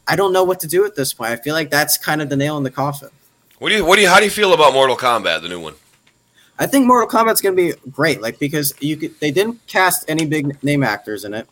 I 0.07 0.15
don't 0.15 0.33
know 0.33 0.45
what 0.45 0.61
to 0.61 0.69
do 0.69 0.85
at 0.85 0.95
this 0.95 1.13
point. 1.13 1.33
I 1.33 1.37
feel 1.37 1.55
like 1.55 1.71
that's 1.71 1.99
kind 1.99 2.23
of 2.23 2.29
the 2.29 2.37
nail 2.37 2.57
in 2.57 2.63
the 2.63 2.71
coffin. 2.71 3.09
What 3.59 3.71
do 3.71 3.77
you 3.77 3.85
what 3.85 3.97
do 3.97 4.03
you 4.03 4.09
how 4.09 4.19
do 4.19 4.25
you 4.25 4.31
feel 4.31 4.53
about 4.53 4.75
Mortal 4.75 4.97
Kombat, 4.97 5.41
the 5.41 5.49
new 5.49 5.61
one? 5.61 5.75
I 6.59 6.67
think 6.67 6.87
Mortal 6.87 7.09
Kombat's 7.09 7.41
going 7.41 7.57
to 7.57 7.75
be 7.75 7.91
great, 7.91 8.21
like 8.21 8.39
because 8.39 8.75
you 8.81 8.97
could, 8.97 9.19
they 9.21 9.31
didn't 9.31 9.67
cast 9.67 10.09
any 10.09 10.27
big 10.27 10.63
name 10.63 10.83
actors 10.83 11.25
in 11.25 11.35
it, 11.35 11.49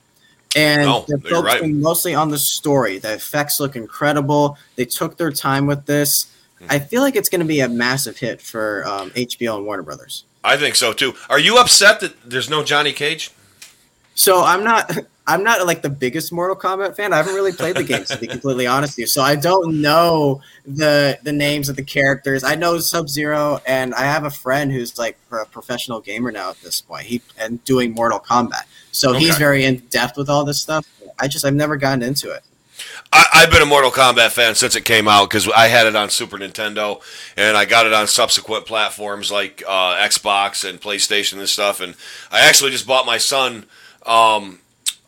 and 0.57 0.83
No, 0.83 1.05
they're 1.09 1.19
you're 1.31 1.43
right. 1.43 1.55
focusing 1.55 1.81
mostly 1.81 2.15
on 2.15 2.31
the 2.31 2.39
story. 2.39 2.99
The 2.99 3.15
effects 3.15 3.61
look 3.61 3.77
incredible. 3.77 4.57
They 4.77 4.85
took 4.85 5.17
their 5.17 5.31
time 5.33 5.67
with 5.67 5.87
this. 5.87 6.27
Hmm. 6.59 6.67
I 6.71 6.79
feel 6.79 7.03
like 7.03 7.17
it's 7.17 7.29
going 7.29 7.41
to 7.41 7.47
be 7.47 7.61
a 7.61 7.69
massive 7.69 8.19
hit 8.19 8.41
for 8.41 8.87
um, 8.87 9.11
HBO 9.11 9.57
and 9.57 9.67
Warner 9.67 9.83
Brothers. 9.83 10.25
I 10.43 10.57
think 10.57 10.75
so 10.77 10.93
too. 10.93 11.15
Are 11.31 11.39
you 11.39 11.59
upset 11.59 12.01
that 12.01 12.15
there's 12.29 12.51
no 12.51 12.63
Johnny 12.63 12.93
Cage? 12.93 13.31
So 14.15 14.43
I'm 14.45 14.63
not. 14.65 14.97
I'm 15.27 15.43
not 15.43 15.67
like 15.67 15.81
the 15.81 15.89
biggest 15.89 16.33
Mortal 16.35 16.55
Kombat 16.55 16.97
fan. 16.97 17.15
I 17.15 17.17
haven't 17.17 17.35
really 17.35 17.53
played 17.55 17.77
the 17.77 17.83
games 17.83 18.09
to 18.09 18.19
be 18.19 18.27
completely 18.37 18.67
honest 18.67 18.93
with 18.93 18.99
you. 18.99 19.07
So 19.07 19.23
I 19.23 19.37
don't 19.37 19.81
know 19.81 20.43
the 20.67 21.19
the 21.23 21.33
names 21.33 21.71
of 21.71 21.77
the 21.77 21.83
characters. 21.83 22.45
I 22.45 22.57
know 22.57 22.79
Sub 22.79 23.09
Zero, 23.09 23.59
and 23.67 23.95
I 23.95 24.03
have 24.03 24.25
a 24.25 24.31
friend 24.31 24.71
who's 24.71 24.99
like 24.99 25.17
a 25.33 25.47
professional 25.47 26.03
gamer 26.03 26.31
now 26.31 26.51
at 26.51 26.61
this 26.61 26.83
point. 26.83 27.07
He 27.07 27.23
and 27.39 27.65
doing 27.65 27.93
Mortal 27.95 28.21
Kombat. 28.21 28.65
So 28.95 29.13
he's 29.13 29.37
very 29.37 29.65
in 29.65 29.79
depth 29.91 30.17
with 30.17 30.31
all 30.31 30.45
this 30.45 30.61
stuff. 30.61 30.87
I 31.19 31.27
just 31.27 31.45
I've 31.45 31.55
never 31.55 31.77
gotten 31.77 32.03
into 32.03 32.31
it. 32.31 32.43
I, 33.13 33.25
I've 33.35 33.51
been 33.51 33.63
a 33.63 33.67
Mortal 33.67 33.91
Kombat 33.91 34.31
fan 34.31 34.55
since 34.55 34.77
it 34.77 34.85
came 34.85 35.09
out 35.09 35.29
because 35.29 35.49
I 35.49 35.67
had 35.67 35.87
it 35.87 35.97
on 35.97 36.11
Super 36.11 36.39
Nintendo 36.39 37.03
and 37.37 37.57
I 37.57 37.65
got 37.65 37.87
it 37.87 37.93
on 37.93 38.07
subsequent 38.07 38.67
platforms 38.67 39.31
like 39.31 39.63
uh, 39.67 39.97
Xbox 39.97 40.69
and 40.69 40.81
PlayStation 40.81 41.39
and 41.39 41.49
stuff. 41.49 41.81
And 41.81 41.95
I 42.31 42.49
actually 42.49 42.71
just 42.71 42.87
bought 42.87 43.05
my 43.05 43.19
son 43.19 43.67
um, 44.07 44.61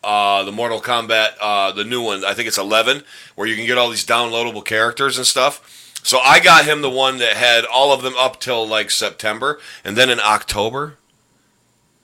uh, 0.03 0.43
the 0.43 0.51
Mortal 0.51 0.81
Kombat, 0.81 1.31
uh, 1.41 1.71
the 1.71 1.83
new 1.83 2.01
one. 2.01 2.25
I 2.25 2.33
think 2.33 2.47
it's 2.47 2.57
11, 2.57 3.03
where 3.35 3.47
you 3.47 3.55
can 3.55 3.65
get 3.65 3.77
all 3.77 3.89
these 3.89 4.05
downloadable 4.05 4.63
characters 4.63 5.17
and 5.17 5.25
stuff. 5.25 5.93
So 6.03 6.19
I 6.19 6.39
got 6.39 6.65
him 6.65 6.81
the 6.81 6.89
one 6.89 7.17
that 7.17 7.35
had 7.35 7.65
all 7.65 7.91
of 7.91 8.01
them 8.01 8.15
up 8.17 8.39
till 8.39 8.65
like 8.65 8.91
September, 8.91 9.59
and 9.83 9.97
then 9.97 10.09
in 10.09 10.19
October 10.19 10.97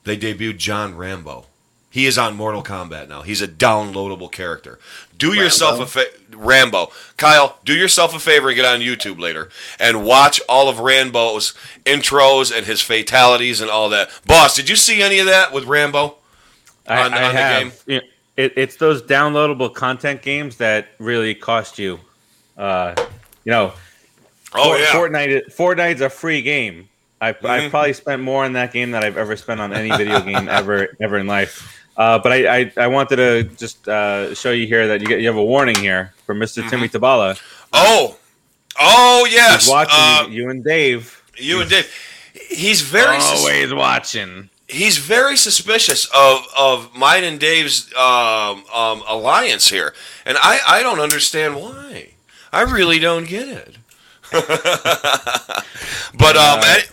they 0.04 0.18
debuted 0.18 0.58
John 0.58 0.98
Rambo. 0.98 1.46
He 1.94 2.08
is 2.08 2.18
on 2.18 2.36
Mortal 2.36 2.64
Kombat 2.64 3.08
now. 3.08 3.22
He's 3.22 3.40
a 3.44 3.48
downloadable 3.48 4.32
character. 4.32 4.80
Do 5.16 5.34
yourself 5.34 5.80
a 5.80 5.86
fa- 5.86 6.08
Rambo. 6.36 6.92
Kyle, 7.18 7.60
do 7.64 7.74
yourself 7.76 8.16
a 8.16 8.20
favor 8.20 8.48
and 8.48 8.56
get 8.56 8.66
on 8.66 8.80
YouTube 8.80 9.20
later 9.20 9.50
and 9.80 10.04
watch 10.04 10.42
all 10.50 10.70
of 10.70 10.80
Rambo's 10.80 11.54
intros 11.86 12.52
and 12.56 12.66
his 12.66 12.82
fatalities 12.82 13.62
and 13.62 13.70
all 13.70 13.90
that. 13.90 14.10
Boss, 14.26 14.56
did 14.56 14.70
you 14.70 14.76
see 14.76 15.04
any 15.04 15.20
of 15.20 15.28
that 15.28 15.54
with 15.54 15.66
Rambo? 15.66 16.16
I, 16.88 17.04
on- 17.04 17.14
I 17.14 17.24
on 17.28 17.34
the 17.36 17.40
have. 17.40 17.86
game? 17.86 18.02
it, 18.38 18.54
it's 18.58 18.78
those 18.78 19.04
downloadable 19.04 19.72
content 19.72 20.24
games 20.24 20.58
that 20.58 20.88
really 20.98 21.36
cost 21.36 21.78
you. 21.78 22.00
Uh, 22.58 22.96
you 23.46 23.52
know, 23.52 23.72
Oh 24.56 24.64
Fort- 24.64 24.80
yeah. 24.80 24.86
Fortnite. 25.28 25.56
Fortnite's 25.56 26.02
a 26.02 26.10
free 26.10 26.42
game. 26.42 26.90
I 27.22 27.34
Mhm. 27.34 27.50
I 27.50 27.70
probably 27.70 27.94
spent 27.94 28.22
more 28.24 28.44
on 28.46 28.54
that 28.54 28.74
game 28.74 28.90
than 28.92 29.04
I've 29.04 29.18
ever 29.18 29.36
spent 29.38 29.62
on 29.62 29.72
any 29.74 29.96
video 29.96 30.20
game 30.22 30.50
ever 30.50 30.96
ever 31.00 31.18
in 31.20 31.28
life. 31.28 31.80
Uh, 31.96 32.18
but 32.20 32.32
I, 32.32 32.60
I, 32.62 32.72
I 32.78 32.88
wanted 32.88 33.18
to 33.18 33.44
just 33.56 33.88
uh, 33.88 34.34
show 34.34 34.52
you 34.52 34.66
here 34.66 34.88
that 34.88 35.02
you 35.02 35.08
get 35.08 35.22
you 35.22 35.28
have 35.28 35.38
a 35.38 35.44
warning 35.44 35.76
here 35.76 36.14
from 36.26 36.40
mister 36.40 36.62
Mm-hmm. 36.62 36.70
Timmy 36.70 36.90
Tabala. 36.90 37.40
Oh. 37.72 38.18
Oh 38.80 39.28
yes. 39.30 39.64
He's 39.66 39.72
watching 39.72 39.94
Uh, 39.96 40.28
you, 40.30 40.44
you 40.44 40.50
and 40.50 40.64
Dave. 40.64 41.22
you 41.38 41.62
and 41.62 41.70
Dave. 41.70 41.88
He's 42.50 42.82
very 42.82 43.20
sus- 43.20 43.40
always 43.40 43.74
watching. 43.74 44.50
he's 44.68 44.98
very 44.98 45.38
suspicious 45.38 46.06
of 46.16 46.48
of 46.58 46.96
mine 46.96 47.24
and 47.24 47.40
Dave's 47.40 47.94
um, 47.94 48.64
um, 48.74 49.04
alliance 49.08 49.68
here, 49.70 49.94
and 50.26 50.36
I 50.42 50.60
I 50.68 50.82
don't 50.82 51.00
understand 51.00 51.56
why. 51.56 52.10
I 52.52 52.62
really 52.64 52.98
don't 53.00 53.28
get 53.28 53.48
it. 53.48 53.78
but 54.32 56.36
um, 56.38 56.60
Uh, 56.60 56.64
any- 56.66 56.84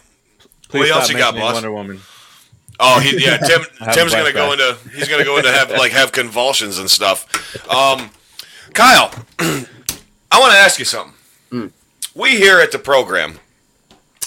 Please 0.68 0.90
What 0.90 0.90
else 0.90 1.10
you 1.10 1.16
got, 1.18 1.34
boss? 1.34 1.54
Wonder 1.54 1.72
Woman. 1.72 2.00
Oh 2.80 3.00
he, 3.04 3.22
yeah, 3.22 3.36
Tim 3.36 3.62
Tim's 3.92 4.12
gonna 4.12 4.32
go 4.32 4.52
into 4.52 4.76
he's 4.94 5.08
gonna 5.08 5.24
go 5.24 5.36
into 5.36 5.52
have 5.52 5.70
like 5.78 5.92
have 5.92 6.12
convulsions 6.12 6.78
and 6.78 6.90
stuff. 6.90 7.26
Um, 7.70 8.10
Kyle, 8.74 9.12
I 9.38 10.38
want 10.38 10.52
to 10.52 10.58
ask 10.58 10.78
you 10.78 10.84
something. 10.84 11.14
We 12.14 12.30
here 12.36 12.60
at 12.60 12.72
the 12.72 12.78
program, 12.78 13.38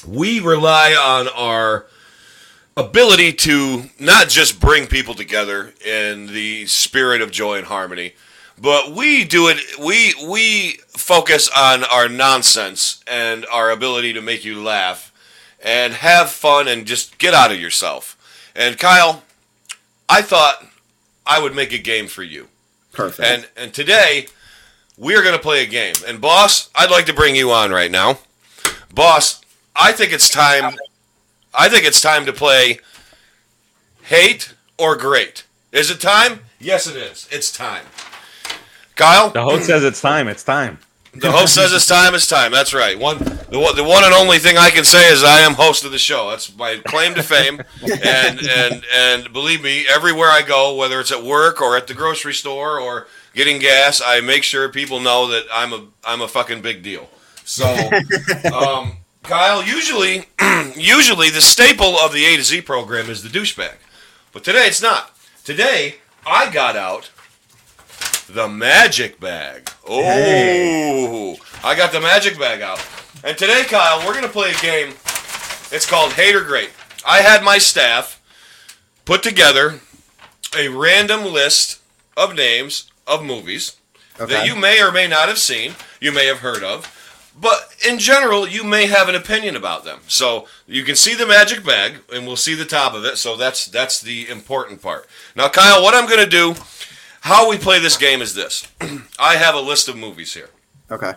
we 0.08 0.39
rely 0.39 0.93
on 0.93 1.28
our 1.30 1.86
ability 2.76 3.34
to 3.34 3.84
not 3.99 4.30
just 4.30 4.60
bring 4.60 4.88
people 4.88 5.14
together 5.14 5.74
in 5.86 6.28
the 6.28 6.66
spirit 6.66 7.22
of 7.22 7.32
joy 7.32 7.58
and 7.58 7.68
harmony, 7.68 8.14
but 8.60 8.91
we 8.91 9.24
do 9.24 9.47
it. 9.49 9.58
We 9.80 10.14
we 10.28 10.80
focus 10.89 11.49
on 11.56 11.84
our 11.84 12.08
nonsense 12.08 13.04
and 13.08 13.45
our 13.51 13.70
ability 13.70 14.14
to 14.14 14.22
make 14.22 14.45
you 14.45 14.62
laugh 14.62 15.12
and 15.64 15.93
have 15.93 16.30
fun 16.30 16.68
and 16.68 16.86
just 16.86 17.18
get 17.18 17.34
out 17.34 17.51
of 17.51 17.60
yourself. 17.60 18.12
And 18.56 18.78
Kyle, 18.78 19.24
I 20.08 20.22
thought 20.22 20.66
I 21.26 21.41
would 21.41 21.56
make 21.56 21.74
a 21.74 21.78
game 21.78 22.08
for 22.08 22.24
you. 22.24 22.47
Perfect. 22.91 23.28
And 23.28 23.47
and 23.58 23.74
today 23.74 24.28
we 24.97 25.16
are 25.16 25.24
going 25.24 25.36
to 25.36 25.41
play 25.41 25.64
a 25.64 25.68
game. 25.68 25.95
And 26.08 26.22
boss, 26.22 26.70
I'd 26.76 26.91
like 26.91 27.06
to 27.08 27.14
bring 27.14 27.36
you 27.36 27.51
on 27.51 27.72
right 27.72 27.89
now. 27.91 28.20
Boss, 28.93 29.41
I 29.76 29.91
think 29.91 30.14
it's 30.14 30.30
time. 30.30 30.76
I 31.54 31.70
think 31.70 31.86
it's 31.86 32.01
time 32.01 32.26
to 32.26 32.34
play 32.34 32.80
hate 34.04 34.54
or 34.78 34.95
great. 34.95 35.45
Is 35.72 35.89
it 35.89 35.99
time? 35.99 36.41
Yes, 36.60 36.86
it 36.88 36.95
is. 36.95 37.28
It's 37.32 37.51
time. 37.51 37.86
Kyle, 38.95 39.32
The 39.32 39.41
host 39.41 39.66
says 39.66 39.84
it's 39.84 40.01
time. 40.01 40.28
It's 40.28 40.43
time. 40.43 40.78
The 41.16 41.32
host 41.32 41.53
says 41.53 41.72
it's 41.74 41.86
time. 41.86 42.16
It's 42.16 42.28
time. 42.28 42.51
That's 42.51 42.74
right. 42.74 42.97
One, 42.97 43.20
the 43.20 43.59
one, 43.59 43.76
the 43.76 43.84
one 43.84 44.03
and 44.03 44.14
only 44.14 44.39
thing 44.39 44.57
I 44.57 44.70
can 44.72 44.84
say 44.84 45.11
is 45.11 45.24
I 45.24 45.41
am 45.41 45.53
host 45.53 45.86
of 45.86 45.91
the 45.91 45.99
show. 45.99 46.32
That's 46.32 46.55
my 46.57 46.78
claim 46.86 47.14
to 47.16 47.24
fame. 47.24 47.61
And 48.05 48.39
and 48.41 48.86
and 48.93 49.34
believe 49.34 49.61
me, 49.64 49.86
everywhere 49.93 50.30
I 50.30 50.41
go, 50.41 50.76
whether 50.76 50.99
it's 50.99 51.11
at 51.11 51.24
work 51.24 51.61
or 51.61 51.78
at 51.78 51.88
the 51.88 51.93
grocery 51.93 52.34
store 52.34 52.80
or 52.80 53.07
getting 53.34 53.59
gas, 53.59 54.01
I 54.03 54.22
make 54.22 54.43
sure 54.43 54.68
people 54.70 54.99
know 54.99 55.28
that 55.28 55.45
I'm 55.53 55.74
a 55.74 55.86
I'm 56.03 56.22
a 56.22 56.28
fucking 56.28 56.61
big 56.61 56.82
deal. 56.82 57.09
So, 57.45 57.66
um, 58.53 58.97
Kyle, 59.24 59.64
usually 59.64 60.26
usually 60.76 61.30
the 61.30 61.41
staple 61.41 61.97
of 61.97 62.14
the 62.14 62.26
A 62.26 62.38
to 62.38 62.43
Z 62.43 62.61
program 62.61 63.09
is 63.09 63.22
the 63.22 63.30
douchebag, 63.30 63.76
but 64.32 64.43
today 64.43 64.66
it's 64.68 64.82
not. 64.82 65.16
Today 65.43 65.95
I 66.26 66.51
got 66.51 66.76
out 66.76 67.11
the 68.28 68.47
magic 68.47 69.20
bag. 69.20 69.70
Oh, 69.88 70.01
Hey. 70.01 71.38
I 71.63 71.75
got 71.75 71.91
the 71.91 72.01
magic 72.01 72.38
bag 72.38 72.61
out. 72.61 72.86
And 73.23 73.38
today, 73.38 73.63
Kyle, 73.63 73.99
we're 74.05 74.13
going 74.13 74.25
to 74.25 74.29
play 74.29 74.51
a 74.51 74.61
game. 74.61 74.89
It's 75.71 75.86
called 75.86 76.13
Hate 76.13 76.36
or 76.36 76.43
Great. 76.43 76.71
I 77.05 77.19
had 77.19 77.43
my 77.43 77.57
staff 77.57 78.21
put 79.05 79.23
together 79.23 79.79
a 80.57 80.67
random 80.69 81.25
list 81.25 81.81
of 82.15 82.36
names 82.36 82.91
of 83.07 83.23
movies 83.23 83.77
that 84.17 84.45
you 84.45 84.55
may 84.55 84.81
or 84.81 84.91
may 84.91 85.07
not 85.07 85.27
have 85.27 85.39
seen, 85.39 85.73
you 85.99 86.11
may 86.11 86.27
have 86.27 86.39
heard 86.39 86.63
of, 86.63 86.88
but 87.39 87.73
in 87.88 87.97
general, 87.97 88.47
you 88.47 88.63
may 88.63 88.86
have 88.86 89.09
an 89.09 89.15
opinion 89.15 89.55
about 89.55 89.84
them. 89.84 89.99
So 90.07 90.47
you 90.67 90.84
can 90.84 90.95
see 90.95 91.15
the 91.15 91.25
magic 91.25 91.65
bag, 91.65 91.95
and 92.13 92.27
we'll 92.27 92.36
see 92.36 92.53
the 92.53 92.65
top 92.65 92.93
of 92.93 93.03
it. 93.05 93.17
So 93.17 93.36
that's 93.36 93.65
that's 93.65 93.99
the 93.99 94.29
important 94.29 94.81
part. 94.81 95.07
Now, 95.36 95.49
Kyle, 95.49 95.81
what 95.81 95.95
I'm 95.95 96.07
going 96.07 96.23
to 96.23 96.29
do, 96.29 96.53
how 97.24 97.49
we 97.49 97.57
play 97.57 97.80
this 97.80 97.95
game 97.95 98.21
is 98.21 98.36
this: 98.36 98.67
I 99.19 99.38
have 99.38 99.55
a 99.55 99.61
list 99.61 99.88
of 99.88 99.95
movies 99.95 100.34
here. 100.34 100.49
Okay. 100.91 101.13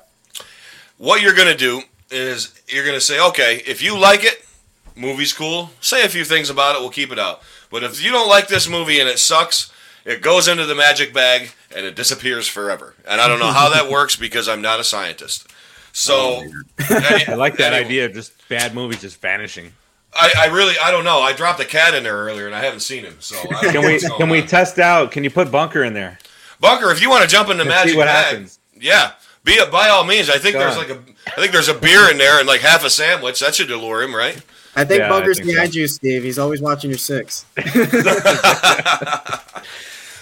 What 0.98 1.20
you're 1.20 1.34
going 1.34 1.48
to 1.48 1.56
do 1.56 1.82
is 2.10 2.58
you're 2.68 2.84
going 2.84 2.96
to 2.96 3.00
say, 3.00 3.20
okay, 3.28 3.62
if 3.66 3.82
you 3.82 3.98
like 3.98 4.24
it, 4.24 4.46
movie's 4.94 5.32
cool. 5.32 5.70
Say 5.80 6.04
a 6.04 6.08
few 6.08 6.24
things 6.24 6.48
about 6.48 6.76
it. 6.76 6.80
We'll 6.80 6.90
keep 6.90 7.10
it 7.10 7.18
out. 7.18 7.42
But 7.70 7.82
if 7.82 8.02
you 8.02 8.10
don't 8.10 8.28
like 8.28 8.48
this 8.48 8.68
movie 8.68 9.00
and 9.00 9.08
it 9.08 9.18
sucks, 9.18 9.72
it 10.04 10.22
goes 10.22 10.48
into 10.48 10.64
the 10.64 10.74
magic 10.74 11.12
bag 11.12 11.50
and 11.74 11.84
it 11.84 11.96
disappears 11.96 12.46
forever. 12.46 12.94
And 13.06 13.20
I 13.20 13.28
don't 13.28 13.40
know 13.40 13.52
how 13.52 13.68
that 13.70 13.90
works 13.90 14.16
because 14.16 14.48
I'm 14.48 14.62
not 14.62 14.80
a 14.80 14.84
scientist. 14.84 15.48
So 15.92 16.42
oh, 16.44 16.44
I 16.88 17.34
like 17.34 17.56
that 17.56 17.72
anyway, 17.72 17.84
idea 17.84 18.06
of 18.06 18.12
just 18.12 18.48
bad 18.48 18.74
movies 18.74 19.00
just 19.00 19.20
vanishing. 19.20 19.72
I, 20.18 20.32
I 20.38 20.46
really 20.46 20.74
I 20.82 20.90
don't 20.90 21.04
know. 21.04 21.18
I 21.20 21.32
dropped 21.32 21.60
a 21.60 21.64
cat 21.64 21.94
in 21.94 22.02
there 22.04 22.16
earlier 22.16 22.46
and 22.46 22.54
I 22.54 22.60
haven't 22.64 22.80
seen 22.80 23.04
him. 23.04 23.16
So 23.20 23.36
I 23.36 23.42
don't 23.42 23.52
know 23.52 23.70
Can 23.72 23.80
we 23.82 23.92
what's 23.92 24.08
going 24.08 24.20
can 24.20 24.28
we 24.30 24.42
test 24.42 24.78
out? 24.78 25.10
Can 25.12 25.24
you 25.24 25.30
put 25.30 25.50
Bunker 25.50 25.84
in 25.84 25.92
there? 25.94 26.18
Bunker? 26.60 26.90
If 26.90 27.00
you 27.02 27.10
want 27.10 27.22
to 27.22 27.28
jump 27.28 27.48
in 27.50 27.56
the 27.58 27.64
Let's 27.64 27.74
magic 27.76 27.90
see 27.92 27.96
what 27.98 28.06
bag, 28.06 28.24
happens. 28.26 28.58
yeah, 28.80 29.12
be 29.44 29.52
it 29.52 29.70
by 29.70 29.88
all 29.88 30.04
means. 30.04 30.28
I 30.30 30.38
think 30.38 30.54
Go 30.54 30.60
there's 30.60 30.76
on. 30.76 30.88
like 30.88 30.90
a 30.90 31.00
I 31.28 31.40
think 31.40 31.52
there's 31.52 31.68
a 31.68 31.74
beer 31.74 32.10
in 32.10 32.18
there 32.18 32.38
and 32.38 32.46
like 32.48 32.60
half 32.62 32.84
a 32.84 32.90
sandwich. 32.90 33.40
That 33.40 33.54
should 33.54 33.70
allure 33.70 34.02
him, 34.02 34.14
right? 34.14 34.40
I 34.74 34.84
think 34.84 35.00
Yeah, 35.00 35.06
I 35.06 35.08
Bunker's 35.10 35.38
think 35.38 35.48
so. 35.50 35.54
behind 35.54 35.74
you, 35.74 35.86
Steve. 35.88 36.22
He's 36.22 36.38
always 36.38 36.60
watching 36.60 36.90
your 36.90 36.98
six. 36.98 37.44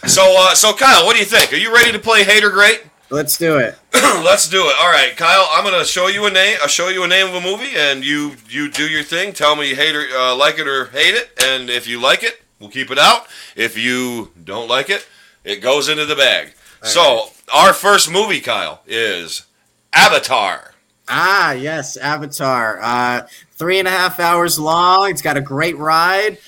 So 0.06 0.22
uh, 0.38 0.54
so 0.54 0.74
Kyle, 0.74 1.06
what 1.06 1.14
do 1.14 1.18
you 1.20 1.24
think? 1.24 1.50
Are 1.54 1.56
you 1.56 1.72
ready 1.74 1.90
to 1.92 1.98
play 1.98 2.24
Hate 2.24 2.44
or 2.44 2.50
Great? 2.50 2.82
Let's 3.10 3.36
do 3.36 3.58
it. 3.58 3.78
Let's 3.92 4.48
do 4.48 4.62
it. 4.66 4.74
All 4.80 4.90
right, 4.90 5.12
Kyle. 5.16 5.46
I'm 5.52 5.64
gonna 5.64 5.84
show 5.84 6.08
you 6.08 6.26
a 6.26 6.30
name. 6.30 6.58
I'll 6.62 6.68
show 6.68 6.88
you 6.88 7.04
a 7.04 7.08
name 7.08 7.28
of 7.28 7.34
a 7.34 7.40
movie, 7.40 7.76
and 7.76 8.04
you 8.04 8.32
you 8.48 8.70
do 8.70 8.88
your 8.88 9.02
thing. 9.02 9.32
Tell 9.32 9.56
me 9.56 9.68
you 9.68 9.76
hate 9.76 9.94
or 9.94 10.06
uh, 10.16 10.34
like 10.34 10.58
it 10.58 10.66
or 10.66 10.86
hate 10.86 11.14
it, 11.14 11.30
and 11.44 11.68
if 11.70 11.86
you 11.86 12.00
like 12.00 12.22
it, 12.22 12.42
we'll 12.58 12.70
keep 12.70 12.90
it 12.90 12.98
out. 12.98 13.26
If 13.56 13.76
you 13.76 14.32
don't 14.42 14.68
like 14.68 14.90
it, 14.90 15.06
it 15.44 15.56
goes 15.56 15.88
into 15.88 16.06
the 16.06 16.16
bag. 16.16 16.54
so 16.82 17.30
our 17.52 17.72
first 17.72 18.10
movie, 18.10 18.40
Kyle, 18.40 18.82
is 18.86 19.44
Avatar. 19.92 20.72
Ah, 21.08 21.52
yes, 21.52 21.96
Avatar. 21.98 22.80
Uh, 22.82 23.26
three 23.52 23.78
and 23.78 23.86
a 23.86 23.90
half 23.90 24.18
hours 24.18 24.58
long. 24.58 25.10
It's 25.10 25.22
got 25.22 25.36
a 25.36 25.42
great 25.42 25.76
ride, 25.76 26.38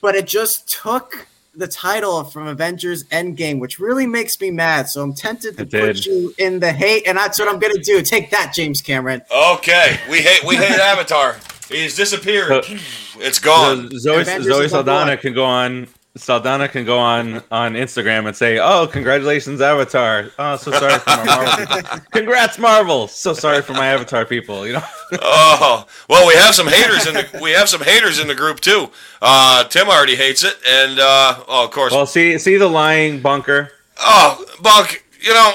but 0.00 0.14
it 0.14 0.26
just 0.26 0.68
took 0.68 1.26
the 1.56 1.66
title 1.66 2.24
from 2.24 2.46
Avengers 2.46 3.04
Endgame, 3.04 3.58
which 3.60 3.78
really 3.78 4.06
makes 4.06 4.40
me 4.40 4.50
mad. 4.50 4.88
So 4.88 5.02
I'm 5.02 5.14
tempted 5.14 5.56
to 5.56 5.62
It 5.62 5.70
did. 5.70 5.96
put 5.96 6.06
you 6.06 6.34
in 6.38 6.60
the 6.60 6.72
hate, 6.72 7.06
and 7.06 7.16
that's 7.16 7.38
what 7.38 7.48
I'm 7.48 7.58
gonna 7.58 7.82
do. 7.82 8.02
Take 8.02 8.30
that, 8.30 8.52
James 8.54 8.82
Cameron. 8.82 9.22
Okay, 9.30 9.98
we 10.10 10.20
hate 10.20 10.44
we 10.44 10.56
hate 10.56 10.78
Avatar. 10.78 11.36
He's 11.68 11.96
disappeared. 11.96 12.64
It's 13.18 13.38
gone. 13.38 13.90
So 13.90 14.22
Zoe, 14.22 14.42
Zoe 14.42 14.68
Saldana 14.68 15.16
can 15.16 15.34
go 15.34 15.44
on. 15.44 15.88
Saldana 16.16 16.68
can 16.68 16.84
go 16.84 16.98
on 16.98 17.42
on 17.50 17.74
Instagram 17.74 18.26
and 18.26 18.34
say, 18.36 18.58
"Oh, 18.58 18.86
congratulations, 18.86 19.60
Avatar! 19.60 20.30
Oh, 20.38 20.56
so 20.56 20.70
sorry 20.72 20.98
for 20.98 21.10
my 21.10 21.24
Marvel. 21.26 21.66
people. 21.82 21.98
Congrats, 22.10 22.58
Marvel! 22.58 23.08
So 23.08 23.32
sorry 23.34 23.62
for 23.62 23.72
my 23.74 23.86
Avatar 23.86 24.24
people. 24.24 24.66
You 24.66 24.74
know, 24.74 24.82
Oh 25.20 25.86
well, 26.08 26.26
we 26.26 26.34
have 26.34 26.54
some 26.54 26.66
haters 26.68 27.06
in 27.06 27.14
the 27.14 27.38
we 27.42 27.50
have 27.52 27.68
some 27.68 27.82
haters 27.82 28.18
in 28.18 28.28
the 28.28 28.34
group 28.34 28.60
too. 28.60 28.90
Uh, 29.20 29.64
Tim 29.64 29.88
already 29.88 30.16
hates 30.16 30.42
it, 30.44 30.56
and 30.66 30.98
uh, 30.98 31.44
oh, 31.48 31.64
of 31.64 31.70
course, 31.70 31.92
well, 31.92 32.06
see, 32.06 32.38
see 32.38 32.56
the 32.56 32.68
lying 32.68 33.20
bunker. 33.20 33.70
Oh, 33.98 34.44
Bunk, 34.62 35.04
you 35.20 35.32
know, 35.32 35.52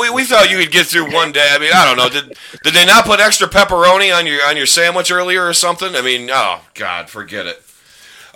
we, 0.00 0.10
we 0.10 0.24
thought 0.24 0.50
you 0.50 0.58
could 0.58 0.72
get 0.72 0.86
through 0.86 1.12
one 1.12 1.30
day. 1.32 1.48
I 1.52 1.58
mean, 1.58 1.70
I 1.74 1.84
don't 1.86 1.96
know. 1.96 2.08
Did 2.08 2.36
did 2.64 2.74
they 2.74 2.84
not 2.86 3.04
put 3.04 3.20
extra 3.20 3.48
pepperoni 3.48 4.14
on 4.16 4.26
your 4.26 4.44
on 4.46 4.56
your 4.56 4.66
sandwich 4.66 5.10
earlier 5.10 5.46
or 5.46 5.52
something? 5.54 5.94
I 5.94 6.02
mean, 6.02 6.28
oh 6.30 6.60
God, 6.74 7.08
forget 7.10 7.46
it. 7.46 7.62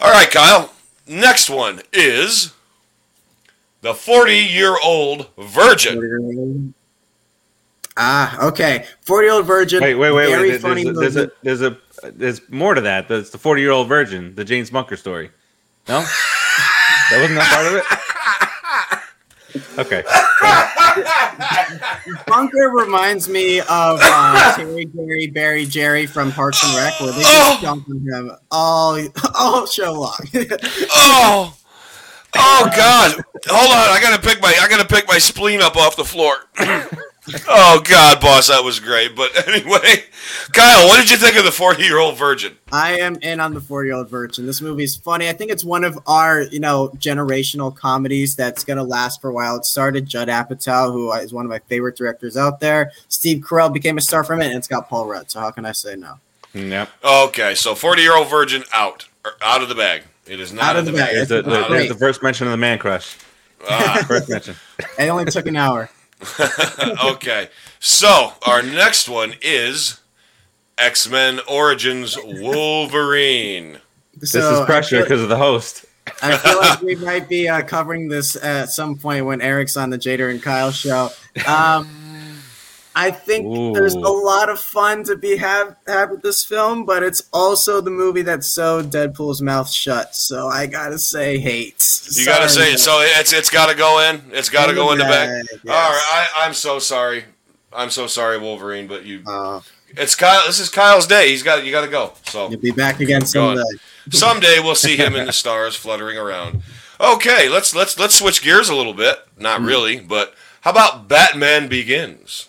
All 0.00 0.10
right, 0.10 0.30
Kyle. 0.30 0.72
Next 1.06 1.48
one 1.48 1.82
is 1.92 2.52
the 3.82 3.94
forty-year-old 3.94 5.28
virgin. 5.38 6.74
Ah, 7.96 8.46
okay. 8.48 8.84
Forty 9.02 9.26
year 9.26 9.34
old 9.34 9.46
virgin. 9.46 9.82
Wait, 9.82 9.94
wait, 9.94 10.12
wait, 10.12 10.26
Very 10.28 10.50
wait. 10.50 10.60
funny 10.60 10.84
There's, 10.84 11.16
a, 11.16 11.30
there's 11.42 11.62
a 11.62 11.78
there's 12.02 12.02
a 12.04 12.10
there's 12.12 12.50
more 12.50 12.74
to 12.74 12.80
that. 12.82 13.08
There's 13.08 13.30
the 13.30 13.38
40 13.38 13.62
year 13.62 13.70
old 13.70 13.88
virgin, 13.88 14.34
the 14.34 14.44
James 14.44 14.70
Bunker 14.70 14.96
story. 14.96 15.30
No, 15.88 16.00
that 17.10 17.18
wasn't 17.20 17.38
that 17.38 17.52
part 17.52 17.66
of 17.66 17.74
it. 17.74 18.05
Okay. 19.78 20.02
Bunker 22.26 22.70
reminds 22.70 23.28
me 23.28 23.60
of 23.60 23.66
uh, 24.02 24.56
Terry, 24.56 24.84
Gary, 24.86 25.26
Barry, 25.26 25.66
Jerry 25.66 26.06
from 26.06 26.32
Parks 26.32 26.62
and 26.64 26.74
Rec, 26.76 26.98
where 27.00 27.12
they 27.12 27.22
Oh. 27.24 27.50
just 27.50 27.62
jump 27.62 27.88
on 27.88 28.00
him 28.00 28.30
all 28.50 28.98
all 29.34 29.66
show 29.66 29.92
long. 29.92 30.18
Oh, 30.98 31.56
oh 32.36 32.70
God! 32.76 33.12
Hold 33.48 33.70
on, 33.70 33.96
I 33.96 33.98
gotta 34.02 34.20
pick 34.22 34.40
my 34.42 34.54
I 34.60 34.68
gotta 34.68 34.86
pick 34.86 35.06
my 35.08 35.18
spleen 35.18 35.60
up 35.62 35.76
off 35.76 35.96
the 35.96 36.04
floor. 36.04 36.34
oh 37.48 37.80
God, 37.84 38.20
boss, 38.20 38.48
that 38.48 38.62
was 38.64 38.80
great. 38.80 39.14
But 39.16 39.48
anyway, 39.48 40.04
Kyle, 40.52 40.86
what 40.88 40.98
did 41.00 41.10
you 41.10 41.16
think 41.16 41.36
of 41.36 41.44
the 41.44 41.52
forty-year-old 41.52 42.16
virgin? 42.16 42.56
I 42.72 42.98
am 43.00 43.16
in 43.22 43.40
on 43.40 43.54
the 43.54 43.60
forty-year-old 43.60 44.08
virgin. 44.08 44.46
This 44.46 44.60
movie 44.60 44.84
is 44.84 44.96
funny. 44.96 45.28
I 45.28 45.32
think 45.32 45.50
it's 45.50 45.64
one 45.64 45.84
of 45.84 45.98
our, 46.06 46.42
you 46.42 46.60
know, 46.60 46.88
generational 46.96 47.74
comedies 47.74 48.36
that's 48.36 48.64
going 48.64 48.76
to 48.78 48.82
last 48.84 49.20
for 49.20 49.30
a 49.30 49.32
while. 49.32 49.56
It 49.56 49.64
started 49.64 50.06
Judd 50.06 50.28
Apatow, 50.28 50.92
who 50.92 51.12
is 51.14 51.32
one 51.32 51.44
of 51.44 51.50
my 51.50 51.58
favorite 51.60 51.96
directors 51.96 52.36
out 52.36 52.60
there. 52.60 52.92
Steve 53.08 53.38
Carell 53.44 53.72
became 53.72 53.98
a 53.98 54.00
star 54.02 54.24
from 54.24 54.40
it, 54.40 54.46
and 54.46 54.54
it's 54.56 54.68
got 54.68 54.88
Paul 54.88 55.06
Rudd. 55.06 55.30
So 55.30 55.40
how 55.40 55.50
can 55.50 55.64
I 55.66 55.72
say 55.72 55.96
no? 55.96 56.14
Yep. 56.54 56.88
Okay, 57.04 57.54
so 57.54 57.74
forty-year-old 57.74 58.28
virgin 58.28 58.64
out, 58.72 59.08
or 59.24 59.32
out 59.42 59.62
of 59.62 59.68
the 59.68 59.74
bag. 59.74 60.02
It 60.26 60.40
is 60.40 60.52
not 60.52 60.64
Out 60.64 60.76
in 60.76 60.80
of 60.80 60.84
the 60.86 60.90
the 60.92 60.96
bag. 60.98 61.06
bag. 61.08 61.14
There's 61.14 61.28
the, 61.28 61.42
the, 61.42 61.50
Wow. 61.50 61.86
the 61.88 61.94
first 61.94 62.22
mention 62.22 62.46
of 62.46 62.50
the 62.50 62.56
man 62.56 62.78
crush. 62.78 63.16
Ah, 63.70 64.04
First 64.06 64.28
mention. 64.28 64.56
It 64.98 65.08
only 65.08 65.24
took 65.26 65.46
an 65.46 65.56
hour. 65.56 65.88
okay, 67.04 67.48
so 67.78 68.32
our 68.46 68.62
next 68.62 69.08
one 69.08 69.34
is 69.42 70.00
X-Men 70.78 71.40
Origins 71.48 72.16
Wolverine. 72.24 73.78
This 74.16 74.32
So 74.32 74.60
is 74.60 74.66
pressure 74.66 75.02
because 75.02 75.22
of 75.22 75.28
the 75.28 75.36
host. 75.36 75.84
I 76.22 76.36
feel 76.36 76.56
like 76.58 76.80
we 76.82 76.94
might 77.04 77.28
be 77.28 77.48
uh, 77.48 77.62
covering 77.62 78.08
this 78.08 78.36
at 78.36 78.70
some 78.70 78.96
point 78.96 79.26
when 79.26 79.40
Eric's 79.40 79.76
on 79.76 79.90
the 79.90 79.98
Jader 79.98 80.30
and 80.30 80.42
Kyle 80.42 80.70
show. 80.70 81.10
Um, 81.46 81.88
I 82.98 83.10
think 83.10 83.74
there's 83.74 83.94
a 83.94 83.98
lot 83.98 84.48
of 84.48 84.58
fun 84.58 85.04
to 85.04 85.16
be 85.16 85.36
have 85.36 85.76
had 85.86 86.10
with 86.10 86.22
this 86.22 86.42
film, 86.42 86.86
but 86.86 87.02
it's 87.02 87.22
also 87.30 87.82
the 87.82 87.90
movie 87.90 88.22
that 88.22 88.42
sewed 88.42 88.86
Deadpool's 88.90 89.42
mouth 89.42 89.70
shut. 89.70 90.14
So 90.14 90.48
I 90.48 90.66
gotta 90.66 90.98
say, 90.98 91.38
hate. 91.38 91.86
You 92.12 92.24
gotta 92.24 92.48
say. 92.48 92.74
So 92.76 93.00
it's 93.02 93.34
it's 93.34 93.50
got 93.50 93.66
to 93.70 93.74
go 93.76 94.00
in. 94.00 94.22
It's 94.32 94.48
got 94.48 94.66
to 94.68 94.74
go 94.74 94.92
in 94.92 94.98
the 94.98 95.04
bag. 95.04 95.44
Yes. 95.50 95.60
All 95.66 95.90
right, 95.90 96.28
I, 96.36 96.46
I'm 96.46 96.54
so 96.54 96.78
sorry. 96.78 97.24
I'm 97.72 97.90
so 97.90 98.06
sorry, 98.06 98.38
Wolverine, 98.38 98.86
but 98.86 99.04
you. 99.04 99.22
Uh, 99.26 99.60
It's 99.90 100.14
Kyle. 100.14 100.46
This 100.46 100.58
is 100.58 100.70
Kyle's 100.70 101.06
day. 101.06 101.28
He's 101.28 101.42
got. 101.42 101.66
You 101.66 101.72
got 101.72 101.84
to 101.84 101.90
go. 101.90 102.14
So 102.24 102.48
you'll 102.48 102.58
be 102.60 102.70
back 102.70 103.00
again 103.00 103.26
someday. 103.26 103.62
someday 104.10 104.58
we'll 104.60 104.74
see 104.74 104.96
him 104.96 105.14
in 105.14 105.26
the 105.26 105.32
stars 105.44 105.76
fluttering 105.76 106.16
around. 106.16 106.62
Okay, 106.98 107.50
let's 107.50 107.74
let's 107.74 107.98
let's 107.98 108.14
switch 108.14 108.42
gears 108.42 108.70
a 108.70 108.74
little 108.74 108.94
bit. 108.94 109.18
Not 109.38 109.60
Hmm. 109.60 109.66
really, 109.66 110.00
but 110.00 110.34
how 110.62 110.70
about 110.70 111.08
Batman 111.08 111.68
Begins? 111.68 112.48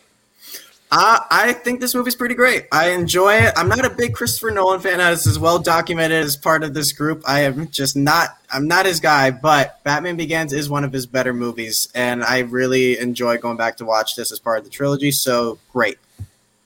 Uh, 0.90 1.20
I 1.30 1.52
think 1.52 1.82
this 1.82 1.94
movie's 1.94 2.16
pretty 2.16 2.36
great. 2.36 2.68
I 2.72 2.92
enjoy 2.92 3.36
it. 3.36 3.54
I'm 3.58 3.68
not 3.68 3.84
a 3.84 3.90
big 3.90 4.14
Christopher 4.14 4.52
Nolan 4.52 4.80
fan, 4.80 5.02
as 5.02 5.28
is 5.28 5.38
well 5.38 5.60
documented 5.60 6.24
as 6.24 6.38
part 6.38 6.64
of 6.64 6.74
this 6.74 6.94
group. 6.94 7.24
I 7.28 7.42
am 7.42 7.70
just 7.70 7.98
not. 7.98 8.38
I'm 8.50 8.70
not 8.70 8.86
his 8.86 9.02
guy. 9.02 9.32
But 9.32 9.84
Batman 9.84 10.16
Begins 10.16 10.54
is 10.54 10.70
one 10.70 10.86
of 10.86 10.94
his 10.94 11.06
better 11.06 11.34
movies, 11.34 11.90
and 11.94 12.24
I 12.24 12.40
really 12.40 12.98
enjoy 13.00 13.38
going 13.38 13.58
back 13.58 13.76
to 13.78 13.86
watch 13.86 14.16
this 14.16 14.32
as 14.32 14.40
part 14.40 14.60
of 14.60 14.64
the 14.64 14.70
trilogy. 14.70 15.12
So 15.12 15.60
great. 15.74 15.98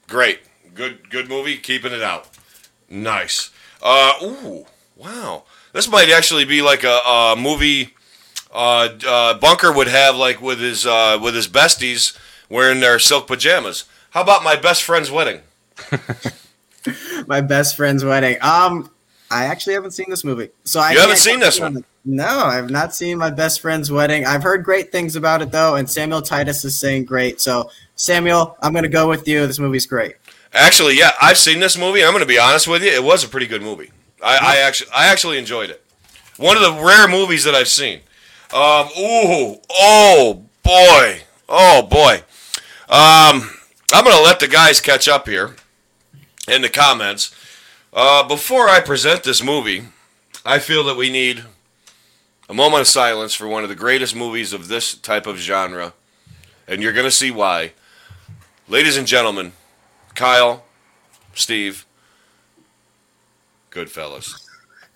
Great, 0.08 0.42
good, 0.76 1.10
good 1.10 1.28
movie. 1.28 1.58
Keeping 1.58 1.92
it 1.92 2.04
out. 2.04 2.30
Nice. 2.90 3.50
Uh, 3.82 4.14
ooh, 4.22 4.68
wow. 4.96 5.46
This 5.74 5.90
might 5.90 6.12
actually 6.12 6.46
be 6.46 6.62
like 6.62 6.84
a, 6.84 7.00
a 7.08 7.36
movie. 7.36 7.96
Uh, 8.54 8.90
uh, 9.08 9.34
Bunker 9.40 9.72
would 9.72 9.88
have 9.88 10.16
like 10.16 10.42
with 10.42 10.60
his 10.60 10.86
uh, 10.86 11.18
with 11.20 11.34
his 11.34 11.48
besties 11.48 12.16
wearing 12.50 12.82
their 12.82 13.00
silk 13.00 13.26
pajamas. 13.26 13.86
How 14.12 14.22
about 14.22 14.44
my 14.44 14.56
best 14.56 14.84
friend's 14.84 15.10
wedding? 15.10 15.42
My 17.28 17.42
best 17.42 17.78
friend's 17.78 18.04
wedding. 18.04 18.38
Um, 18.42 18.90
I 19.30 19.46
actually 19.46 19.74
haven't 19.74 19.92
seen 19.92 20.10
this 20.10 20.24
movie, 20.24 20.50
so 20.64 20.80
I 20.80 20.94
haven't 20.94 21.18
seen 21.18 21.40
this 21.40 21.60
one? 21.60 21.78
on. 21.78 21.86
No, 22.04 22.26
I've 22.26 22.72
not 22.72 22.96
seen 22.96 23.20
my 23.20 23.30
best 23.30 23.62
friend's 23.62 23.92
wedding. 23.92 24.26
I've 24.26 24.42
heard 24.42 24.64
great 24.64 24.92
things 24.92 25.16
about 25.16 25.44
it 25.44 25.52
though, 25.52 25.76
and 25.76 25.88
Samuel 25.88 26.24
Titus 26.24 26.66
is 26.66 26.76
saying 26.76 27.06
great. 27.06 27.40
So 27.40 27.70
Samuel, 27.96 28.58
I'm 28.62 28.74
gonna 28.74 28.90
go 28.90 29.08
with 29.08 29.28
you. 29.28 29.46
This 29.46 29.60
movie's 29.60 29.86
great. 29.86 30.16
Actually, 30.54 30.98
yeah, 30.98 31.12
I've 31.22 31.38
seen 31.38 31.60
this 31.60 31.78
movie. 31.78 32.04
I'm 32.04 32.12
going 32.12 32.22
to 32.22 32.28
be 32.28 32.40
honest 32.40 32.68
with 32.68 32.84
you; 32.84 32.90
it 32.90 33.04
was 33.04 33.24
a 33.24 33.30
pretty 33.30 33.48
good 33.48 33.62
movie. 33.62 33.92
I, 34.22 34.38
I 34.42 34.58
actually, 34.58 34.92
I 34.94 35.08
actually 35.08 35.38
enjoyed 35.38 35.70
it. 35.70 35.86
One 36.38 36.58
of 36.58 36.64
the 36.64 36.84
rare 36.84 37.08
movies 37.08 37.46
that 37.46 37.56
I've 37.56 37.70
seen. 37.70 38.02
Um, 38.54 38.88
ooh, 39.00 39.62
oh 39.72 40.44
boy, 40.64 41.22
oh 41.48 41.84
boy. 41.84 42.24
Um, 42.90 43.50
I'm 43.94 44.06
going 44.06 44.16
to 44.16 44.24
let 44.24 44.40
the 44.40 44.48
guys 44.48 44.80
catch 44.80 45.10
up 45.10 45.28
here 45.28 45.56
in 46.48 46.62
the 46.62 46.70
comments. 46.70 47.36
Uh, 47.92 48.26
before 48.26 48.70
I 48.70 48.80
present 48.80 49.24
this 49.24 49.44
movie, 49.44 49.84
I 50.46 50.60
feel 50.60 50.84
that 50.86 50.96
we 50.96 51.12
need 51.12 51.44
a 52.48 52.54
moment 52.54 52.82
of 52.82 52.88
silence 52.88 53.34
for 53.34 53.48
one 53.48 53.64
of 53.64 53.70
the 53.70 53.76
greatest 53.76 54.16
movies 54.16 54.54
of 54.54 54.70
this 54.70 54.96
type 54.96 55.28
of 55.28 55.38
genre, 55.38 55.94
and 56.68 56.82
you're 56.82 56.94
going 56.94 57.06
to 57.06 57.12
see 57.12 57.32
why. 57.32 57.74
Ladies 58.70 58.96
and 58.96 59.06
gentlemen, 59.06 59.52
Kyle, 60.16 60.64
Steve, 61.34 61.86
Goodfellas. 63.72 64.41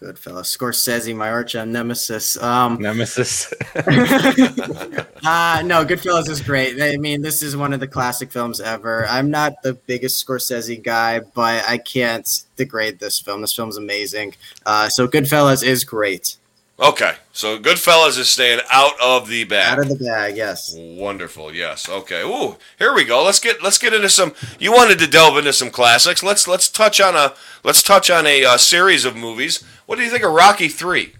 Goodfellas, 0.05 0.55
Scorsese, 0.55 1.15
my 1.15 1.31
arch 1.31 1.55
nemesis. 1.55 2.37
Um, 2.41 2.79
Nemesis. 2.79 3.51
Uh, 5.25 5.63
no, 5.65 5.83
Goodfellas 5.83 6.29
is 6.29 6.39
great. 6.39 6.79
I 6.79 6.97
mean, 6.97 7.23
this 7.23 7.41
is 7.41 7.57
one 7.57 7.73
of 7.73 7.79
the 7.79 7.87
classic 7.87 8.31
films 8.31 8.61
ever. 8.61 9.07
I'm 9.07 9.31
not 9.31 9.53
the 9.63 9.73
biggest 9.73 10.23
Scorsese 10.23 10.83
guy, 10.83 11.19
but 11.19 11.67
I 11.67 11.79
can't 11.79 12.27
degrade 12.57 12.99
this 12.99 13.19
film. 13.19 13.41
This 13.41 13.51
film's 13.51 13.75
amazing. 13.75 14.35
Uh, 14.67 14.87
so 14.87 15.07
Goodfellas 15.07 15.63
is 15.63 15.83
great. 15.83 16.37
Okay, 16.77 17.13
so 17.31 17.57
Goodfellas 17.57 18.19
is 18.19 18.29
staying 18.29 18.59
out 18.69 18.99
of 19.01 19.29
the 19.29 19.45
bag. 19.45 19.79
Out 19.79 19.79
of 19.79 19.97
the 19.97 20.03
bag, 20.03 20.35
yes. 20.35 20.75
Wonderful. 20.77 21.55
Yes. 21.55 21.87
Okay. 21.87 22.21
Ooh, 22.21 22.57
here 22.77 22.93
we 22.93 23.05
go. 23.05 23.23
Let's 23.23 23.39
get 23.39 23.63
let's 23.63 23.77
get 23.77 23.93
into 23.93 24.09
some. 24.09 24.33
You 24.59 24.73
wanted 24.73 24.99
to 24.99 25.07
delve 25.07 25.37
into 25.37 25.53
some 25.53 25.69
classics. 25.69 26.21
Let's 26.21 26.49
let's 26.49 26.67
touch 26.67 26.99
on 26.99 27.15
a 27.15 27.33
let's 27.63 27.81
touch 27.81 28.09
on 28.09 28.27
a, 28.27 28.43
uh 28.43 28.57
series 28.57 29.05
of 29.05 29.15
movies. 29.15 29.63
What 29.85 29.95
do 29.95 30.03
you 30.03 30.09
think 30.09 30.23
of 30.23 30.33
Rocky 30.33 30.67
Three? 30.67 31.13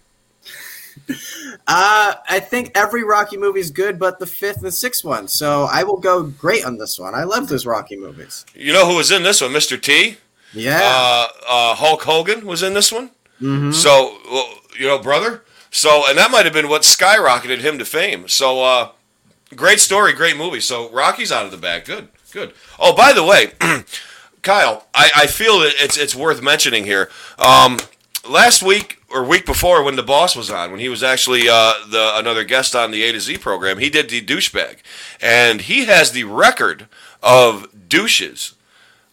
Uh, 1.68 2.14
I 2.30 2.40
think 2.40 2.72
every 2.76 3.04
Rocky 3.04 3.38
movie 3.38 3.60
is 3.60 3.72
good, 3.72 3.98
but 3.98 4.20
the 4.20 4.26
fifth 4.28 4.62
and 4.64 4.72
sixth 4.74 5.04
one. 5.04 5.28
So 5.28 5.64
I 5.64 5.84
will 5.84 5.98
go 5.98 6.22
great 6.24 6.64
on 6.64 6.78
this 6.78 7.00
one. 7.00 7.16
I 7.16 7.24
love 7.24 7.48
those 7.48 7.66
Rocky 7.66 7.98
movies. 7.98 8.46
You 8.54 8.72
know 8.72 8.88
who 8.88 8.98
was 8.98 9.10
in 9.12 9.24
this 9.24 9.42
one? 9.42 9.50
Mr. 9.52 9.82
T. 9.82 10.18
Yeah. 10.54 10.80
Uh, 10.84 11.28
uh, 11.50 11.76
Hulk 11.76 12.04
Hogan 12.04 12.46
was 12.46 12.62
in 12.62 12.74
this 12.76 12.92
one. 12.92 13.10
Mhm. 13.42 13.74
So 13.74 14.18
well, 14.32 14.54
you 14.80 14.88
know, 14.88 15.00
brother. 15.00 15.42
So 15.76 16.04
and 16.08 16.18
that 16.18 16.32
might 16.32 16.46
have 16.46 16.54
been 16.54 16.70
what 16.70 16.84
skyrocketed 16.84 17.60
him 17.60 17.78
to 17.80 17.86
fame. 17.86 18.30
So 18.30 18.64
uh, 18.64 18.92
great 19.58 19.82
story, 19.82 20.14
great 20.14 20.38
movie. 20.38 20.62
So 20.62 20.90
Rocky's 20.90 21.34
out 21.34 21.44
of 21.44 21.52
the 21.52 21.58
bag. 21.58 21.84
Good, 21.84 22.08
good. 22.32 22.54
Oh, 22.80 22.96
by 22.96 23.12
the 23.12 23.26
way, 23.26 23.52
Kyle, 24.42 24.88
I, 24.96 25.12
I 25.14 25.28
feel 25.28 25.60
that 25.60 25.74
it's 25.78 25.98
it's 25.98 26.16
worth 26.16 26.42
mentioning 26.42 26.86
here. 26.86 27.10
Um, 27.38 27.78
last 28.28 28.64
week 28.64 29.02
or 29.10 29.26
week 29.26 29.46
before, 29.46 29.84
when 29.84 29.98
the 29.98 30.02
boss 30.02 30.34
was 30.34 30.50
on, 30.50 30.72
when 30.72 30.80
he 30.80 30.88
was 30.88 31.04
actually 31.04 31.50
uh, 31.50 31.74
the 31.90 32.12
another 32.16 32.46
guest 32.46 32.74
on 32.74 32.92
the 32.92 33.04
A 33.04 33.12
to 33.12 33.20
Z 33.20 33.40
program, 33.40 33.78
he 33.78 33.90
did 33.90 34.10
the 34.10 34.22
douchebag, 34.22 34.78
and 35.20 35.60
he 35.60 35.88
has 35.88 36.14
the 36.14 36.24
record 36.24 36.88
of 37.22 37.68
douches 37.90 38.56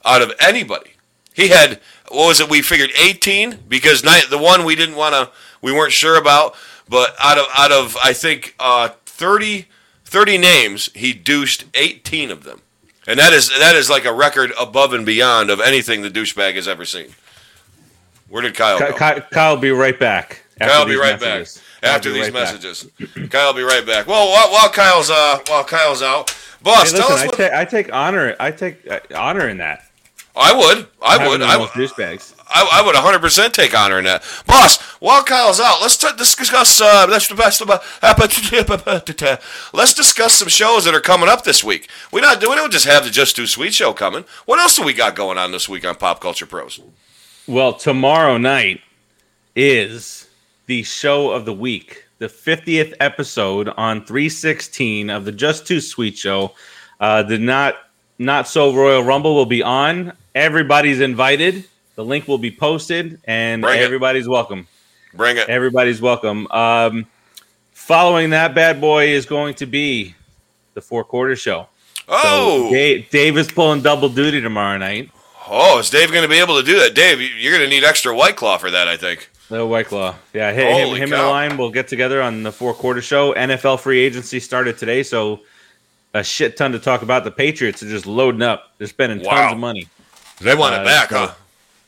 out 0.05 0.23
of 0.23 0.31
anybody. 0.39 0.93
He 1.35 1.49
had 1.49 1.81
what 2.09 2.29
was 2.29 2.41
it? 2.41 2.51
We 2.51 2.63
figured 2.63 2.91
18 2.97 3.65
because 3.69 4.05
night 4.05 4.27
the 4.31 4.39
one 4.39 4.65
we 4.65 4.77
didn't 4.77 4.97
want 4.97 5.15
to, 5.15 5.31
we 5.63 5.73
weren't 5.73 5.93
sure 5.93 6.19
about, 6.19 6.55
but 6.89 7.15
out 7.19 7.39
of 7.39 7.47
out 7.57 7.73
of 7.73 7.97
I 8.05 8.13
think 8.13 8.55
uh, 8.59 8.91
30 9.07 9.67
30 10.05 10.37
names, 10.39 10.91
he 10.95 11.15
douched 11.15 11.65
18 11.75 12.31
of 12.31 12.45
them, 12.45 12.61
and 13.07 13.19
that 13.19 13.33
is 13.33 13.49
that 13.59 13.75
is 13.75 13.89
like 13.89 14.05
a 14.05 14.13
record 14.13 14.53
above 14.61 14.93
and 14.93 15.07
beyond 15.07 15.49
of 15.51 15.61
anything 15.61 16.03
the 16.03 16.11
douchebag 16.11 16.55
has 16.57 16.69
ever 16.69 16.85
seen. 16.85 17.15
Where 18.29 18.43
did 18.43 18.55
Kyle 18.55 18.79
go? 18.79 18.93
Kyle, 18.93 19.21
Kyle 19.21 19.57
be 19.57 19.71
right 19.71 19.99
back. 19.99 20.43
Kyle 20.59 20.87
be 20.87 20.97
right 20.97 21.21
messages. 21.21 21.63
back 21.81 21.91
after 21.95 22.11
these 22.13 22.25
right 22.25 22.33
back. 22.33 22.55
messages. 22.55 22.87
Kyle 23.31 23.49
will 23.53 23.59
be 23.61 23.63
right 23.63 23.85
back. 23.85 24.07
Well, 24.07 24.29
while, 24.31 24.51
while 24.53 24.69
Kyle's 24.71 25.11
uh 25.11 25.39
while 25.49 25.65
Kyle's 25.65 26.03
out, 26.03 26.35
boss, 26.63 26.93
Hey, 26.93 26.99
tell 26.99 27.09
listen, 27.11 27.15
us 27.15 27.23
I, 27.23 27.27
what. 27.27 27.51
ta- 27.51 27.59
I 27.61 27.65
take 27.65 27.93
honor. 27.93 28.37
I 28.39 28.51
take 28.51 28.89
uh, 28.91 29.01
honor 29.15 29.49
in 29.49 29.59
that. 29.59 29.85
I 30.35 30.55
would, 30.55 30.87
I 31.03 31.29
would, 31.29 31.43
I, 31.43 31.57
douchebags. 31.59 32.35
I, 32.49 32.67
I 32.73 32.83
would 32.87 32.95
100% 32.95 33.53
take 33.53 33.79
honor 33.79 33.99
in 33.99 34.05
that. 34.07 34.23
Boss, 34.47 34.79
while 35.03 35.25
Kyle's 35.25 35.59
out, 35.59 35.81
let's 35.81 35.97
t- 35.97 36.07
discuss. 36.17 36.81
Uh, 36.81 37.07
let's, 37.11 37.29
let's 39.73 39.95
discuss 39.95 40.35
some 40.35 40.49
shows 40.49 40.85
that 40.85 40.95
are 40.95 41.01
coming 41.01 41.29
up 41.29 41.43
this 41.43 41.65
week. 41.65 41.91
We 42.13 42.21
not 42.21 42.41
we 42.41 42.55
don't 42.55 42.73
just 42.73 42.87
have 42.87 43.03
the 43.03 43.11
Just 43.11 43.35
Too 43.35 43.49
Sweet 43.49 43.75
show 43.75 43.93
coming. 43.93 44.25
What 44.47 44.61
else 44.61 44.77
do 44.77 44.85
we 44.85 44.93
got 44.93 45.17
going 45.17 45.39
on 45.39 45.51
this 45.51 45.69
week 45.69 45.85
on 45.85 45.97
Pop 45.97 46.21
Culture 46.21 46.47
Pros? 46.47 46.79
Well, 47.49 47.73
tomorrow 47.73 48.39
night 48.39 48.81
is 49.57 50.29
the 50.67 50.85
show 50.85 51.33
of 51.33 51.47
the 51.47 51.53
week, 51.53 52.05
the 52.19 52.29
50th 52.29 52.95
episode 53.01 53.71
on 53.71 54.05
316 54.05 55.11
of 55.11 55.25
the 55.25 55.33
Just 55.33 55.67
Too 55.67 55.81
Sweet 55.81 56.17
show. 56.17 56.53
Uh, 57.01 57.25
the 57.25 57.39
not 57.39 57.75
not 58.21 58.47
so 58.47 58.73
Royal 58.73 59.03
Rumble 59.03 59.35
will 59.35 59.47
be 59.47 59.65
on. 59.65 60.13
Everybody's 60.33 61.01
invited. 61.01 61.65
The 61.97 62.05
link 62.05 62.29
will 62.29 62.39
be 62.39 62.53
posted, 62.53 63.21
and 63.25 63.63
Bring 63.63 63.81
it. 63.81 63.83
everybody's 63.83 64.29
welcome. 64.29 64.69
Bring 65.15 65.37
it. 65.37 65.49
Everybody's 65.49 66.01
welcome. 66.01 66.47
Um, 66.51 67.07
following 67.73 68.31
that 68.31 68.55
bad 68.55 68.81
boy 68.81 69.09
is 69.09 69.27
going 69.27 69.55
to 69.55 69.67
be 69.67 70.15
the 70.75 70.81
four 70.81 71.05
quarter 71.05 71.37
show. 71.37 71.69
Oh, 72.09 72.67
So 72.69 72.75
Dave, 72.75 73.11
Dave 73.11 73.37
is 73.39 73.51
pulling 73.51 73.83
double 73.83 74.09
duty 74.09 74.41
tomorrow 74.41 74.79
night. 74.79 75.11
oh, 75.49 75.79
is 75.79 75.91
Dave 75.91 76.11
going 76.11 76.23
to 76.23 76.29
be 76.29 76.39
able 76.39 76.57
to 76.59 76.63
do 76.65 76.79
that? 76.81 76.95
Dave, 76.95 77.21
you- 77.21 77.29
you're 77.29 77.53
going 77.57 77.69
to 77.69 77.75
need 77.75 77.85
extra 77.85 78.15
White 78.15 78.37
Claw 78.37 78.59
for 78.59 78.71
that, 78.71 78.89
I 78.89 78.97
think. 78.97 79.29
The 79.49 79.67
White 79.67 79.87
Claw. 79.89 80.15
Yeah, 80.33 80.53
hi- 80.53 80.61
him, 80.81 80.97
him 80.97 81.13
and 81.13 81.23
line 81.29 81.57
will 81.59 81.71
get 81.71 81.87
together 81.89 82.23
on 82.23 82.43
the 82.43 82.53
four 82.53 82.73
quarter 82.73 83.03
show. 83.03 83.35
NFL 83.35 83.81
free 83.81 83.99
agency 84.01 84.41
started 84.41 84.79
today, 84.79 85.03
so 85.03 85.41
a 86.15 86.25
shit 86.25 86.57
ton 86.57 86.73
to 86.73 86.79
talk 86.79 87.03
about. 87.03 87.25
The 87.25 87.31
Patriots 87.31 87.83
are 87.83 87.89
just 87.89 88.07
loading 88.07 88.41
up. 88.43 88.73
They're 88.79 88.87
spending 88.87 89.21
Wow. 89.21 89.35
tons 89.43 89.53
of 89.53 89.59
money. 89.59 89.89
They 90.41 90.55
want 90.55 90.75
Uh, 90.75 90.81
it 90.81 90.85
back, 90.85 91.11
so- 91.11 91.19
huh? 91.27 91.35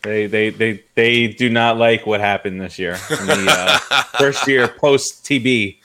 They 0.04 0.26
they 0.26 0.50
they 0.50 0.84
they 0.94 1.28
do 1.28 1.48
not 1.50 1.78
like 1.78 2.06
what 2.06 2.20
happened 2.20 2.60
this 2.60 2.78
year. 2.78 2.92
In 3.10 3.26
the 3.26 3.46
uh, 3.90 4.02
first 4.18 4.46
year 4.46 4.68
post 4.68 5.24
TB. 5.24 5.78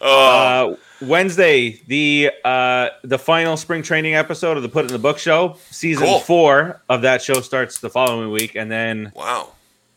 Oh, 0.00 0.72
Uh, 0.72 0.76
Wednesday, 1.00 1.80
the 1.86 2.30
uh, 2.44 2.88
the 3.04 3.18
final 3.18 3.56
spring 3.56 3.82
training 3.82 4.14
episode 4.14 4.56
of 4.56 4.62
the 4.62 4.68
Put 4.68 4.84
in 4.86 4.92
the 4.92 4.98
Book 4.98 5.18
show. 5.18 5.56
Season 5.70 6.06
Cool. 6.06 6.18
four 6.20 6.82
of 6.88 7.02
that 7.02 7.22
show 7.22 7.40
starts 7.40 7.78
the 7.78 7.88
following 7.90 8.30
week, 8.30 8.54
and 8.56 8.70
then 8.70 9.12
wow. 9.14 9.52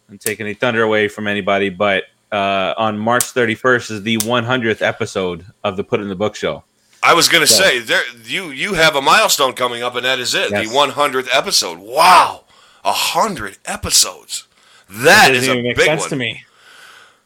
I'm 0.09 0.17
taking 0.17 0.45
any 0.45 0.53
thunder 0.53 0.83
away 0.83 1.07
from 1.07 1.27
anybody, 1.27 1.69
but 1.69 2.03
uh, 2.31 2.73
on 2.77 2.97
March 2.99 3.23
31st 3.33 3.91
is 3.91 4.03
the 4.03 4.17
100th 4.19 4.81
episode 4.81 5.45
of 5.63 5.75
the 5.77 5.83
Put 5.83 6.01
in 6.01 6.07
the 6.09 6.15
Book 6.15 6.35
show. 6.35 6.63
I 7.03 7.13
was 7.15 7.27
going 7.27 7.41
to 7.41 7.47
So- 7.47 7.63
say 7.63 7.79
there 7.79 8.03
you 8.25 8.51
you 8.51 8.73
have 8.75 8.95
a 8.95 9.01
milestone 9.01 9.53
coming 9.53 9.81
up, 9.83 9.95
and 9.95 10.05
that 10.05 10.19
is 10.19 10.35
it, 10.35 10.51
Yes. 10.51 10.69
the 10.69 10.75
100th 10.75 11.29
episode. 11.33 11.79
Wow, 11.79 12.40
a 12.83 12.91
hundred 12.91 13.57
episodes. 13.65 14.47
That 14.89 15.33
is 15.33 15.47
a 15.47 15.73
big 15.73 15.99
one, 15.99 16.09
to 16.09 16.15
me. 16.15 16.43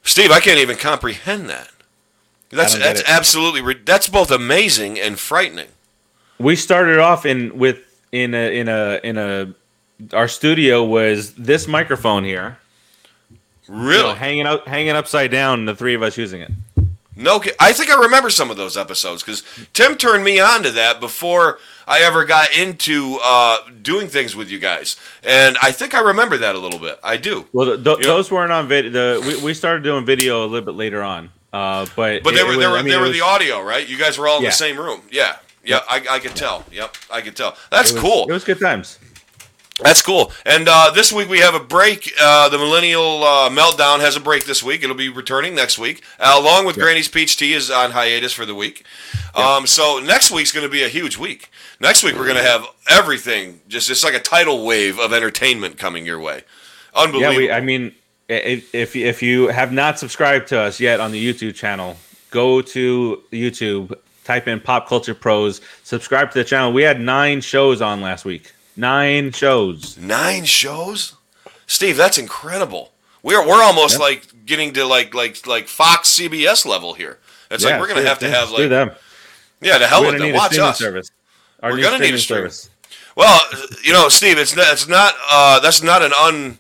Steve. 0.04 0.32
I 0.32 0.40
can't 0.40 0.60
even 0.60 0.78
comprehend 0.78 1.50
that. 1.50 1.72
That's 2.50 2.78
that's 2.78 3.02
it. 3.02 3.10
absolutely 3.10 3.74
that's 3.86 4.08
both 4.08 4.32
amazing 4.32 5.00
and 5.00 5.20
frightening. 5.20 5.68
We 6.38 6.56
started 6.56 7.00
off 7.00 7.26
in 7.26 7.58
with 7.58 7.80
in 8.12 8.34
a 8.34 8.56
in 8.60 8.68
a 8.70 9.00
in 9.04 9.18
a 9.18 9.54
our 10.14 10.28
studio 10.28 10.84
was 10.84 11.34
this 11.34 11.68
microphone 11.68 12.24
here, 12.24 12.58
you 13.68 13.74
know, 13.74 14.14
hanging 14.14 14.46
out 14.46 14.68
hanging 14.68 14.92
upside 14.92 15.32
down, 15.32 15.66
the 15.66 15.76
three 15.76 15.96
of 15.96 16.04
us 16.04 16.18
using 16.18 16.42
it. 16.42 16.52
No, 17.16 17.42
I 17.60 17.72
think 17.72 17.90
I 17.90 18.00
remember 18.02 18.30
some 18.30 18.52
of 18.52 18.58
those 18.58 18.76
episodes 18.76 19.24
because 19.24 19.44
Tim 19.74 19.96
turned 19.96 20.24
me 20.24 20.40
on 20.40 20.64
to 20.64 20.72
that 20.72 21.00
before 21.00 21.60
I 21.88 22.00
ever 22.02 22.26
got 22.26 22.54
into 22.58 23.20
uh, 23.24 23.60
doing 23.82 24.08
things 24.10 24.36
with 24.36 24.50
you 24.50 24.60
guys, 24.60 24.98
and 25.24 25.58
I 25.62 25.72
think 25.72 25.94
I 25.96 26.02
remember 26.02 26.38
that 26.38 26.56
a 26.56 26.60
little 26.60 26.80
bit. 26.80 27.00
I 27.04 27.16
do, 27.18 27.46
Well, 27.54 27.68
th- 27.68 27.84
th- 27.86 27.98
Yep. 28.00 28.06
those 28.06 28.32
weren't 28.32 28.52
on 28.52 28.68
video. 28.68 28.92
The, 29.22 29.28
we, 29.28 29.42
we 29.44 29.54
started 29.54 29.84
doing 29.84 30.06
video 30.06 30.44
a 30.44 30.48
little 30.48 30.66
bit 30.66 30.76
later 30.76 31.02
on, 31.04 31.30
uh, 31.54 31.86
but 31.96 32.22
but 32.24 32.34
they 32.34 32.44
were 32.44 32.50
was- 32.50 32.58
they 32.58 32.68
were 32.68 32.74
I 32.78 32.82
mean, 32.82 32.90
they 32.92 32.98
were 32.98 33.04
was- 33.04 33.14
the 33.14 33.22
audio, 33.22 33.62
right? 33.62 33.88
You 33.88 33.98
guys 33.98 34.18
were 34.18 34.28
all 34.28 34.38
in 34.38 34.44
Yeah. 34.44 34.50
the 34.50 34.56
same 34.56 34.78
room. 34.78 35.02
Yeah, 35.10 35.38
yeah, 35.64 35.80
I, 35.90 36.06
I 36.10 36.20
could 36.20 36.36
tell. 36.36 36.66
Yep, 36.72 36.96
I 37.10 37.22
could 37.22 37.36
tell. 37.38 37.56
That's 37.72 37.92
it 37.92 37.94
was- 37.94 38.02
cool. 38.04 38.24
It 38.30 38.34
was 38.34 38.44
good 38.44 38.60
times. 38.60 39.00
That's 39.84 40.02
cool. 40.02 40.32
And 40.46 40.70
uh, 40.70 40.92
this 40.92 41.12
week 41.12 41.28
we 41.28 41.40
have 41.40 41.54
a 41.54 41.60
break. 41.60 42.14
Uh, 42.20 42.48
the 42.48 42.58
Millennial 42.58 43.24
uh, 43.26 43.50
Meltdown 43.50 44.00
has 44.00 44.16
a 44.16 44.22
break 44.22 44.46
this 44.46 44.64
week. 44.64 44.84
It'll 44.84 44.96
be 44.96 45.10
returning 45.10 45.54
next 45.54 45.78
week, 45.78 46.02
uh, 46.18 46.34
along 46.38 46.66
with 46.66 46.78
Granny's 46.78 47.10
Peach 47.10 47.36
Tea 47.36 47.54
is 47.54 47.70
on 47.70 47.92
hiatus 47.92 48.32
for 48.32 48.46
the 48.46 48.56
week. 48.56 48.86
Um, 49.36 49.68
so 49.68 50.00
next 50.00 50.32
week's 50.32 50.54
going 50.54 50.66
to 50.66 50.72
be 50.72 50.84
a 50.84 50.88
huge 50.88 51.18
week. 51.18 51.52
Next 51.82 52.04
week 52.04 52.16
we're 52.16 52.24
going 52.24 52.38
to 52.38 52.44
have 52.44 52.66
everything. 52.90 53.60
Just 53.68 53.90
it's 53.90 54.02
like 54.02 54.14
a 54.14 54.20
tidal 54.20 54.66
wave 54.66 54.98
of 54.98 55.12
entertainment 55.12 55.78
coming 55.78 56.06
your 56.06 56.22
way. 56.22 56.44
Unbelievable. 56.96 57.34
Yeah, 57.34 57.38
we. 57.38 57.52
I 57.52 57.60
mean, 57.60 57.94
if 58.30 58.96
if 58.96 59.22
you 59.22 59.48
have 59.50 59.74
not 59.74 60.00
subscribed 60.00 60.48
to 60.48 60.60
us 60.60 60.80
yet 60.80 61.02
on 61.02 61.12
the 61.12 61.34
YouTube 61.34 61.54
channel, 61.54 61.98
go 62.32 62.62
to 62.62 63.22
YouTube, 63.30 63.94
type 64.24 64.48
in 64.48 64.62
Pop 64.62 64.88
Culture 64.88 65.14
Pros, 65.14 65.60
subscribe 65.84 66.32
to 66.32 66.40
the 66.40 66.46
channel. 66.46 66.72
We 66.72 66.84
had 66.84 67.02
nine 67.02 67.42
shows 67.42 67.82
on 67.82 68.00
last 68.00 68.24
week. 68.24 68.54
Nine 68.78 69.32
shows. 69.32 69.98
Nine 69.98 70.46
shows, 70.46 71.14
Steve. 71.68 71.96
That's 71.98 72.18
incredible. 72.18 72.92
We're 73.24 73.46
we're 73.48 73.64
almost 73.64 73.94
Yep. 73.94 74.02
like 74.02 74.46
getting 74.46 74.74
to 74.74 74.86
like 74.86 75.14
like 75.14 75.46
like 75.48 75.68
Fox 75.68 76.10
CBS 76.10 76.66
level 76.66 76.94
here. 76.94 77.20
It's 77.52 77.64
like 77.64 77.80
we're 77.80 77.88
going 77.88 78.02
to 78.04 78.08
have 78.10 78.20
to 78.20 78.30
have 78.30 78.52
like 78.52 78.70
them. 78.70 78.92
yeah, 79.62 79.78
to 79.78 79.88
hell 79.88 80.02
We're 80.02 80.08
with 80.12 80.18
gonna 80.20 80.32
them. 80.32 80.36
Watch 80.38 80.58
us. 80.58 80.78
service. 80.80 81.10
Our 81.64 81.72
We're 81.72 81.82
gonna 81.84 82.00
need 82.00 82.14
a 82.14 82.18
stream. 82.18 82.50
Well, 83.16 83.40
you 83.84 83.94
know, 83.94 84.10
Steve, 84.10 84.38
it's 84.38 84.56
not, 84.56 84.74
it's 84.74 84.88
not 84.90 85.14
uh, 85.32 85.60
that's 85.62 85.82
not 85.82 86.02
an 86.02 86.12
un, 86.20 86.60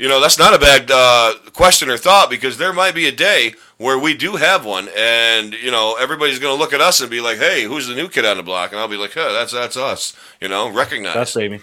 you 0.00 0.08
know, 0.08 0.18
that's 0.18 0.38
not 0.38 0.54
a 0.54 0.58
bad 0.58 0.90
uh, 0.90 1.34
question 1.52 1.90
or 1.90 1.98
thought 1.98 2.30
because 2.30 2.56
there 2.56 2.72
might 2.72 2.94
be 2.94 3.06
a 3.06 3.12
day 3.12 3.52
where 3.76 3.98
we 3.98 4.16
do 4.16 4.36
have 4.36 4.64
one, 4.64 4.88
and 4.96 5.52
you 5.52 5.70
know, 5.70 5.94
everybody's 6.00 6.38
going 6.38 6.56
to 6.56 6.58
look 6.58 6.72
at 6.72 6.80
us 6.80 7.02
and 7.02 7.10
be 7.10 7.20
like, 7.20 7.36
"Hey, 7.36 7.64
who's 7.64 7.86
the 7.86 7.94
new 7.94 8.08
kid 8.08 8.24
on 8.24 8.38
the 8.38 8.42
block?" 8.42 8.72
And 8.72 8.80
I'll 8.80 8.88
be 8.88 8.96
like, 8.96 9.12
"Huh, 9.12 9.30
that's 9.32 9.52
that's 9.52 9.76
us." 9.76 10.16
You 10.40 10.48
know, 10.48 10.70
recognize 10.70 11.12
That's 11.12 11.34
baby. 11.34 11.60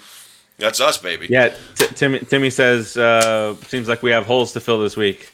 that's 0.60 0.80
us, 0.80 1.00
baby. 1.00 1.26
Yeah, 1.32 1.56
t- 1.74 1.88
Timmy, 1.88 2.20
Timmy 2.20 2.52
says 2.52 2.96
uh, 2.96 3.56
seems 3.68 3.88
like 3.88 4.04
we 4.04 4.12
have 4.12 4.28
holes 4.28 4.54
to 4.54 4.60
fill 4.60 4.82
this 4.82 4.96
week. 4.96 5.34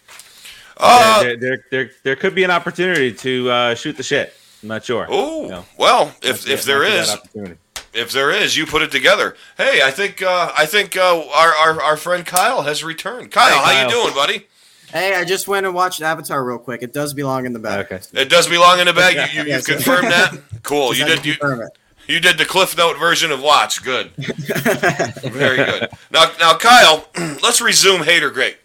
Uh, 0.78 1.24
there, 1.24 1.38
there, 1.38 1.66
there, 1.72 1.92
there 2.04 2.16
could 2.16 2.34
be 2.36 2.46
an 2.46 2.52
opportunity 2.52 3.14
to 3.14 3.50
uh, 3.50 3.76
shoot 3.76 3.98
the 3.98 4.04
shit. 4.04 4.34
I'm 4.62 4.70
not 4.70 4.86
sure. 4.86 5.08
oh, 5.10 5.48
No. 5.50 5.66
well, 5.78 6.16
if 6.22 6.48
if 6.48 6.64
there 6.64 6.80
might 6.80 6.86
be 6.86 6.92
that 6.92 7.04
is, 7.04 7.10
opportunity. 7.12 7.58
If 7.94 8.12
there 8.12 8.32
is, 8.32 8.58
you 8.58 8.66
put 8.66 8.82
it 8.82 8.92
together. 8.92 9.36
Hey, 9.56 9.82
I 9.84 9.92
think 9.92 10.22
uh, 10.22 10.52
I 10.58 10.66
think 10.66 10.98
uh, 10.98 11.24
our, 11.34 11.54
our 11.54 11.82
our 11.82 11.98
friend 11.98 12.26
Kyle 12.26 12.64
has 12.64 12.84
returned. 12.84 13.32
Kyle, 13.32 13.64
Hey, 13.64 13.76
how 13.76 13.84
you 13.84 13.90
doing, 13.90 14.14
buddy? 14.14 14.48
Hey, 14.92 15.16
I 15.16 15.26
just 15.26 15.48
went 15.48 15.66
and 15.66 15.74
watched 15.74 16.02
Avatar 16.02 16.44
real 16.44 16.60
quick. 16.60 16.84
It 16.84 16.94
does 16.94 17.14
belong 17.14 17.46
in 17.46 17.54
the 17.54 17.60
bag. 17.60 17.86
Okay. 17.92 18.00
It 18.14 18.30
does 18.30 18.48
belong 18.48 18.80
in 18.80 18.86
the 18.88 18.94
bag. 18.94 19.16
You, 19.16 19.22
you, 19.42 19.48
you 19.48 19.50
Yes. 19.56 19.66
confirmed 19.66 20.12
that. 20.12 20.36
Cool. 20.64 20.94
You 20.96 21.06
did. 21.06 21.26
You, 21.26 21.36
confirm 21.36 21.62
it. 21.62 21.70
You 22.08 22.20
did 22.20 22.38
the 22.38 22.46
Cliff 22.46 22.76
Note 22.78 22.98
version 23.00 23.32
of 23.32 23.42
Watch. 23.42 23.82
Good. 23.84 24.12
Very 24.18 25.58
good. 25.58 25.90
Now, 26.12 26.32
now, 26.40 26.58
Kyle, 26.58 27.08
let's 27.42 27.62
resume 27.62 28.04
Hate 28.04 28.24
or 28.24 28.30
Great. 28.30 28.58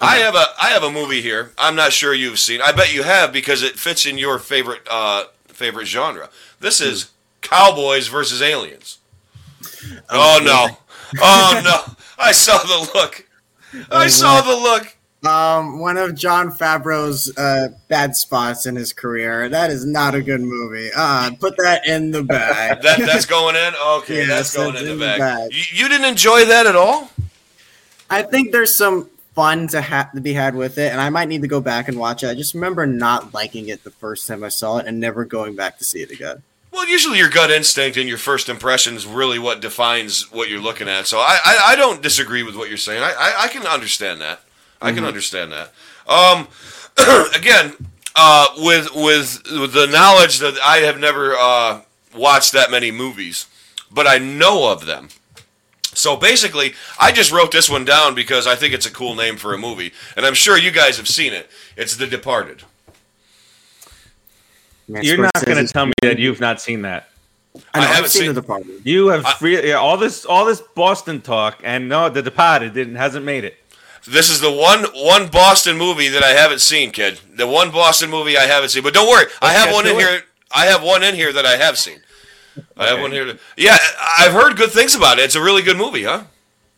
I 0.00 0.16
have 0.16 0.34
a 0.34 0.44
I 0.60 0.68
have 0.70 0.82
a 0.82 0.90
movie 0.90 1.20
here. 1.20 1.52
I'm 1.58 1.76
not 1.76 1.92
sure 1.92 2.14
you've 2.14 2.38
seen. 2.38 2.60
I 2.62 2.72
bet 2.72 2.92
you 2.94 3.02
have 3.02 3.32
because 3.32 3.62
it 3.62 3.78
fits 3.78 4.06
in 4.06 4.16
your 4.18 4.38
favorite 4.38 4.80
uh, 4.90 5.24
favorite 5.48 5.86
genre. 5.86 6.30
This 6.58 6.80
is 6.80 7.10
Cowboys 7.40 8.08
versus 8.08 8.42
Aliens. 8.42 8.98
Oh 10.08 10.40
no! 10.42 10.76
Oh 11.20 11.60
no! 11.64 11.94
I 12.20 12.30
saw 12.30 12.58
the 12.58 12.90
look. 12.94 13.26
I 13.90 14.06
saw 14.06 14.40
the 14.42 14.54
look. 14.56 14.96
Um, 15.28 15.80
one 15.80 15.96
of 15.96 16.14
Jon 16.14 16.52
Favreau's 16.52 17.36
uh, 17.36 17.70
bad 17.88 18.14
spots 18.14 18.64
in 18.64 18.76
his 18.76 18.92
career. 18.92 19.48
That 19.48 19.70
is 19.70 19.84
not 19.84 20.14
a 20.14 20.22
good 20.22 20.40
movie. 20.40 20.88
Uh, 20.96 21.32
put 21.40 21.56
that 21.56 21.84
in 21.86 22.12
the 22.12 22.22
bag. 22.22 22.80
That 22.82 23.00
that's 23.00 23.26
going 23.26 23.56
in. 23.56 23.72
Okay, 23.98 24.18
Yes, 24.18 24.28
that's 24.28 24.56
going 24.56 24.74
that's 24.74 24.80
in 24.82 24.86
the 24.86 24.92
in 24.92 24.98
the 25.00 25.04
bag. 25.04 25.18
bag. 25.18 25.52
You, 25.52 25.62
you 25.82 25.88
didn't 25.88 26.06
enjoy 26.06 26.44
that 26.44 26.66
at 26.66 26.76
all? 26.76 27.10
I 28.08 28.22
think 28.22 28.52
there's 28.52 28.76
some 28.76 29.10
fun 29.34 29.66
to 29.68 29.80
have 29.80 30.12
to 30.12 30.20
be 30.20 30.32
had 30.32 30.54
with 30.54 30.78
it, 30.78 30.92
and 30.92 31.00
I 31.00 31.10
might 31.10 31.28
need 31.28 31.42
to 31.42 31.48
go 31.48 31.60
back 31.60 31.88
and 31.88 31.98
watch 31.98 32.22
it. 32.22 32.28
I 32.28 32.34
just 32.34 32.54
remember 32.54 32.86
not 32.86 33.34
liking 33.34 33.68
it 33.68 33.82
the 33.82 33.90
first 33.90 34.28
time 34.28 34.44
I 34.44 34.48
saw 34.48 34.78
it, 34.78 34.86
and 34.86 35.00
never 35.00 35.24
going 35.24 35.56
back 35.56 35.78
to 35.78 35.84
see 35.84 36.02
it 36.02 36.12
again. 36.12 36.42
Well, 36.72 36.88
usually 36.88 37.18
your 37.18 37.28
gut 37.28 37.50
instinct 37.50 37.96
and 37.96 38.08
your 38.08 38.18
first 38.18 38.48
impression 38.48 38.94
is 38.94 39.06
really 39.06 39.38
what 39.38 39.60
defines 39.60 40.30
what 40.30 40.48
you're 40.48 40.60
looking 40.60 40.88
at. 40.88 41.06
So 41.06 41.18
I, 41.18 41.38
I, 41.44 41.58
I 41.68 41.76
don't 41.76 42.00
disagree 42.00 42.42
with 42.42 42.56
what 42.56 42.68
you're 42.68 42.78
saying. 42.78 43.02
I, 43.02 43.12
I, 43.12 43.44
I 43.44 43.48
can 43.48 43.66
understand 43.66 44.20
that. 44.20 44.40
I 44.80 44.92
can 44.92 45.04
understand 45.04 45.52
that. 45.52 45.72
Um, 46.06 46.48
again, 47.34 47.74
uh, 48.16 48.46
with 48.58 48.88
with 48.94 49.42
with 49.50 49.72
the 49.72 49.86
knowledge 49.86 50.38
that 50.38 50.58
I 50.64 50.78
have 50.78 50.98
never 50.98 51.34
uh, 51.36 51.82
watched 52.16 52.52
that 52.52 52.70
many 52.70 52.90
movies, 52.90 53.46
but 53.90 54.06
I 54.06 54.18
know 54.18 54.72
of 54.72 54.86
them. 54.86 55.08
So 55.92 56.16
basically, 56.16 56.74
I 56.98 57.12
just 57.12 57.32
wrote 57.32 57.52
this 57.52 57.68
one 57.68 57.84
down 57.84 58.14
because 58.14 58.46
I 58.46 58.54
think 58.54 58.72
it's 58.72 58.86
a 58.86 58.92
cool 58.92 59.14
name 59.14 59.36
for 59.36 59.52
a 59.52 59.58
movie, 59.58 59.92
and 60.16 60.24
I'm 60.24 60.34
sure 60.34 60.56
you 60.56 60.70
guys 60.70 60.96
have 60.96 61.08
seen 61.08 61.32
it. 61.32 61.50
It's 61.76 61.96
The 61.96 62.06
Departed. 62.06 62.62
Man, 64.90 65.02
You're 65.04 65.18
not 65.18 65.44
going 65.44 65.64
to 65.64 65.72
tell 65.72 65.86
me 65.86 65.92
that 66.02 66.18
you've 66.18 66.40
not 66.40 66.60
seen 66.60 66.82
that. 66.82 67.08
I, 67.54 67.58
know, 67.58 67.62
I 67.74 67.78
I 67.78 67.80
haven't 67.80 67.94
haven't 67.96 68.10
seen 68.10 68.22
seen- 68.22 68.34
The 68.34 68.40
Departed. 68.40 68.80
You 68.84 69.08
have 69.08 69.24
I- 69.26 69.32
free, 69.34 69.68
yeah, 69.68 69.74
all 69.74 69.96
this 69.96 70.24
all 70.24 70.44
this 70.44 70.60
Boston 70.74 71.20
talk, 71.20 71.60
and 71.64 71.88
no, 71.88 72.08
the 72.08 72.22
Departed 72.22 72.74
didn't 72.74 72.96
hasn't 72.96 73.24
made 73.24 73.44
it. 73.44 73.56
This 74.08 74.30
is 74.30 74.40
the 74.40 74.50
one 74.50 74.84
one 74.94 75.28
Boston 75.28 75.76
movie 75.76 76.08
that 76.08 76.22
I 76.22 76.30
haven't 76.30 76.60
seen, 76.60 76.90
kid. 76.90 77.20
The 77.36 77.46
one 77.46 77.70
Boston 77.70 78.10
movie 78.10 78.36
I 78.38 78.42
haven't 78.46 78.70
seen. 78.70 78.82
But 78.82 78.94
don't 78.94 79.08
worry, 79.08 79.26
I 79.42 79.52
have 79.52 79.72
one 79.72 79.86
in 79.86 79.96
it. 79.96 80.00
here. 80.00 80.22
I 80.52 80.66
have 80.66 80.82
one 80.82 81.02
in 81.02 81.14
here 81.14 81.32
that 81.32 81.44
I 81.46 81.56
have 81.56 81.76
seen. 81.78 82.00
I 82.76 82.86
have 82.86 83.00
one 83.00 83.12
here. 83.12 83.24
To, 83.26 83.38
yeah, 83.56 83.76
I've 84.18 84.32
heard 84.32 84.56
good 84.56 84.70
things 84.70 84.94
about 84.94 85.18
it. 85.18 85.22
It's 85.22 85.36
a 85.36 85.42
really 85.42 85.62
good 85.62 85.76
movie, 85.76 86.04
huh? 86.04 86.24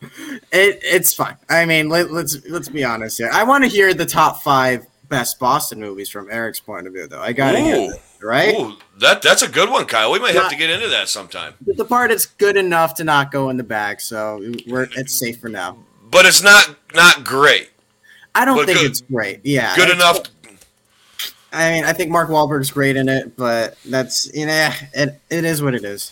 It, 0.01 0.79
it's 0.83 1.13
fine. 1.13 1.37
I 1.49 1.65
mean, 1.65 1.87
let, 1.89 2.11
let's 2.11 2.37
let's 2.49 2.69
be 2.69 2.83
honest 2.83 3.17
here. 3.17 3.29
I 3.31 3.43
want 3.43 3.63
to 3.63 3.69
hear 3.69 3.93
the 3.93 4.05
top 4.05 4.43
five 4.43 4.85
best 5.13 5.39
Boston 5.39 5.79
movies 5.79 6.09
from 6.09 6.29
Eric's 6.31 6.59
point 6.59 6.87
of 6.87 6.93
view, 6.93 7.07
though. 7.07 7.21
I 7.21 7.33
gotta 7.33 7.59
Ooh. 7.59 7.91
that, 7.91 7.99
right? 8.21 8.55
Ooh, 8.55 8.75
that 8.97 9.21
that's 9.21 9.41
a 9.41 9.47
good 9.49 9.69
one, 9.69 9.85
Kyle. 9.85 10.11
We 10.11 10.19
might 10.19 10.33
have 10.35 10.49
to 10.49 10.55
get 10.57 10.69
into 10.69 10.87
that 10.89 11.07
sometime. 11.09 11.53
The 11.65 11.73
Departed's 11.73 12.25
good 12.25 12.57
enough 12.57 12.95
to 12.95 13.03
not 13.03 13.31
go 13.31 13.49
in 13.49 13.57
the 13.57 13.63
bag, 13.63 14.01
so 14.01 14.41
we're 14.67 14.87
it's 14.95 15.13
safe 15.17 15.39
for 15.39 15.49
now. 15.49 15.77
But 16.09 16.25
it's 16.25 16.41
not 16.41 16.75
not 16.95 17.23
great. 17.23 17.69
I 18.35 18.45
don't 18.45 18.57
But 18.57 18.65
think 18.65 18.79
good- 18.79 18.89
it's 18.89 19.01
great. 19.01 19.41
Yeah, 19.43 19.75
Good 19.75 19.91
enough. 19.91 20.19
I 21.51 21.69
mean, 21.69 21.83
I 21.85 21.93
think 21.93 22.09
Mark 22.09 22.29
Wahlberg's 22.29 22.71
great 22.71 22.95
in 22.95 23.07
it, 23.07 23.37
but 23.37 23.77
that's 23.85 24.33
you 24.33 24.47
know, 24.47 24.71
it, 24.93 25.19
it 25.29 25.45
is 25.45 25.61
what 25.61 25.75
it 25.75 25.83
is. 25.85 26.11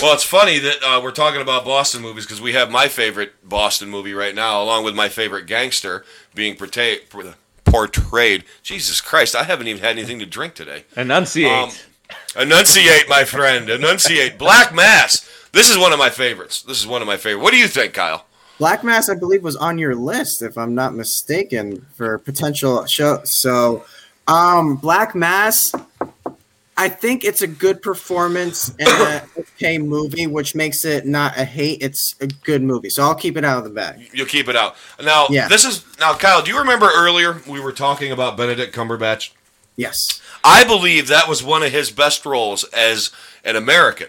Well, 0.00 0.14
it's 0.14 0.24
funny 0.24 0.58
that 0.60 0.76
uh, 0.82 1.00
we're 1.02 1.10
talking 1.10 1.42
about 1.42 1.64
Boston 1.64 2.00
movies 2.02 2.24
because 2.24 2.40
we 2.40 2.52
have 2.54 2.70
my 2.70 2.88
favorite 2.88 3.32
Boston 3.46 3.90
movie 3.90 4.14
right 4.14 4.34
now, 4.34 4.62
along 4.62 4.84
with 4.84 4.94
my 4.94 5.08
favorite 5.08 5.46
gangster 5.46 6.04
being 6.34 6.56
portrayed. 6.56 7.00
Portrayed. 7.70 8.44
Jesus 8.62 9.00
Christ! 9.00 9.34
I 9.34 9.44
haven't 9.44 9.68
even 9.68 9.82
had 9.82 9.90
anything 9.90 10.18
to 10.18 10.26
drink 10.26 10.54
today. 10.54 10.84
Enunciate. 10.96 11.50
Um, 11.50 11.70
Enunciate, 12.36 13.08
my 13.08 13.24
friend. 13.24 13.68
Enunciate. 13.68 14.38
Black 14.38 14.74
Mass. 14.74 15.28
This 15.52 15.70
is 15.70 15.78
one 15.78 15.92
of 15.92 15.98
my 15.98 16.10
favorites. 16.10 16.62
This 16.62 16.78
is 16.78 16.86
one 16.86 17.02
of 17.02 17.08
my 17.08 17.16
favorite. 17.16 17.42
What 17.42 17.52
do 17.52 17.58
you 17.58 17.68
think, 17.68 17.94
Kyle? 17.94 18.26
Black 18.58 18.82
Mass, 18.82 19.08
I 19.08 19.14
believe, 19.14 19.42
was 19.42 19.56
on 19.56 19.78
your 19.78 19.94
list, 19.94 20.42
if 20.42 20.58
I'm 20.58 20.74
not 20.74 20.94
mistaken, 20.94 21.86
for 21.94 22.18
potential 22.18 22.84
show. 22.86 23.20
So, 23.24 23.84
um, 24.26 24.76
Black 24.76 25.14
Mass, 25.14 25.72
I 26.78 26.88
think 26.88 27.24
it's 27.24 27.42
a 27.42 27.46
good 27.48 27.82
performance 27.82 28.68
and 28.78 28.88
a 28.88 29.22
okay 29.40 29.78
movie, 29.78 30.26
which 30.28 30.54
makes 30.54 30.84
it 30.84 31.04
not 31.06 31.36
a 31.36 31.44
hate. 31.44 31.82
It's 31.82 32.14
a 32.20 32.28
good 32.28 32.62
movie, 32.62 32.88
so 32.88 33.02
I'll 33.02 33.14
keep 33.16 33.36
it 33.36 33.44
out 33.44 33.58
of 33.58 33.64
the 33.64 33.70
bag. 33.70 34.08
You'll 34.12 34.26
keep 34.26 34.48
it 34.48 34.54
out. 34.56 34.76
Now, 35.02 35.26
Yeah. 35.28 35.48
this 35.48 35.64
is 35.64 35.84
now, 35.98 36.14
Kyle. 36.14 36.40
Do 36.40 36.50
you 36.52 36.58
remember 36.58 36.88
earlier 36.94 37.42
we 37.48 37.58
were 37.60 37.72
talking 37.72 38.12
about 38.12 38.36
Benedict 38.36 38.74
Cumberbatch? 38.74 39.30
Yes, 39.76 40.20
I 40.44 40.64
believe 40.64 41.08
that 41.08 41.28
was 41.28 41.42
one 41.42 41.62
of 41.62 41.72
his 41.72 41.90
best 41.90 42.24
roles 42.24 42.62
as 42.64 43.10
an 43.44 43.56
American, 43.56 44.08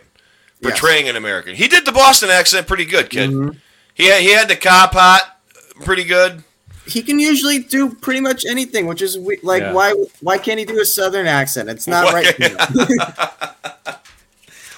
Yes. 0.62 0.72
portraying 0.80 1.10
an 1.10 1.16
American. 1.16 1.56
He 1.56 1.68
did 1.68 1.86
the 1.86 1.92
Boston 1.92 2.30
accent 2.30 2.68
pretty 2.68 2.86
good, 2.86 3.10
kid. 3.10 3.32
Mhm. 3.32 3.58
He 3.96 4.06
had, 4.06 4.22
he 4.22 4.30
had 4.32 4.48
the 4.48 4.56
cop 4.56 4.94
hot 4.94 5.38
pretty 5.84 6.04
good. 6.04 6.44
He 6.90 7.02
can 7.04 7.20
usually 7.20 7.60
do 7.60 7.90
pretty 7.90 8.20
much 8.20 8.46
anything, 8.46 8.88
which 8.88 9.02
is 9.02 9.18
we- 9.18 9.40
like 9.44 9.62
Yeah. 9.62 9.74
why 9.74 9.94
why 10.22 10.38
can't 10.38 10.60
he 10.60 10.66
do 10.66 10.80
a 10.82 10.86
Southern 10.86 11.28
accent? 11.28 11.70
It's 11.70 11.88
not 11.88 12.06
Why- 12.06 12.34
right. 12.38 13.56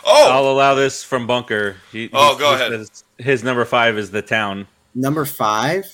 Oh, 0.03 0.31
I'll 0.31 0.51
allow 0.51 0.73
this 0.73 1.03
from 1.03 1.27
Bunker. 1.27 1.77
He, 1.91 2.09
Oh, 2.11 2.33
he- 2.33 2.39
go 2.39 2.49
he 2.49 2.55
ahead. 2.55 2.71
says 2.71 3.03
His 3.19 3.43
number 3.43 3.63
five 3.65 3.97
is 3.99 4.09
the 4.11 4.21
town. 4.23 4.67
Number 4.95 5.25
five. 5.25 5.85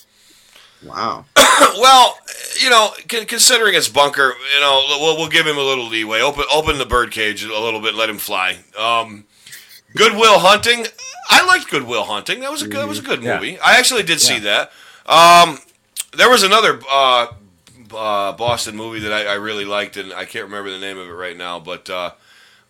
Wow. 0.82 1.26
well, 1.36 2.18
you 2.60 2.70
know, 2.70 2.90
con- 3.08 3.26
considering 3.26 3.74
it's 3.74 3.88
bunker, 3.88 4.32
you 4.54 4.60
know, 4.60 4.82
we'll, 5.00 5.16
we'll 5.18 5.28
give 5.28 5.46
him 5.46 5.58
a 5.58 5.62
little 5.62 5.86
leeway. 5.86 6.20
Open 6.20 6.44
open 6.52 6.78
the 6.78 6.86
birdcage 6.86 7.44
a 7.44 7.58
little 7.60 7.80
bit, 7.80 7.94
let 7.94 8.08
him 8.08 8.16
fly. 8.18 8.56
Um, 8.78 9.24
Good 9.94 10.14
Will 10.14 10.38
Hunting, 10.38 10.86
I 11.30 11.44
liked 11.46 11.68
Good 11.70 11.82
Will 11.84 12.04
Hunting. 12.04 12.40
That 12.40 12.50
was 12.50 12.62
a 12.62 12.68
good, 12.68 12.78
that 12.80 12.88
was 12.88 12.98
a 13.00 13.02
good 13.02 13.22
Yeah. 13.22 13.34
movie. 13.36 13.58
I 13.58 13.76
actually 13.76 14.04
did 14.04 14.20
see 14.20 14.38
that. 14.40 14.70
Um, 15.06 15.58
there 16.16 16.30
was 16.30 16.42
another 16.42 16.80
uh, 16.90 17.28
uh, 17.94 18.32
Boston 18.32 18.76
movie 18.76 19.00
that 19.00 19.12
I, 19.12 19.32
I 19.32 19.34
really 19.34 19.64
liked, 19.64 19.96
and 19.96 20.12
I 20.12 20.24
can't 20.24 20.44
remember 20.44 20.70
the 20.70 20.78
name 20.78 20.98
of 20.98 21.08
it 21.08 21.12
right 21.12 21.36
now. 21.36 21.58
But 21.58 21.88
uh, 21.90 22.12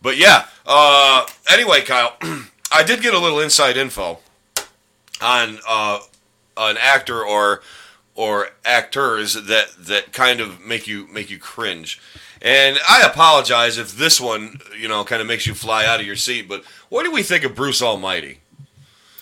but 0.02 0.16
yeah. 0.16 0.46
Uh, 0.66 1.26
anyway, 1.50 1.82
Kyle, 1.82 2.16
I 2.72 2.82
did 2.82 3.02
get 3.02 3.14
a 3.14 3.18
little 3.18 3.40
inside 3.40 3.76
info 3.76 4.18
on 5.20 5.58
uh, 5.68 6.00
an 6.56 6.76
actor 6.78 7.24
or 7.24 7.62
or 8.14 8.50
actors 8.64 9.34
that 9.34 9.68
that 9.78 10.12
kind 10.12 10.40
of 10.40 10.64
make 10.64 10.86
you 10.86 11.06
make 11.08 11.30
you 11.30 11.38
cringe. 11.38 12.00
And 12.40 12.78
I 12.88 13.02
apologize 13.02 13.78
if 13.78 13.96
this 13.96 14.20
one, 14.20 14.60
you 14.78 14.86
know, 14.88 15.04
kind 15.04 15.20
of 15.20 15.26
makes 15.26 15.46
you 15.46 15.54
fly 15.54 15.84
out 15.84 16.00
of 16.00 16.06
your 16.06 16.16
seat. 16.16 16.48
But 16.48 16.64
what 16.88 17.04
do 17.04 17.10
we 17.10 17.22
think 17.22 17.44
of 17.44 17.54
Bruce 17.54 17.82
Almighty? 17.82 18.38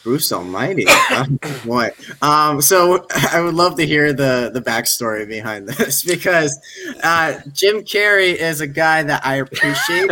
Bruce 0.06 0.30
Almighty. 0.30 0.86
Oh, 1.08 1.62
boy. 1.64 1.90
Um, 2.20 2.60
so 2.60 3.06
I 3.32 3.40
would 3.40 3.54
love 3.54 3.76
to 3.76 3.86
hear 3.86 4.12
the 4.12 4.50
the 4.52 4.60
backstory 4.60 5.26
behind 5.26 5.66
this 5.68 6.04
because 6.04 6.58
uh, 7.02 7.40
Jim 7.52 7.80
Carrey 7.82 8.34
is 8.34 8.60
a 8.60 8.66
guy 8.66 9.02
that 9.02 9.24
I 9.24 9.36
appreciate, 9.36 10.10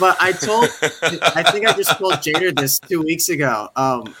but 0.00 0.16
I 0.20 0.32
told 0.32 0.64
I 1.34 1.42
think 1.50 1.66
I 1.66 1.72
just 1.74 1.96
told 1.98 2.14
Jader 2.14 2.58
this 2.58 2.78
two 2.78 3.02
weeks 3.02 3.28
ago. 3.28 3.68
Um, 3.76 4.14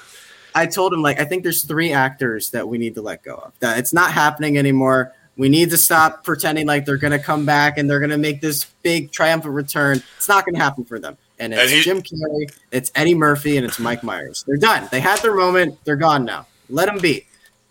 I 0.54 0.66
told 0.66 0.92
him 0.92 1.02
like 1.02 1.20
I 1.20 1.24
think 1.24 1.42
there's 1.42 1.64
three 1.64 1.92
actors 1.92 2.50
that 2.50 2.68
we 2.68 2.78
need 2.78 2.94
to 2.94 3.02
let 3.02 3.22
go 3.22 3.34
of. 3.36 3.52
That 3.60 3.78
it's 3.78 3.92
not 3.92 4.12
happening 4.12 4.58
anymore. 4.58 5.12
We 5.36 5.48
need 5.48 5.70
to 5.70 5.76
stop 5.76 6.24
pretending 6.24 6.66
like 6.66 6.84
they're 6.84 6.96
gonna 6.98 7.18
come 7.18 7.44
back 7.44 7.78
and 7.78 7.90
they're 7.90 8.00
gonna 8.00 8.18
make 8.18 8.40
this 8.40 8.64
big 8.82 9.10
triumphant 9.10 9.54
return. 9.54 10.02
It's 10.16 10.28
not 10.28 10.46
gonna 10.46 10.58
happen 10.58 10.84
for 10.84 10.98
them. 10.98 11.18
And 11.38 11.52
it's 11.52 11.62
And 11.62 11.70
he- 11.70 11.82
Jim 11.82 12.02
Carrey, 12.02 12.50
it's 12.70 12.90
Eddie 12.94 13.14
Murphy, 13.14 13.56
and 13.56 13.66
it's 13.66 13.78
Mike 13.78 14.02
Myers. 14.02 14.44
They're 14.46 14.56
done. 14.56 14.88
They 14.90 15.00
had 15.00 15.20
their 15.20 15.34
moment. 15.34 15.78
They're 15.84 15.96
gone 15.96 16.24
now. 16.24 16.46
Let 16.70 16.86
them 16.86 16.98
be. 16.98 17.26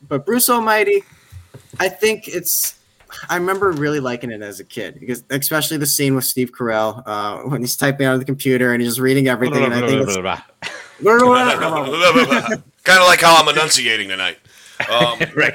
But 0.08 0.26
Bruce 0.26 0.50
Almighty, 0.50 1.04
I 1.80 1.90
think 1.90 2.28
it's. 2.28 2.76
I 3.30 3.38
remember 3.38 3.72
really 3.72 4.02
liking 4.02 4.30
it 4.30 4.42
as 4.42 4.60
a 4.60 4.66
kid 4.66 5.00
because, 5.00 5.24
especially 5.30 5.78
the 5.78 5.86
scene 5.86 6.16
with 6.16 6.26
Steve 6.26 6.52
Carell 6.52 7.02
uh, 7.06 7.38
when 7.50 7.62
he's 7.62 7.78
typing 7.78 8.06
on 8.08 8.20
the 8.20 8.26
computer 8.26 8.74
and 8.74 8.82
he's 8.82 8.92
just 8.92 9.00
reading 9.00 9.30
everything. 9.30 9.64
and 9.64 9.74
I 9.74 9.88
think 9.88 10.02
it's, 10.02 10.16
kind 12.84 13.00
of 13.00 13.08
like 13.08 13.22
how 13.22 13.42
I'm 13.42 13.48
enunciating 13.48 14.10
tonight. 14.10 14.38
Um, 14.90 15.18
right. 15.38 15.54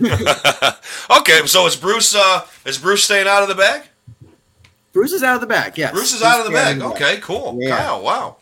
okay, 1.18 1.44
so 1.46 1.66
is 1.66 1.74
Bruce 1.74 2.14
uh, 2.14 2.46
is 2.64 2.78
Bruce 2.78 3.02
staying 3.02 3.26
out 3.26 3.42
of 3.42 3.48
the 3.48 3.56
bag? 3.56 3.82
Bruce 4.92 5.12
is 5.12 5.22
out 5.22 5.34
of 5.36 5.40
the 5.40 5.46
bag. 5.46 5.78
Yes, 5.78 5.92
Bruce 5.92 6.12
is 6.12 6.22
out 6.22 6.40
of 6.40 6.46
the 6.46 6.50
He's 6.50 6.58
bag. 6.60 6.80
out 6.80 6.86
of 6.86 6.92
Okay, 6.92 7.18
cool. 7.20 7.56
Yeah. 7.60 7.76
Kyle, 7.76 8.02
wow. 8.02 8.36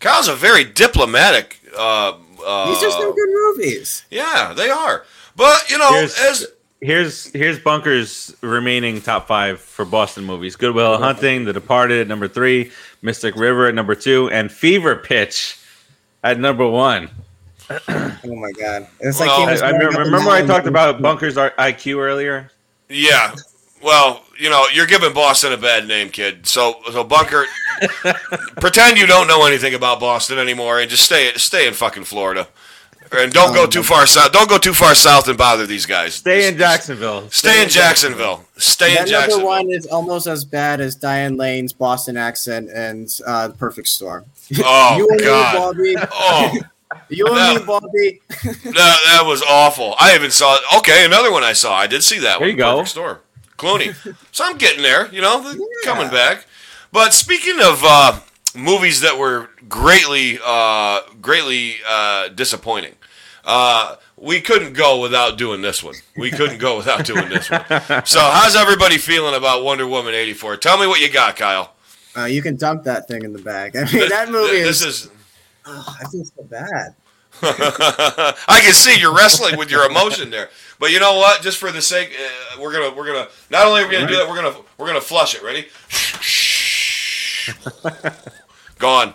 Kyle's 0.00 0.28
a 0.28 0.34
very 0.36 0.64
diplomatic. 0.64 1.58
Uh, 1.76 2.14
uh, 2.46 2.68
He's 2.68 2.80
just 2.80 2.98
in 3.00 3.12
good 3.14 3.28
movies. 3.32 4.04
Yeah, 4.10 4.52
they 4.56 4.70
are. 4.70 5.04
But 5.36 5.68
you 5.70 5.78
know, 5.78 5.92
Here's- 5.92 6.18
as 6.20 6.46
Here's 6.80 7.24
here's 7.32 7.58
Bunker's 7.58 8.36
remaining 8.40 9.00
top 9.02 9.26
five 9.26 9.60
for 9.60 9.84
Boston 9.84 10.22
movies: 10.22 10.54
Good 10.54 10.76
Will 10.76 10.96
Hunting, 10.96 11.44
The 11.44 11.52
Departed 11.52 12.00
at 12.02 12.06
number 12.06 12.28
three, 12.28 12.70
Mystic 13.02 13.34
River 13.34 13.66
at 13.66 13.74
number 13.74 13.96
two, 13.96 14.30
and 14.30 14.50
Fever 14.52 14.94
Pitch 14.94 15.58
at 16.22 16.38
number 16.38 16.64
one. 16.68 17.10
Oh 17.88 18.34
my 18.36 18.52
god! 18.52 18.86
It's 19.00 19.18
Well, 19.18 19.40
like 19.40 19.58
he 19.58 19.64
I, 19.64 19.68
I 19.68 19.70
remember, 19.72 20.00
remember 20.02 20.30
I 20.30 20.46
talked 20.46 20.68
about 20.68 21.02
Bunker's 21.02 21.34
IQ 21.34 21.96
earlier. 21.98 22.50
yeah, 22.88 23.34
well, 23.82 24.22
you 24.38 24.50
know, 24.50 24.64
you're 24.72 24.86
giving 24.86 25.12
Boston 25.12 25.52
a 25.52 25.56
bad 25.56 25.86
name, 25.88 26.10
kid. 26.10 26.46
So, 26.46 26.80
so 26.92 27.04
Bunker, 27.04 27.46
pretend 28.60 28.98
you 28.98 29.06
don't 29.06 29.26
know 29.26 29.46
anything 29.46 29.74
about 29.74 30.00
Boston 30.00 30.38
anymore, 30.38 30.80
and 30.80 30.90
just 30.90 31.04
stay 31.04 31.32
stay 31.36 31.66
in 31.66 31.74
fucking 31.74 32.04
Florida, 32.04 32.48
and 33.12 33.32
don't 33.32 33.54
go 33.54 33.66
too 33.66 33.82
far 33.82 34.06
south. 34.06 34.32
Don't 34.32 34.48
go 34.48 34.58
too 34.58 34.74
far 34.74 34.94
south 34.94 35.28
and 35.28 35.36
bother 35.38 35.66
these 35.66 35.86
guys. 35.86 36.14
Stay 36.14 36.48
in 36.48 36.56
Jacksonville. 36.58 37.28
Stay 37.30 37.62
in 37.62 37.68
Jacksonville. 37.68 38.44
Stay 38.56 38.90
in 38.90 38.94
That 38.94 39.00
number 39.00 39.10
Jacksonville. 39.10 39.46
one 39.46 39.70
is 39.70 39.86
almost 39.86 40.26
as 40.26 40.44
bad 40.44 40.80
as 40.80 40.94
Diane 40.94 41.36
Lane's 41.36 41.72
Boston 41.72 42.16
accent 42.16 42.68
and 42.70 43.08
uh, 43.26 43.50
Perfect 43.58 43.88
Storm. 43.88 44.24
Oh 44.64 44.96
you 44.96 45.08
and 45.10 45.20
God. 45.20 45.76
me, 45.76 45.94
Bobby. 45.94 46.08
Oh, 46.14 46.54
You 47.10 47.26
and 47.26 47.36
No. 47.36 47.54
me, 47.60 47.66
Bobby. 47.66 48.20
that, 48.64 48.72
that 49.04 49.22
was 49.26 49.42
awful. 49.42 49.94
I 50.00 50.14
even 50.14 50.30
saw. 50.30 50.56
Okay, 50.78 51.04
another 51.04 51.30
one 51.30 51.44
I 51.44 51.52
saw. 51.52 51.74
I 51.76 51.86
did 51.86 52.02
see 52.02 52.18
that 52.20 52.38
There 52.38 52.48
one. 52.48 52.48
you 52.50 52.56
go. 52.56 52.72
Perfect 52.76 52.88
Storm. 52.88 53.18
Clooney. 53.58 53.94
so 54.32 54.44
I'm 54.44 54.56
getting 54.56 54.82
there. 54.82 55.12
You 55.12 55.20
know, 55.20 55.42
Yeah. 55.42 55.56
coming 55.84 56.08
back. 56.08 56.46
But 56.92 57.12
speaking 57.12 57.60
of 57.60 57.82
uh, 57.84 58.20
movies 58.54 59.00
that 59.02 59.18
were 59.18 59.50
greatly, 59.68 60.38
uh, 60.42 61.00
greatly 61.20 61.76
uh, 61.86 62.28
disappointing, 62.28 62.94
uh, 63.44 63.96
we 64.16 64.40
couldn't 64.40 64.72
go 64.72 65.00
without 65.00 65.36
doing 65.38 65.60
this 65.60 65.82
one. 65.82 65.94
We 66.16 66.30
couldn't 66.30 66.58
go 66.58 66.76
without 66.78 67.04
doing 67.04 67.28
this 67.28 67.50
one. 67.50 67.62
So, 68.06 68.20
how's 68.20 68.56
everybody 68.56 68.96
feeling 68.98 69.34
about 69.34 69.62
Wonder 69.64 69.86
Woman 69.86 70.14
'84? 70.14 70.56
Tell 70.56 70.78
me 70.78 70.86
what 70.86 71.00
you 71.00 71.10
got, 71.10 71.36
Kyle. 71.36 71.74
Uh, 72.16 72.24
you 72.24 72.42
can 72.42 72.56
dump 72.56 72.82
that 72.84 73.06
thing 73.06 73.22
in 73.22 73.32
the 73.32 73.38
bag. 73.38 73.76
I 73.76 73.84
mean, 73.92 74.08
that 74.08 74.28
movie 74.30 74.60
This 74.62 74.82
is. 74.82 75.04
is. 75.04 75.10
Oh, 75.66 75.96
I 76.00 76.08
feel 76.08 76.24
so 76.24 76.42
bad. 76.44 76.94
I 77.42 78.60
can 78.64 78.72
see 78.72 78.98
you're 78.98 79.14
wrestling 79.14 79.56
with 79.58 79.70
your 79.70 79.84
emotion 79.88 80.30
there. 80.30 80.48
But 80.78 80.90
you 80.92 81.00
know 81.00 81.14
what? 81.18 81.42
Just 81.42 81.58
for 81.58 81.72
the 81.72 81.82
sake, 81.82 82.10
uh, 82.18 82.60
we're 82.60 82.72
gonna 82.72 82.94
we're 82.94 83.06
gonna 83.06 83.28
not 83.50 83.66
only 83.66 83.82
are 83.82 83.86
we 83.88 83.92
gonna 83.92 84.06
do 84.06 84.16
that, 84.16 84.28
we're 84.28 84.36
gonna 84.36 84.56
we're 84.76 84.86
gonna 84.86 85.00
flush 85.00 85.34
it. 85.34 85.42
Ready? 85.42 85.66
Gone. 88.78 89.14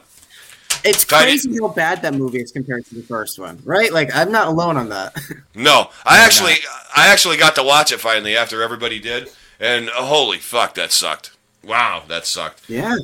It's 0.84 1.06
Tiny- 1.06 1.32
crazy 1.32 1.58
how 1.62 1.70
bad 1.70 2.02
that 2.02 2.14
movie 2.14 2.42
is 2.42 2.52
compared 2.52 2.86
to 2.88 2.96
the 2.96 3.04
first 3.04 3.40
one, 3.40 3.62
right? 3.64 3.94
Like, 3.94 4.14
I'm 4.14 4.32
not 4.32 4.48
alone 4.48 4.76
on 4.76 4.90
that. 4.90 5.16
No, 5.56 5.90
I 6.04 6.26
actually 6.26 6.54
I 6.96 7.08
actually 7.10 7.38
got 7.38 7.54
to 7.56 7.64
watch 7.64 7.92
it 7.92 8.00
finally 8.00 8.36
after 8.36 8.64
everybody 8.64 9.00
did, 9.00 9.30
and 9.60 9.88
uh, 9.90 10.04
holy 10.04 10.40
fuck, 10.40 10.74
that 10.74 10.92
sucked. 10.92 11.32
Wow, 11.64 12.02
that 12.08 12.26
sucked. 12.26 12.68
yeah. 12.68 12.96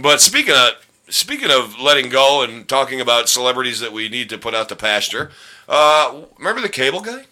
But 0.00 0.20
speaking 0.20 0.54
of 0.54 0.70
speaking 1.10 1.50
of 1.50 1.78
letting 1.80 2.08
go 2.08 2.42
and 2.44 2.66
talking 2.68 3.00
about 3.00 3.28
celebrities 3.28 3.80
that 3.80 3.92
we 3.92 4.08
need 4.08 4.28
to 4.30 4.38
put 4.38 4.54
out 4.54 4.68
to 4.68 4.76
pasture, 4.76 5.32
uh, 5.68 6.22
remember 6.38 6.60
the 6.62 6.68
cable 6.68 7.00
guy? 7.00 7.24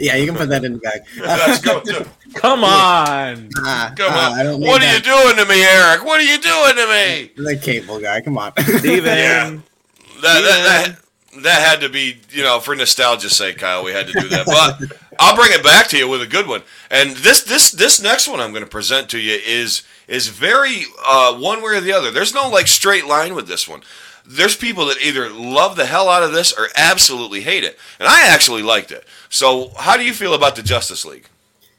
Yeah, 0.00 0.16
you 0.16 0.26
can 0.26 0.36
put 0.36 0.48
that 0.48 0.64
in 0.64 0.74
the 0.74 0.78
bag. 0.78 1.02
Let's 1.18 1.60
go. 1.60 1.80
To, 1.80 2.06
Come 2.34 2.64
on. 2.64 3.50
Ah, 3.58 3.92
come 3.96 4.10
ah, 4.10 4.32
on. 4.32 4.38
I 4.38 4.42
don't 4.42 4.60
what 4.60 4.82
are 4.82 4.94
you 4.94 5.00
doing 5.00 5.36
to 5.36 5.46
me, 5.46 5.62
Eric? 5.62 6.04
What 6.04 6.20
are 6.20 6.24
you 6.24 6.38
doing 6.38 6.76
to 6.76 6.86
me? 6.86 7.30
The 7.36 7.56
cable 7.56 8.00
guy, 8.00 8.20
come 8.20 8.38
on. 8.38 8.52
Steven. 8.58 9.04
Yeah. 9.04 9.50
That, 10.22 10.40
that, 10.40 10.42
that, 10.42 11.42
that 11.42 11.62
had 11.62 11.80
to 11.80 11.88
be, 11.88 12.18
you 12.30 12.42
know, 12.42 12.60
for 12.60 12.74
nostalgia's 12.74 13.36
sake, 13.36 13.58
Kyle. 13.58 13.84
We 13.84 13.92
had 13.92 14.06
to 14.06 14.12
do 14.12 14.28
that. 14.28 14.46
But 14.46 14.98
I'll 15.18 15.36
bring 15.36 15.52
it 15.52 15.62
back 15.62 15.88
to 15.88 15.98
you 15.98 16.08
with 16.08 16.22
a 16.22 16.26
good 16.26 16.46
one. 16.46 16.62
And 16.90 17.16
this 17.16 17.42
this 17.42 17.70
this 17.70 18.02
next 18.02 18.28
one 18.28 18.40
I'm 18.40 18.50
going 18.50 18.64
to 18.64 18.70
present 18.70 19.08
to 19.10 19.18
you 19.18 19.38
is 19.46 19.82
is 20.08 20.28
very 20.28 20.84
uh, 21.06 21.36
one 21.38 21.62
way 21.62 21.76
or 21.76 21.80
the 21.80 21.92
other. 21.92 22.10
There's 22.10 22.34
no 22.34 22.48
like 22.48 22.68
straight 22.68 23.06
line 23.06 23.34
with 23.34 23.46
this 23.48 23.68
one. 23.68 23.82
There's 24.26 24.56
people 24.56 24.86
that 24.86 24.98
either 25.02 25.28
love 25.30 25.76
the 25.76 25.86
hell 25.86 26.08
out 26.08 26.22
of 26.22 26.32
this 26.32 26.52
or 26.52 26.68
absolutely 26.76 27.40
hate 27.40 27.64
it. 27.64 27.78
And 27.98 28.08
I 28.08 28.26
actually 28.28 28.62
liked 28.62 28.90
it. 28.92 29.04
So 29.28 29.72
how 29.76 29.96
do 29.96 30.04
you 30.04 30.12
feel 30.12 30.34
about 30.34 30.56
the 30.56 30.62
Justice 30.62 31.04
League? 31.04 31.26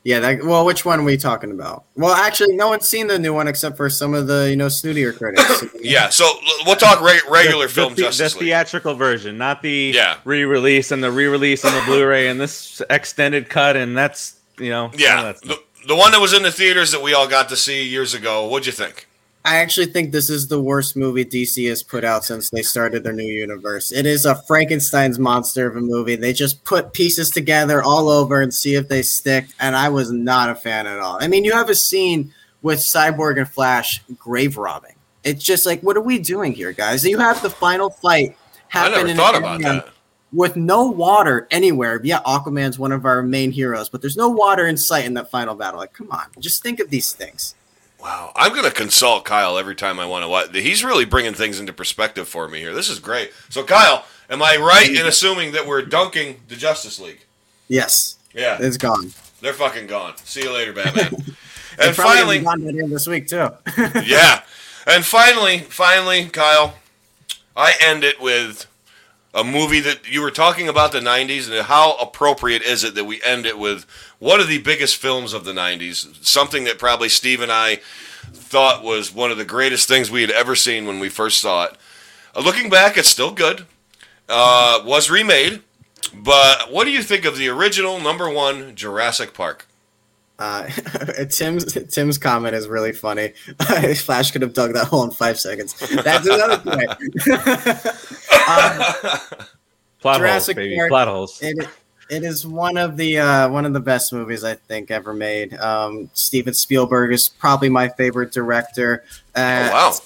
Yeah, 0.06 0.20
that, 0.20 0.44
well, 0.44 0.66
which 0.66 0.84
one 0.84 1.00
are 1.00 1.04
we 1.04 1.16
talking 1.16 1.52
about? 1.52 1.86
Well, 1.96 2.14
actually, 2.14 2.58
no 2.58 2.68
one's 2.68 2.86
seen 2.86 3.08
the 3.08 3.18
new 3.18 3.34
one 3.34 3.48
except 3.48 3.78
for 3.78 3.90
some 3.90 4.14
of 4.14 4.28
the 4.28 4.50
you 4.50 4.58
know 4.58 4.68
snootier 4.68 5.18
critics. 5.18 5.64
Yeah, 5.82 6.10
so 6.10 6.30
we'll 6.66 6.76
talk 6.76 7.00
re- 7.02 7.22
regular 7.30 7.68
the, 7.68 7.74
film 7.74 7.96
the, 7.96 8.02
Justice 8.04 8.34
the 8.34 8.40
League. 8.42 8.48
theatrical 8.50 8.96
version, 8.96 9.38
not 9.38 9.62
the 9.62 9.92
Yeah. 9.96 10.18
re-release 10.26 10.92
and 10.92 11.02
the 11.02 11.12
re-release 11.12 11.64
and 11.64 11.74
the 11.74 11.82
Blu-ray 11.86 12.28
and 12.28 12.40
this 12.40 12.82
extended 12.90 13.48
cut, 13.50 13.78
and 13.78 13.96
that's 13.98 14.36
you 14.60 14.70
know 14.70 14.92
Yeah, 14.94 15.22
that 15.24 15.38
stuff. 15.38 15.60
the, 15.82 15.88
the 15.88 15.96
one 15.96 16.12
that 16.12 16.20
was 16.20 16.34
in 16.34 16.44
the 16.44 16.52
theaters 16.52 16.92
that 16.92 17.02
we 17.02 17.14
all 17.14 17.28
got 17.30 17.48
to 17.50 17.56
see 17.56 17.88
years 17.88 18.14
ago. 18.14 18.46
What'd 18.48 18.66
you 18.66 18.72
think? 18.74 19.08
I 19.46 19.58
actually 19.58 19.88
think 19.88 20.12
this 20.12 20.30
is 20.30 20.48
the 20.48 20.62
worst 20.62 20.96
movie 20.96 21.26
DC 21.26 21.68
has 21.68 21.84
put 21.84 22.06
out 22.06 22.24
since 22.24 22.50
they 22.50 22.62
started 22.62 23.04
their 23.04 23.12
new 23.12 23.24
universe. 23.24 23.92
It 23.92 24.06
is 24.06 24.26
a 24.26 24.36
Frankenstein's 24.36 25.20
monster 25.20 25.68
of 25.68 25.76
a 25.76 25.82
movie. 25.82 26.16
They 26.16 26.32
just 26.32 26.64
put 26.64 26.94
pieces 26.94 27.30
together 27.30 27.84
all 27.84 28.08
over 28.08 28.42
and 28.42 28.54
see 28.54 28.76
if 28.76 28.88
they 28.88 29.02
stick, 29.02 29.48
and 29.60 29.76
I 29.76 29.90
was 29.90 30.12
not 30.12 30.50
a 30.50 30.56
fan 30.56 30.88
at 30.88 31.00
all. 31.00 31.18
I 31.20 31.28
mean, 31.28 31.44
you 31.44 31.52
have 31.52 31.70
a 31.70 31.76
scene 31.76 32.34
with 32.62 32.80
Cyborg 32.80 33.38
and 33.38 33.50
Flash 33.50 34.02
grave 34.18 34.56
robbing. 34.58 34.96
It's 35.26 35.44
just 35.44 35.66
like, 35.66 35.82
what 35.82 35.98
are 35.98 36.02
we 36.02 36.20
doing 36.20 36.54
here, 36.54 36.72
guys? 36.72 37.04
You 37.04 37.18
have 37.20 37.42
the 37.42 37.50
final 37.50 37.90
fight 37.90 38.38
I 38.74 38.78
happen 38.80 38.94
never 38.94 39.08
in 39.10 39.18
thought 39.18 39.36
about 39.36 39.62
that. 39.62 39.90
with 40.32 40.56
no 40.56 40.86
water 40.86 41.48
anywhere. 41.52 42.00
Yeah, 42.02 42.22
Aquaman's 42.26 42.80
one 42.80 42.94
of 42.94 43.06
our 43.06 43.22
main 43.22 43.52
heroes, 43.52 43.90
but 43.90 44.02
there's 44.02 44.18
no 44.18 44.30
water 44.30 44.68
in 44.68 44.78
sight 44.78 45.04
in 45.06 45.14
that 45.16 45.30
final 45.30 45.54
battle. 45.54 45.82
Like, 45.82 45.94
come 45.94 46.12
on, 46.12 46.28
just 46.40 46.64
think 46.64 46.80
of 46.80 46.90
these 46.90 47.12
things. 47.12 47.56
Wow, 48.04 48.34
I'm 48.36 48.52
going 48.52 48.66
to 48.66 48.72
consult 48.72 49.24
Kyle 49.24 49.58
every 49.58 49.76
time 49.76 49.98
I 49.98 50.06
want 50.06 50.26
to 50.26 50.28
watch. 50.28 50.54
He's 50.54 50.84
really 50.84 51.06
bringing 51.06 51.34
things 51.34 51.58
into 51.58 51.72
perspective 51.72 52.28
for 52.28 52.50
me 52.50 52.60
here. 52.60 52.74
This 52.74 52.90
is 52.90 53.00
great. 53.00 53.32
So, 53.48 53.64
Kyle, 53.64 54.06
am 54.30 54.44
I 54.44 54.58
right 54.58 54.90
in 54.90 55.06
assuming 55.06 55.54
that 55.54 55.66
we're 55.66 55.84
dunking 55.84 56.42
the 56.50 56.58
Justice 56.58 57.00
League? 57.00 57.24
Yes, 57.70 58.18
Yeah, 58.34 58.58
it's 58.60 58.76
gone. 58.76 59.14
they're 59.40 59.54
fucking 59.54 59.88
gone. 59.88 60.18
See 60.18 60.42
you 60.44 60.52
later, 60.52 60.74
Batman. 60.74 61.16
And 61.80 61.96
finally, 61.96 62.40
gonna 62.40 62.58
gone 62.58 62.66
by 62.66 62.72
the 62.72 62.78
end 62.78 62.84
of 62.84 62.90
this 62.92 63.08
week 63.08 63.28
too. 63.28 63.50
yeah, 64.06 64.44
and 64.86 65.04
finally, 65.04 65.58
finally, 65.58 66.26
Kyle, 66.26 66.76
I 67.56 67.74
end 67.82 68.04
it 68.04 68.22
with 68.22 68.68
a 69.34 69.44
movie 69.44 69.80
that 69.80 70.08
you 70.08 70.22
were 70.22 70.32
talking 70.32 70.68
about 70.68 70.92
the 70.92 71.00
90s 71.00 71.50
and 71.50 71.66
how 71.66 71.96
appropriate 71.98 72.62
is 72.62 72.84
it 72.84 72.96
that 72.96 73.06
we 73.06 73.22
end 73.24 73.46
it 73.46 73.58
with 73.58 73.86
one 74.20 74.40
of 74.40 74.48
the 74.48 74.60
biggest 74.60 74.96
films 74.96 75.34
of 75.34 75.44
the 75.44 75.54
90s 75.54 76.24
something 76.24 76.64
that 76.66 76.78
probably 76.78 77.10
steve 77.10 77.42
and 77.42 77.52
i 77.52 77.80
thought 78.32 78.84
was 78.84 79.14
one 79.14 79.32
of 79.32 79.38
the 79.38 79.46
greatest 79.46 79.88
things 79.88 80.12
we 80.12 80.22
had 80.22 80.32
ever 80.32 80.56
seen 80.56 80.86
when 80.86 81.00
we 81.00 81.10
first 81.10 81.40
saw 81.40 81.66
it. 81.66 81.78
Uh, 82.36 82.42
looking 82.42 82.70
back 82.70 82.98
it's 82.98 83.10
still 83.10 83.32
good. 83.32 83.66
Uh, 84.30 84.82
was 84.86 85.10
remade 85.10 85.62
but 86.14 86.72
what 86.72 86.86
do 86.86 86.92
you 86.92 87.02
think 87.02 87.26
of 87.26 87.38
the 87.38 87.50
original 87.50 88.00
number 88.00 88.30
one 88.30 88.76
jurassic 88.76 89.34
park 89.34 89.68
Uh, 90.44 90.68
Tim's 91.30 91.78
Tim's 91.90 92.18
comment 92.18 92.54
is 92.54 92.68
really 92.68 92.92
funny. 92.92 93.30
Flash 93.96 94.32
could 94.32 94.42
have 94.42 94.54
dug 94.54 94.74
that 94.74 94.88
hole 94.88 95.06
in 95.06 95.12
five 95.12 95.40
seconds. 95.40 95.74
That's 96.04 96.28
another 96.28 96.58
point. 96.58 96.90
um, 98.50 99.40
Plot 100.02 100.18
Jurassic 100.18 100.58
holes, 100.58 100.66
baby. 100.66 100.76
Park. 100.76 100.90
Plot 100.90 101.08
holes. 101.08 101.40
it, 101.42 101.70
it 102.10 102.24
is 102.24 102.46
one 102.46 102.76
of 102.76 102.98
the 102.98 103.20
uh, 103.20 103.48
one 103.48 103.66
of 103.66 103.72
the 103.72 103.80
best 103.80 104.12
movies 104.12 104.44
I 104.44 104.56
think 104.56 104.92
ever 104.92 105.14
made. 105.14 105.54
Um, 105.54 106.10
Steven 106.14 106.54
Spielberg 106.54 107.14
is 107.14 107.30
probably 107.30 107.70
my 107.70 107.88
favorite 107.88 108.34
director. 108.34 109.06
Uh, 109.34 109.70
Oh, 109.74 109.98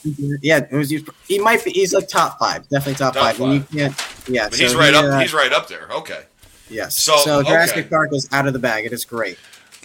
Yeah, 0.43 0.67
it 0.69 0.71
was, 0.71 0.91
he 1.27 1.39
might 1.39 1.65
be. 1.65 1.71
He's 1.71 1.95
like 1.95 2.07
top 2.09 2.37
five, 2.37 2.69
definitely 2.69 2.93
top, 2.93 3.15
Top 3.15 3.23
five. 3.23 3.41
And 3.41 3.53
you 3.53 3.59
five. 3.61 3.71
can't. 3.71 4.29
Yeah, 4.29 4.49
he's 4.49 4.71
so 4.71 4.77
right 4.77 4.93
he, 4.93 4.99
up 4.99 5.05
uh, 5.05 5.19
he's 5.19 5.33
right 5.33 5.51
up 5.51 5.67
there 5.67 5.87
okay 5.91 6.25
yes. 6.69 7.01
So, 7.01 7.17
So, 7.17 7.43
Jurassic 7.43 7.77
okay. 7.77 7.89
Park 7.89 8.09
is 8.13 8.27
out 8.31 8.47
of 8.47 8.53
the 8.53 8.59
bag. 8.59 8.85
It 8.85 8.93
is 8.93 9.05
great. 9.05 9.37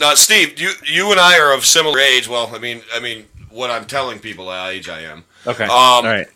Now, 0.02 0.14
Steve, 0.14 0.60
you 0.60 0.72
you 0.84 1.12
and 1.12 1.20
I 1.20 1.38
are 1.38 1.54
of 1.54 1.64
similar 1.64 2.00
age. 2.00 2.26
Well, 2.28 2.50
I 2.52 2.58
mean, 2.58 2.82
I 2.92 2.98
mean, 2.98 3.24
what 3.50 3.70
I'm 3.70 3.84
telling 3.84 4.18
people 4.18 4.50
how 4.50 4.66
age 4.66 4.88
I 4.88 5.02
am. 5.02 5.22
Okay. 5.46 5.62
Um, 5.62 5.70
All 5.70 6.02
right. 6.02 6.26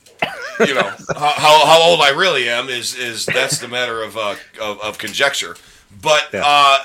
You 0.61 0.75
know, 0.75 0.83
how, 1.17 1.67
how 1.67 1.83
old 1.83 2.01
I 2.01 2.11
really 2.11 2.49
am 2.49 2.69
is 2.69 2.95
is 2.95 3.27
that's 3.27 3.59
the 3.59 3.67
matter 3.67 4.03
of 4.05 4.17
uh, 4.17 4.37
of, 4.63 4.81
of 4.81 4.99
conjecture. 4.99 5.57
But 6.01 6.29
Yeah. 6.33 6.45
uh, 6.47 6.79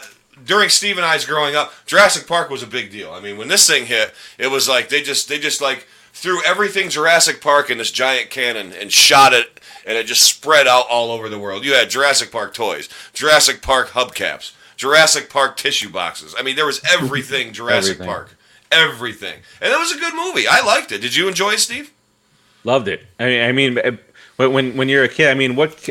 during 0.44 0.70
Steve 0.70 0.98
and 0.98 1.06
I's 1.06 1.24
growing 1.24 1.56
up, 1.56 1.72
Jurassic 1.86 2.26
Park 2.28 2.50
was 2.50 2.64
a 2.64 2.68
big 2.68 2.92
deal. 2.92 3.12
I 3.12 3.20
mean, 3.20 3.38
when 3.38 3.48
this 3.48 3.68
thing 3.68 3.86
hit, 3.86 4.12
it 4.40 4.48
was 4.48 4.68
like 4.68 4.90
they 4.90 5.04
just 5.04 5.30
they 5.30 5.38
just 5.38 5.62
like 5.62 5.86
threw 6.14 6.44
everything 6.44 6.90
Jurassic 6.90 7.42
Park 7.42 7.70
in 7.70 7.78
this 7.78 7.92
giant 7.92 8.32
cannon 8.32 8.74
and 8.74 8.92
shot 8.92 9.34
it, 9.34 9.60
and 9.86 9.98
it 10.00 10.08
just 10.08 10.24
spread 10.24 10.68
out 10.68 10.88
all 10.90 11.12
over 11.12 11.30
the 11.30 11.38
world. 11.38 11.64
You 11.64 11.76
had 11.76 11.92
Jurassic 11.92 12.32
Park 12.32 12.56
toys, 12.56 12.90
Jurassic 13.14 13.62
Park 13.62 13.90
hubcaps, 13.90 14.54
Jurassic 14.82 15.30
Park 15.30 15.58
tissue 15.58 15.90
boxes. 15.92 16.34
I 16.36 16.42
mean, 16.42 16.56
there 16.56 16.66
was 16.66 16.82
everything 16.92 17.54
Jurassic 17.54 17.92
Everything. 17.92 18.08
Park, 18.08 18.36
everything, 18.72 19.40
and 19.62 19.72
it 19.72 19.78
was 19.78 19.92
a 19.96 20.00
good 20.00 20.16
movie. 20.16 20.48
I 20.50 20.66
liked 20.66 20.92
it. 20.92 21.02
Did 21.02 21.16
you 21.16 21.28
enjoy 21.28 21.52
it, 21.52 21.60
Steve? 21.60 21.94
Loved 22.64 22.88
it. 22.88 23.04
I 23.20 23.26
mean, 23.26 23.44
I 23.44 23.52
mean, 23.52 23.78
uh, 23.78 24.48
when 24.50 24.76
when 24.76 24.90
you're 24.90 25.04
a 25.04 25.08
kid, 25.08 25.30
I 25.30 25.36
mean, 25.36 25.56
what 25.56 25.88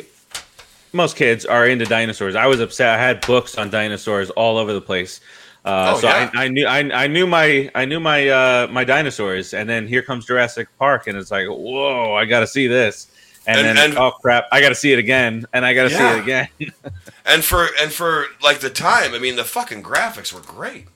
most 0.93 1.15
kids 1.17 1.47
are 1.47 1.69
into 1.69 1.85
dinosaurs. 1.85 2.35
I 2.35 2.49
was 2.49 2.59
upset. 2.59 2.99
I 2.99 3.01
had 3.01 3.25
books 3.25 3.57
on 3.57 3.71
dinosaurs 3.71 4.31
all 4.31 4.59
over 4.59 4.73
the 4.73 4.81
place. 4.81 5.21
Uh, 5.65 5.93
Oh, 5.95 6.01
so 6.01 6.09
yeah. 6.09 6.29
I, 6.35 6.47
I 6.47 6.49
knew 6.49 6.67
I, 6.67 7.05
I 7.05 7.07
knew 7.07 7.29
my 7.29 7.71
I 7.77 7.85
knew 7.85 8.01
my 8.01 8.29
uh, 8.29 8.67
my 8.73 8.83
dinosaurs, 8.83 9.55
and 9.55 9.69
then 9.69 9.87
here 9.87 10.03
comes 10.03 10.27
Jurassic 10.27 10.67
Park, 10.81 11.07
and 11.07 11.17
it's 11.17 11.31
like, 11.31 11.47
whoa, 11.47 12.15
I 12.15 12.25
got 12.25 12.41
to 12.41 12.47
see 12.49 12.67
this, 12.67 13.07
and, 13.47 13.59
And- 13.67 13.79
then 13.79 13.91
and- 13.91 13.99
oh 13.99 14.11
crap, 14.13 14.47
I 14.53 14.61
got 14.61 14.71
to 14.71 14.75
see 14.75 14.93
it 14.93 14.99
again, 14.99 15.47
and 15.53 15.65
I 15.65 15.75
got 15.75 15.89
to 15.89 15.91
Yeah. 15.95 16.13
see 16.13 16.19
it 16.19 16.23
again. 16.23 16.49
And 17.27 17.45
for 17.45 17.69
and 17.81 17.93
for 17.93 18.27
like 18.43 18.59
the 18.61 18.71
time, 18.71 19.15
I 19.15 19.19
mean, 19.19 19.37
the 19.37 19.45
fucking 19.45 19.83
graphics 19.85 20.33
were 20.33 20.41
great. 20.41 20.87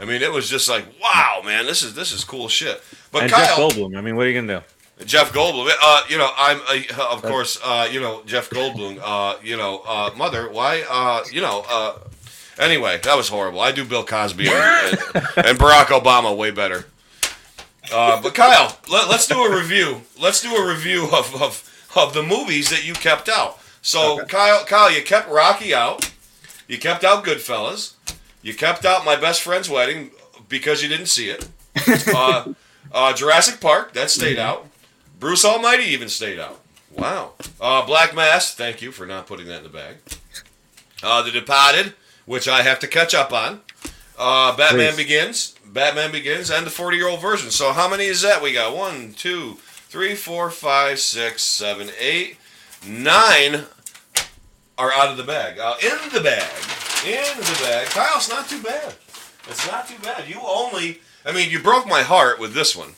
I 0.00 0.04
mean, 0.04 0.20
it 0.22 0.32
was 0.32 0.48
just 0.48 0.68
like, 0.68 0.84
wow, 1.00 1.42
man, 1.44 1.66
this 1.66 1.82
is 1.82 1.94
this 1.94 2.12
is 2.12 2.24
cool 2.24 2.48
shit. 2.48 2.82
But 3.12 3.22
and 3.24 3.30
Jeff 3.30 3.50
Kyle, 3.54 3.70
Goldblum. 3.70 3.96
I 3.96 4.00
mean, 4.00 4.16
what 4.16 4.26
are 4.26 4.30
you 4.30 4.40
gonna 4.40 4.60
do? 4.98 5.04
Jeff 5.04 5.32
Goldblum, 5.32 5.70
uh, 5.80 6.00
you 6.08 6.16
know, 6.18 6.30
I'm 6.36 6.60
uh, 6.68 7.08
of 7.12 7.22
course, 7.22 7.60
uh, 7.62 7.86
you 7.92 8.00
know, 8.00 8.22
Jeff 8.26 8.48
Goldblum, 8.50 8.98
uh, 9.02 9.36
you 9.44 9.56
know, 9.56 9.82
uh, 9.86 10.10
mother, 10.16 10.50
why, 10.50 10.82
uh, 10.88 11.22
you 11.30 11.40
know, 11.42 11.64
uh, 11.68 11.98
anyway, 12.58 12.98
that 13.04 13.16
was 13.16 13.28
horrible. 13.28 13.60
I 13.60 13.70
do 13.70 13.84
Bill 13.84 14.04
Cosby 14.04 14.48
and, 14.48 14.56
and, 15.14 15.26
and 15.46 15.58
Barack 15.58 15.86
Obama 15.88 16.34
way 16.36 16.50
better. 16.50 16.86
Uh, 17.92 18.20
but 18.20 18.34
Kyle, 18.34 18.76
let, 18.90 19.08
let's 19.08 19.26
do 19.28 19.38
a 19.44 19.54
review. 19.56 20.00
Let's 20.20 20.40
do 20.40 20.52
a 20.56 20.66
review 20.68 21.04
of, 21.12 21.40
of, 21.40 21.62
of 21.96 22.14
the 22.14 22.22
movies 22.22 22.70
that 22.70 22.86
you 22.86 22.94
kept 22.94 23.28
out. 23.28 23.58
So, 23.82 24.24
Kyle, 24.26 24.64
Kyle, 24.64 24.90
you 24.90 25.02
kept 25.02 25.28
Rocky 25.28 25.74
out. 25.74 26.10
You 26.66 26.78
kept 26.78 27.04
out 27.04 27.24
Goodfellas. 27.24 27.94
You 28.42 28.54
kept 28.54 28.84
out 28.84 29.04
My 29.04 29.16
Best 29.16 29.42
Friend's 29.42 29.70
Wedding 29.70 30.10
because 30.48 30.82
you 30.82 30.88
didn't 30.88 31.06
see 31.06 31.28
it. 31.30 31.48
Uh, 32.14 32.54
uh, 32.92 33.12
Jurassic 33.12 33.60
Park, 33.60 33.92
that 33.92 34.10
stayed 34.10 34.38
out. 34.38 34.66
Bruce 35.20 35.44
Almighty 35.44 35.84
even 35.84 36.08
stayed 36.08 36.38
out. 36.38 36.60
Wow. 36.96 37.32
Uh, 37.60 37.84
Black 37.84 38.14
Mass, 38.14 38.54
thank 38.54 38.80
you 38.80 38.90
for 38.90 39.04
not 39.06 39.26
putting 39.26 39.46
that 39.48 39.58
in 39.58 39.62
the 39.64 39.68
bag. 39.68 39.96
Uh, 41.02 41.22
the 41.22 41.30
Departed, 41.30 41.94
which 42.24 42.48
I 42.48 42.62
have 42.62 42.78
to 42.80 42.88
catch 42.88 43.14
up 43.14 43.32
on. 43.32 43.60
Uh, 44.18 44.56
Batman 44.56 44.92
Please. 44.92 44.96
Begins, 44.96 45.54
Batman 45.66 46.10
Begins, 46.10 46.50
and 46.50 46.64
the 46.64 46.70
40 46.70 46.96
year 46.96 47.08
old 47.08 47.20
version. 47.20 47.50
So 47.50 47.72
how 47.72 47.88
many 47.88 48.06
is 48.06 48.22
that? 48.22 48.42
We 48.42 48.52
got 48.52 48.74
one, 48.74 49.12
two, 49.12 49.58
three, 49.96 50.14
four, 50.14 50.50
five, 50.50 51.00
six, 51.00 51.42
seven, 51.42 51.88
eight, 51.98 52.36
nine 52.86 53.62
are 54.76 54.92
out 54.92 55.08
of 55.08 55.16
the 55.16 55.22
bag. 55.22 55.58
Uh, 55.58 55.74
in 55.82 56.12
the 56.12 56.20
bag. 56.20 56.52
In 57.06 57.38
the 57.38 57.58
bag. 57.62 57.86
Kyle, 57.86 58.10
it's 58.16 58.28
not 58.28 58.46
too 58.46 58.62
bad. 58.62 58.94
It's 59.48 59.66
not 59.66 59.88
too 59.88 59.94
bad. 60.02 60.28
You 60.28 60.38
only, 60.46 61.00
I 61.24 61.32
mean, 61.32 61.50
you 61.50 61.60
broke 61.62 61.86
my 61.86 62.02
heart 62.02 62.38
with 62.38 62.52
this 62.52 62.76
one. 62.76 62.90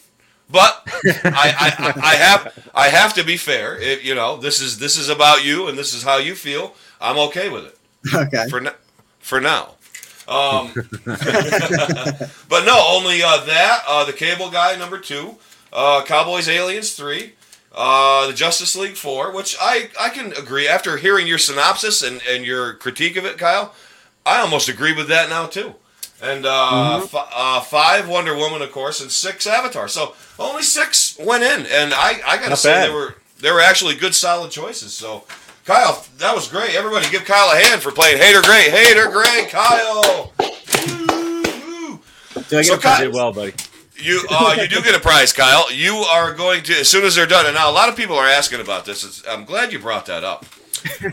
But 0.50 0.82
I, 1.04 1.14
I, 1.24 1.74
I, 1.78 2.00
I 2.02 2.14
have 2.16 2.70
I 2.74 2.88
have 2.88 3.14
to 3.14 3.22
be 3.22 3.36
fair. 3.36 3.78
It, 3.80 4.02
you 4.02 4.16
know, 4.16 4.36
this 4.36 4.60
is 4.60 4.80
this 4.80 4.98
is 4.98 5.08
about 5.08 5.44
you, 5.44 5.68
and 5.68 5.78
this 5.78 5.94
is 5.94 6.02
how 6.02 6.16
you 6.16 6.34
feel. 6.34 6.74
I'm 7.00 7.16
okay 7.28 7.48
with 7.48 7.66
it 7.66 7.78
Okay. 8.12 8.48
for 8.50 8.60
now. 8.60 8.72
For 9.20 9.40
now. 9.40 9.74
Um, 10.26 10.72
but 12.48 12.64
no, 12.64 12.84
only 12.88 13.22
uh, 13.22 13.44
that 13.44 13.82
uh, 13.86 14.04
the 14.04 14.12
Cable 14.12 14.50
Guy 14.50 14.74
number 14.76 14.98
two, 14.98 15.36
uh, 15.72 16.02
Cowboys 16.04 16.48
Aliens 16.48 16.92
three, 16.94 17.34
uh, 17.74 18.26
the 18.26 18.32
Justice 18.32 18.74
League 18.76 18.96
four, 18.96 19.32
which 19.34 19.56
I 19.60 19.90
I 20.00 20.08
can 20.10 20.32
agree 20.32 20.66
after 20.68 20.96
hearing 20.96 21.26
your 21.26 21.38
synopsis 21.38 22.02
and 22.02 22.20
and 22.28 22.44
your 22.44 22.74
critique 22.74 23.16
of 23.16 23.24
it, 23.24 23.38
Kyle. 23.38 23.74
I 24.26 24.40
almost 24.40 24.68
agree 24.68 24.92
with 24.94 25.08
that 25.08 25.28
now 25.30 25.46
too. 25.46 25.74
And 26.20 26.44
uh, 26.46 27.00
f- 27.04 27.14
uh, 27.14 27.60
five 27.60 28.08
Wonder 28.08 28.34
Woman, 28.36 28.60
of 28.60 28.72
course, 28.72 29.00
and 29.00 29.10
six 29.10 29.46
Avatar. 29.46 29.86
So 29.88 30.14
only 30.38 30.62
six 30.62 31.16
went 31.18 31.44
in, 31.44 31.60
and 31.66 31.94
I 31.94 32.20
I 32.26 32.36
gotta 32.36 32.50
Not 32.50 32.58
say 32.58 32.72
bad. 32.72 32.88
they 32.90 32.94
were 32.94 33.14
they 33.40 33.50
were 33.52 33.60
actually 33.60 33.94
good, 33.94 34.14
solid 34.14 34.50
choices. 34.50 34.92
So. 34.92 35.24
Kyle, 35.64 36.02
that 36.16 36.34
was 36.34 36.48
great. 36.48 36.74
Everybody 36.74 37.10
give 37.10 37.26
Kyle 37.26 37.54
a 37.54 37.60
hand 37.62 37.82
for 37.82 37.92
playing 37.92 38.16
Hate 38.16 38.34
or 38.34 38.40
Great. 38.40 38.70
Hate 38.70 38.96
or 38.96 39.10
Great, 39.10 39.50
Kyle. 39.50 40.32
Woo-hoo. 40.38 42.00
Do 42.48 42.58
I 42.58 42.62
get 42.62 42.64
So 42.66 42.78
Kyle- 42.78 43.00
Did 43.00 43.12
well, 43.14 43.32
buddy. 43.34 43.52
You 44.00 44.24
uh, 44.30 44.56
you 44.60 44.68
do 44.68 44.80
get 44.82 44.94
a 44.94 45.00
prize, 45.00 45.32
Kyle. 45.32 45.72
You 45.72 45.94
are 45.96 46.32
going 46.32 46.62
to 46.64 46.72
as 46.74 46.88
soon 46.88 47.04
as 47.04 47.14
they're 47.14 47.26
done. 47.26 47.46
And 47.46 47.54
now 47.54 47.70
a 47.70 47.72
lot 47.72 47.88
of 47.88 47.96
people 47.96 48.16
are 48.16 48.28
asking 48.28 48.60
about 48.60 48.84
this. 48.84 49.04
It's, 49.04 49.26
I'm 49.26 49.44
glad 49.44 49.72
you 49.72 49.78
brought 49.78 50.06
that 50.06 50.24
up. 50.24 50.46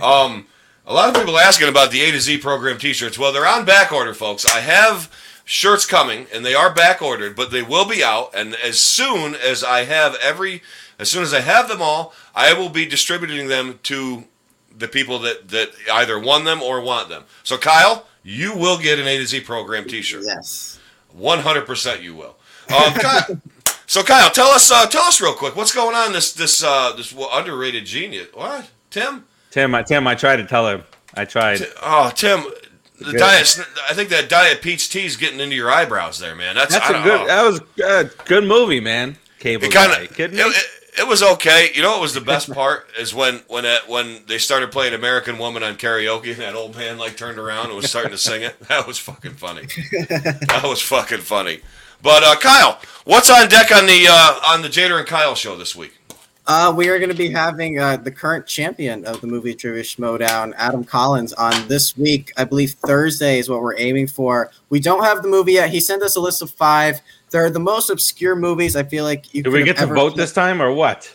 Um, 0.01 0.45
a 0.85 0.93
lot 0.93 1.09
of 1.09 1.15
people 1.15 1.35
are 1.35 1.41
asking 1.41 1.69
about 1.69 1.89
the 1.89 2.01
A 2.01 2.11
to 2.11 2.19
Z 2.19 2.37
program 2.37 2.77
T-shirts. 2.77 3.17
Well, 3.17 3.33
they're 3.33 3.47
on 3.47 3.65
back 3.65 3.91
order, 3.91 4.13
folks. 4.13 4.45
I 4.45 4.59
have 4.59 5.11
shirts 5.43 5.85
coming, 5.85 6.27
and 6.33 6.45
they 6.45 6.53
are 6.53 6.71
back 6.71 7.01
ordered, 7.01 7.35
but 7.35 7.49
they 7.49 7.63
will 7.63 7.87
be 7.87 8.03
out. 8.03 8.35
And 8.35 8.55
as 8.63 8.79
soon 8.79 9.33
as 9.33 9.63
I 9.63 9.85
have 9.85 10.15
every, 10.21 10.61
as 10.99 11.09
soon 11.09 11.23
as 11.23 11.33
I 11.33 11.41
have 11.41 11.67
them 11.67 11.81
all, 11.81 12.13
I 12.35 12.53
will 12.53 12.69
be 12.69 12.85
distributing 12.85 13.47
them 13.47 13.79
to 13.83 14.25
the 14.77 14.87
people 14.87 15.19
that 15.19 15.49
that 15.49 15.71
either 15.91 16.19
won 16.19 16.43
them 16.43 16.61
or 16.61 16.81
want 16.81 17.09
them. 17.09 17.23
So, 17.43 17.57
Kyle, 17.57 18.05
you 18.23 18.55
will 18.55 18.77
get 18.77 18.99
an 18.99 19.07
A 19.07 19.17
to 19.17 19.25
Z 19.25 19.41
program 19.41 19.85
T-shirt. 19.85 20.23
Yes. 20.25 20.79
One 21.11 21.39
hundred 21.39 21.65
percent, 21.65 22.03
you 22.03 22.13
will. 22.13 22.35
Um, 22.69 22.93
Kyle, 22.93 23.41
so 23.87 24.03
Kyle, 24.03 24.29
tell 24.31 24.47
us, 24.47 24.71
uh, 24.71 24.85
tell 24.87 25.03
us 25.03 25.21
real 25.21 25.33
quick, 25.33 25.55
what's 25.55 25.73
going 25.73 25.95
on? 25.95 26.13
This 26.13 26.33
this 26.33 26.63
uh, 26.63 26.93
this 26.93 27.13
underrated 27.33 27.85
genius. 27.85 28.27
What, 28.33 28.69
Tim? 28.89 29.25
Tim, 29.51 29.73
I, 29.73 29.83
Tim, 29.83 30.05
I 30.07 30.15
tried 30.15 30.37
to 30.37 30.45
tell 30.45 30.67
him. 30.67 30.83
I 31.13 31.25
tried. 31.25 31.61
Oh, 31.81 32.11
Tim, 32.13 32.43
the 32.99 33.11
Good. 33.11 33.17
diet. 33.19 33.59
I 33.89 33.93
think 33.93 34.09
that 34.09 34.27
diet 34.29 34.61
peach 34.61 34.89
tea's 34.89 35.15
getting 35.15 35.39
into 35.39 35.55
your 35.55 35.71
eyebrows 35.71 36.19
there, 36.19 36.35
man. 36.35 36.55
That's, 36.55 36.73
That's 36.73 36.89
a 36.89 36.93
good. 36.93 37.05
know. 37.05 37.27
That 37.27 37.43
was 37.43 37.61
a 37.83 38.09
good 38.25 38.43
movie, 38.43 38.79
man. 38.79 39.17
Cable 39.39 39.65
It 39.65 39.71
kind 39.71 39.91
guy. 39.91 40.23
it, 40.23 40.33
it, 40.33 40.65
it 40.97 41.07
was 41.07 41.21
okay. 41.21 41.69
You 41.73 41.81
know 41.81 41.91
what 41.91 42.01
was 42.01 42.13
the 42.13 42.21
best 42.21 42.51
part 42.51 42.87
is 42.99 43.13
when 43.13 43.41
when 43.47 43.65
it, 43.65 43.87
when 43.87 44.23
they 44.27 44.37
started 44.37 44.71
playing 44.71 44.93
American 44.93 45.37
Woman 45.37 45.61
on 45.63 45.75
karaoke 45.75 46.31
and 46.31 46.39
that 46.41 46.55
old 46.55 46.75
man 46.75 46.97
like 46.97 47.17
turned 47.17 47.37
around 47.37 47.67
and 47.67 47.75
was 47.75 47.89
starting 47.89 48.11
to 48.11 48.17
sing 48.17 48.41
it. 48.43 48.55
That 48.67 48.87
was 48.87 48.97
fucking 48.97 49.33
funny. 49.33 49.67
that 50.09 50.61
was 50.63 50.81
fucking 50.81 51.19
funny. 51.19 51.59
But 52.01 52.23
uh, 52.23 52.35
Kyle, 52.39 52.79
what's 53.05 53.29
on 53.29 53.49
deck 53.49 53.71
on 53.71 53.85
the 53.85 54.07
uh, 54.09 54.39
on 54.47 54.61
the 54.61 54.69
Jader 54.69 54.99
and 54.99 55.07
Kyle 55.07 55.35
show 55.35 55.55
this 55.55 55.75
week? 55.75 55.97
Uh, 56.47 56.71
we 56.75 56.89
are 56.89 56.99
going 56.99 57.09
to 57.09 57.15
be 57.15 57.31
having 57.31 57.79
uh, 57.79 57.97
the 57.97 58.11
current 58.11 58.45
champion 58.45 59.03
of 59.05 59.19
the 59.19 59.25
movie 59.25 59.55
trivia 59.55 59.81
Schmoedown, 59.81 60.53
Adam 60.57 60.83
Collins, 60.83 61.33
on 61.33 61.67
this 61.67 61.97
week. 61.97 62.31
I 62.37 62.43
believe 62.43 62.73
Thursday 62.73 63.39
is 63.39 63.49
what 63.49 63.61
we're 63.61 63.77
aiming 63.79 64.05
for. 64.07 64.51
We 64.69 64.79
don't 64.79 65.03
have 65.03 65.23
the 65.23 65.27
movie 65.27 65.53
yet. 65.53 65.71
He 65.71 65.79
sent 65.79 66.03
us 66.03 66.15
a 66.15 66.19
list 66.19 66.43
of 66.43 66.51
five. 66.51 67.01
They're 67.31 67.49
the 67.49 67.59
most 67.59 67.89
obscure 67.89 68.35
movies 68.35 68.75
I 68.75 68.83
feel 68.83 69.05
like 69.05 69.33
you. 69.33 69.41
Do 69.41 69.49
we 69.49 69.59
have 69.59 69.65
get 69.65 69.77
to 69.77 69.83
ever 69.83 69.95
vote 69.95 70.11
seen. 70.11 70.17
this 70.17 70.33
time 70.33 70.61
or 70.61 70.71
what? 70.71 71.14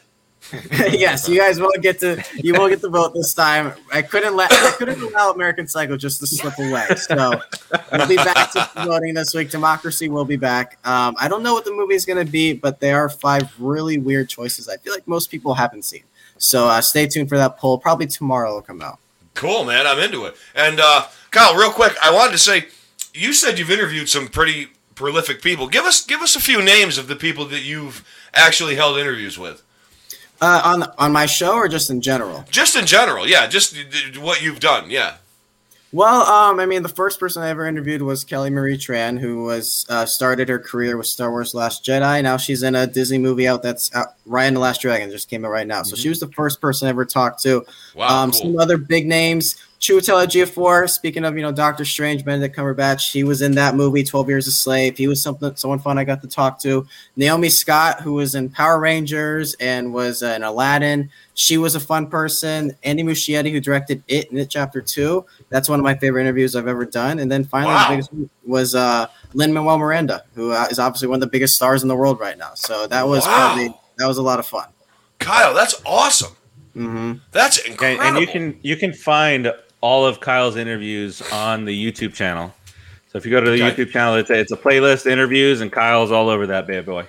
yes, 0.72 1.28
you 1.28 1.38
guys 1.38 1.60
won't 1.60 1.80
get 1.82 2.00
to 2.00 2.22
you 2.36 2.54
won't 2.54 2.70
get 2.70 2.80
to 2.80 2.88
vote 2.88 3.14
this 3.14 3.34
time. 3.34 3.72
I 3.92 4.02
couldn't 4.02 4.36
let 4.36 4.52
I 4.52 4.70
couldn't 4.72 5.00
allow 5.00 5.30
American 5.30 5.66
Psycho 5.66 5.96
just 5.96 6.20
to 6.20 6.26
slip 6.26 6.58
away. 6.58 6.86
So 6.96 7.40
we'll 7.92 8.08
be 8.08 8.16
back 8.16 8.52
to 8.52 8.68
voting 8.84 9.14
this 9.14 9.34
week. 9.34 9.50
Democracy 9.50 10.08
will 10.08 10.24
be 10.24 10.36
back. 10.36 10.78
Um, 10.84 11.14
I 11.18 11.28
don't 11.28 11.42
know 11.42 11.54
what 11.54 11.64
the 11.64 11.72
movie 11.72 11.94
is 11.94 12.04
going 12.04 12.24
to 12.24 12.30
be, 12.30 12.52
but 12.52 12.80
there 12.80 12.98
are 12.98 13.08
five 13.08 13.52
really 13.60 13.98
weird 13.98 14.28
choices. 14.28 14.68
I 14.68 14.76
feel 14.76 14.92
like 14.92 15.06
most 15.06 15.30
people 15.30 15.54
haven't 15.54 15.84
seen. 15.84 16.02
So 16.38 16.68
uh, 16.68 16.80
stay 16.80 17.06
tuned 17.06 17.28
for 17.28 17.36
that 17.36 17.58
poll. 17.58 17.78
Probably 17.78 18.06
tomorrow 18.06 18.48
it'll 18.48 18.62
come 18.62 18.82
out. 18.82 18.98
Cool, 19.34 19.64
man. 19.64 19.86
I'm 19.86 19.98
into 19.98 20.24
it. 20.24 20.34
And 20.54 20.80
uh, 20.80 21.06
Kyle, 21.30 21.54
real 21.54 21.70
quick, 21.70 21.94
I 22.02 22.12
wanted 22.12 22.32
to 22.32 22.38
say, 22.38 22.66
you 23.14 23.32
said 23.32 23.58
you've 23.58 23.70
interviewed 23.70 24.08
some 24.08 24.28
pretty 24.28 24.68
prolific 24.94 25.42
people. 25.42 25.66
Give 25.66 25.84
us 25.84 26.04
give 26.04 26.20
us 26.20 26.36
a 26.36 26.40
few 26.40 26.62
names 26.62 26.98
of 26.98 27.08
the 27.08 27.16
people 27.16 27.44
that 27.46 27.62
you've 27.62 28.04
actually 28.34 28.76
held 28.76 28.98
interviews 28.98 29.38
with. 29.38 29.62
Uh, 30.40 30.62
on 30.64 30.92
on 30.96 31.12
my 31.12 31.26
show 31.26 31.54
or 31.54 31.68
just 31.68 31.90
in 31.90 32.00
general? 32.00 32.44
Just 32.50 32.74
in 32.74 32.86
general, 32.86 33.28
yeah. 33.28 33.46
Just 33.46 33.76
what 34.18 34.42
you've 34.42 34.60
done, 34.60 34.90
yeah. 34.90 35.16
Well, 35.92 36.22
um, 36.22 36.60
I 36.60 36.66
mean, 36.66 36.84
the 36.84 36.88
first 36.88 37.18
person 37.18 37.42
I 37.42 37.48
ever 37.48 37.66
interviewed 37.66 38.00
was 38.00 38.22
Kelly 38.22 38.48
Marie 38.48 38.78
Tran, 38.78 39.18
who 39.18 39.42
was 39.42 39.84
uh, 39.88 40.06
started 40.06 40.48
her 40.48 40.58
career 40.58 40.96
with 40.96 41.06
Star 41.06 41.30
Wars: 41.30 41.52
Last 41.52 41.84
Jedi. 41.84 42.22
Now 42.22 42.36
she's 42.36 42.62
in 42.62 42.76
a 42.76 42.86
Disney 42.86 43.18
movie 43.18 43.48
out 43.48 43.62
that's 43.62 43.92
out, 43.94 44.14
Raya 44.26 44.46
and 44.46 44.56
the 44.56 44.60
Last 44.60 44.82
Dragon 44.82 45.10
just 45.10 45.28
came 45.28 45.44
out 45.44 45.50
right 45.50 45.66
now. 45.66 45.82
So 45.82 45.96
she 45.96 46.08
was 46.08 46.20
the 46.20 46.28
first 46.28 46.60
person 46.60 46.86
I 46.86 46.90
ever 46.90 47.04
talked 47.04 47.42
to. 47.42 47.66
Wow, 47.96 48.22
um, 48.22 48.30
cool. 48.30 48.40
Some 48.40 48.58
other 48.58 48.76
big 48.76 49.06
names: 49.08 49.56
Chiwetel 49.80 50.26
Ejiofor. 50.26 50.90
Speaking 50.90 51.24
of, 51.24 51.36
you 51.36 51.42
know, 51.42 51.52
Doctor 51.52 51.86
Strange, 51.86 52.22
Benedict 52.22 52.54
Cumberbatch. 52.54 53.10
He 53.12 53.24
was 53.24 53.40
in 53.40 53.52
that 53.52 53.74
movie, 53.74 54.04
Twelve 54.04 54.28
Years 54.28 54.46
a 54.46 54.52
Slave. 54.52 54.98
He 54.98 55.08
was 55.08 55.22
something, 55.22 55.56
someone 55.56 55.78
fun 55.78 55.96
I 55.96 56.04
got 56.04 56.20
to 56.20 56.28
talk 56.28 56.60
to. 56.60 56.86
Naomi 57.16 57.48
Scott, 57.48 58.02
who 58.02 58.12
was 58.12 58.34
in 58.34 58.50
Power 58.50 58.78
Rangers 58.78 59.54
and 59.58 59.94
was 59.94 60.22
uh, 60.22 60.34
in 60.36 60.42
Aladdin. 60.42 61.08
She 61.32 61.56
was 61.56 61.74
a 61.76 61.80
fun 61.80 62.08
person. 62.08 62.76
Andy 62.82 63.02
Muschietti, 63.02 63.50
who 63.50 63.58
directed 63.58 64.02
It 64.06 64.30
and 64.30 64.38
It 64.38 64.50
Chapter 64.50 64.82
Two. 64.82 65.24
That's 65.48 65.66
one 65.70 65.80
of 65.80 65.84
my 65.84 65.94
favorite 65.94 66.22
interviews 66.22 66.54
I've 66.54 66.68
ever 66.68 66.84
done. 66.84 67.18
And 67.18 67.32
then 67.32 67.44
finally, 67.44 67.72
Wow. 67.74 67.84
the 67.88 67.92
biggest 67.94 68.12
one 68.12 68.30
was 68.44 68.74
uh, 68.74 69.06
Lin 69.32 69.50
Manuel 69.54 69.78
Miranda, 69.78 70.24
who 70.34 70.52
uh, 70.52 70.66
is 70.70 70.78
obviously 70.78 71.08
one 71.08 71.16
of 71.16 71.20
the 71.22 71.26
biggest 71.30 71.54
stars 71.54 71.82
in 71.82 71.88
the 71.88 71.96
world 71.96 72.20
right 72.20 72.36
now. 72.36 72.52
So 72.54 72.86
that 72.88 73.08
was 73.08 73.24
Wow. 73.24 73.54
probably 73.54 73.74
that 73.96 74.06
was 74.06 74.18
a 74.18 74.22
lot 74.22 74.38
of 74.38 74.46
fun. 74.46 74.68
Kyle, 75.18 75.54
that's 75.54 75.80
awesome. 75.86 76.36
hmm 76.74 77.12
That's 77.32 77.58
And, 77.60 77.68
incredible. 77.68 78.04
and 78.06 78.18
you 78.18 78.26
can 78.26 78.58
you 78.62 78.76
can 78.76 78.92
find 78.92 79.50
all 79.80 80.06
of 80.06 80.20
Kyle's 80.20 80.56
interviews 80.56 81.22
on 81.32 81.64
the 81.64 81.92
YouTube 81.92 82.14
channel. 82.14 82.54
So 83.10 83.18
if 83.18 83.24
you 83.24 83.30
go 83.30 83.40
to 83.40 83.50
the. 83.50 83.58
YouTube 83.58 83.90
channel, 83.90 84.14
it's 84.14 84.30
a, 84.30 84.34
it's 84.34 84.52
a 84.52 84.56
playlist 84.56 85.10
interviews, 85.10 85.60
and 85.60 85.72
Kyle's 85.72 86.12
all 86.12 86.28
over 86.28 86.46
that 86.46 86.66
bad 86.66 86.86
boy. 86.86 87.06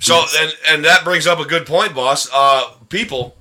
So 0.00 0.22
and 0.38 0.52
and 0.68 0.84
that 0.84 1.04
brings 1.04 1.26
up 1.26 1.38
a 1.38 1.44
good 1.44 1.66
point, 1.66 1.94
boss. 1.94 2.28
Uh, 2.32 2.70
people, 2.88 3.36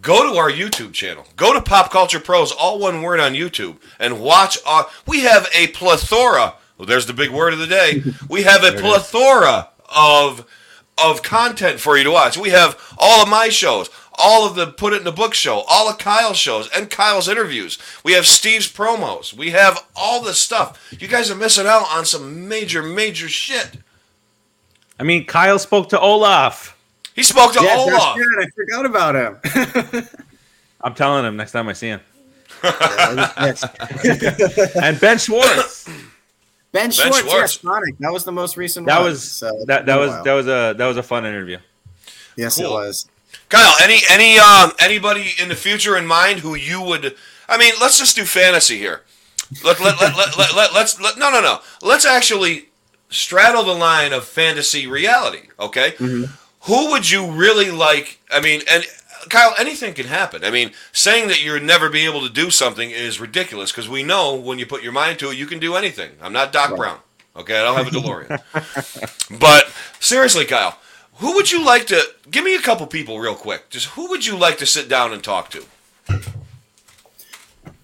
go 0.00 0.30
to 0.30 0.38
our 0.38 0.50
YouTube 0.50 0.92
channel. 0.92 1.26
Go 1.36 1.52
to 1.52 1.60
Pop 1.60 1.90
Culture 1.90 2.20
Pros, 2.20 2.52
all 2.52 2.78
one 2.78 3.02
word 3.02 3.20
on 3.20 3.34
YouTube, 3.34 3.76
and 3.98 4.20
watch. 4.20 4.58
Our, 4.66 4.86
we 5.06 5.20
have 5.20 5.48
a 5.54 5.68
plethora. 5.68 6.54
Well, 6.78 6.86
there's 6.86 7.06
the 7.06 7.12
big 7.12 7.30
word 7.30 7.52
of 7.52 7.58
the 7.58 7.66
day. 7.66 8.02
We 8.28 8.42
have 8.44 8.64
a 8.64 8.72
plethora 8.72 9.68
of 9.94 10.46
of 11.02 11.22
content 11.22 11.80
for 11.80 11.96
you 11.96 12.04
to 12.04 12.10
watch. 12.10 12.36
We 12.36 12.50
have 12.50 12.78
all 12.98 13.22
of 13.22 13.28
my 13.28 13.48
shows, 13.48 13.88
all 14.22 14.46
of 14.46 14.54
the 14.54 14.66
Put 14.66 14.92
It 14.92 14.98
in 14.98 15.04
the 15.04 15.12
Book 15.12 15.34
show, 15.34 15.60
all 15.68 15.88
of 15.88 15.98
Kyle's 15.98 16.36
shows, 16.36 16.68
and 16.70 16.90
Kyle's 16.90 17.28
interviews. 17.28 17.78
We 18.04 18.12
have 18.12 18.26
Steve's 18.26 18.70
promos. 18.70 19.32
We 19.32 19.50
have 19.50 19.84
all 19.96 20.22
this 20.22 20.38
stuff. 20.38 20.92
You 20.98 21.08
guys 21.08 21.30
are 21.30 21.34
missing 21.36 21.66
out 21.66 21.86
on 21.90 22.04
some 22.04 22.48
major, 22.48 22.82
major 22.82 23.28
shit. 23.28 23.78
I 24.98 25.02
mean, 25.02 25.24
Kyle 25.24 25.58
spoke 25.58 25.88
to 25.90 25.98
Olaf. 26.00 26.76
He 27.14 27.22
spoke 27.22 27.52
to 27.54 27.60
Yes, 27.62 27.78
Olaf. 27.78 28.16
that's 28.16 28.18
good. 28.18 28.44
I 28.44 28.46
forgot 28.54 28.86
about 28.86 29.14
him. 29.94 30.08
I'm 30.82 30.94
telling 30.94 31.24
him 31.24 31.36
next 31.36 31.52
time 31.52 31.68
I 31.68 31.72
see 31.72 31.88
him. 31.88 32.00
And 34.82 35.00
Ben 35.00 35.18
Schwartz. 35.18 35.88
Ben 36.72 36.90
Schwartz, 36.90 37.18
Schwartz. 37.20 37.32
yes, 37.32 37.60
Sonic. 37.60 37.98
That 37.98 38.12
was 38.12 38.24
the 38.24 38.32
most 38.32 38.56
recent 38.56 38.86
That 38.86 39.00
one. 39.00 39.10
was 39.10 39.28
so 39.30 39.64
that 39.66 39.86
that 39.86 39.96
was 39.98 40.10
while. 40.10 40.24
that 40.24 40.32
was 40.34 40.46
a 40.46 40.74
that 40.76 40.86
was 40.86 40.96
a 40.96 41.02
fun 41.02 41.26
interview. 41.26 41.58
yes, 42.36 42.56
Cool. 42.56 42.66
it 42.66 42.70
was. 42.86 43.08
Kyle, 43.50 43.74
any 43.82 43.98
any 44.08 44.38
um 44.38 44.72
anybody 44.78 45.32
in 45.38 45.48
the 45.48 45.56
future 45.56 45.96
in 45.96 46.06
mind 46.06 46.40
who 46.40 46.54
you 46.54 46.80
would? 46.80 47.16
I 47.48 47.58
mean, 47.58 47.74
let's 47.80 47.98
just 47.98 48.16
do 48.16 48.24
fantasy 48.24 48.78
here. 48.78 49.02
Let 49.64 49.80
let 49.80 50.00
let 50.00 50.16
let, 50.16 50.38
let, 50.38 50.54
let 50.54 50.72
let's 50.72 51.00
let, 51.00 51.18
no 51.18 51.30
no 51.30 51.42
no. 51.42 51.60
Let's 51.82 52.06
actually 52.06 52.68
straddle 53.10 53.64
the 53.64 53.74
line 53.74 54.12
of 54.12 54.24
fantasy 54.24 54.86
reality. 54.86 55.48
Okay, 55.58 55.94
who 55.98 56.90
would 56.90 57.10
you 57.10 57.30
really 57.30 57.72
like? 57.72 58.20
I 58.30 58.40
mean, 58.40 58.62
and 58.70 58.86
Kyle, 59.28 59.52
anything 59.58 59.94
can 59.94 60.06
happen. 60.06 60.44
I 60.44 60.50
mean, 60.50 60.70
saying 60.92 61.26
that 61.28 61.44
you'll 61.44 61.60
never 61.60 61.90
be 61.90 62.04
able 62.06 62.22
to 62.22 62.32
do 62.32 62.50
something 62.50 62.90
is 62.90 63.20
ridiculous 63.20 63.72
because 63.72 63.88
we 63.88 64.04
know 64.04 64.34
when 64.34 64.60
you 64.60 64.66
put 64.66 64.84
your 64.84 64.92
mind 64.92 65.18
to 65.18 65.30
it, 65.30 65.36
you 65.36 65.46
can 65.46 65.58
do 65.58 65.74
anything. 65.74 66.12
I'm 66.22 66.32
not 66.32 66.52
Doc 66.52 66.76
Brown. 66.76 67.00
Okay, 67.36 67.58
I 67.58 67.62
don't 67.62 67.76
have 67.76 67.86
a 67.86 67.90
DeLorean. 67.90 69.38
but 69.40 69.72
seriously, 70.00 70.44
Kyle, 70.44 70.78
who 71.20 71.34
would 71.34 71.50
you 71.52 71.64
like 71.64 71.86
to 71.88 72.02
give 72.30 72.44
me 72.44 72.54
a 72.56 72.60
couple 72.60 72.86
people 72.86 73.18
real 73.20 73.34
quick? 73.34 73.70
Just 73.70 73.86
who 73.88 74.08
would 74.08 74.26
you 74.26 74.36
like 74.36 74.58
to 74.58 74.66
sit 74.66 74.88
down 74.88 75.12
and 75.12 75.22
talk 75.22 75.50
to? 75.50 75.64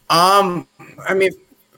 Um, 0.08 0.66
I 1.08 1.14
mean, 1.14 1.30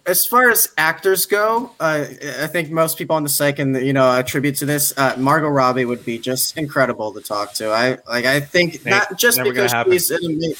as 0.06 0.26
far 0.26 0.50
as 0.50 0.68
actors 0.78 1.26
go, 1.26 1.70
uh, 1.80 2.04
I 2.40 2.46
think 2.46 2.70
most 2.70 2.96
people 2.96 3.16
on 3.16 3.22
the 3.22 3.28
site 3.28 3.56
can 3.56 3.74
you 3.74 3.92
know 3.92 4.10
attribute 4.16 4.56
to 4.56 4.66
this. 4.66 4.92
Uh, 4.96 5.14
Margot 5.18 5.48
Robbie 5.48 5.84
would 5.84 6.04
be 6.04 6.18
just 6.18 6.56
incredible 6.56 7.12
to 7.12 7.20
talk 7.20 7.54
to. 7.54 7.70
I 7.70 7.98
like. 8.08 8.24
I 8.24 8.40
think 8.40 8.84
not 8.86 9.18
just 9.18 9.42
because 9.42 9.72
she's. 9.86 10.10
An 10.10 10.24
ama- 10.24 10.54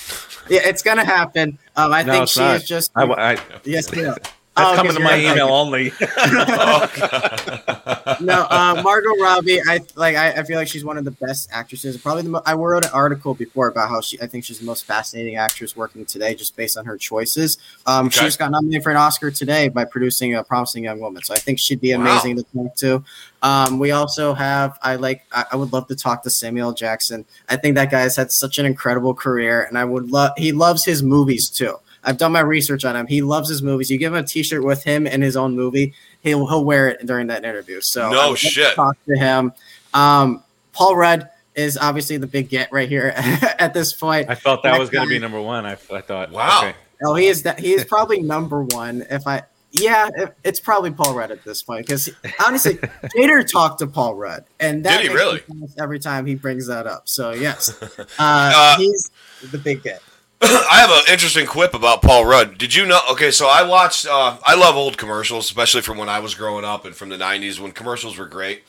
yeah, 0.50 0.60
it's 0.64 0.82
gonna 0.82 1.04
happen. 1.04 1.58
Um, 1.76 1.92
I 1.92 2.02
No, 2.02 2.12
think 2.12 2.22
it's 2.24 2.32
she 2.32 2.40
not. 2.40 2.56
is 2.56 2.64
just. 2.64 2.90
I, 2.96 3.04
I, 3.04 3.38
yes, 3.64 3.88
yeah. 3.94 4.14
That's 4.58 4.72
Oh, 4.72 4.76
coming 4.76 4.94
to 4.94 5.00
my 5.00 5.18
email 5.18 5.48
only. 5.48 5.92
no, 8.20 8.46
uh, 8.50 8.80
Margot 8.82 9.14
Robbie. 9.20 9.60
I 9.66 9.80
like. 9.96 10.16
I, 10.16 10.32
I 10.32 10.42
feel 10.42 10.56
like 10.58 10.68
she's 10.68 10.84
one 10.84 10.98
of 10.98 11.04
the 11.04 11.10
best 11.12 11.48
actresses. 11.52 11.96
Probably 11.96 12.22
the. 12.22 12.28
Mo- 12.30 12.42
I 12.46 12.54
wrote 12.54 12.84
an 12.84 12.90
article 12.92 13.34
before 13.34 13.68
about 13.68 13.88
how 13.88 14.00
she. 14.00 14.20
I 14.20 14.26
think 14.26 14.44
she's 14.44 14.58
the 14.58 14.66
most 14.66 14.84
fascinating 14.84 15.36
actress 15.36 15.76
working 15.76 16.04
today, 16.04 16.34
just 16.34 16.56
based 16.56 16.76
on 16.78 16.84
her 16.84 16.96
choices. 16.96 17.58
Um, 17.86 18.10
She 18.10 18.18
Okay. 18.20 18.26
just 18.26 18.38
got 18.38 18.50
nominated 18.50 18.82
for 18.82 18.90
an 18.90 18.96
Oscar 18.96 19.30
today 19.30 19.68
by 19.68 19.84
producing 19.84 20.34
a 20.34 20.44
promising 20.44 20.84
young 20.84 21.00
woman. 21.00 21.22
So 21.22 21.34
I 21.34 21.38
think 21.38 21.58
she'd 21.58 21.80
be 21.80 21.94
Wow. 21.94 22.00
amazing 22.02 22.36
to 22.36 22.42
talk 22.54 22.74
to. 22.76 23.04
Um, 23.42 23.78
we 23.78 23.92
also 23.92 24.34
have. 24.34 24.78
I 24.82 24.96
like. 24.96 25.22
I, 25.32 25.44
I 25.52 25.56
would 25.56 25.72
love 25.72 25.86
to 25.88 25.96
talk 25.96 26.22
to 26.24 26.30
Samuel 26.30 26.72
Jackson. 26.72 27.24
I 27.48 27.56
think 27.56 27.74
that 27.76 27.90
guy 27.90 28.00
has 28.00 28.16
had 28.16 28.32
such 28.32 28.58
an 28.58 28.66
incredible 28.66 29.14
career, 29.14 29.62
and 29.64 29.78
I 29.78 29.84
would 29.84 30.10
love. 30.10 30.32
He 30.36 30.52
loves 30.52 30.84
his 30.84 31.02
movies 31.02 31.48
too. 31.48 31.76
I've 32.04 32.18
done 32.18 32.32
my 32.32 32.40
research 32.40 32.84
on 32.84 32.94
him. 32.96 33.06
He 33.06 33.22
loves 33.22 33.48
his 33.48 33.62
movies. 33.62 33.90
You 33.90 33.98
give 33.98 34.12
him 34.14 34.24
a 34.24 34.26
T-shirt 34.26 34.64
with 34.64 34.84
him 34.84 35.06
in 35.06 35.20
his 35.22 35.36
own 35.36 35.54
movie, 35.56 35.94
he'll 36.22 36.46
he'll 36.46 36.64
wear 36.64 36.88
it 36.88 37.04
during 37.06 37.26
that 37.28 37.44
interview. 37.44 37.80
So 37.80 38.10
No 38.10 38.18
I 38.20 38.22
would 38.24 38.30
love 38.30 38.38
to 38.38 38.46
shit. 38.46 38.74
Talk 38.74 38.96
to 39.06 39.16
him. 39.16 39.52
Um, 39.94 40.42
Paul 40.72 40.96
Rudd 40.96 41.28
is 41.54 41.76
obviously 41.76 42.16
the 42.18 42.26
big 42.26 42.48
get 42.48 42.70
right 42.70 42.88
here 42.88 43.12
at 43.16 43.74
this 43.74 43.92
point. 43.92 44.30
I 44.30 44.34
felt 44.36 44.62
that 44.62 44.72
That 44.72 44.78
was 44.80 44.90
going 44.90 45.08
to 45.08 45.10
be 45.10 45.18
number 45.18 45.40
one. 45.40 45.66
I, 45.66 45.72
I 45.72 46.00
thought. 46.00 46.30
Wow. 46.30 46.60
okay. 46.62 46.76
Oh, 47.04 47.14
he 47.14 47.26
is 47.26 47.42
that 47.42 47.58
he 47.58 47.72
is 47.74 47.84
probably 47.88 48.20
number 48.22 48.62
one. 48.62 49.04
If 49.10 49.26
I 49.26 49.42
yeah, 49.70 50.08
it, 50.16 50.34
it's 50.44 50.60
probably 50.60 50.90
Paul 50.90 51.14
Rudd 51.14 51.30
at 51.30 51.44
this 51.44 51.62
point 51.62 51.86
because 51.86 52.08
honestly, 52.46 52.74
Jader 53.16 53.46
talked 53.46 53.80
to 53.80 53.86
Paul 53.86 54.14
Rudd, 54.14 54.44
and 54.58 54.84
that 54.84 55.02
Did 55.02 55.10
he 55.10 55.16
really? 55.16 55.42
every 55.78 55.98
time 55.98 56.24
he 56.26 56.34
brings 56.36 56.66
that 56.68 56.86
up. 56.86 57.08
So 57.08 57.32
yes, 57.32 57.70
uh, 57.82 58.04
Uh, 58.18 58.76
he's 58.78 59.10
the 59.50 59.58
big 59.58 59.82
get. 59.82 60.00
I 60.42 60.78
have 60.80 60.90
an 60.90 61.12
interesting 61.12 61.46
quip 61.46 61.74
about 61.74 62.00
Paul 62.02 62.24
Rudd. 62.24 62.58
Did 62.58 62.74
you 62.74 62.86
know? 62.86 63.00
Okay, 63.10 63.30
so 63.32 63.48
I 63.48 63.62
watched. 63.64 64.06
Uh, 64.06 64.36
I 64.44 64.54
love 64.54 64.76
old 64.76 64.96
commercials, 64.96 65.46
especially 65.46 65.82
from 65.82 65.98
when 65.98 66.08
I 66.08 66.20
was 66.20 66.34
growing 66.34 66.64
up 66.64 66.84
and 66.84 66.94
from 66.94 67.08
the 67.08 67.16
'90s 67.16 67.58
when 67.58 67.72
commercials 67.72 68.16
were 68.16 68.26
great. 68.26 68.62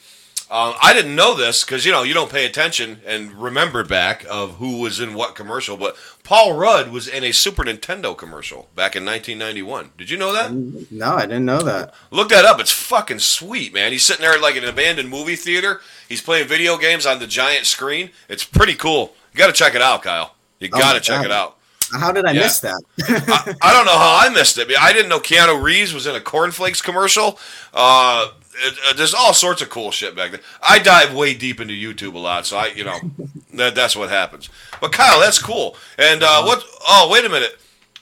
Um, 0.51 0.73
I 0.81 0.93
didn't 0.93 1.15
know 1.15 1.35
this 1.35 1.63
because 1.63 1.85
you 1.85 1.91
know 1.91 2.01
you 2.01 2.15
don't 2.15 2.31
pay 2.31 2.47
attention 2.47 3.01
and 3.05 3.31
remember 3.33 3.83
back 3.83 4.25
of 4.27 4.55
who 4.55 4.79
was 4.79 4.99
in 4.99 5.13
what 5.13 5.35
commercial. 5.35 5.77
But 5.77 5.95
Paul 6.23 6.53
Rudd 6.53 6.91
was 6.91 7.07
in 7.07 7.23
a 7.23 7.31
Super 7.31 7.63
Nintendo 7.63 8.17
commercial 8.17 8.67
back 8.75 8.95
in 8.95 9.05
1991. 9.05 9.91
Did 9.95 10.09
you 10.09 10.17
know 10.17 10.33
that? 10.33 10.51
No, 10.89 11.17
I 11.17 11.27
didn't 11.27 11.45
know 11.45 11.61
that. 11.61 11.93
Look 12.09 12.29
that 12.29 12.45
up. 12.45 12.59
It's 12.59 12.71
fucking 12.71 13.19
sweet, 13.19 13.75
man. 13.75 13.91
He's 13.91 14.03
sitting 14.03 14.23
there 14.23 14.39
like 14.41 14.55
in 14.55 14.63
an 14.63 14.69
abandoned 14.71 15.09
movie 15.09 15.35
theater. 15.35 15.81
He's 16.07 16.21
playing 16.21 16.47
video 16.47 16.77
games 16.79 17.05
on 17.05 17.19
the 17.19 17.27
giant 17.27 17.67
screen. 17.67 18.09
It's 18.27 18.43
pretty 18.43 18.73
cool. 18.73 19.13
You 19.33 19.37
got 19.37 19.47
to 19.47 19.53
check 19.53 19.75
it 19.75 19.83
out, 19.83 20.01
Kyle. 20.01 20.33
You 20.59 20.69
Oh 20.73 20.79
got 20.79 20.93
to 20.93 20.95
my 20.95 20.99
check 20.99 21.17
God. 21.17 21.25
it 21.25 21.31
out. 21.31 21.57
How 21.93 22.11
did 22.11 22.25
I 22.25 22.31
Yeah. 22.31 22.41
miss 22.41 22.59
that? 22.59 22.81
I, 23.07 23.55
I 23.61 23.73
don't 23.73 23.85
know 23.85 23.97
how 23.97 24.19
I 24.21 24.29
missed 24.29 24.57
it. 24.57 24.69
I 24.79 24.93
didn't 24.93 25.09
know 25.09 25.19
Keanu 25.19 25.61
Reeves 25.61 25.93
was 25.93 26.05
in 26.07 26.15
a 26.15 26.21
cornflakes 26.21 26.81
commercial. 26.81 27.39
Uh, 27.73 28.29
it, 28.61 28.77
uh, 28.89 28.93
there's 28.93 29.13
all 29.13 29.33
sorts 29.33 29.61
of 29.61 29.69
cool 29.69 29.89
shit 29.91 30.15
back 30.15 30.31
there. 30.31 30.41
I 30.61 30.79
dive 30.79 31.13
way 31.13 31.33
deep 31.33 31.59
into 31.61 31.73
YouTube 31.73 32.13
a 32.13 32.19
lot, 32.19 32.45
so 32.45 32.57
I, 32.57 32.67
you 32.67 32.83
know, 32.83 32.99
that 33.53 33.73
that's 33.75 33.95
what 33.95 34.09
happens. 34.09 34.49
But 34.81 34.91
Kyle, 34.91 35.19
that's 35.19 35.39
cool. 35.39 35.75
And 35.97 36.21
uh, 36.23 36.43
what? 36.43 36.63
Oh, 36.87 37.09
wait 37.11 37.25
a 37.25 37.29
minute. 37.29 37.57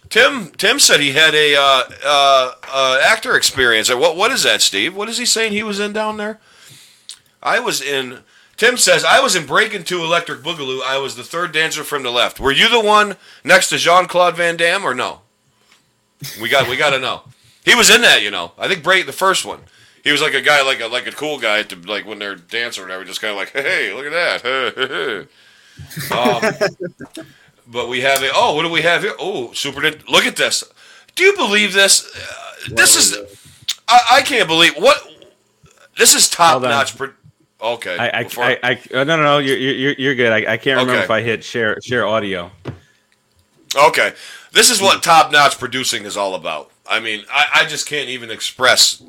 Tim 0.09 0.51
Tim 0.51 0.79
said 0.79 0.99
he 1.01 1.11
had 1.11 1.35
a 1.35 1.55
uh, 1.55 1.83
uh, 2.05 2.51
uh, 2.71 2.99
actor 3.03 3.35
experience. 3.35 3.93
What 3.93 4.15
what 4.15 4.31
is 4.31 4.43
that, 4.43 4.61
Steve? 4.61 4.95
What 4.95 5.09
is 5.09 5.17
he 5.17 5.25
saying 5.25 5.51
he 5.51 5.63
was 5.63 5.79
in 5.79 5.93
down 5.93 6.17
there? 6.17 6.39
I 7.43 7.59
was 7.59 7.81
in. 7.81 8.19
Tim 8.57 8.75
says 8.75 9.05
I 9.05 9.19
was 9.19 9.35
in 9.35 9.45
Breaking 9.45 9.83
Two 9.83 10.03
Electric 10.03 10.41
Boogaloo. 10.41 10.81
I 10.83 10.97
was 10.97 11.15
the 11.15 11.23
third 11.23 11.51
dancer 11.51 11.83
from 11.83 12.03
the 12.03 12.11
left. 12.11 12.39
Were 12.39 12.51
you 12.51 12.69
the 12.69 12.81
one 12.81 13.15
next 13.43 13.69
to 13.69 13.77
Jean 13.77 14.07
Claude 14.07 14.35
Van 14.35 14.57
Damme 14.57 14.83
or 14.83 14.95
no? 14.95 15.21
We 16.41 16.49
got 16.49 16.67
we 16.67 16.75
got 16.75 16.89
to 16.89 16.99
know. 16.99 17.21
He 17.63 17.75
was 17.75 17.89
in 17.89 18.01
that, 18.01 18.21
you 18.23 18.31
know. 18.31 18.53
I 18.57 18.67
think 18.67 18.83
Break 18.83 19.05
the 19.05 19.11
first 19.13 19.45
one. 19.45 19.59
He 20.03 20.11
was 20.11 20.21
like 20.21 20.33
a 20.33 20.41
guy, 20.41 20.63
like 20.63 20.79
a 20.79 20.87
like 20.87 21.05
a 21.05 21.11
cool 21.11 21.37
guy 21.37 21.63
to 21.63 21.75
like 21.75 22.05
when 22.07 22.17
they're 22.17 22.35
dancing 22.35 22.81
or 22.83 22.87
whatever, 22.87 23.03
just 23.03 23.21
kind 23.21 23.31
of 23.31 23.37
like, 23.37 23.51
hey, 23.51 23.93
look 23.93 24.05
at 24.05 24.41
that. 24.41 25.27
um, 26.11 26.67
but 27.67 27.89
we 27.89 28.01
have 28.01 28.23
it. 28.23 28.31
Oh, 28.33 28.55
what 28.55 28.63
do 28.63 28.69
we 28.69 28.81
have 28.81 29.03
here? 29.03 29.13
Oh, 29.19 29.51
Super. 29.53 29.81
Nint- 29.81 30.07
Look 30.09 30.25
at 30.25 30.35
this. 30.35 30.63
Do 31.15 31.23
you 31.23 31.35
believe 31.35 31.73
this? 31.73 32.07
Uh, 32.15 32.75
this 32.75 32.95
is. 32.95 33.17
I, 33.87 33.99
I 34.13 34.21
can't 34.21 34.47
believe 34.47 34.73
what. 34.77 34.97
This 35.97 36.13
is 36.15 36.29
top 36.29 36.61
notch. 36.61 36.97
Pro- 36.97 37.13
okay. 37.61 37.97
I, 37.97 38.19
I, 38.19 38.23
before- 38.23 38.43
I, 38.45 38.57
I, 38.63 38.81
oh, 38.93 39.03
no, 39.03 39.17
no, 39.17 39.23
no, 39.23 39.37
you're, 39.39 39.57
you're, 39.57 39.93
you're 39.93 40.15
good. 40.15 40.31
I, 40.31 40.53
I 40.53 40.57
can't 40.57 40.77
remember 40.79 40.93
Okay. 40.93 41.03
if 41.03 41.11
I 41.11 41.21
hit 41.21 41.43
share, 41.43 41.79
share 41.81 42.05
audio. 42.07 42.51
Okay. 43.75 44.13
This 44.53 44.69
is 44.69 44.81
what 44.81 45.03
top 45.03 45.31
notch 45.31 45.57
producing 45.59 46.05
is 46.05 46.15
all 46.17 46.35
about. 46.35 46.71
I 46.89 46.99
mean, 46.99 47.25
I, 47.31 47.47
I 47.55 47.65
just 47.65 47.85
can't 47.87 48.09
even 48.09 48.31
express 48.31 49.03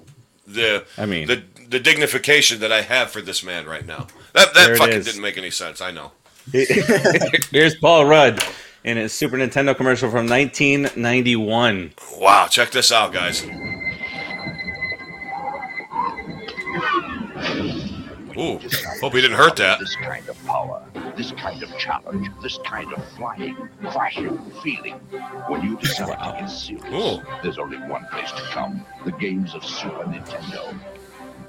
the 0.47 0.85
I 0.97 1.07
mean- 1.07 1.27
the 1.29 1.43
the 1.69 1.79
dignification 1.79 2.61
that 2.61 2.73
I 2.73 2.81
have 2.81 3.11
for 3.11 3.21
this 3.21 3.43
man 3.45 3.67
right 3.67 3.85
now. 3.87 4.07
That 4.33 4.55
that 4.55 4.79
fucking 4.79 5.03
didn't 5.03 5.21
make 5.21 5.37
any 5.37 5.51
sense. 5.51 5.81
I 5.83 5.91
know. 5.91 6.13
Here's 6.53 7.75
Paul 7.77 8.07
Rudd 8.07 8.43
in 8.85 8.97
his 8.97 9.13
Super 9.13 9.37
Nintendo 9.37 9.77
commercial 9.77 10.09
from 10.11 10.27
1991. 10.29 11.93
Wow, 12.19 12.47
check 12.47 12.71
this 12.71 12.91
out, 12.91 13.13
guys. 13.13 13.45
Ooh, 18.39 18.61
hope 19.01 19.15
he 19.15 19.21
didn't 19.21 19.37
hurt 19.37 19.57
that. 19.57 19.81
This 19.81 19.97
kind 19.97 20.29
of 20.29 20.47
power, 20.47 20.83
this 21.17 21.33
kind 21.33 21.61
of 21.63 21.77
challenge, 21.77 22.29
this 22.43 22.59
kind 22.65 22.93
of 22.93 23.05
flying, 23.17 23.57
crashing 23.91 24.39
feeling. 24.63 24.95
When 25.49 25.63
you 25.63 25.77
decide 25.77 26.07
to 26.19 26.41
get 26.41 26.47
serious, 26.47 26.85
Ooh. 26.93 27.21
there's 27.43 27.59
only 27.59 27.79
one 27.79 28.07
place 28.13 28.31
to 28.31 28.43
come: 28.53 28.85
the 29.05 29.13
games 29.13 29.55
of 29.55 29.65
Super 29.65 30.05
Nintendo. 30.05 30.79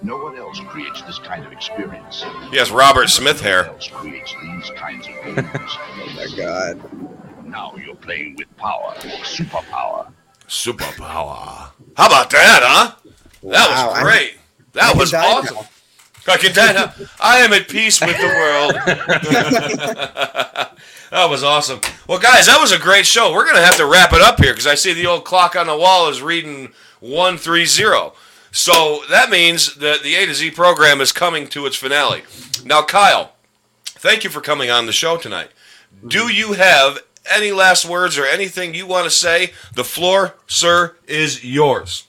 No 0.02 0.18
one 0.18 0.38
else 0.38 0.60
creates 0.62 1.02
this 1.04 1.20
kind 1.20 1.46
of 1.46 1.52
experience. 1.52 2.24
He 2.52 2.58
has 2.58 2.72
Robert 2.72 3.10
Smith 3.10 3.44
No 3.44 3.58
one 3.58 3.66
else 3.68 3.88
creates 3.90 4.34
these 4.42 4.70
kinds 4.78 5.06
of 5.08 5.14
games. 5.36 5.48
Oh 6.02 6.14
my 6.16 6.28
god. 6.38 7.46
now 7.46 7.76
you're 7.76 7.96
playing 7.96 8.36
with 8.38 8.48
power, 8.58 8.94
superpower. 8.96 10.12
Superpower. 10.48 11.70
How 11.98 12.08
about 12.08 12.30
that, 12.32 12.60
huh? 12.64 12.96
That 13.04 13.70
Wow, 13.70 13.90
was 13.90 13.98
I- 13.98 14.02
great. 14.04 14.38
That 14.74 14.96
I 14.96 14.98
was 14.98 15.12
can 15.12 15.22
die 15.22 15.28
awesome. 15.32 15.58
Now. 16.74 16.94
I 17.20 17.40
am 17.40 17.54
at 17.54 17.68
peace 17.68 18.00
with 18.02 18.18
the 18.18 18.28
world. 18.28 18.74
that 21.12 21.30
was 21.30 21.44
awesome. 21.44 21.82
Well, 22.08 22.20
guys, 22.20 22.46
that 22.48 22.60
was 22.60 22.72
a 22.72 22.80
great 22.80 23.06
show. 23.06 23.34
We're 23.34 23.46
gonna 23.46 23.66
have 23.66 23.78
to 23.78 23.86
wrap 23.86 24.14
it 24.14 24.22
up 24.22 24.40
here 24.40 24.54
because 24.54 24.68
I 24.68 24.76
see 24.76 24.94
the 24.94 25.08
old 25.08 25.26
clock 25.26 25.56
on 25.56 25.68
the 25.68 25.78
wall 25.78 26.10
is 26.10 26.22
reading 26.22 26.74
one 27.00 27.38
three 27.38 27.66
zero. 27.66 28.14
So 28.52 29.02
that 29.10 29.30
means 29.30 29.76
that 29.76 30.02
the 30.04 30.16
A 30.16 30.26
to 30.26 30.34
Z 30.34 30.52
program 30.52 31.02
is 31.02 31.12
coming 31.12 31.48
to 31.50 31.66
its 31.66 31.76
finale. 31.76 32.24
Now, 32.66 32.82
Kyle, 32.82 33.34
thank 33.86 34.24
you 34.24 34.30
for 34.30 34.42
coming 34.42 34.70
on 34.72 34.86
the 34.86 34.92
show 34.92 35.18
tonight. 35.18 35.50
Do 36.06 36.32
you 36.32 36.54
have 36.54 37.00
any 37.30 37.52
last 37.52 37.86
words 37.86 38.18
or 38.18 38.26
anything 38.26 38.74
you 38.74 38.88
want 38.88 39.06
to 39.06 39.12
say? 39.12 39.54
The 39.74 39.84
floor, 39.84 40.36
sir, 40.48 40.96
is 41.08 41.44
yours. 41.44 42.08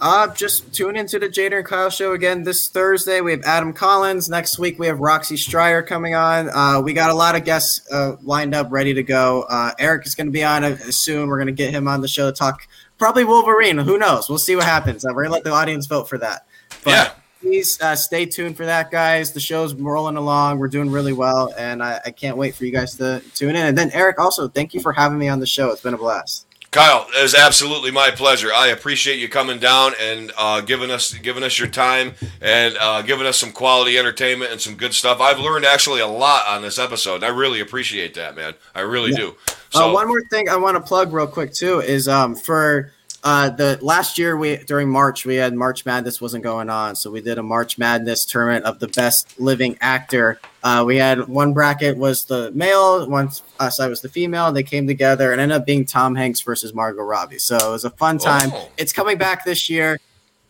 Uh, 0.00 0.32
just 0.34 0.72
tune 0.72 0.96
into 0.96 1.18
the 1.18 1.28
Jader 1.28 1.58
and 1.58 1.66
Kyle 1.66 1.90
show 1.90 2.12
again 2.12 2.44
this 2.44 2.68
Thursday. 2.68 3.20
We 3.20 3.32
have 3.32 3.42
Adam 3.42 3.72
Collins. 3.72 4.28
Next 4.28 4.58
week 4.58 4.78
we 4.78 4.86
have 4.86 5.00
Roxy 5.00 5.34
Stryer 5.34 5.84
coming 5.84 6.14
on. 6.14 6.48
Uh, 6.50 6.80
we 6.80 6.92
got 6.92 7.10
a 7.10 7.14
lot 7.14 7.34
of 7.34 7.44
guests 7.44 7.80
uh, 7.90 8.14
lined 8.22 8.54
up, 8.54 8.68
ready 8.70 8.94
to 8.94 9.02
go. 9.02 9.42
Uh, 9.48 9.72
Eric 9.78 10.06
is 10.06 10.14
going 10.14 10.28
to 10.28 10.32
be 10.32 10.44
on 10.44 10.76
soon. 10.92 11.28
We're 11.28 11.38
going 11.38 11.46
to 11.48 11.52
get 11.52 11.70
him 11.72 11.88
on 11.88 12.00
the 12.00 12.06
show 12.08 12.30
to 12.30 12.36
talk 12.36 12.68
probably 12.96 13.24
Wolverine. 13.24 13.76
Who 13.78 13.98
knows? 13.98 14.28
We'll 14.28 14.38
see 14.38 14.54
what 14.54 14.66
happens. 14.66 15.04
Uh, 15.04 15.08
we're 15.08 15.24
going 15.24 15.30
to 15.30 15.32
let 15.34 15.44
the 15.44 15.50
audience 15.52 15.86
vote 15.86 16.08
for 16.08 16.18
that. 16.18 16.46
But 16.84 16.90
Yeah. 16.92 17.10
please 17.40 17.80
uh, 17.80 17.96
stay 17.96 18.24
tuned 18.24 18.56
for 18.56 18.66
that, 18.66 18.92
guys. 18.92 19.32
The 19.32 19.40
show's 19.40 19.74
rolling 19.74 20.16
along. 20.16 20.58
We're 20.58 20.68
doing 20.68 20.90
really 20.90 21.12
well, 21.12 21.52
and 21.58 21.82
I, 21.82 22.00
I 22.06 22.10
can't 22.12 22.36
wait 22.36 22.54
for 22.54 22.64
you 22.64 22.70
guys 22.70 22.94
to 22.98 23.20
tune 23.34 23.56
in. 23.56 23.66
And 23.66 23.76
then 23.76 23.90
Eric, 23.92 24.20
also 24.20 24.46
thank 24.46 24.74
you 24.74 24.80
for 24.80 24.92
having 24.92 25.18
me 25.18 25.26
on 25.28 25.40
the 25.40 25.46
show. 25.46 25.70
It's 25.72 25.82
been 25.82 25.94
a 25.94 25.98
blast. 25.98 26.44
Kyle, 26.70 27.06
it 27.16 27.22
was 27.22 27.34
absolutely 27.34 27.90
my 27.90 28.10
pleasure. 28.10 28.52
I 28.52 28.68
appreciate 28.68 29.18
you 29.18 29.28
coming 29.28 29.58
down 29.58 29.92
and 29.98 30.30
uh, 30.36 30.60
giving 30.60 30.90
us 30.90 31.14
giving 31.14 31.42
us 31.42 31.58
your 31.58 31.68
time 31.68 32.12
and 32.42 32.76
uh, 32.78 33.00
giving 33.00 33.26
us 33.26 33.38
some 33.38 33.52
quality 33.52 33.96
entertainment 33.98 34.52
and 34.52 34.60
some 34.60 34.74
good 34.74 34.92
stuff. 34.92 35.18
I've 35.18 35.38
learned 35.38 35.64
actually 35.64 36.00
a 36.00 36.06
lot 36.06 36.46
on 36.46 36.60
this 36.60 36.78
episode, 36.78 37.16
and 37.16 37.24
I 37.24 37.28
really 37.28 37.60
appreciate 37.60 38.12
that, 38.14 38.36
man. 38.36 38.52
I 38.74 38.80
really 38.80 39.12
do. 39.12 39.34
So, 39.70 39.90
uh, 39.90 39.94
one 39.94 40.08
more 40.08 40.22
thing 40.30 40.50
I 40.50 40.56
want 40.56 40.76
to 40.76 40.82
plug 40.82 41.12
real 41.12 41.26
quick 41.26 41.54
too 41.54 41.80
is 41.80 42.06
um, 42.06 42.34
for 42.34 42.92
uh, 43.24 43.48
the 43.48 43.78
last 43.80 44.18
year 44.18 44.36
we 44.36 44.58
during 44.58 44.90
March 44.90 45.24
we 45.24 45.36
had 45.36 45.54
March 45.54 45.86
Madness 45.86 46.20
wasn't 46.20 46.44
going 46.44 46.68
on, 46.68 46.94
so 46.96 47.10
we 47.10 47.22
did 47.22 47.38
a 47.38 47.42
March 47.42 47.78
Madness 47.78 48.26
tournament 48.26 48.66
of 48.66 48.78
the 48.78 48.88
best 48.88 49.40
living 49.40 49.78
actor. 49.80 50.38
Uh, 50.68 50.84
we 50.84 50.96
had 50.96 51.28
one 51.28 51.54
bracket 51.54 51.96
was 51.96 52.26
the 52.26 52.52
male, 52.52 53.08
one 53.08 53.30
uh, 53.58 53.70
side 53.70 53.88
was 53.88 54.02
the 54.02 54.08
female. 54.08 54.52
They 54.52 54.62
came 54.62 54.86
together 54.86 55.32
and 55.32 55.40
ended 55.40 55.56
up 55.56 55.64
being 55.64 55.86
Tom 55.86 56.14
Hanks 56.14 56.42
versus 56.42 56.74
Margot 56.74 57.02
Robbie. 57.02 57.38
So 57.38 57.56
it 57.56 57.70
was 57.70 57.86
a 57.86 57.90
fun 57.90 58.18
time. 58.18 58.50
Oh. 58.52 58.68
It's 58.76 58.92
coming 58.92 59.16
back 59.16 59.46
this 59.46 59.70
year. 59.70 59.98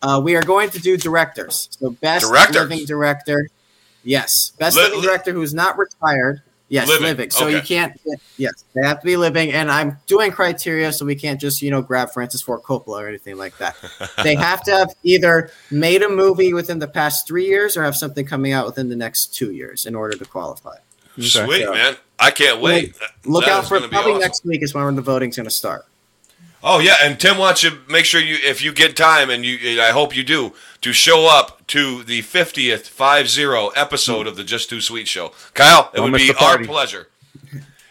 Uh, 0.01 0.19
we 0.21 0.35
are 0.35 0.41
going 0.41 0.71
to 0.71 0.79
do 0.79 0.97
directors. 0.97 1.69
So 1.71 1.91
best 1.91 2.25
Directors? 2.25 2.55
living 2.69 2.85
director. 2.85 3.47
Yes, 4.03 4.51
best 4.59 4.75
Li- 4.75 4.83
living 4.83 5.01
director 5.01 5.31
who's 5.31 5.53
not 5.53 5.77
retired. 5.77 6.41
Yes, 6.71 6.87
Living, 6.87 7.07
living. 7.07 7.29
So 7.31 7.47
you 7.47 7.61
can't. 7.61 7.99
Yes, 8.37 8.63
they 8.75 8.85
have 8.87 8.99
to 8.99 9.05
be 9.05 9.17
living, 9.17 9.51
and 9.51 9.71
I'm 9.71 9.97
doing 10.05 10.31
criteria, 10.31 10.93
so 10.93 11.03
we 11.03 11.15
can't 11.15 11.41
just 11.41 11.63
you 11.63 11.71
know 11.71 11.81
grab 11.81 12.11
Francis 12.11 12.43
Ford 12.43 12.61
Coppola 12.61 13.01
or 13.01 13.07
anything 13.07 13.37
like 13.37 13.57
that. 13.57 13.75
they 14.23 14.35
have 14.35 14.61
to 14.63 14.71
have 14.71 14.93
either 15.03 15.49
made 15.71 16.03
a 16.03 16.09
movie 16.09 16.53
within 16.53 16.77
the 16.77 16.87
past 16.87 17.27
three 17.27 17.47
years 17.47 17.75
or 17.75 17.83
have 17.83 17.95
something 17.95 18.23
coming 18.25 18.53
out 18.53 18.67
within 18.67 18.87
the 18.89 18.95
next 18.95 19.33
two 19.33 19.51
years 19.51 19.87
in 19.87 19.95
order 19.95 20.15
to 20.15 20.25
qualify. 20.25 20.75
sweet, 21.19 21.61
Yeah. 21.61 21.71
man. 21.71 21.97
I 22.19 22.31
can't 22.31 22.61
wait. 22.61 22.95
Look 23.25 23.45
That 23.45 23.51
out 23.51 23.67
for 23.67 23.79
probably 23.79 24.11
awesome. 24.11 24.19
next 24.21 24.45
week 24.45 24.61
is 24.61 24.73
when 24.73 24.95
the 24.95 25.01
voting's 25.01 25.37
going 25.37 25.45
to 25.45 25.51
start. 25.55 25.85
Oh 26.63 26.79
yeah, 26.79 26.95
and 27.01 27.19
Tim 27.19 27.37
wants 27.37 27.63
you 27.63 27.71
make 27.87 28.05
sure 28.05 28.19
you 28.21 28.35
if 28.43 28.61
you 28.61 28.73
get 28.73 28.97
time 28.97 29.29
and 29.29 29.45
you 29.45 29.57
and 29.71 29.79
I 29.81 29.91
hope 29.91 30.15
you 30.15 30.23
do 30.23 30.53
to 30.81 30.91
show 30.93 31.27
up 31.27 31.65
to 31.67 32.03
the 32.03 32.19
50th 32.21 32.87
50 32.87 33.79
episode 33.79 34.27
of 34.27 34.35
the 34.35 34.43
Just 34.43 34.69
Too 34.69 34.81
Sweet 34.81 35.07
show. 35.07 35.31
Kyle, 35.53 35.89
it 35.93 35.97
Don't 35.97 36.11
would 36.11 36.17
be 36.17 36.33
our 36.39 36.57
pleasure. 36.63 37.07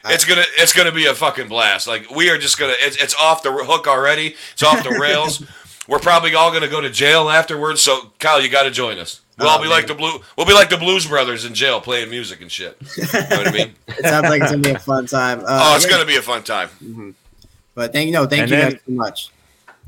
It's 0.05 0.25
gonna 0.25 0.45
it's 0.59 0.73
gonna 0.73 0.93
be 0.93 1.07
a 1.07 1.15
fucking 1.15 1.49
blast. 1.49 1.87
Like 1.87 2.11
we 2.11 2.31
are 2.31 2.39
just 2.39 2.59
gonna 2.59 2.75
it's, 2.79 2.97
it's 3.03 3.15
off 3.17 3.43
the 3.43 3.53
hook 3.53 3.87
already. 3.87 4.35
It's 4.53 4.63
off 4.63 4.83
the 4.85 4.91
rails. 5.01 5.43
We're 5.87 5.99
probably 5.99 6.35
all 6.35 6.53
gonna 6.53 6.69
go 6.69 6.81
to 6.83 6.91
jail 6.91 7.31
afterwards. 7.31 7.81
So 7.81 8.13
Kyle, 8.19 8.41
you 8.43 8.49
got 8.51 8.65
to 8.65 8.71
join 8.71 8.99
us. 8.99 9.23
We'll 9.39 9.49
all 9.49 9.59
Oh, 9.59 9.63
be 9.63 9.69
man. 9.69 9.71
like 9.79 9.87
the 9.87 9.95
blue. 9.95 10.19
We'll 10.37 10.47
be 10.47 10.53
like 10.53 10.69
the 10.69 10.77
Blues 10.77 11.07
Brothers 11.07 11.45
in 11.45 11.55
jail 11.55 11.81
playing 11.81 12.11
music 12.11 12.41
and 12.43 12.51
shit. 12.51 12.77
You 12.97 13.05
know 13.05 13.21
what 13.29 13.49
I 13.49 13.53
mean? 13.53 13.75
It 13.89 14.05
sounds 14.05 14.29
like 14.29 14.43
it's 14.43 14.51
going 14.51 14.63
to 14.63 14.69
be 14.69 14.75
a 14.75 14.79
fun 14.79 15.07
time. 15.07 15.41
Uh, 15.41 15.45
Oh, 15.49 15.77
it's 15.77 15.85
yeah, 15.87 15.91
gonna 15.93 16.05
be 16.07 16.17
a 16.17 16.23
fun 16.23 16.43
time. 16.43 17.15
But 17.79 17.93
thank 17.93 18.07
you, 18.09 18.13
no, 18.13 18.27
thank 18.27 18.43
And 18.43 18.51
you 18.51 18.57
then- 18.57 18.71
guys 18.73 18.81
so 18.85 18.93
much. 18.93 19.29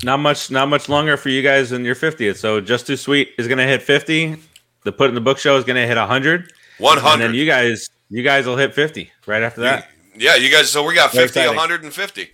Not 0.04 0.18
much, 0.20 0.48
not 0.50 0.68
much 0.68 0.88
longer 0.88 1.16
for 1.16 1.28
you 1.28 1.42
guys 1.42 1.72
in 1.72 1.84
your 1.84 1.96
50th. 1.96 2.36
So 2.38 2.60
just 2.60 2.86
too 2.86 2.96
sweet 2.96 3.32
is 3.36 3.48
going 3.48 3.58
to 3.58 3.66
hit 3.66 3.82
50. 3.82 4.36
The 4.84 4.92
put 4.92 5.08
in 5.08 5.14
the 5.16 5.20
book 5.20 5.38
show 5.38 5.56
is 5.58 5.64
going 5.64 5.74
to 5.76 5.86
hit 5.86 5.96
100. 5.98 6.52
One 6.78 6.96
And 6.96 7.04
then 7.04 7.10
hundred. 7.20 7.34
you 7.34 7.44
guys, 7.46 7.90
you 8.08 8.22
guys 8.22 8.46
will 8.46 8.56
hit 8.56 8.72
50 8.74 9.10
right 9.26 9.42
after 9.42 9.60
that. 9.62 9.88
Yeah, 10.16 10.36
you 10.36 10.50
guys. 10.50 10.70
So 10.70 10.84
we 10.84 10.94
got 10.94 11.10
50, 11.10 11.24
exciting. 11.24 11.48
150. 11.56 12.30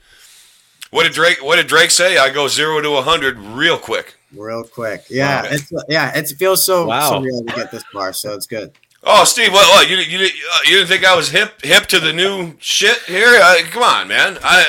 What 0.90 1.04
did 1.04 1.12
Drake? 1.12 1.38
What 1.42 1.56
did 1.56 1.66
Drake 1.66 1.90
say? 1.90 2.18
I 2.18 2.28
go 2.30 2.46
zero 2.46 2.80
to 2.82 2.90
100 2.90 3.38
real 3.38 3.78
quick. 3.78 4.16
Real 4.32 4.62
quick. 4.62 5.04
Yeah, 5.10 5.42
Wow. 5.42 5.48
it's 5.50 5.72
yeah, 5.88 6.16
it 6.16 6.28
feels 6.38 6.62
so 6.64 6.86
Wow. 6.86 7.10
surreal 7.20 7.46
to 7.48 7.52
get 7.56 7.72
this 7.72 7.82
far, 7.92 8.12
so 8.12 8.34
it's 8.34 8.46
good. 8.46 8.70
Oh, 9.02 9.24
Steve, 9.24 9.52
what? 9.52 9.66
what 9.68 9.88
you 9.90 9.96
you, 9.96 10.18
uh, 10.26 10.28
you 10.66 10.76
didn't 10.76 10.88
think 10.88 11.04
I 11.04 11.16
was 11.16 11.30
hip 11.30 11.60
hip 11.64 11.86
to 11.86 11.98
the 11.98 12.12
new 12.12 12.54
shit 12.60 12.98
here? 13.08 13.40
Uh, 13.42 13.56
come 13.72 13.82
on, 13.82 14.06
man. 14.08 14.38
I 14.44 14.60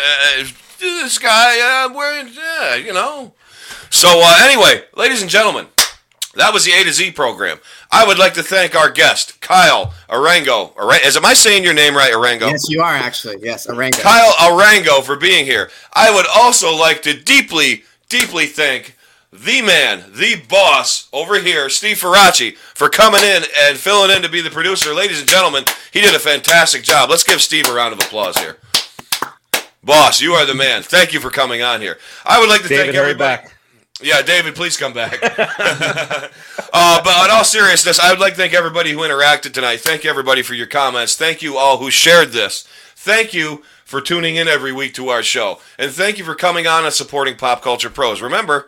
uh, 0.42 0.46
this 0.80 1.18
guy 1.18 1.86
uh, 1.86 1.94
wearing 1.94 2.30
yeah, 2.34 2.76
you 2.76 2.94
know. 2.94 3.34
So 3.90 4.10
uh, 4.24 4.40
anyway, 4.42 4.84
ladies 4.96 5.22
and 5.22 5.30
gentlemen, 5.32 5.68
that 6.36 6.54
was 6.54 6.66
the 6.66 6.72
A 6.74 6.84
to 6.84 6.92
Z 6.92 7.12
program. 7.12 7.58
I 7.92 8.06
would 8.06 8.20
like 8.20 8.34
to 8.36 8.44
thank 8.44 8.76
our 8.76 8.90
guest, 8.90 9.40
Kyle 9.42 9.94
Arango. 10.10 10.76
Ara- 10.78 11.06
Is 11.06 11.16
am 11.18 11.26
I 11.26 11.34
saying 11.34 11.64
your 11.64 11.74
name 11.74 11.96
right, 11.96 12.14
Arango? 12.14 12.52
Yes, 12.52 12.70
you 12.70 12.82
are 12.82 12.94
actually. 12.94 13.38
Yes, 13.42 13.66
Arango. 13.68 14.02
Kyle 14.02 14.34
Arango 14.34 15.02
for 15.04 15.16
being 15.16 15.46
here. 15.46 15.70
I 15.94 16.14
would 16.14 16.26
also 16.36 16.76
like 16.76 17.02
to 17.04 17.20
deeply, 17.20 17.84
deeply 18.10 18.46
thank 18.46 18.96
the 19.32 19.62
man, 19.62 20.04
the 20.14 20.42
boss 20.50 21.10
over 21.12 21.40
here, 21.40 21.70
Steve 21.70 21.98
Farace, 22.00 22.56
for 22.56 22.90
coming 22.90 23.22
in 23.22 23.44
and 23.60 23.78
filling 23.78 24.10
in 24.16 24.22
to 24.22 24.30
be 24.30 24.42
the 24.42 24.50
producer. 24.50 24.94
Ladies 24.94 25.20
and 25.20 25.30
gentlemen, 25.30 25.64
he 25.92 26.02
did 26.02 26.16
a 26.16 26.20
fantastic 26.20 26.82
job. 26.84 27.10
Let's 27.10 27.24
give 27.24 27.42
Steve 27.42 27.68
a 27.68 27.74
round 27.74 27.94
of 27.94 28.00
applause 28.00 28.38
here. 28.38 28.58
Boss, 29.88 30.20
you 30.20 30.34
are 30.34 30.46
the 30.46 30.54
man. 30.54 30.84
Thank 30.84 31.14
you 31.14 31.22
for 31.22 31.30
coming 31.30 31.62
on 31.62 31.80
here. 31.80 31.98
I 32.26 32.42
would 32.42 32.50
like 32.50 32.62
to 32.64 32.68
David, 32.68 32.88
thank 32.88 32.96
hurry 32.96 33.12
everybody. 33.12 33.44
back. 33.44 33.54
Yeah, 34.02 34.22
David, 34.22 34.54
please 34.54 34.76
come 34.76 34.92
back. 34.92 35.18
uh, 35.24 37.02
but 37.04 37.26
in 37.26 37.32
all 37.32 37.46
seriousness, 37.46 37.98
I 37.98 38.12
would 38.12 38.20
like 38.20 38.34
to 38.34 38.38
thank 38.38 38.54
everybody 38.54 38.92
who 38.92 39.00
interacted 39.00 39.54
tonight. 39.54 39.80
Thank 39.80 40.04
you, 40.04 40.10
everybody, 40.10 40.42
for 40.42 40.56
your 40.56 40.68
comments. 40.68 41.16
Thank 41.16 41.42
you 41.42 41.56
all 41.56 41.78
who 41.78 41.90
shared 41.90 42.34
this. 42.34 42.68
Thank 42.98 43.34
you 43.34 43.64
for 43.86 44.02
tuning 44.02 44.36
in 44.36 44.50
every 44.50 44.74
week 44.74 44.94
to 44.96 45.08
our 45.08 45.24
show. 45.24 45.62
And 45.80 45.90
thank 45.90 46.18
you 46.18 46.26
for 46.26 46.36
coming 46.36 46.68
on 46.68 46.84
and 46.84 46.94
supporting 46.94 47.38
Pop 47.38 47.62
Culture 47.62 47.90
Pros. 47.90 48.22
Remember, 48.22 48.68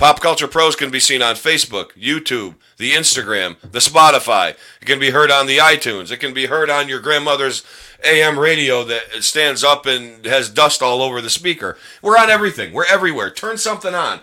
Pop 0.00 0.18
Culture 0.20 0.48
Pros 0.48 0.76
can 0.76 0.90
be 0.90 0.98
seen 0.98 1.20
on 1.20 1.34
Facebook, 1.34 1.92
YouTube, 1.92 2.54
the 2.78 2.92
Instagram, 2.92 3.60
the 3.60 3.80
Spotify. 3.80 4.56
It 4.80 4.86
can 4.86 4.98
be 4.98 5.10
heard 5.10 5.30
on 5.30 5.46
the 5.46 5.58
iTunes. 5.58 6.10
It 6.10 6.16
can 6.16 6.32
be 6.32 6.46
heard 6.46 6.70
on 6.70 6.88
your 6.88 7.00
grandmother's 7.00 7.62
AM 8.02 8.38
radio 8.38 8.82
that 8.84 9.22
stands 9.22 9.62
up 9.62 9.84
and 9.84 10.24
has 10.24 10.48
dust 10.48 10.80
all 10.80 11.02
over 11.02 11.20
the 11.20 11.28
speaker. 11.28 11.76
We're 12.00 12.16
on 12.16 12.30
everything. 12.30 12.72
We're 12.72 12.86
everywhere. 12.86 13.30
Turn 13.30 13.58
something 13.58 13.94
on. 13.94 14.20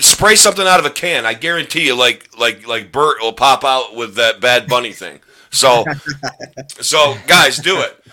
Spray 0.00 0.34
something 0.34 0.66
out 0.66 0.80
of 0.80 0.86
a 0.86 0.90
can. 0.90 1.24
I 1.24 1.34
guarantee 1.34 1.86
you, 1.86 1.94
like 1.94 2.36
like 2.36 2.66
like 2.66 2.90
Bert 2.90 3.18
will 3.20 3.32
pop 3.32 3.62
out 3.62 3.94
with 3.94 4.16
that 4.16 4.40
Bad 4.40 4.66
Bunny 4.66 4.92
thing. 4.92 5.20
So, 5.50 5.84
so 6.80 7.14
guys, 7.28 7.58
do 7.58 7.80
it. 7.82 8.04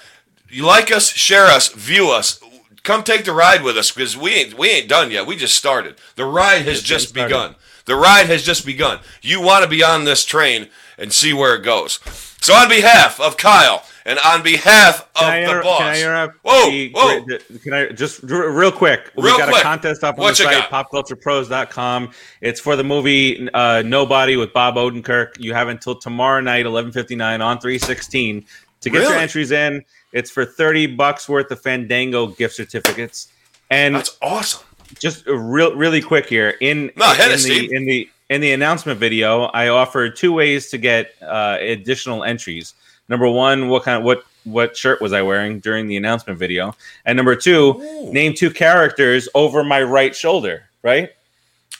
You 0.49 0.67
like 0.67 0.91
us, 0.91 1.09
share 1.09 1.47
us, 1.47 1.69
view 1.69 2.11
us. 2.11 2.39
Come 2.83 3.03
take 3.03 3.25
the 3.25 3.33
ride 3.33 3.61
with 3.63 3.77
us 3.77 3.91
because 3.91 4.17
we 4.17 4.31
ain't 4.31 4.57
we 4.57 4.69
ain't 4.69 4.89
done 4.89 5.11
yet. 5.11 5.27
We 5.27 5.35
just 5.35 5.55
started. 5.55 5.95
The 6.15 6.25
ride 6.25 6.63
has 6.63 6.81
just 6.81 7.09
started. 7.09 7.27
begun. 7.27 7.55
The 7.85 7.95
ride 7.95 8.27
has 8.27 8.43
just 8.43 8.65
begun. 8.65 8.99
You 9.21 9.41
want 9.41 9.63
to 9.63 9.69
be 9.69 9.83
on 9.83 10.03
this 10.03 10.25
train 10.25 10.67
and 10.97 11.11
see 11.13 11.33
where 11.33 11.55
it 11.55 11.63
goes. 11.63 11.99
So 12.41 12.53
on 12.55 12.69
behalf 12.69 13.19
of 13.19 13.37
Kyle 13.37 13.83
and 14.03 14.17
on 14.25 14.41
behalf 14.41 15.01
of 15.15 15.21
Can 15.21 15.49
I, 15.49 15.53
the 15.55 15.61
boss, 15.61 15.77
can 15.79 15.87
I 15.87 16.01
interrupt? 16.01 16.37
Whoa, 16.43 16.69
the- 16.71 16.91
whoa. 16.95 17.57
Can 17.59 17.73
I 17.73 17.89
just 17.89 18.23
real 18.23 18.71
quick? 18.71 19.11
Real 19.15 19.25
we 19.33 19.37
got 19.37 19.49
quick. 19.49 19.61
a 19.61 19.63
contest 19.63 20.03
up 20.03 20.15
on 20.17 20.21
What 20.23 20.37
the 20.37 20.43
site, 20.45 20.69
got? 20.71 20.91
popculturepros.com. 20.91 22.11
It's 22.41 22.59
for 22.59 22.75
the 22.75 22.83
movie 22.83 23.47
uh, 23.53 23.83
Nobody 23.83 24.37
with 24.37 24.53
Bob 24.53 24.75
Odenkirk. 24.75 25.39
You 25.39 25.53
have 25.53 25.67
until 25.67 25.95
tomorrow 25.95 26.41
night, 26.41 26.65
eleven 26.65 26.91
fifty 26.91 27.15
nine 27.15 27.41
on 27.41 27.59
three 27.59 27.77
sixteen 27.77 28.45
to 28.81 28.89
get 28.89 29.03
your 29.03 29.13
entries 29.13 29.51
in. 29.51 29.83
It's 30.13 30.29
for 30.31 30.45
thirty 30.45 30.87
bucks 30.87 31.27
worth 31.29 31.51
of 31.51 31.61
Fandango 31.61 32.27
gift 32.27 32.55
certificates. 32.55 33.29
And 33.69 33.95
that's 33.95 34.17
awesome. 34.21 34.65
just 34.99 35.25
real 35.27 35.73
really 35.75 36.01
quick 36.01 36.25
here 36.27 36.55
in 36.59 36.91
No, 36.97 37.13
hit 37.13 37.31
in 37.31 37.49
the 37.49 37.75
in 37.75 37.85
the 37.85 38.09
in 38.29 38.39
the 38.41 38.51
announcement 38.53 38.97
video 38.99 39.43
i 39.53 39.67
offered 39.67 40.15
two 40.15 40.31
ways 40.31 40.69
to 40.69 40.77
get 40.77 41.13
uh, 41.21 41.57
additional 41.59 42.23
entries 42.23 42.73
number 43.09 43.27
one 43.29 43.67
what 43.67 43.83
kind 43.83 43.97
of 43.97 44.03
what 44.03 44.23
what 44.45 44.75
shirt 44.75 45.01
was 45.01 45.11
i 45.13 45.21
wearing 45.21 45.59
during 45.59 45.87
the 45.87 45.97
announcement 45.97 46.39
video 46.39 46.73
and 47.05 47.15
number 47.17 47.35
two 47.35 47.75
Ooh. 47.81 48.11
name 48.13 48.33
two 48.33 48.49
characters 48.49 49.27
over 49.35 49.63
my 49.63 49.81
right 49.83 50.15
shoulder 50.15 50.63
right 50.81 51.11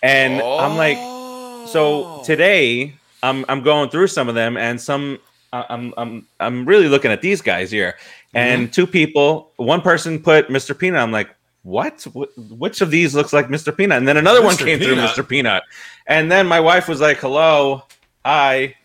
and 0.04 0.42
i'm 0.42 0.78
like 0.78 0.98
Oh. 1.00 1.66
so 1.68 2.22
today 2.26 2.94
i'm 3.24 3.46
i'm 3.48 3.62
going 3.62 3.90
through 3.90 4.08
some 4.08 4.28
of 4.28 4.36
them 4.36 4.58
and 4.58 4.80
some 4.80 5.20
i'm 5.54 5.94
i'm 5.98 6.26
i'm 6.40 6.66
really 6.66 6.88
looking 6.90 7.12
at 7.12 7.22
these 7.22 7.42
guys 7.42 7.72
here 7.72 7.96
and 8.34 8.64
Mm-hmm. 8.64 8.72
two 8.72 8.88
people 8.88 9.52
one 9.58 9.82
person 9.82 10.20
put 10.22 10.48
mr 10.50 10.78
peanut 10.78 11.02
i'm 11.02 11.12
like 11.12 11.30
what 11.64 12.02
Wh- 12.14 12.52
which 12.60 12.82
of 12.82 12.90
these 12.92 13.14
looks 13.14 13.34
like 13.34 13.48
mr 13.48 13.76
peanut 13.76 13.98
and 13.98 14.08
then 14.08 14.18
another 14.18 14.42
one 14.42 14.56
came 14.58 14.80
Peanut? 14.80 14.84
through 15.16 15.24
mr 15.24 15.28
peanut 15.28 15.64
and 16.08 16.32
then 16.32 16.48
my 16.48 16.60
wife 16.60 16.88
was 16.88 17.02
like 17.02 17.18
hello 17.18 17.84
hi 18.26 18.76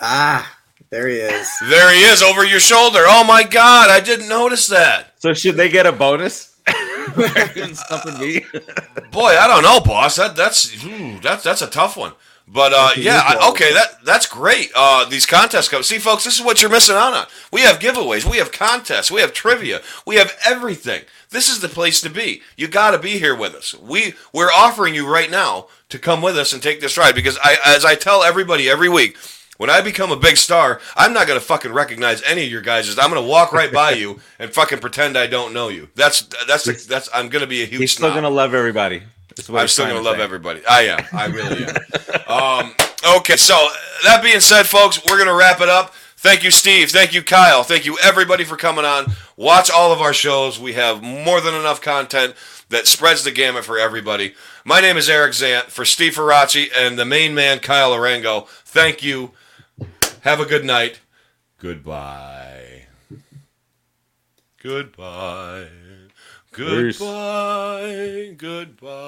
Ah, 0.00 0.58
there 0.90 1.06
he 1.06 1.16
is. 1.16 1.48
there 1.68 1.92
he 1.94 2.00
is 2.00 2.22
over 2.22 2.44
your 2.44 2.58
shoulder. 2.58 2.98
Oh 3.06 3.22
my 3.22 3.44
God, 3.44 3.88
I 3.88 4.00
didn't 4.00 4.28
notice 4.28 4.66
that. 4.66 5.12
so 5.20 5.32
should 5.32 5.54
they 5.54 5.68
get 5.68 5.86
a 5.86 5.92
bonus 5.92 6.56
Something 7.14 8.18
me. 8.18 8.44
Boy, 9.12 9.36
I 9.38 9.46
don't 9.46 9.62
know, 9.62 9.78
boss. 9.80 10.16
That 10.16 10.34
that's 10.34 10.84
ooh, 10.84 11.20
that's 11.20 11.44
that's 11.44 11.62
a 11.62 11.68
tough 11.68 11.96
one. 11.96 12.12
But 12.48 12.72
uh, 12.74 12.90
yeah, 12.96 13.22
I, 13.24 13.50
okay, 13.50 13.72
that 13.72 14.04
that's 14.04 14.26
great. 14.26 14.70
Uh, 14.74 15.08
these 15.08 15.26
contests 15.26 15.68
come. 15.68 15.82
See, 15.82 15.98
folks, 15.98 16.24
this 16.24 16.38
is 16.38 16.44
what 16.44 16.60
you're 16.60 16.70
missing 16.70 16.96
out 16.96 17.14
on. 17.14 17.26
We 17.52 17.62
have 17.62 17.78
giveaways, 17.78 18.28
we 18.28 18.38
have 18.38 18.52
contests, 18.52 19.10
we 19.10 19.20
have 19.20 19.32
trivia, 19.32 19.80
we 20.06 20.16
have 20.16 20.36
everything. 20.44 21.04
This 21.30 21.48
is 21.48 21.60
the 21.60 21.68
place 21.68 22.00
to 22.02 22.10
be. 22.10 22.42
You 22.56 22.68
got 22.68 22.90
to 22.90 22.98
be 22.98 23.18
here 23.18 23.34
with 23.34 23.54
us. 23.54 23.74
We 23.74 24.14
we're 24.32 24.50
offering 24.54 24.94
you 24.94 25.10
right 25.10 25.30
now 25.30 25.68
to 25.88 25.98
come 25.98 26.20
with 26.20 26.36
us 26.36 26.52
and 26.52 26.62
take 26.62 26.80
this 26.80 26.98
ride 26.98 27.14
because 27.14 27.38
I, 27.42 27.56
as 27.64 27.84
I 27.84 27.94
tell 27.94 28.22
everybody 28.22 28.68
every 28.68 28.88
week, 28.88 29.16
when 29.56 29.70
I 29.70 29.80
become 29.80 30.10
a 30.10 30.16
big 30.16 30.36
star, 30.36 30.80
I'm 30.96 31.12
not 31.12 31.26
gonna 31.28 31.40
fucking 31.40 31.72
recognize 31.72 32.22
any 32.24 32.44
of 32.44 32.50
your 32.50 32.62
guys. 32.62 32.98
I'm 32.98 33.08
gonna 33.08 33.22
walk 33.22 33.52
right 33.52 33.72
by 33.72 33.90
you 33.92 34.18
and 34.38 34.52
fucking 34.52 34.80
pretend 34.80 35.16
I 35.16 35.26
don't 35.26 35.54
know 35.54 35.68
you. 35.68 35.88
That's 35.94 36.28
that's 36.46 36.86
that's. 36.86 37.08
I'm 37.14 37.28
gonna 37.28 37.46
be 37.46 37.62
a 37.62 37.66
huge. 37.66 37.80
He's 37.80 37.92
still 37.92 38.08
snob. 38.08 38.16
gonna 38.16 38.30
love 38.30 38.54
everybody. 38.54 39.04
I'm 39.52 39.68
still 39.68 39.86
gonna 39.86 39.98
to 39.98 40.04
love 40.04 40.16
say. 40.16 40.22
everybody. 40.22 40.60
I 40.68 40.82
am. 40.82 41.04
I 41.12 41.26
really 41.26 41.64
am. 41.64 41.76
um, 42.66 42.74
okay, 43.16 43.36
so 43.36 43.54
that 44.04 44.22
being 44.22 44.40
said, 44.40 44.64
folks, 44.66 45.00
we're 45.08 45.18
gonna 45.18 45.34
wrap 45.34 45.60
it 45.60 45.68
up. 45.68 45.94
Thank 46.16 46.44
you, 46.44 46.50
Steve. 46.52 46.90
Thank 46.90 47.14
you, 47.14 47.22
Kyle. 47.22 47.64
Thank 47.64 47.84
you, 47.84 47.98
everybody, 48.02 48.44
for 48.44 48.56
coming 48.56 48.84
on. 48.84 49.06
Watch 49.36 49.70
all 49.70 49.92
of 49.92 50.00
our 50.00 50.12
shows. 50.12 50.60
We 50.60 50.74
have 50.74 51.02
more 51.02 51.40
than 51.40 51.54
enough 51.54 51.80
content 51.80 52.34
that 52.68 52.86
spreads 52.86 53.24
the 53.24 53.32
gamut 53.32 53.64
for 53.64 53.76
everybody. 53.78 54.34
My 54.64 54.80
name 54.80 54.96
is 54.96 55.10
Eric 55.10 55.32
Zant 55.32 55.64
for 55.64 55.84
Steve 55.84 56.14
Farace 56.14 56.68
and 56.76 56.96
the 56.96 57.04
main 57.04 57.34
man, 57.34 57.58
Kyle 57.58 57.90
Arango. 57.92 58.46
Thank 58.64 59.02
you. 59.02 59.32
Have 60.20 60.38
a 60.38 60.46
good 60.46 60.64
night. 60.64 61.00
Goodbye. 61.58 62.86
Goodbye. 64.62 65.66
Peace. 66.52 66.98
Goodbye. 66.98 68.34
Goodbye. 68.36 69.02